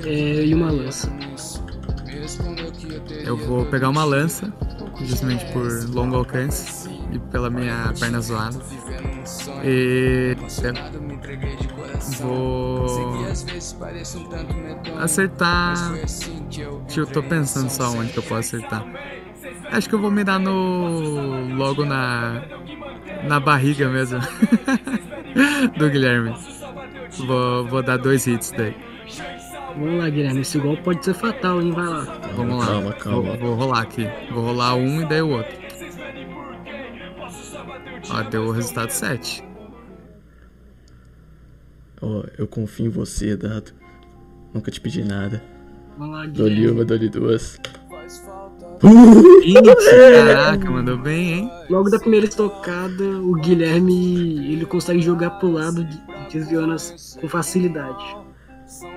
é, 0.04 0.44
e 0.44 0.54
uma 0.54 0.70
lança. 0.70 1.10
Eu 3.24 3.36
vou 3.36 3.66
pegar 3.66 3.88
uma 3.88 4.04
lança, 4.04 4.52
justamente 5.02 5.44
por 5.52 5.66
longo 5.90 6.16
alcance 6.16 6.88
e 7.12 7.18
pela 7.18 7.50
minha 7.50 7.92
perna 7.98 8.20
zoada. 8.20 8.58
E 9.64 10.36
vou 12.20 12.86
acertar. 14.98 15.74
Eu 16.96 17.06
tô 17.06 17.22
pensando 17.22 17.70
só 17.70 17.90
onde 17.90 18.12
que 18.12 18.18
eu 18.18 18.22
posso 18.22 18.56
acertar. 18.56 18.84
Acho 19.70 19.88
que 19.88 19.94
eu 19.94 20.00
vou 20.00 20.10
me 20.10 20.22
dar 20.22 20.38
no. 20.38 21.54
logo 21.56 21.84
na. 21.84 22.42
na 23.24 23.40
barriga 23.40 23.88
mesmo. 23.88 24.20
do 25.76 25.90
Guilherme. 25.90 26.34
Vou, 27.18 27.66
vou 27.66 27.82
dar 27.82 27.96
dois 27.96 28.26
hits 28.26 28.50
daí. 28.52 28.74
Vamos 29.76 29.98
lá, 29.98 30.08
Guilherme. 30.08 30.40
Esse 30.40 30.58
golpe 30.58 30.82
pode 30.82 31.04
ser 31.04 31.14
fatal, 31.14 31.60
hein? 31.60 31.70
Vai 31.72 31.86
lá. 31.86 32.00
Vamos 32.36 32.58
lá. 32.60 32.66
Calma, 32.66 32.92
calma. 32.92 33.36
Vou, 33.36 33.48
vou 33.48 33.54
rolar 33.54 33.82
aqui. 33.82 34.06
Vou 34.32 34.44
rolar 34.44 34.74
um 34.76 35.02
e 35.02 35.06
daí 35.06 35.22
o 35.22 35.30
outro. 35.30 35.56
Ó, 38.10 38.22
deu 38.22 38.44
o 38.44 38.50
resultado 38.52 38.90
7. 38.90 39.42
Ó, 42.00 42.24
eu 42.38 42.46
confio 42.46 42.86
em 42.86 42.88
você, 42.90 43.36
Dado. 43.36 43.72
Nunca 44.52 44.70
te 44.70 44.80
pedi 44.80 45.02
nada. 45.02 45.42
Vamos 45.98 46.14
lá, 46.16 46.26
Dou-lhe 46.26 46.54
Guilherme. 46.54 46.76
uma, 46.76 46.84
dou-lhe 46.84 47.08
duas. 47.08 47.58
Caraca, 50.26 50.70
mandou 50.70 50.98
bem, 50.98 51.32
hein? 51.32 51.50
Logo 51.70 51.88
da 51.90 51.98
primeira 51.98 52.26
estocada, 52.26 53.04
o 53.22 53.32
Guilherme 53.34 54.52
ele 54.52 54.66
consegue 54.66 55.00
jogar 55.00 55.30
pro 55.38 55.50
lado, 55.50 55.84
de- 55.84 56.00
desviando 56.30 56.76
com 57.20 57.28
facilidade. 57.28 58.04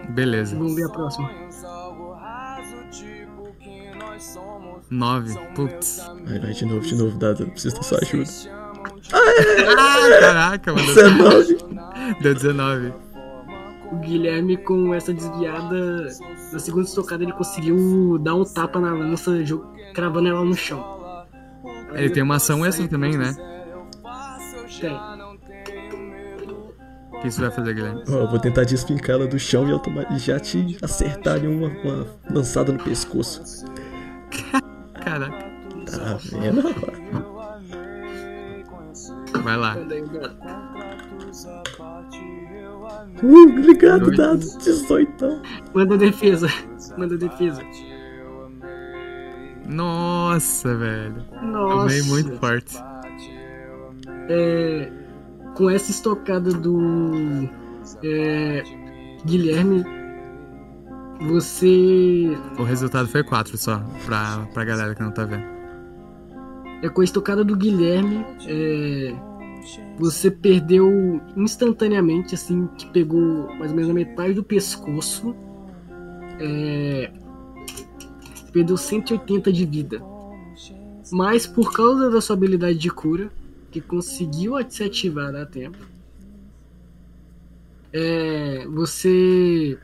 Beleza. 0.09 0.55
Vamos 0.57 0.75
ver 0.75 0.85
a 0.85 0.89
próxima. 0.89 1.29
9. 4.89 5.39
Putz. 5.55 6.01
Vai, 6.25 6.39
vai, 6.39 6.51
de 6.53 6.65
novo, 6.65 6.81
de 6.81 6.95
novo, 6.95 7.17
Dado. 7.17 7.43
Eu 7.43 7.49
preciso 7.51 7.75
da 7.75 7.83
sua 7.83 7.99
ajuda. 8.01 8.29
Ah, 9.13 10.19
caraca, 10.19 10.73
mandou 10.73 10.95
19. 10.95 11.57
Deu 12.21 12.33
19. 12.33 12.93
O 13.91 13.95
Guilherme, 13.97 14.57
com 14.57 14.93
essa 14.93 15.13
desviada, 15.13 16.07
na 16.51 16.59
segunda 16.59 16.85
estocada, 16.85 17.23
ele 17.23 17.33
conseguiu 17.33 18.17
dar 18.19 18.35
um 18.35 18.43
tapa 18.43 18.79
na 18.79 18.91
lança, 18.91 19.31
cravando 19.93 20.27
ela 20.27 20.43
no 20.43 20.55
chão. 20.55 21.25
Ele 21.93 22.09
tem 22.09 22.21
uma 22.21 22.35
ação 22.35 22.65
extra 22.65 22.87
também, 22.87 23.17
né? 23.17 23.35
Tem. 24.79 24.93
O 27.11 27.19
que 27.19 27.31
você 27.31 27.41
vai 27.41 27.49
fazer, 27.49 27.73
Guilherme? 27.73 28.03
Ó, 28.09 28.11
eu 28.11 28.29
vou 28.29 28.39
tentar 28.39 28.63
desfincar 28.63 29.15
ela 29.15 29.27
do 29.27 29.39
chão 29.39 29.65
e, 29.67 30.15
e 30.15 30.19
já 30.19 30.39
te 30.39 30.77
acertar 30.83 31.35
ali 31.35 31.47
uma, 31.47 31.67
uma 31.67 32.05
lançada 32.29 32.71
no 32.71 32.77
pescoço. 32.83 33.65
Caraca. 34.93 35.47
Tá 35.85 36.19
vendo? 36.31 36.61
Vai 39.41 39.57
lá. 39.57 39.75
Obrigado, 43.23 44.11
Dado. 44.11 44.39
18. 44.39 45.41
Manda 45.73 45.97
defesa. 45.97 46.47
Manda 46.97 47.17
defesa. 47.17 47.61
Nossa, 49.67 50.75
velho. 50.75 51.25
Nossa. 51.43 51.77
Tomei 51.77 52.01
muito 52.03 52.37
forte. 52.39 52.77
É, 54.29 54.89
com 55.55 55.69
essa 55.69 55.91
estocada 55.91 56.51
do 56.51 57.49
é, 58.03 58.63
Guilherme, 59.25 59.83
você 61.21 62.37
O 62.59 62.63
resultado 62.63 63.07
foi 63.07 63.23
4 63.23 63.57
só, 63.57 63.81
pra, 64.05 64.47
pra 64.53 64.63
galera 64.63 64.93
que 64.93 65.01
não 65.01 65.11
tá 65.11 65.25
vendo. 65.25 65.45
é 66.83 66.89
com 66.89 67.01
a 67.01 67.03
estocada 67.03 67.43
do 67.43 67.55
Guilherme, 67.55 68.25
é, 68.47 69.15
você 69.97 70.29
perdeu 70.29 71.21
instantaneamente, 71.35 72.35
assim, 72.35 72.67
que 72.77 72.85
pegou 72.87 73.53
mais 73.55 73.71
ou 73.71 73.75
menos 73.75 73.89
a 73.89 73.93
metade 73.93 74.33
do 74.33 74.43
pescoço. 74.43 75.35
É, 76.39 77.11
perdeu 78.51 78.77
180 78.77 79.51
de 79.51 79.65
vida. 79.65 80.01
Mas 81.11 81.47
por 81.47 81.73
causa 81.73 82.09
da 82.09 82.21
sua 82.21 82.35
habilidade 82.35 82.77
de 82.77 82.89
cura, 82.89 83.31
que 83.71 83.79
conseguiu 83.81 84.53
se 84.69 84.83
ativar 84.83 85.35
a 85.35 85.45
tempo, 85.45 85.77
é, 87.93 88.67
você 88.67 89.77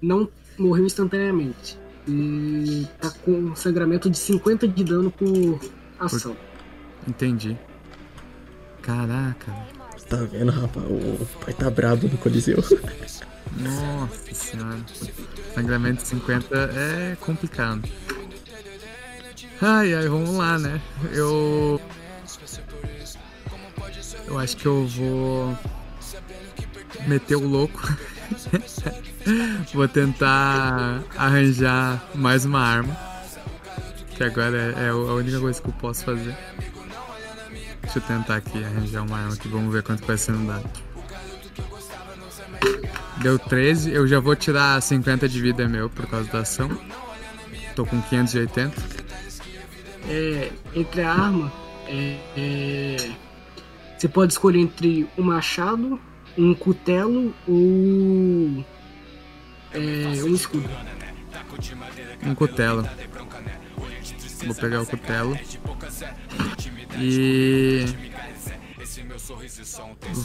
não 0.00 0.28
morreu 0.58 0.86
instantaneamente. 0.86 1.78
E 2.06 2.86
tá 3.00 3.10
com 3.24 3.32
um 3.32 3.56
sangramento 3.56 4.10
de 4.10 4.18
50 4.18 4.68
de 4.68 4.84
dano 4.84 5.10
por 5.10 5.60
ação. 5.98 6.36
Entendi. 7.06 7.56
Caraca. 8.84 9.50
Tá 10.10 10.16
vendo, 10.30 10.52
rapaz? 10.52 10.84
O 10.86 11.26
pai 11.42 11.54
tá 11.54 11.70
brabo 11.70 12.06
no 12.06 12.18
Coliseu. 12.18 12.62
Nossa 13.58 14.34
senhora. 14.34 14.78
Sangramento 15.54 16.02
de 16.02 16.08
50 16.08 16.54
é 16.54 17.16
complicado. 17.18 17.82
Ai, 19.62 19.94
ai, 19.94 20.06
vamos 20.06 20.36
lá, 20.36 20.58
né? 20.58 20.80
Eu. 21.12 21.80
Eu 24.26 24.38
acho 24.38 24.56
que 24.56 24.66
eu 24.66 24.86
vou. 24.86 25.58
Meter 27.06 27.36
o 27.36 27.48
louco. 27.48 27.80
vou 29.72 29.88
tentar 29.88 31.02
arranjar 31.16 32.04
mais 32.14 32.44
uma 32.44 32.60
arma. 32.60 32.94
Que 34.10 34.24
agora 34.24 34.74
é, 34.76 34.84
é 34.84 34.88
a 34.90 34.94
única 34.94 35.40
coisa 35.40 35.60
que 35.62 35.68
eu 35.68 35.72
posso 35.72 36.04
fazer. 36.04 36.36
Deixa 37.94 38.12
eu 38.12 38.16
tentar 38.18 38.36
aqui 38.36 38.64
arranjar 38.64 39.02
uma 39.04 39.16
arma 39.16 39.34
aqui. 39.34 39.46
Vamos 39.46 39.72
ver 39.72 39.84
quanto 39.84 40.04
vai 40.04 40.18
ser 40.18 40.32
no 40.32 40.48
dado. 40.48 40.68
Deu 43.22 43.38
13, 43.38 43.92
eu 43.92 44.04
já 44.08 44.18
vou 44.18 44.34
tirar 44.34 44.82
50 44.82 45.28
de 45.28 45.40
vida 45.40 45.68
meu 45.68 45.88
por 45.88 46.04
causa 46.06 46.28
da 46.28 46.40
ação. 46.40 46.68
Tô 47.76 47.86
com 47.86 48.02
580. 48.02 48.82
É, 50.08 50.50
entre 50.74 51.02
a 51.02 51.12
arma, 51.12 51.52
é, 51.86 52.18
é, 52.36 53.10
você 53.96 54.08
pode 54.08 54.32
escolher 54.32 54.58
entre 54.58 55.08
um 55.16 55.22
machado, 55.22 56.00
um 56.36 56.52
cutelo 56.52 57.32
ou 57.46 58.64
é, 59.72 60.24
um 60.24 60.34
escudo. 60.34 60.68
Um 62.24 62.34
cutelo. 62.34 62.88
Vou 64.44 64.54
pegar 64.56 64.82
o 64.82 64.86
cutelo. 64.86 65.38
E. 66.98 67.84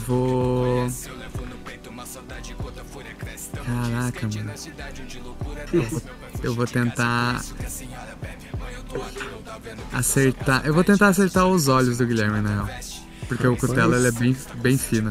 Vou. 0.06 0.88
Caraca, 3.64 4.28
mano. 4.28 4.52
Eu 6.42 6.54
vou, 6.54 6.66
tentar. 6.66 7.42
Acertar. 9.92 10.66
Eu 10.66 10.74
vou 10.74 10.84
tentar 10.84 11.08
acertar 11.08 11.46
os 11.46 11.68
olhos 11.68 11.98
do 11.98 12.06
Guilherme, 12.06 12.40
na 12.40 12.64
real. 12.64 12.68
Porque 13.28 13.46
o 13.46 13.56
cutelo 13.56 13.94
ele 13.94 14.08
é 14.08 14.12
bem, 14.12 14.36
bem 14.56 14.76
fino. 14.76 15.10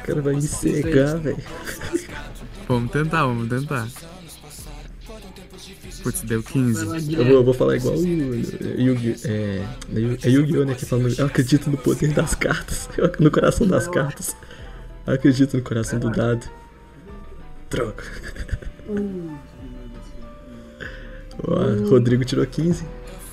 O 0.00 0.06
cara 0.06 0.22
vai 0.22 0.34
me 0.34 0.42
cegar, 0.42 1.18
velho. 1.18 1.36
vamos 2.66 2.90
tentar, 2.90 3.26
vamos 3.26 3.48
tentar. 3.48 3.86
Putz, 6.02 6.20
deu 6.22 6.40
Vai 6.42 6.52
15. 6.52 6.84
lá, 6.84 6.96
Eu 6.98 7.24
vou, 7.24 7.34
eu 7.34 7.44
vou 7.44 7.54
falar 7.54 7.76
igual 7.76 7.94
o 7.94 8.04
Yu-Gi. 8.04 9.16
É, 9.24 9.64
é 10.24 10.30
Yu-Gi-Oh! 10.30 10.64
né? 10.64 10.74
Que 10.74 10.84
falando, 10.86 11.14
eu 11.18 11.26
acredito 11.26 11.68
no 11.70 11.76
poder 11.76 12.12
das 12.12 12.34
cartas. 12.34 12.88
No 13.18 13.30
coração 13.30 13.66
das 13.66 13.86
cartas. 13.88 14.34
Eu 15.06 15.14
acredito 15.14 15.56
no 15.56 15.62
coração 15.62 15.98
do 15.98 16.10
dado. 16.10 16.48
Droga. 17.70 18.02
Ó, 21.42 21.88
Rodrigo 21.88 22.24
tirou 22.24 22.46
15. 22.46 22.84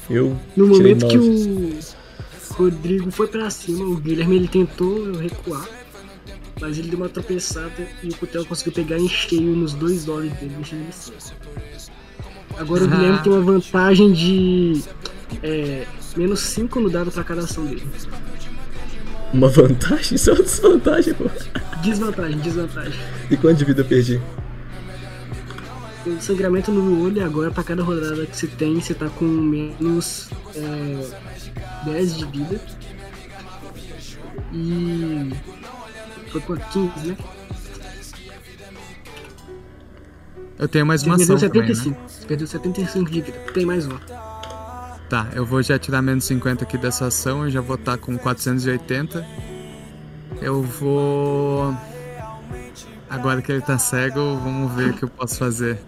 Eu 0.09 0.37
No 0.55 0.71
tirei 0.73 0.95
momento 0.95 1.07
que 1.07 1.17
9. 1.17 1.79
o 2.49 2.53
Rodrigo 2.53 3.11
foi 3.11 3.27
pra 3.27 3.49
cima, 3.49 3.85
o 3.85 3.97
Guilherme 3.97 4.37
ele 4.37 4.47
tentou 4.47 5.11
recuar, 5.17 5.67
mas 6.61 6.77
ele 6.77 6.87
deu 6.89 6.97
uma 6.97 7.09
tropeçada 7.09 7.87
e 8.01 8.07
o 8.09 8.15
cutelo 8.15 8.45
conseguiu 8.45 8.73
pegar 8.73 8.97
em 8.97 9.07
cheio 9.09 9.55
nos 9.55 9.73
dois 9.73 10.07
olhos 10.07 10.31
dele, 10.33 10.53
deixando 10.55 10.81
ele 10.83 10.91
cego. 10.93 11.17
Agora 12.59 12.83
o 12.83 12.87
Ah. 12.87 12.89
Guilherme 12.95 13.19
tem 13.23 13.31
uma 13.31 13.41
vantagem 13.41 14.11
de 14.13 14.81
é, 15.43 15.85
menos 16.15 16.39
5 16.41 16.79
no 16.79 16.89
dado 16.89 17.11
pra 17.11 17.23
cada 17.23 17.41
ação 17.41 17.65
dele. 17.65 17.83
Uma 19.33 19.49
vantagem? 19.49 20.15
Isso 20.15 20.29
é 20.29 20.33
uma 20.33 20.43
desvantagem, 20.43 21.13
pô. 21.13 21.25
Desvantagem, 21.81 22.39
desvantagem. 22.39 22.99
E 23.29 23.37
quanto 23.37 23.57
de 23.57 23.65
vida 23.65 23.81
eu 23.81 23.85
perdi? 23.85 24.21
com 26.07 26.21
sangramento 26.21 26.71
no 26.71 27.03
olho, 27.03 27.23
agora 27.25 27.51
pra 27.51 27.63
cada 27.63 27.83
rodada 27.83 28.25
que 28.25 28.37
você 28.37 28.47
tem, 28.47 28.79
você 28.79 28.93
tá 28.93 29.09
com 29.09 29.25
menos 29.25 30.29
é, 30.55 31.05
10 31.83 32.17
de 32.17 32.25
vida. 32.25 32.61
E. 34.53 35.33
Foi 36.31 36.41
com 36.41 36.55
15, 36.55 37.07
né? 37.07 37.17
Eu 40.59 40.67
tenho 40.67 40.85
mais 40.85 41.01
Você 41.01 41.07
uma 41.07 41.17
perdeu 41.17 41.35
ação 41.35 41.49
também, 41.49 41.67
né? 41.69 41.75
75. 41.75 42.01
Você 42.07 42.25
perdeu 42.25 42.47
75 42.47 43.11
de 43.11 43.21
vida. 43.21 43.39
Tem 43.53 43.65
mais 43.65 43.85
uma. 43.85 43.99
Tá, 45.09 45.27
eu 45.33 45.45
vou 45.45 45.61
já 45.61 45.79
tirar 45.79 46.01
menos 46.01 46.25
50 46.25 46.65
aqui 46.65 46.77
dessa 46.77 47.05
ação, 47.05 47.45
eu 47.45 47.49
já 47.49 47.61
vou 47.61 47.75
estar 47.75 47.97
com 47.97 48.17
480. 48.17 49.25
Eu 50.41 50.61
vou. 50.61 51.75
Agora 53.09 53.41
que 53.41 53.51
ele 53.51 53.61
tá 53.61 53.77
cego, 53.77 54.37
vamos 54.37 54.73
ver 54.73 54.89
o 54.89 54.93
que 54.93 55.03
eu 55.03 55.09
posso 55.09 55.37
fazer. 55.37 55.79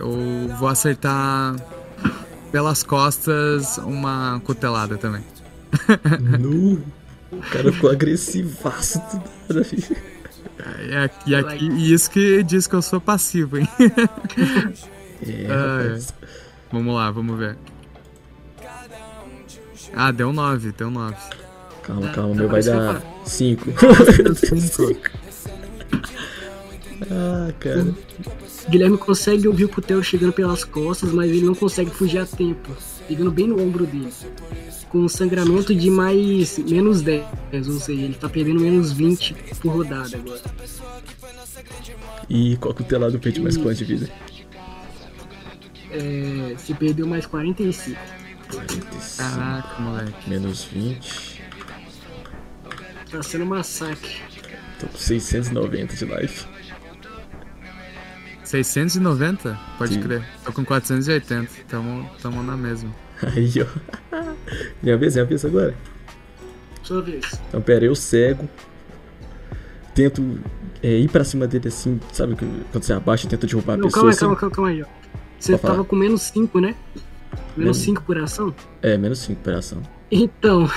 Eu 0.00 0.48
vou 0.58 0.68
acertar 0.68 1.54
pelas 2.50 2.82
costas 2.82 3.78
uma 3.78 4.40
cutelada 4.44 4.96
também. 4.96 5.22
Nu. 6.40 6.82
O 7.30 7.40
cara 7.50 7.72
ficou 7.72 7.90
agressivaço 7.90 8.98
do 8.98 9.22
nada, 9.48 9.64
filho. 9.64 9.96
E 10.88 10.94
aqui, 10.96 11.30
e 11.30 11.34
aqui- 11.34 11.68
e 11.70 11.92
isso 11.92 12.10
que 12.10 12.42
diz 12.42 12.66
que 12.66 12.74
eu 12.74 12.82
sou 12.82 13.00
passivo, 13.00 13.58
hein? 13.58 13.68
É, 15.24 15.46
Ah, 15.52 15.82
rapaz. 15.84 16.12
Vamos 16.72 16.94
lá, 16.96 17.10
vamos 17.12 17.38
ver. 17.38 17.56
Ah, 19.94 20.10
deu 20.10 20.32
9, 20.32 20.72
deu 20.72 20.90
9. 20.90 21.16
Calma, 21.82 22.08
calma, 22.10 22.34
tá 22.34 22.40
meu 22.40 22.48
vai 22.48 22.62
dar 22.62 23.00
5. 23.24 23.64
Cinco. 24.34 25.10
ah, 27.10 27.52
cara. 27.60 27.94
Guilherme 28.68 28.96
consegue 28.98 29.46
ouvir 29.48 29.64
o 29.64 29.68
Cutel 29.68 30.02
chegando 30.02 30.32
pelas 30.32 30.64
costas, 30.64 31.12
mas 31.12 31.30
ele 31.30 31.42
não 31.46 31.54
consegue 31.54 31.90
fugir 31.90 32.18
a 32.18 32.26
tempo, 32.26 32.70
pegando 33.08 33.30
bem 33.30 33.46
no 33.48 33.60
ombro 33.60 33.84
dele. 33.86 34.12
Com 34.92 34.98
um 34.98 35.08
sangramento 35.08 35.74
de 35.74 35.90
mais 35.90 36.58
menos 36.58 37.00
10, 37.00 37.24
ou 37.66 37.80
seja, 37.80 38.02
ele 38.02 38.14
tá 38.14 38.28
perdendo 38.28 38.60
menos 38.60 38.92
20 38.92 39.34
por 39.62 39.72
rodada 39.72 40.18
agora. 40.18 40.42
E 42.28 42.58
qual 42.58 42.74
cutelado 42.74 43.18
perde 43.18 43.40
mais 43.40 43.56
quanto 43.56 43.78
de 43.78 43.84
vida? 43.86 44.10
É, 45.90 46.54
você 46.56 46.74
perdeu 46.74 47.06
mais 47.06 47.24
45. 47.24 47.98
45. 48.50 49.16
Caraca, 49.16 49.80
moleque. 49.80 50.28
Menos 50.28 50.64
20. 50.64 51.42
Tá 53.10 53.22
sendo 53.22 53.44
um 53.44 53.48
massacre. 53.48 54.16
Tô 54.78 54.86
com 54.88 54.98
690 54.98 55.96
de 55.96 56.04
life. 56.04 56.46
690? 58.44 59.58
Pode 59.78 59.94
Sim. 59.94 60.00
crer. 60.00 60.22
Tô 60.44 60.52
com 60.52 60.64
480. 60.64 61.50
Tamo, 61.66 62.10
tamo 62.20 62.42
na 62.42 62.56
mesma. 62.56 62.94
Aí, 63.22 63.52
ó. 63.60 64.26
Minha 64.82 64.96
vez, 64.96 65.14
minha 65.14 65.24
vez 65.24 65.44
agora. 65.44 65.74
Sua 66.82 67.00
vez. 67.02 67.24
Então, 67.48 67.60
pera, 67.62 67.84
eu 67.84 67.94
cego. 67.94 68.48
Tento 69.94 70.38
é, 70.82 70.98
ir 70.98 71.08
pra 71.10 71.22
cima 71.24 71.46
dele 71.46 71.68
assim, 71.68 72.00
sabe? 72.12 72.34
Quando 72.36 72.82
você 72.82 72.92
abaixa 72.92 73.26
e 73.26 73.28
tenta 73.30 73.46
derrubar 73.46 73.74
a 73.74 73.76
Não, 73.76 73.84
pessoa 73.84 74.00
calma 74.02 74.10
assim. 74.10 74.20
calma, 74.20 74.36
calma, 74.36 74.54
calma 74.54 74.70
aí, 74.70 74.82
ó. 74.82 74.86
Você 75.38 75.52
Pode 75.52 75.62
falar. 75.62 75.74
tava 75.74 75.84
com 75.86 75.96
menos 75.96 76.22
5, 76.22 76.60
né? 76.60 76.74
Menos 77.34 77.56
Menos- 77.56 77.76
5 77.78 78.02
por 78.02 78.18
ação? 78.18 78.54
É, 78.80 78.96
menos 78.96 79.18
5 79.20 79.40
por 79.42 79.52
ação. 79.54 79.82
Então. 80.10 80.68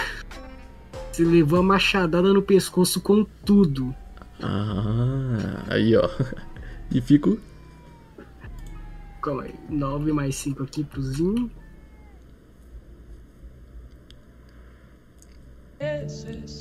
Você 1.12 1.24
levou 1.24 1.60
a 1.60 1.64
machadada 1.64 2.34
no 2.34 2.42
pescoço 2.42 3.00
com 3.00 3.24
tudo. 3.46 3.96
Ah, 4.42 5.64
aí, 5.70 5.96
ó. 5.96 6.10
E 6.92 7.02
fico. 7.02 7.40
Calma 9.22 9.44
aí. 9.44 9.56
9 9.70 10.12
mais 10.14 10.36
5 10.36 10.62
aqui 10.64 10.84
pro 10.84 11.02
Zinho. 11.02 11.50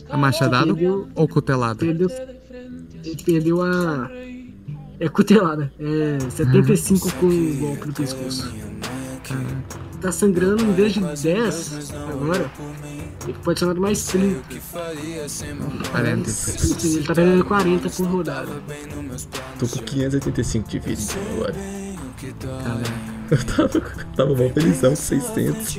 A 0.09 0.17
machadada 0.17 0.67
Perdeu- 0.67 1.09
ou 1.15 1.29
cutelada? 1.29 1.79
Perdeu. 1.79 2.09
Ele 3.05 3.23
perdeu 3.25 3.63
a. 3.63 4.11
É 5.01 5.09
cutelada. 5.09 5.73
É 5.79 6.19
75 6.31 7.13
com 7.15 7.27
o 7.27 7.57
golpe 7.57 7.87
no 7.89 7.93
pescoço. 7.95 8.55
Tá 10.01 10.13
sangrando 10.13 10.63
em 10.63 10.73
vez 10.73 10.93
de 10.93 11.01
10 11.01 11.91
agora. 11.95 12.51
Ele 13.27 13.37
pode 13.43 13.59
ser 13.59 13.75
mais 13.75 14.07
30. 14.07 14.41
40. 15.91 16.31
Ele 16.85 17.03
tá 17.05 17.15
perdendo 17.15 17.45
40 17.45 17.91
por 17.91 18.07
rodada. 18.07 18.53
Tô 19.59 19.67
com 19.67 19.79
585 19.83 20.69
de 20.69 20.79
vida 20.79 21.03
agora. 21.35 21.55
Caraca. 22.63 23.15
Eu 23.31 23.45
tava, 23.45 23.81
tava 24.15 24.37
mal 24.37 24.51
felizão 24.51 24.91
com 24.91 24.97
600. 24.97 25.79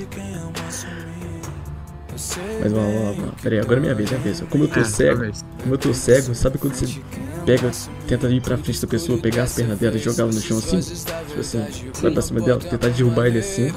Mas 2.62 2.72
vamos 2.72 2.76
lá, 2.76 2.84
vamos 2.94 3.04
lá, 3.04 3.12
vamos 3.12 3.26
lá. 3.26 3.32
Pera 3.42 3.56
aí, 3.56 3.62
agora 3.62 3.78
é 3.78 3.82
minha 3.82 3.96
vez, 3.96 4.10
minha 4.12 4.22
vez. 4.22 4.44
Como 4.50 4.64
eu 4.64 4.68
tô 4.68 4.80
É, 4.80 4.84
cego, 4.84 5.16
talvez. 5.18 5.46
como 5.62 5.74
eu 5.74 5.78
tô 5.78 5.94
cego, 5.94 6.36
sabe 6.36 6.58
quando 6.58 6.74
você 6.76 7.00
pega, 7.46 7.72
tenta 8.08 8.28
ir 8.30 8.42
pra 8.42 8.58
frente 8.58 8.82
da 8.82 8.88
pessoa, 8.88 9.18
pegar 9.18 9.44
as 9.44 9.54
pernas 9.54 9.80
dela 9.80 9.96
e 9.96 10.00
jogar 10.00 10.24
ela 10.24 10.32
no 10.34 10.42
chão 10.42 10.58
assim? 10.58 10.80
Tipo 10.80 11.40
assim, 11.40 11.66
vai 12.02 12.12
pra 12.12 12.22
cima 12.22 12.42
dela, 12.42 12.60
tentar 12.60 12.90
derrubar 12.90 13.28
ele 13.28 13.40
assim. 13.40 13.72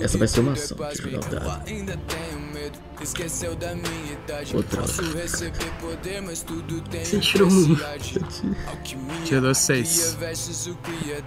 Essa 0.00 0.18
vai 0.18 0.28
ser 0.28 0.40
uma 0.40 0.52
ação. 0.52 0.76
Eu 0.78 0.96
jogar 0.96 1.18
o 1.26 1.30
dado. 1.30 1.62
Outra. 4.54 4.82
Você 4.82 5.50
tirou 7.20 7.48
um. 7.50 7.76
Tirou 9.24 9.54
6. 9.54 10.16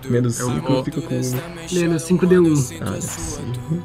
Menos 0.10 0.40
Eu 0.40 0.48
5 0.50 0.68
vou- 0.74 0.84
fica 0.86 1.02
com 1.02 1.16
um. 1.16 1.22
Menos 1.74 2.04
5 2.04 2.26
deu 2.26 2.44
1. 2.44 2.54
Ah, 2.82 2.86
não 2.86 2.94
é 2.94 2.96
possível. 2.96 3.84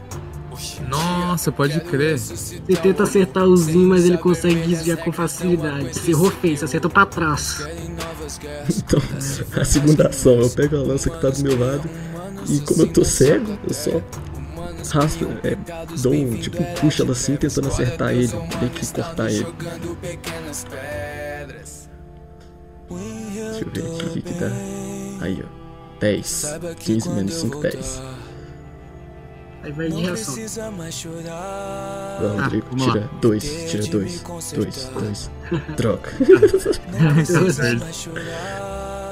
Nossa, 0.89 1.53
pode 1.53 1.81
crer. 1.81 2.19
Você 2.19 2.61
tenta 2.83 3.05
acertar 3.05 3.45
o 3.45 3.57
Zinho, 3.57 3.89
mas 3.89 4.05
ele 4.05 4.19
consegue 4.19 4.67
desviar 4.67 4.99
com 4.99 5.13
facilidade. 5.13 5.95
Você 5.95 6.11
errou 6.11 6.31
feio, 6.31 6.57
você 6.57 6.65
acertou 6.65 6.91
pra 6.91 7.07
trás. 7.07 7.65
Então, 8.71 9.01
a 9.61 9.65
segunda 9.65 10.09
ação, 10.09 10.41
eu 10.41 10.51
pego 10.51 10.77
a 10.77 10.83
lança 10.83 11.11
que 11.11 11.21
tá 11.21 11.31
do 11.31 11.43
meu 11.43 11.59
lado 11.59 11.89
e 12.49 12.61
como 12.61 12.83
eu 12.83 12.93
tô 12.93 13.05
cego, 13.05 13.59
eu 13.67 13.75
só 13.75 13.91
raspo, 14.93 15.27
é, 15.45 15.57
dou 16.01 16.13
um, 16.13 16.37
tipo, 16.37 16.63
um 16.63 16.75
puxo 16.75 17.03
ela 17.03 17.13
assim, 17.13 17.37
tentando 17.37 17.69
acertar 17.69 18.13
ele, 18.13 18.33
meio 18.59 18.71
que 18.71 18.87
cortar 18.93 19.31
ele. 19.31 19.47
Deixa 22.89 23.65
eu 23.65 23.71
ver 23.71 23.85
aqui 23.85 24.05
o 24.05 24.11
que 24.11 24.23
que 24.23 24.35
dá. 24.35 24.51
Aí, 25.21 25.45
ó. 25.45 25.61
10. 26.01 26.59
15 26.79 27.09
menos 27.11 27.35
5, 27.35 27.61
10. 27.61 28.03
Aí 29.63 29.73
vai 29.73 29.89
de 29.89 30.01
reação. 30.03 30.35
Vamos, 32.21 32.63
vamos 32.71 32.87
lá. 32.87 32.93
tira 32.93 33.11
2, 33.21 33.45
tira 33.71 33.87
2, 33.87 34.23
2, 34.55 34.91
2. 34.95 35.31
Droga. 35.77 36.11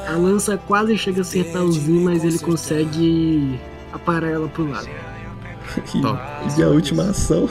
A 0.09 0.17
lança 0.17 0.57
quase 0.57 0.97
chega 0.97 1.19
a 1.19 1.23
acertar 1.23 1.63
o 1.63 1.73
Zinho, 1.73 2.01
mas 2.03 2.25
ele 2.25 2.39
consegue 2.39 3.61
aparar 3.93 4.29
ela 4.29 4.49
pro 4.49 4.69
lado. 4.69 4.89
E, 5.95 6.01
Top. 6.01 6.19
e 6.49 6.53
minha 6.55 6.69
última 6.69 7.11
ação. 7.11 7.47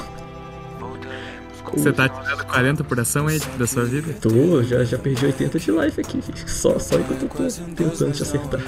Você 1.71 1.93
tá 1.93 2.09
tirando 2.09 2.45
40 2.45 2.83
por 2.83 2.99
ação 2.99 3.27
aí 3.27 3.39
da 3.59 3.67
sua 3.67 3.85
vida? 3.85 4.11
Tô, 4.19 4.63
já, 4.63 4.83
já 4.83 4.97
perdi 4.97 5.23
80 5.27 5.59
de 5.59 5.69
life 5.71 6.01
aqui. 6.01 6.19
Só, 6.47 6.79
só 6.79 6.95
enquanto 6.97 7.23
eu 7.23 7.29
tô 7.29 7.43
tentando 7.75 8.11
te 8.13 8.23
acertar. 8.23 8.59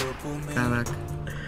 Caraca. 0.53 0.91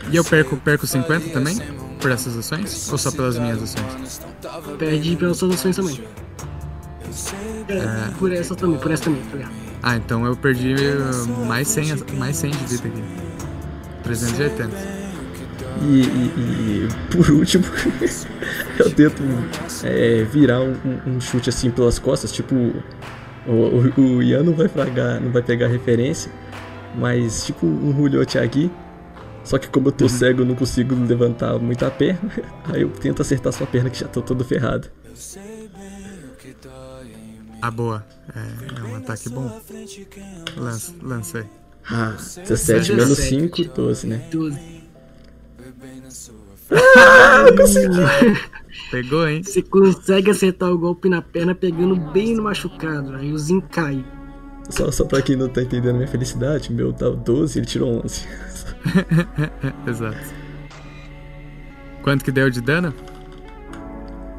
E 0.10 0.16
eu 0.16 0.24
perco, 0.24 0.58
perco 0.58 0.88
50 0.88 1.30
também? 1.30 1.56
Por 2.02 2.12
essas 2.12 2.36
ações? 2.38 2.92
Ou 2.92 2.98
só 2.98 3.12
pelas 3.12 3.38
minhas 3.38 3.62
ações? 3.62 4.22
Perde 4.80 5.16
pelas 5.16 5.38
suas 5.38 5.54
ações 5.56 5.76
também. 5.76 6.04
É, 7.68 8.12
Por 8.18 8.32
essa 8.32 8.56
também, 8.56 8.80
por 8.80 8.92
essa 8.92 9.04
também. 9.04 9.22
tá 9.24 9.38
ligado? 9.38 9.52
Ah, 9.84 9.96
então 9.98 10.26
eu 10.26 10.36
perdi 10.36 10.74
uh, 10.76 11.46
mais 11.46 11.68
100, 11.68 11.92
a- 11.94 11.98
mais 12.18 12.36
100 12.38 12.52
de 12.52 12.58
vida 12.66 12.88
aqui. 12.88 13.04
380. 14.04 14.70
E, 15.84 16.02
e- 16.02 16.04
e, 16.06 16.88
por 17.12 17.30
último, 17.32 17.64
eu 18.80 18.90
tento 18.92 19.24
é, 19.84 20.24
virar 20.24 20.62
um, 20.62 20.76
um- 21.08 21.20
chute 21.22 21.50
assim 21.50 21.70
pelas 21.72 21.98
costas, 22.00 22.32
tipo. 22.32 22.56
O, 23.48 23.52
o, 23.52 24.02
o 24.18 24.22
Ian 24.24 24.44
não 24.44 24.54
vai, 24.54 24.68
pegar, 24.70 25.20
não 25.20 25.32
vai 25.32 25.42
pegar 25.42 25.68
referência, 25.68 26.32
mas 26.96 27.46
tipo 27.46 27.66
um 27.66 27.92
Julio 27.96 28.24
Thiagui. 28.26 28.72
Só 29.44 29.58
que 29.58 29.68
como 29.68 29.88
eu 29.88 29.92
tô 29.92 30.08
cego, 30.08 30.42
eu 30.42 30.46
não 30.46 30.56
consigo 30.56 30.96
levantar 30.96 31.58
muito 31.60 31.86
a 31.86 31.92
perna. 31.92 32.32
Aí 32.72 32.82
eu 32.82 32.90
tento 32.90 33.22
acertar 33.22 33.52
sua 33.52 33.68
perna 33.68 33.90
que 33.90 34.00
já 34.00 34.08
tô 34.08 34.22
todo 34.22 34.44
ferrado. 34.44 34.88
Ah, 37.62 37.72
boa. 37.72 38.06
É, 38.36 38.80
é 38.80 38.84
um 38.84 38.96
ataque 38.96 39.30
bom. 39.30 39.62
Lança, 40.58 40.94
lancei. 41.02 41.46
Ah, 41.90 42.16
17 42.18 42.94
menos 42.94 43.18
17. 43.18 43.64
5, 43.64 43.76
12, 43.76 44.08
né? 44.08 44.28
12. 44.32 44.82
Pegou, 48.90 49.28
hein? 49.28 49.44
Você 49.44 49.62
consegue 49.62 50.32
acertar 50.32 50.72
o 50.72 50.78
golpe 50.78 51.10
na 51.10 51.22
perna 51.22 51.54
pegando 51.54 51.96
bem 51.96 52.36
no 52.36 52.44
machucado. 52.44 53.16
Aí 53.16 53.32
o 53.32 53.38
Zinho 53.38 53.62
cai. 53.62 54.04
Só, 54.70 54.90
só 54.92 55.04
pra 55.06 55.22
quem 55.22 55.36
não 55.36 55.50
tá 55.50 55.62
entendendo 55.62 55.96
a 55.96 55.98
minha 55.98 56.08
felicidade, 56.08 56.72
meu 56.72 56.94
tá 56.94 57.10
12 57.10 57.60
ele 57.60 57.66
tirou 57.66 58.02
11. 58.06 58.26
Exato. 59.88 60.18
Quanto 62.04 62.24
que 62.24 62.32
deu 62.32 62.50
de 62.50 62.62
dano? 62.62 62.94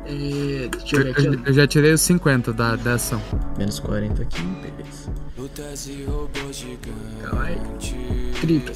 É, 0.06 0.68
deixa 0.68 0.96
eu 0.96 1.04
ver 1.04 1.10
aqui. 1.10 1.26
eu- 1.26 1.40
eu 1.46 1.52
já 1.52 1.66
tirei 1.66 1.92
os 1.92 2.00
50 2.00 2.52
da, 2.52 2.76
da 2.76 2.94
ação. 2.94 3.20
Menos 3.58 3.78
40 3.78 4.22
aqui, 4.22 4.42
beleza. 4.42 5.12
Lutas 5.38 5.86
e 5.86 6.04
robôs 6.04 6.56
gigantes. 6.56 7.30
Vai. 7.30 7.56
30. 8.40 8.72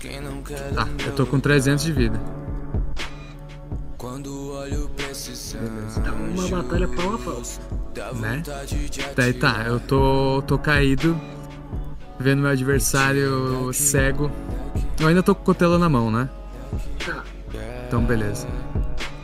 Quem 0.00 0.20
não 0.20 0.42
quer 0.42 0.72
Tá, 0.74 0.88
eu 1.06 1.12
tô 1.12 1.24
com 1.26 1.38
300 1.40 1.84
de 1.84 1.92
vida. 1.92 2.18
Quando 3.96 4.50
olho 4.52 4.88
pra 4.96 5.10
esse 5.10 5.56
Tá 5.56 6.12
uma 6.12 6.48
batalha 6.48 6.88
pau 6.88 7.14
a 7.14 7.18
pau. 7.18 7.42
Né? 8.20 8.42
Daí 9.14 9.32
tá, 9.32 9.64
eu 9.66 9.80
tô, 9.80 10.42
tô 10.46 10.58
caído, 10.58 11.18
vendo 12.18 12.42
meu 12.42 12.50
adversário 12.50 13.72
cego. 13.72 14.30
Eu 15.00 15.08
ainda 15.08 15.22
tô 15.22 15.34
com 15.34 15.42
o 15.42 15.44
cotelo 15.44 15.78
na 15.78 15.88
mão, 15.88 16.10
né? 16.10 16.28
Tá. 17.04 17.24
Então, 17.86 18.04
beleza. 18.04 18.46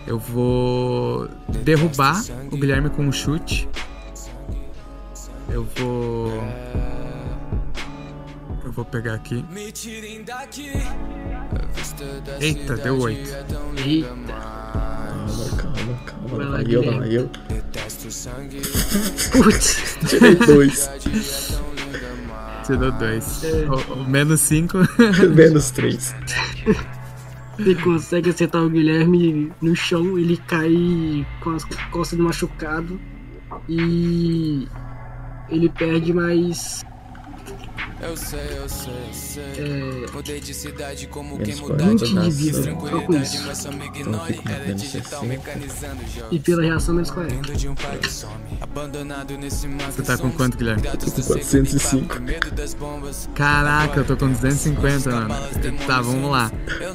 Eu 0.06 0.18
vou 0.18 1.28
derrubar 1.62 2.22
o 2.50 2.56
Guilherme 2.56 2.90
com 2.90 3.02
um 3.02 3.12
chute. 3.12 3.68
Eu 5.48 5.66
vou. 5.76 6.32
Eu 8.64 8.72
vou 8.72 8.84
pegar 8.84 9.14
aqui. 9.14 9.44
Eita, 12.40 12.76
deu 12.76 12.98
oito. 13.00 13.30
é 13.30 13.80
Eita. 13.80 14.71
Calma, 15.32 15.48
calma, 15.56 15.98
calma. 16.04 16.28
Vai 16.28 16.46
lá, 16.46 16.50
Vai 16.50 16.64
eu, 16.68 16.82
vai 16.98 17.16
eu. 17.16 17.30
Putz. 19.32 19.98
Tirei 20.08 20.34
dois. 20.34 20.90
Tirou 22.66 22.92
dois. 22.92 23.44
É. 23.44 23.66
O, 23.66 23.94
o 23.94 24.08
menos 24.08 24.40
cinco. 24.40 24.78
Menos 25.34 25.70
três. 25.70 26.14
Você 27.58 27.74
consegue 27.76 28.30
acertar 28.30 28.62
o 28.62 28.70
Guilherme 28.70 29.52
no 29.60 29.74
chão, 29.76 30.18
ele 30.18 30.36
cai 30.48 31.26
com 31.40 31.50
as 31.50 31.64
costas 31.90 32.18
do 32.18 32.24
machucado 32.24 33.00
e 33.68 34.68
ele 35.48 35.68
perde 35.68 36.12
mais. 36.12 36.84
Eu 38.00 38.16
sei, 38.16 38.40
eu 38.56 38.68
sei, 38.68 38.92
eu 38.92 39.12
sei. 39.14 39.42
É, 39.58 40.10
Mudei 40.12 40.40
de 40.40 40.52
cidade 40.52 41.06
como 41.06 41.36
Menos 41.38 41.54
quem 41.54 41.56
mudar 41.62 41.84
40 41.84 42.04
de 42.04 42.52
tranquilidade, 42.52 43.36
isso. 43.36 43.46
mas 43.46 43.58
só 43.58 43.70
me 43.70 43.76
Então 43.86 43.94
ignore. 44.00 44.40
Era 44.44 44.64
menos 44.66 44.82
digital 44.82 45.20
60. 45.20 45.26
mecanizando 45.26 46.02
e 46.30 46.40
pela 46.40 46.62
reação 46.62 46.94
menos 46.94 47.10
40. 47.10 47.34
Vindo 47.34 47.56
de 47.56 47.68
um 47.68 47.74
pai 47.76 47.98
que 47.98 48.10
some, 48.10 48.32
abandonado 48.60 49.38
nesse. 49.38 49.68
Você 49.68 50.02
tá 50.02 50.18
com 50.18 50.30
quanto, 50.32 50.56
Guilherme? 50.58 50.82
Tô 50.82 50.98
com 51.10 51.22
405. 51.22 52.20
medo 52.20 52.50
das 52.50 52.74
bombas. 52.74 53.28
Caraca, 53.34 54.00
eu 54.00 54.04
tô 54.04 54.16
com 54.16 54.28
250, 54.32 55.10
mano. 55.10 55.34
Tá, 55.86 56.00
vamos 56.00 56.30
lá. 56.30 56.50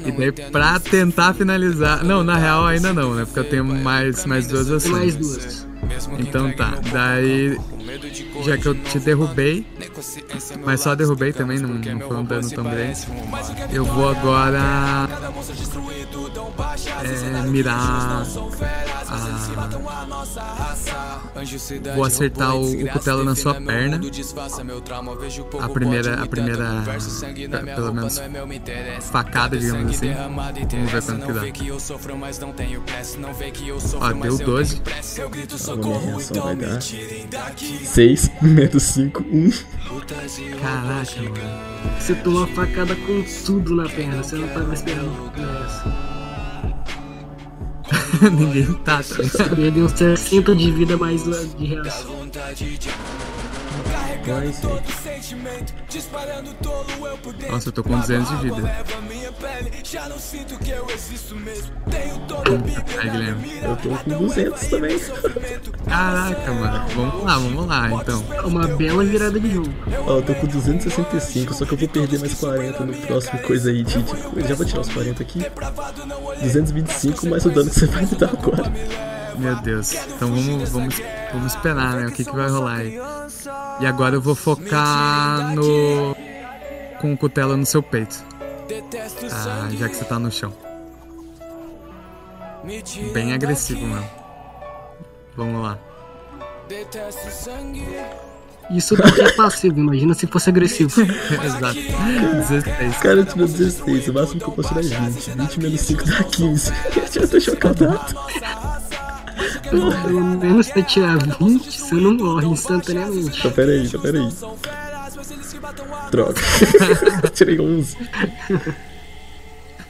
E 0.05 0.11
daí, 0.11 0.31
pra 0.51 0.79
tentar 0.79 1.33
finalizar. 1.33 2.03
Não, 2.03 2.23
na 2.23 2.37
real 2.37 2.65
ainda 2.65 2.93
não, 2.93 3.13
né? 3.15 3.23
Porque 3.25 3.39
eu 3.39 3.49
tenho 3.49 3.63
mais, 3.63 4.25
mais 4.25 4.45
duas 4.47 4.83
Tem 4.83 4.91
mais 4.91 5.15
ações. 5.15 5.15
duas. 5.17 5.66
Então 6.19 6.51
tá, 6.53 6.73
daí. 6.91 7.57
Já 8.43 8.57
que 8.57 8.65
eu 8.67 8.75
te 8.75 8.99
derrubei, 8.99 9.65
mas 10.65 10.81
só 10.81 10.95
derrubei 10.95 11.31
também, 11.33 11.59
não, 11.59 11.69
não 11.69 11.75
foi 12.07 12.17
um 12.17 12.23
dano 12.25 12.41
tão 12.55 12.63
grande. 12.63 12.99
Eu 13.71 13.85
vou 13.85 14.09
agora. 14.09 15.07
É, 17.03 17.41
mirar. 17.47 18.25
A, 19.09 19.15
vou 21.95 22.03
acertar 22.03 22.55
o, 22.55 22.83
o 22.83 22.87
cutelo 22.89 23.23
na 23.23 23.35
sua 23.35 23.53
perna. 23.67 23.97
A 25.61 25.69
primeira, 25.69 26.15
a 26.23 26.27
primeira, 26.27 26.81
pe- 27.59 27.65
pelo 27.75 27.93
menos, 27.93 28.17
facada, 28.99 29.57
digamos 29.57 29.95
assim. 29.95 30.07
Vamos 30.77 30.91
ver 30.91 30.97
quanto 31.05 31.25
que 31.27 31.33
dá. 31.33 31.39
Ó, 33.97 33.99
deu 34.23 34.37
12. 34.45 34.81
A 35.71 35.75
minha 35.75 35.99
reação 35.99 36.41
vai 36.43 36.55
dar 36.55 36.81
6, 36.81 38.31
menos 38.41 38.83
5, 38.83 39.25
1. 39.29 39.51
Caraca, 40.61 41.21
mano. 41.21 41.97
Você 41.99 42.15
toma 42.15 42.39
uma 42.39 42.47
facada 42.47 42.95
com 42.95 43.23
tudo 43.45 43.75
na 43.75 43.89
perna, 43.89 44.23
você 44.23 44.35
não 44.37 44.47
tava 44.47 44.73
esperando 44.73 45.31
por 45.31 45.43
essa. 45.65 46.17
Ninguém 48.31 48.73
tá, 48.83 49.01
tá? 49.03 49.55
Perdeu 49.55 49.85
uns 49.85 49.91
60 49.91 50.55
de 50.55 50.71
vida 50.71 50.97
mais 50.97 51.23
de 51.57 51.65
reação. 51.65 52.15
Mas, 54.25 54.61
Nossa, 57.49 57.69
eu 57.69 57.73
tô 57.73 57.83
com 57.83 57.97
200 57.97 58.29
de 58.29 58.35
vida. 58.37 58.75
Aí, 62.99 63.09
Guilherme. 63.09 63.59
eu 63.63 63.75
tô 63.77 63.89
com 63.89 64.19
200 64.27 64.67
também. 64.67 64.99
Caraca, 65.87 66.51
mano. 66.53 66.85
Vamos 66.95 67.23
lá, 67.23 67.37
vamos 67.37 67.67
lá, 67.67 67.91
então. 67.93 68.23
Uma 68.45 68.67
bela 68.67 69.03
virada 69.03 69.39
de 69.39 69.49
jogo. 69.51 69.73
Ó, 70.05 70.17
eu 70.17 70.21
tô 70.23 70.35
com 70.35 70.47
265, 70.47 71.53
só 71.53 71.65
que 71.65 71.73
eu 71.73 71.77
vou 71.77 71.87
perder 71.87 72.19
mais 72.19 72.33
40 72.33 72.85
no 72.85 72.93
próximo 73.07 73.39
coisa 73.43 73.69
aí 73.71 73.83
de. 73.83 73.93
já 74.47 74.55
vou 74.55 74.65
tirar 74.65 74.81
os 74.81 74.89
40 74.89 75.21
aqui. 75.23 75.39
225 76.41 77.27
mais 77.27 77.45
o 77.45 77.49
dano 77.49 77.69
que 77.69 77.79
você 77.79 77.85
vai 77.87 78.05
me 78.05 78.15
dar 78.15 78.29
agora. 78.29 79.16
Meu 79.37 79.55
Deus. 79.57 79.93
Então 79.93 80.29
vamos, 80.33 80.69
vamos, 80.69 81.01
vamos 81.31 81.53
esperar, 81.53 81.95
né? 81.95 82.07
O 82.07 82.11
que, 82.11 82.25
que 82.25 82.35
vai 82.35 82.49
rolar 82.49 82.77
aí. 82.77 82.99
E 83.79 83.85
agora 83.85 84.15
eu 84.15 84.21
vou 84.21 84.35
focar 84.35 85.53
no. 85.53 86.15
Com 86.99 87.13
o 87.13 87.17
cutelo 87.17 87.55
no 87.55 87.65
seu 87.65 87.83
peito. 87.83 88.23
Ah, 89.31 89.69
já 89.71 89.87
que 89.87 89.95
você 89.95 90.05
tá 90.05 90.17
no 90.17 90.31
chão. 90.31 90.51
Bem 93.13 93.33
agressivo, 93.33 93.85
mano. 93.85 94.09
Vamos 95.35 95.61
lá. 95.61 95.77
Detesto 96.67 97.29
sangue. 97.29 97.85
Isso 98.69 98.95
porque 98.97 99.21
é 99.21 99.31
passivo, 99.33 99.79
imagina 99.79 100.13
se 100.13 100.27
fosse 100.27 100.49
agressivo. 100.49 101.01
Exato. 101.43 101.79
16. 102.49 102.97
O 102.97 102.99
cara 102.99 103.23
tirou 103.23 103.47
16, 103.47 104.07
o 104.07 104.13
máximo 104.13 104.41
que 104.41 104.47
eu 104.47 104.51
posso 104.51 104.69
tirar 104.69 105.05
é 105.05 105.09
20. 105.09 105.31
20 105.31 105.59
menos 105.61 105.81
5 105.81 106.05
dá 106.05 106.23
15. 106.23 106.73
Eu 106.97 107.21
já 107.21 107.27
tô 107.27 107.39
chocado. 107.39 107.99
Pelo 109.69 110.23
menos 110.37 110.67
se 110.67 110.73
você 110.73 110.83
tirar 110.83 111.17
20, 111.39 111.71
você 111.71 111.95
não 111.95 112.13
morre 112.15 112.47
instantaneamente. 112.47 113.39
Então 113.39 113.51
pera 113.51 113.71
aí, 113.71 113.85
então 113.85 114.01
pera 114.01 114.19
aí. 114.19 114.29
Droga. 116.11 116.41
Tirei 117.33 117.59
11. 117.59 117.97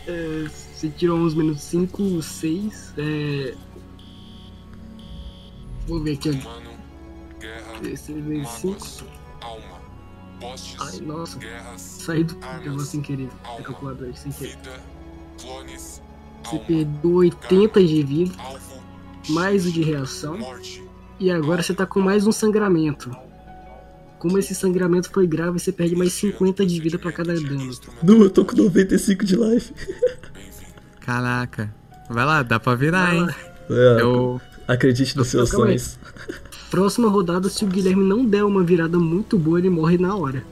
É, 0.07 0.45
você 0.73 0.89
tirou 0.89 1.19
uns 1.19 1.33
menos 1.35 1.61
5, 1.61 2.21
6. 2.21 2.93
É... 2.97 3.53
Vou 5.87 6.01
ver 6.03 6.13
aqui. 6.13 6.29
Humano, 6.31 6.69
guerra, 7.39 7.89
Esse 7.89 8.11
menos 8.13 8.49
5. 8.49 8.67
humanos, 8.67 9.03
alma, 9.41 9.81
postes, 10.39 10.75
Ai, 10.79 10.99
nossa. 11.01 11.37
guerras, 11.39 11.81
Saí 11.81 12.23
do 12.23 12.35
negócio 12.35 12.85
sem 12.85 13.01
querer. 13.01 13.29
É 13.57 13.61
calculador 13.61 14.13
sem 14.15 14.31
querer. 14.31 14.55
vida, 14.57 14.81
clones, 15.39 16.01
Você 16.43 16.55
alma, 16.55 16.65
perdeu 16.67 17.11
80 17.15 17.83
de 17.85 18.03
vida, 18.03 18.35
alvo, 18.41 18.81
mais 19.29 19.65
o 19.65 19.71
de 19.71 19.81
reação. 19.81 20.37
E 21.19 21.31
agora 21.31 21.61
você 21.63 21.73
tá 21.73 21.85
com 21.85 21.99
mais 21.99 22.25
um 22.27 22.31
sangramento. 22.31 23.11
Como 24.19 24.37
esse 24.37 24.55
sangramento 24.55 25.09
foi 25.11 25.27
grave, 25.27 25.59
você 25.59 25.71
perde 25.71 25.95
mais 25.95 26.13
50 26.13 26.65
de 26.65 26.79
vida 26.79 26.97
pra 26.97 27.11
cada 27.11 27.33
dano. 27.33 27.71
Não, 28.01 28.21
eu 28.21 28.29
tô 28.29 28.43
com 28.43 28.55
95 28.55 29.23
de 29.23 29.35
life. 29.35 29.73
Caraca. 31.01 31.73
Vai 32.09 32.25
lá, 32.25 32.41
dá 32.41 32.59
pra 32.59 32.75
virar, 32.75 33.15
hein? 33.15 33.27
É, 33.69 34.01
Eu. 34.01 34.41
Acredite 34.67 35.15
nos 35.15 35.27
seus 35.27 35.49
sonhos. 35.49 35.97
Próxima 36.69 37.07
rodada, 37.07 37.47
se 37.47 37.63
o 37.63 37.67
Guilherme 37.67 38.03
não 38.03 38.25
der 38.25 38.43
uma 38.43 38.61
virada 38.63 38.99
muito 38.99 39.37
boa, 39.37 39.57
ele 39.59 39.69
morre 39.69 39.97
na 39.97 40.13
hora. 40.15 40.43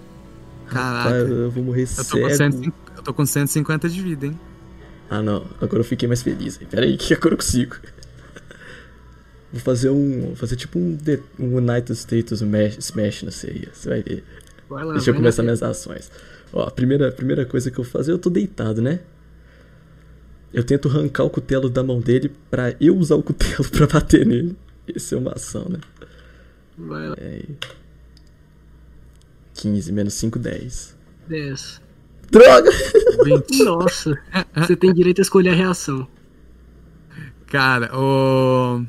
Ah, 0.69 0.73
Caraca. 0.73 1.17
eu 1.17 1.51
vou 1.51 1.63
morrer 1.63 1.83
Eu 1.83 2.05
tô, 2.05 2.17
com 2.19 2.29
cego. 2.29 2.37
150, 2.37 2.75
eu 2.95 3.03
tô 3.03 3.13
com 3.13 3.25
150 3.25 3.89
de 3.89 4.01
vida, 4.01 4.25
hein? 4.27 4.39
Ah 5.09 5.21
não, 5.21 5.43
agora 5.61 5.81
eu 5.81 5.83
fiquei 5.83 6.07
mais 6.07 6.23
feliz. 6.23 6.57
Pera 6.57 6.85
aí, 6.85 6.97
que 6.97 7.13
agora 7.13 7.33
eu 7.33 7.37
consigo. 7.37 7.75
Vou 9.55 9.61
fazer 9.61 9.89
um. 9.89 10.21
Vou 10.27 10.35
fazer 10.35 10.57
tipo 10.57 10.77
um, 10.77 10.97
um 11.39 11.55
United 11.55 11.95
States 11.95 12.41
Smash, 12.41 13.23
não 13.23 13.31
sei. 13.31 13.69
Você 13.71 13.87
vai 13.87 14.03
ver. 14.03 14.21
Vai 14.69 14.83
lá, 14.83 14.93
Deixa 14.95 15.11
eu 15.11 15.15
começar 15.15 15.43
na 15.43 15.47
minhas 15.47 15.63
ações. 15.63 16.11
Ó, 16.51 16.63
a 16.63 16.71
primeira, 16.71 17.07
a 17.07 17.11
primeira 17.11 17.45
coisa 17.45 17.71
que 17.71 17.79
eu 17.79 17.83
vou 17.85 17.89
fazer, 17.89 18.11
eu 18.11 18.19
tô 18.19 18.29
deitado, 18.29 18.81
né? 18.81 18.99
Eu 20.53 20.61
tento 20.61 20.89
arrancar 20.89 21.23
o 21.23 21.29
cutelo 21.29 21.69
da 21.69 21.81
mão 21.81 22.01
dele 22.01 22.33
pra 22.51 22.75
eu 22.81 22.97
usar 22.97 23.15
o 23.15 23.23
cutelo 23.23 23.63
pra 23.71 23.87
bater 23.87 24.25
nele. 24.25 24.57
Isso 24.93 25.15
é 25.15 25.17
uma 25.17 25.31
ação, 25.31 25.69
né? 25.69 25.79
Vai 26.77 27.07
lá, 27.07 27.15
É 27.17 27.25
aí. 27.25 27.57
15 29.53 29.93
menos 29.93 30.13
5, 30.15 30.37
10. 30.37 30.97
10. 31.29 31.81
Droga! 32.29 32.71
20. 33.23 33.63
Nossa, 33.63 34.19
você 34.53 34.75
tem 34.75 34.93
direito 34.93 35.19
a 35.19 35.21
escolher 35.21 35.51
a 35.51 35.55
reação. 35.55 36.05
Cara, 37.47 37.89
o. 37.97 38.85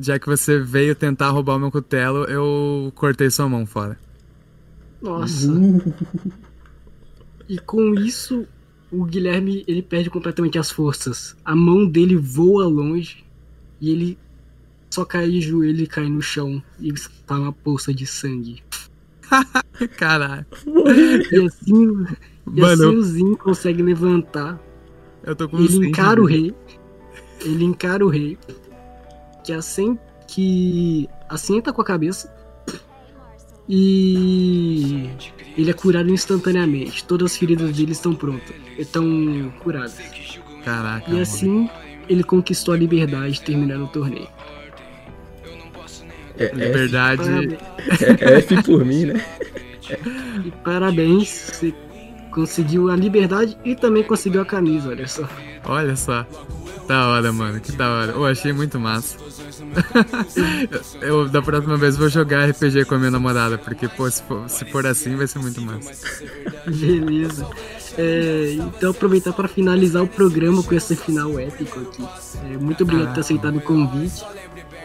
Já 0.00 0.18
que 0.18 0.26
você 0.26 0.58
veio 0.58 0.94
tentar 0.94 1.30
roubar 1.30 1.56
o 1.56 1.60
meu 1.60 1.70
cutelo, 1.70 2.24
eu 2.24 2.92
cortei 2.94 3.30
sua 3.30 3.48
mão 3.48 3.64
fora. 3.64 3.98
Nossa. 5.00 5.52
E 7.48 7.58
com 7.58 7.94
isso, 7.94 8.46
o 8.90 9.04
Guilherme 9.04 9.64
ele 9.68 9.82
perde 9.82 10.10
completamente 10.10 10.58
as 10.58 10.70
forças. 10.70 11.36
A 11.44 11.54
mão 11.54 11.86
dele 11.86 12.16
voa 12.16 12.66
longe 12.66 13.24
e 13.80 13.90
ele 13.90 14.18
só 14.90 15.04
cai 15.04 15.28
de 15.28 15.40
joelho 15.40 15.82
e 15.82 15.86
cai 15.86 16.08
no 16.08 16.22
chão 16.22 16.62
e 16.80 16.88
está 16.88 17.38
uma 17.38 17.52
poça 17.52 17.92
de 17.94 18.06
sangue. 18.06 18.62
Caralho. 19.96 20.46
E 21.30 21.46
assim, 21.46 22.06
e 22.52 22.64
assim 22.64 22.84
o 22.84 23.02
Zin 23.02 23.34
consegue 23.34 23.82
levantar. 23.82 24.60
Eu 25.22 25.34
tô 25.34 25.48
com 25.48 25.58
Ele 25.58 25.68
sede, 25.68 25.88
encara 25.88 26.20
o 26.20 26.24
rei. 26.24 26.54
Ele 27.44 27.64
encara 27.64 28.04
o 28.04 28.08
rei. 28.08 28.38
Que 29.46 29.52
assim 29.52 29.96
que 30.26 31.08
assenta 31.28 31.72
com 31.72 31.80
a 31.80 31.84
cabeça. 31.84 32.34
E 33.68 35.08
ele 35.56 35.70
é 35.70 35.72
curado 35.72 36.10
instantaneamente. 36.10 37.04
Todas 37.04 37.32
as 37.32 37.38
feridas 37.38 37.76
dele 37.76 37.92
estão 37.92 38.12
prontas. 38.12 38.54
Estão 38.76 39.52
curadas. 39.60 39.98
Caraca. 40.64 41.06
E 41.06 41.10
mano. 41.10 41.22
assim 41.22 41.70
ele 42.08 42.24
conquistou 42.24 42.74
a 42.74 42.76
liberdade 42.76 43.40
terminando 43.40 43.84
o 43.84 43.88
torneio. 43.88 44.28
É, 46.38 46.44
é, 46.44 46.54
Liberdade. 46.54 47.22
Parabéns. 47.22 48.02
é 48.20 48.38
F 48.38 48.62
por 48.64 48.84
mim, 48.84 49.06
né? 49.06 49.24
E 50.44 50.50
parabéns, 50.62 51.28
você 51.28 51.74
conseguiu 52.30 52.90
a 52.90 52.96
liberdade 52.96 53.56
e 53.64 53.74
também 53.74 54.02
conseguiu 54.02 54.42
a 54.42 54.44
camisa, 54.44 54.88
olha 54.90 55.06
só. 55.06 55.28
Olha 55.64 55.96
só. 55.96 56.26
Da 56.86 57.08
hora, 57.08 57.32
mano. 57.32 57.60
Que 57.60 57.72
da 57.72 57.90
hora. 57.90 58.12
Eu 58.12 58.24
achei 58.24 58.52
muito 58.52 58.78
massa. 58.78 59.16
eu, 61.00 61.28
da 61.28 61.42
próxima 61.42 61.76
vez, 61.76 61.96
vou 61.96 62.08
jogar 62.08 62.48
RPG 62.48 62.84
com 62.84 62.94
a 62.94 62.98
minha 62.98 63.10
namorada. 63.10 63.58
Porque, 63.58 63.88
pô, 63.88 64.10
se 64.10 64.22
for, 64.22 64.48
se 64.48 64.64
for 64.70 64.86
assim, 64.86 65.16
vai 65.16 65.26
ser 65.26 65.38
muito 65.38 65.60
massa. 65.60 65.92
Beleza. 66.66 67.48
É, 67.98 68.52
então 68.58 68.90
aproveitar 68.90 69.32
para 69.32 69.48
finalizar 69.48 70.02
o 70.02 70.06
programa 70.06 70.62
com 70.62 70.74
esse 70.74 70.94
final 70.94 71.38
épico 71.38 71.80
aqui. 71.80 72.06
É, 72.44 72.56
muito 72.56 72.82
obrigado 72.82 73.08
por 73.08 73.14
ter 73.14 73.20
aceitado 73.20 73.56
o 73.56 73.60
convite. 73.60 74.22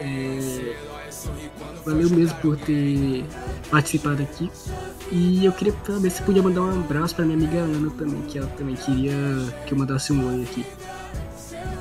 É, 0.00 0.76
valeu 1.84 2.08
mesmo 2.10 2.36
por 2.38 2.56
ter 2.56 3.24
participado 3.70 4.22
aqui. 4.22 4.50
E 5.10 5.44
eu 5.44 5.52
queria 5.52 5.74
saber 5.86 6.10
se 6.10 6.22
podia 6.22 6.42
mandar 6.42 6.62
um 6.62 6.80
abraço 6.80 7.14
pra 7.14 7.24
minha 7.24 7.36
amiga 7.36 7.58
Ana 7.58 7.90
também, 7.90 8.22
que 8.22 8.38
ela 8.38 8.46
também 8.48 8.74
queria 8.74 9.12
que 9.66 9.74
eu 9.74 9.78
mandasse 9.78 10.12
um 10.12 10.26
oi 10.26 10.42
aqui. 10.42 10.64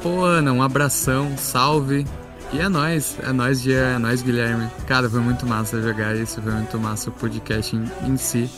Pô, 0.01 0.23
Ana, 0.23 0.51
um 0.51 0.61
abração, 0.63 1.37
salve. 1.37 2.05
E 2.53 2.59
é 2.59 2.67
nóis, 2.67 3.17
é 3.23 3.31
nóis, 3.31 3.61
Gia, 3.61 3.77
é 3.77 3.97
nóis, 3.97 4.21
Guilherme. 4.21 4.69
Cara, 4.85 5.09
foi 5.09 5.21
muito 5.21 5.45
massa 5.45 5.81
jogar 5.81 6.15
isso, 6.15 6.41
foi 6.41 6.51
muito 6.51 6.77
massa 6.79 7.09
o 7.09 7.13
podcast 7.13 7.75
em, 7.75 7.89
em 8.05 8.17
si. 8.17 8.49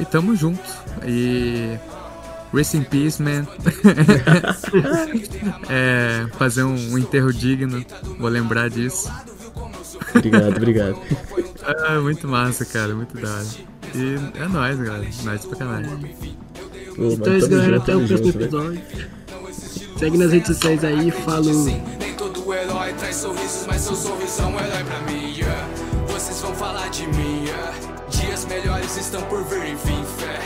E 0.00 0.04
tamo 0.04 0.34
junto. 0.34 0.62
E. 1.06 1.78
Rest 2.52 2.74
in 2.74 2.82
peace, 2.84 3.20
man. 3.22 3.46
é, 5.68 6.26
fazer 6.38 6.62
um, 6.64 6.74
um 6.92 6.98
enterro 6.98 7.32
digno, 7.32 7.84
vou 8.18 8.28
lembrar 8.28 8.70
disso. 8.70 9.10
Obrigado, 10.14 10.56
obrigado. 10.56 10.96
Ah, 11.66 11.98
muito 11.98 12.28
massa, 12.28 12.62
cara, 12.66 12.94
muito 12.94 13.18
da 13.18 13.26
hora. 13.26 13.46
E 13.94 14.16
é 14.38 14.48
nóis, 14.48 14.78
galera. 14.78 15.06
Nóis 15.22 15.46
pra 15.46 15.56
caralho. 15.56 15.88
Pô, 16.94 17.04
Então 17.12 17.32
é 17.32 17.38
isso, 17.38 17.48
galera. 17.48 17.76
Até 17.78 17.96
o 17.96 18.06
próximo 18.06 18.32
velho. 18.32 18.42
episódio. 18.44 18.82
Segue 19.98 20.18
nas 20.18 20.32
redes 20.32 20.48
sociais 20.48 20.84
aí, 20.84 21.10
falou. 21.10 21.64
Nem 21.64 22.14
todo 22.16 22.52
herói 22.52 22.92
traz 22.94 23.16
sorrisos, 23.16 23.66
mas 23.66 23.80
seu 23.82 23.94
sorriso 23.94 24.42
é 24.42 24.46
um 24.46 24.60
herói 24.60 24.84
pra 24.84 25.00
mim. 25.00 25.34
Vocês 26.08 26.40
vão 26.40 26.54
falar 26.54 26.88
de 26.88 27.06
mim, 27.08 27.44
dias 28.08 28.44
melhores 28.46 28.96
estão 28.96 29.22
por 29.22 29.44
vir, 29.44 29.72
enfim, 29.72 30.04
fé. 30.18 30.40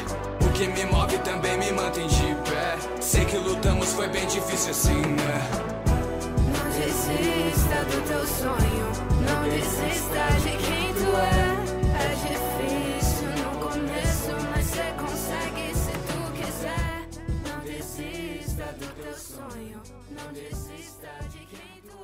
O 0.44 0.50
que 0.52 0.66
me 0.66 0.84
move 0.86 1.18
também 1.18 1.58
me 1.58 1.72
mantém 1.72 2.06
de 2.06 2.34
pé. 2.50 2.76
Sei 3.00 3.24
que 3.24 3.36
lutamos, 3.36 3.92
foi 3.92 4.08
bem 4.08 4.26
difícil 4.26 4.70
assim, 4.70 5.00
né? 5.00 5.50
Não 6.52 6.70
desista 6.70 7.84
do 7.84 8.02
teu 8.06 8.26
sonho, 8.26 8.88
não 9.26 9.48
desista 9.48 10.40
de 10.42 10.56
quem 10.56 10.94
tu. 10.94 11.16
É 11.16 11.57
sonho, 19.50 19.82
não 20.10 20.32
desista 20.32 21.08
de 21.30 21.38
quem 21.46 21.82
tu 21.82 21.96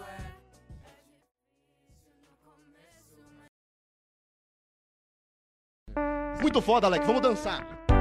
é. 5.97 6.41
Muito 6.41 6.61
foda, 6.61 6.87
Alex. 6.87 7.07
Vamos 7.07 7.23
dançar. 7.23 7.94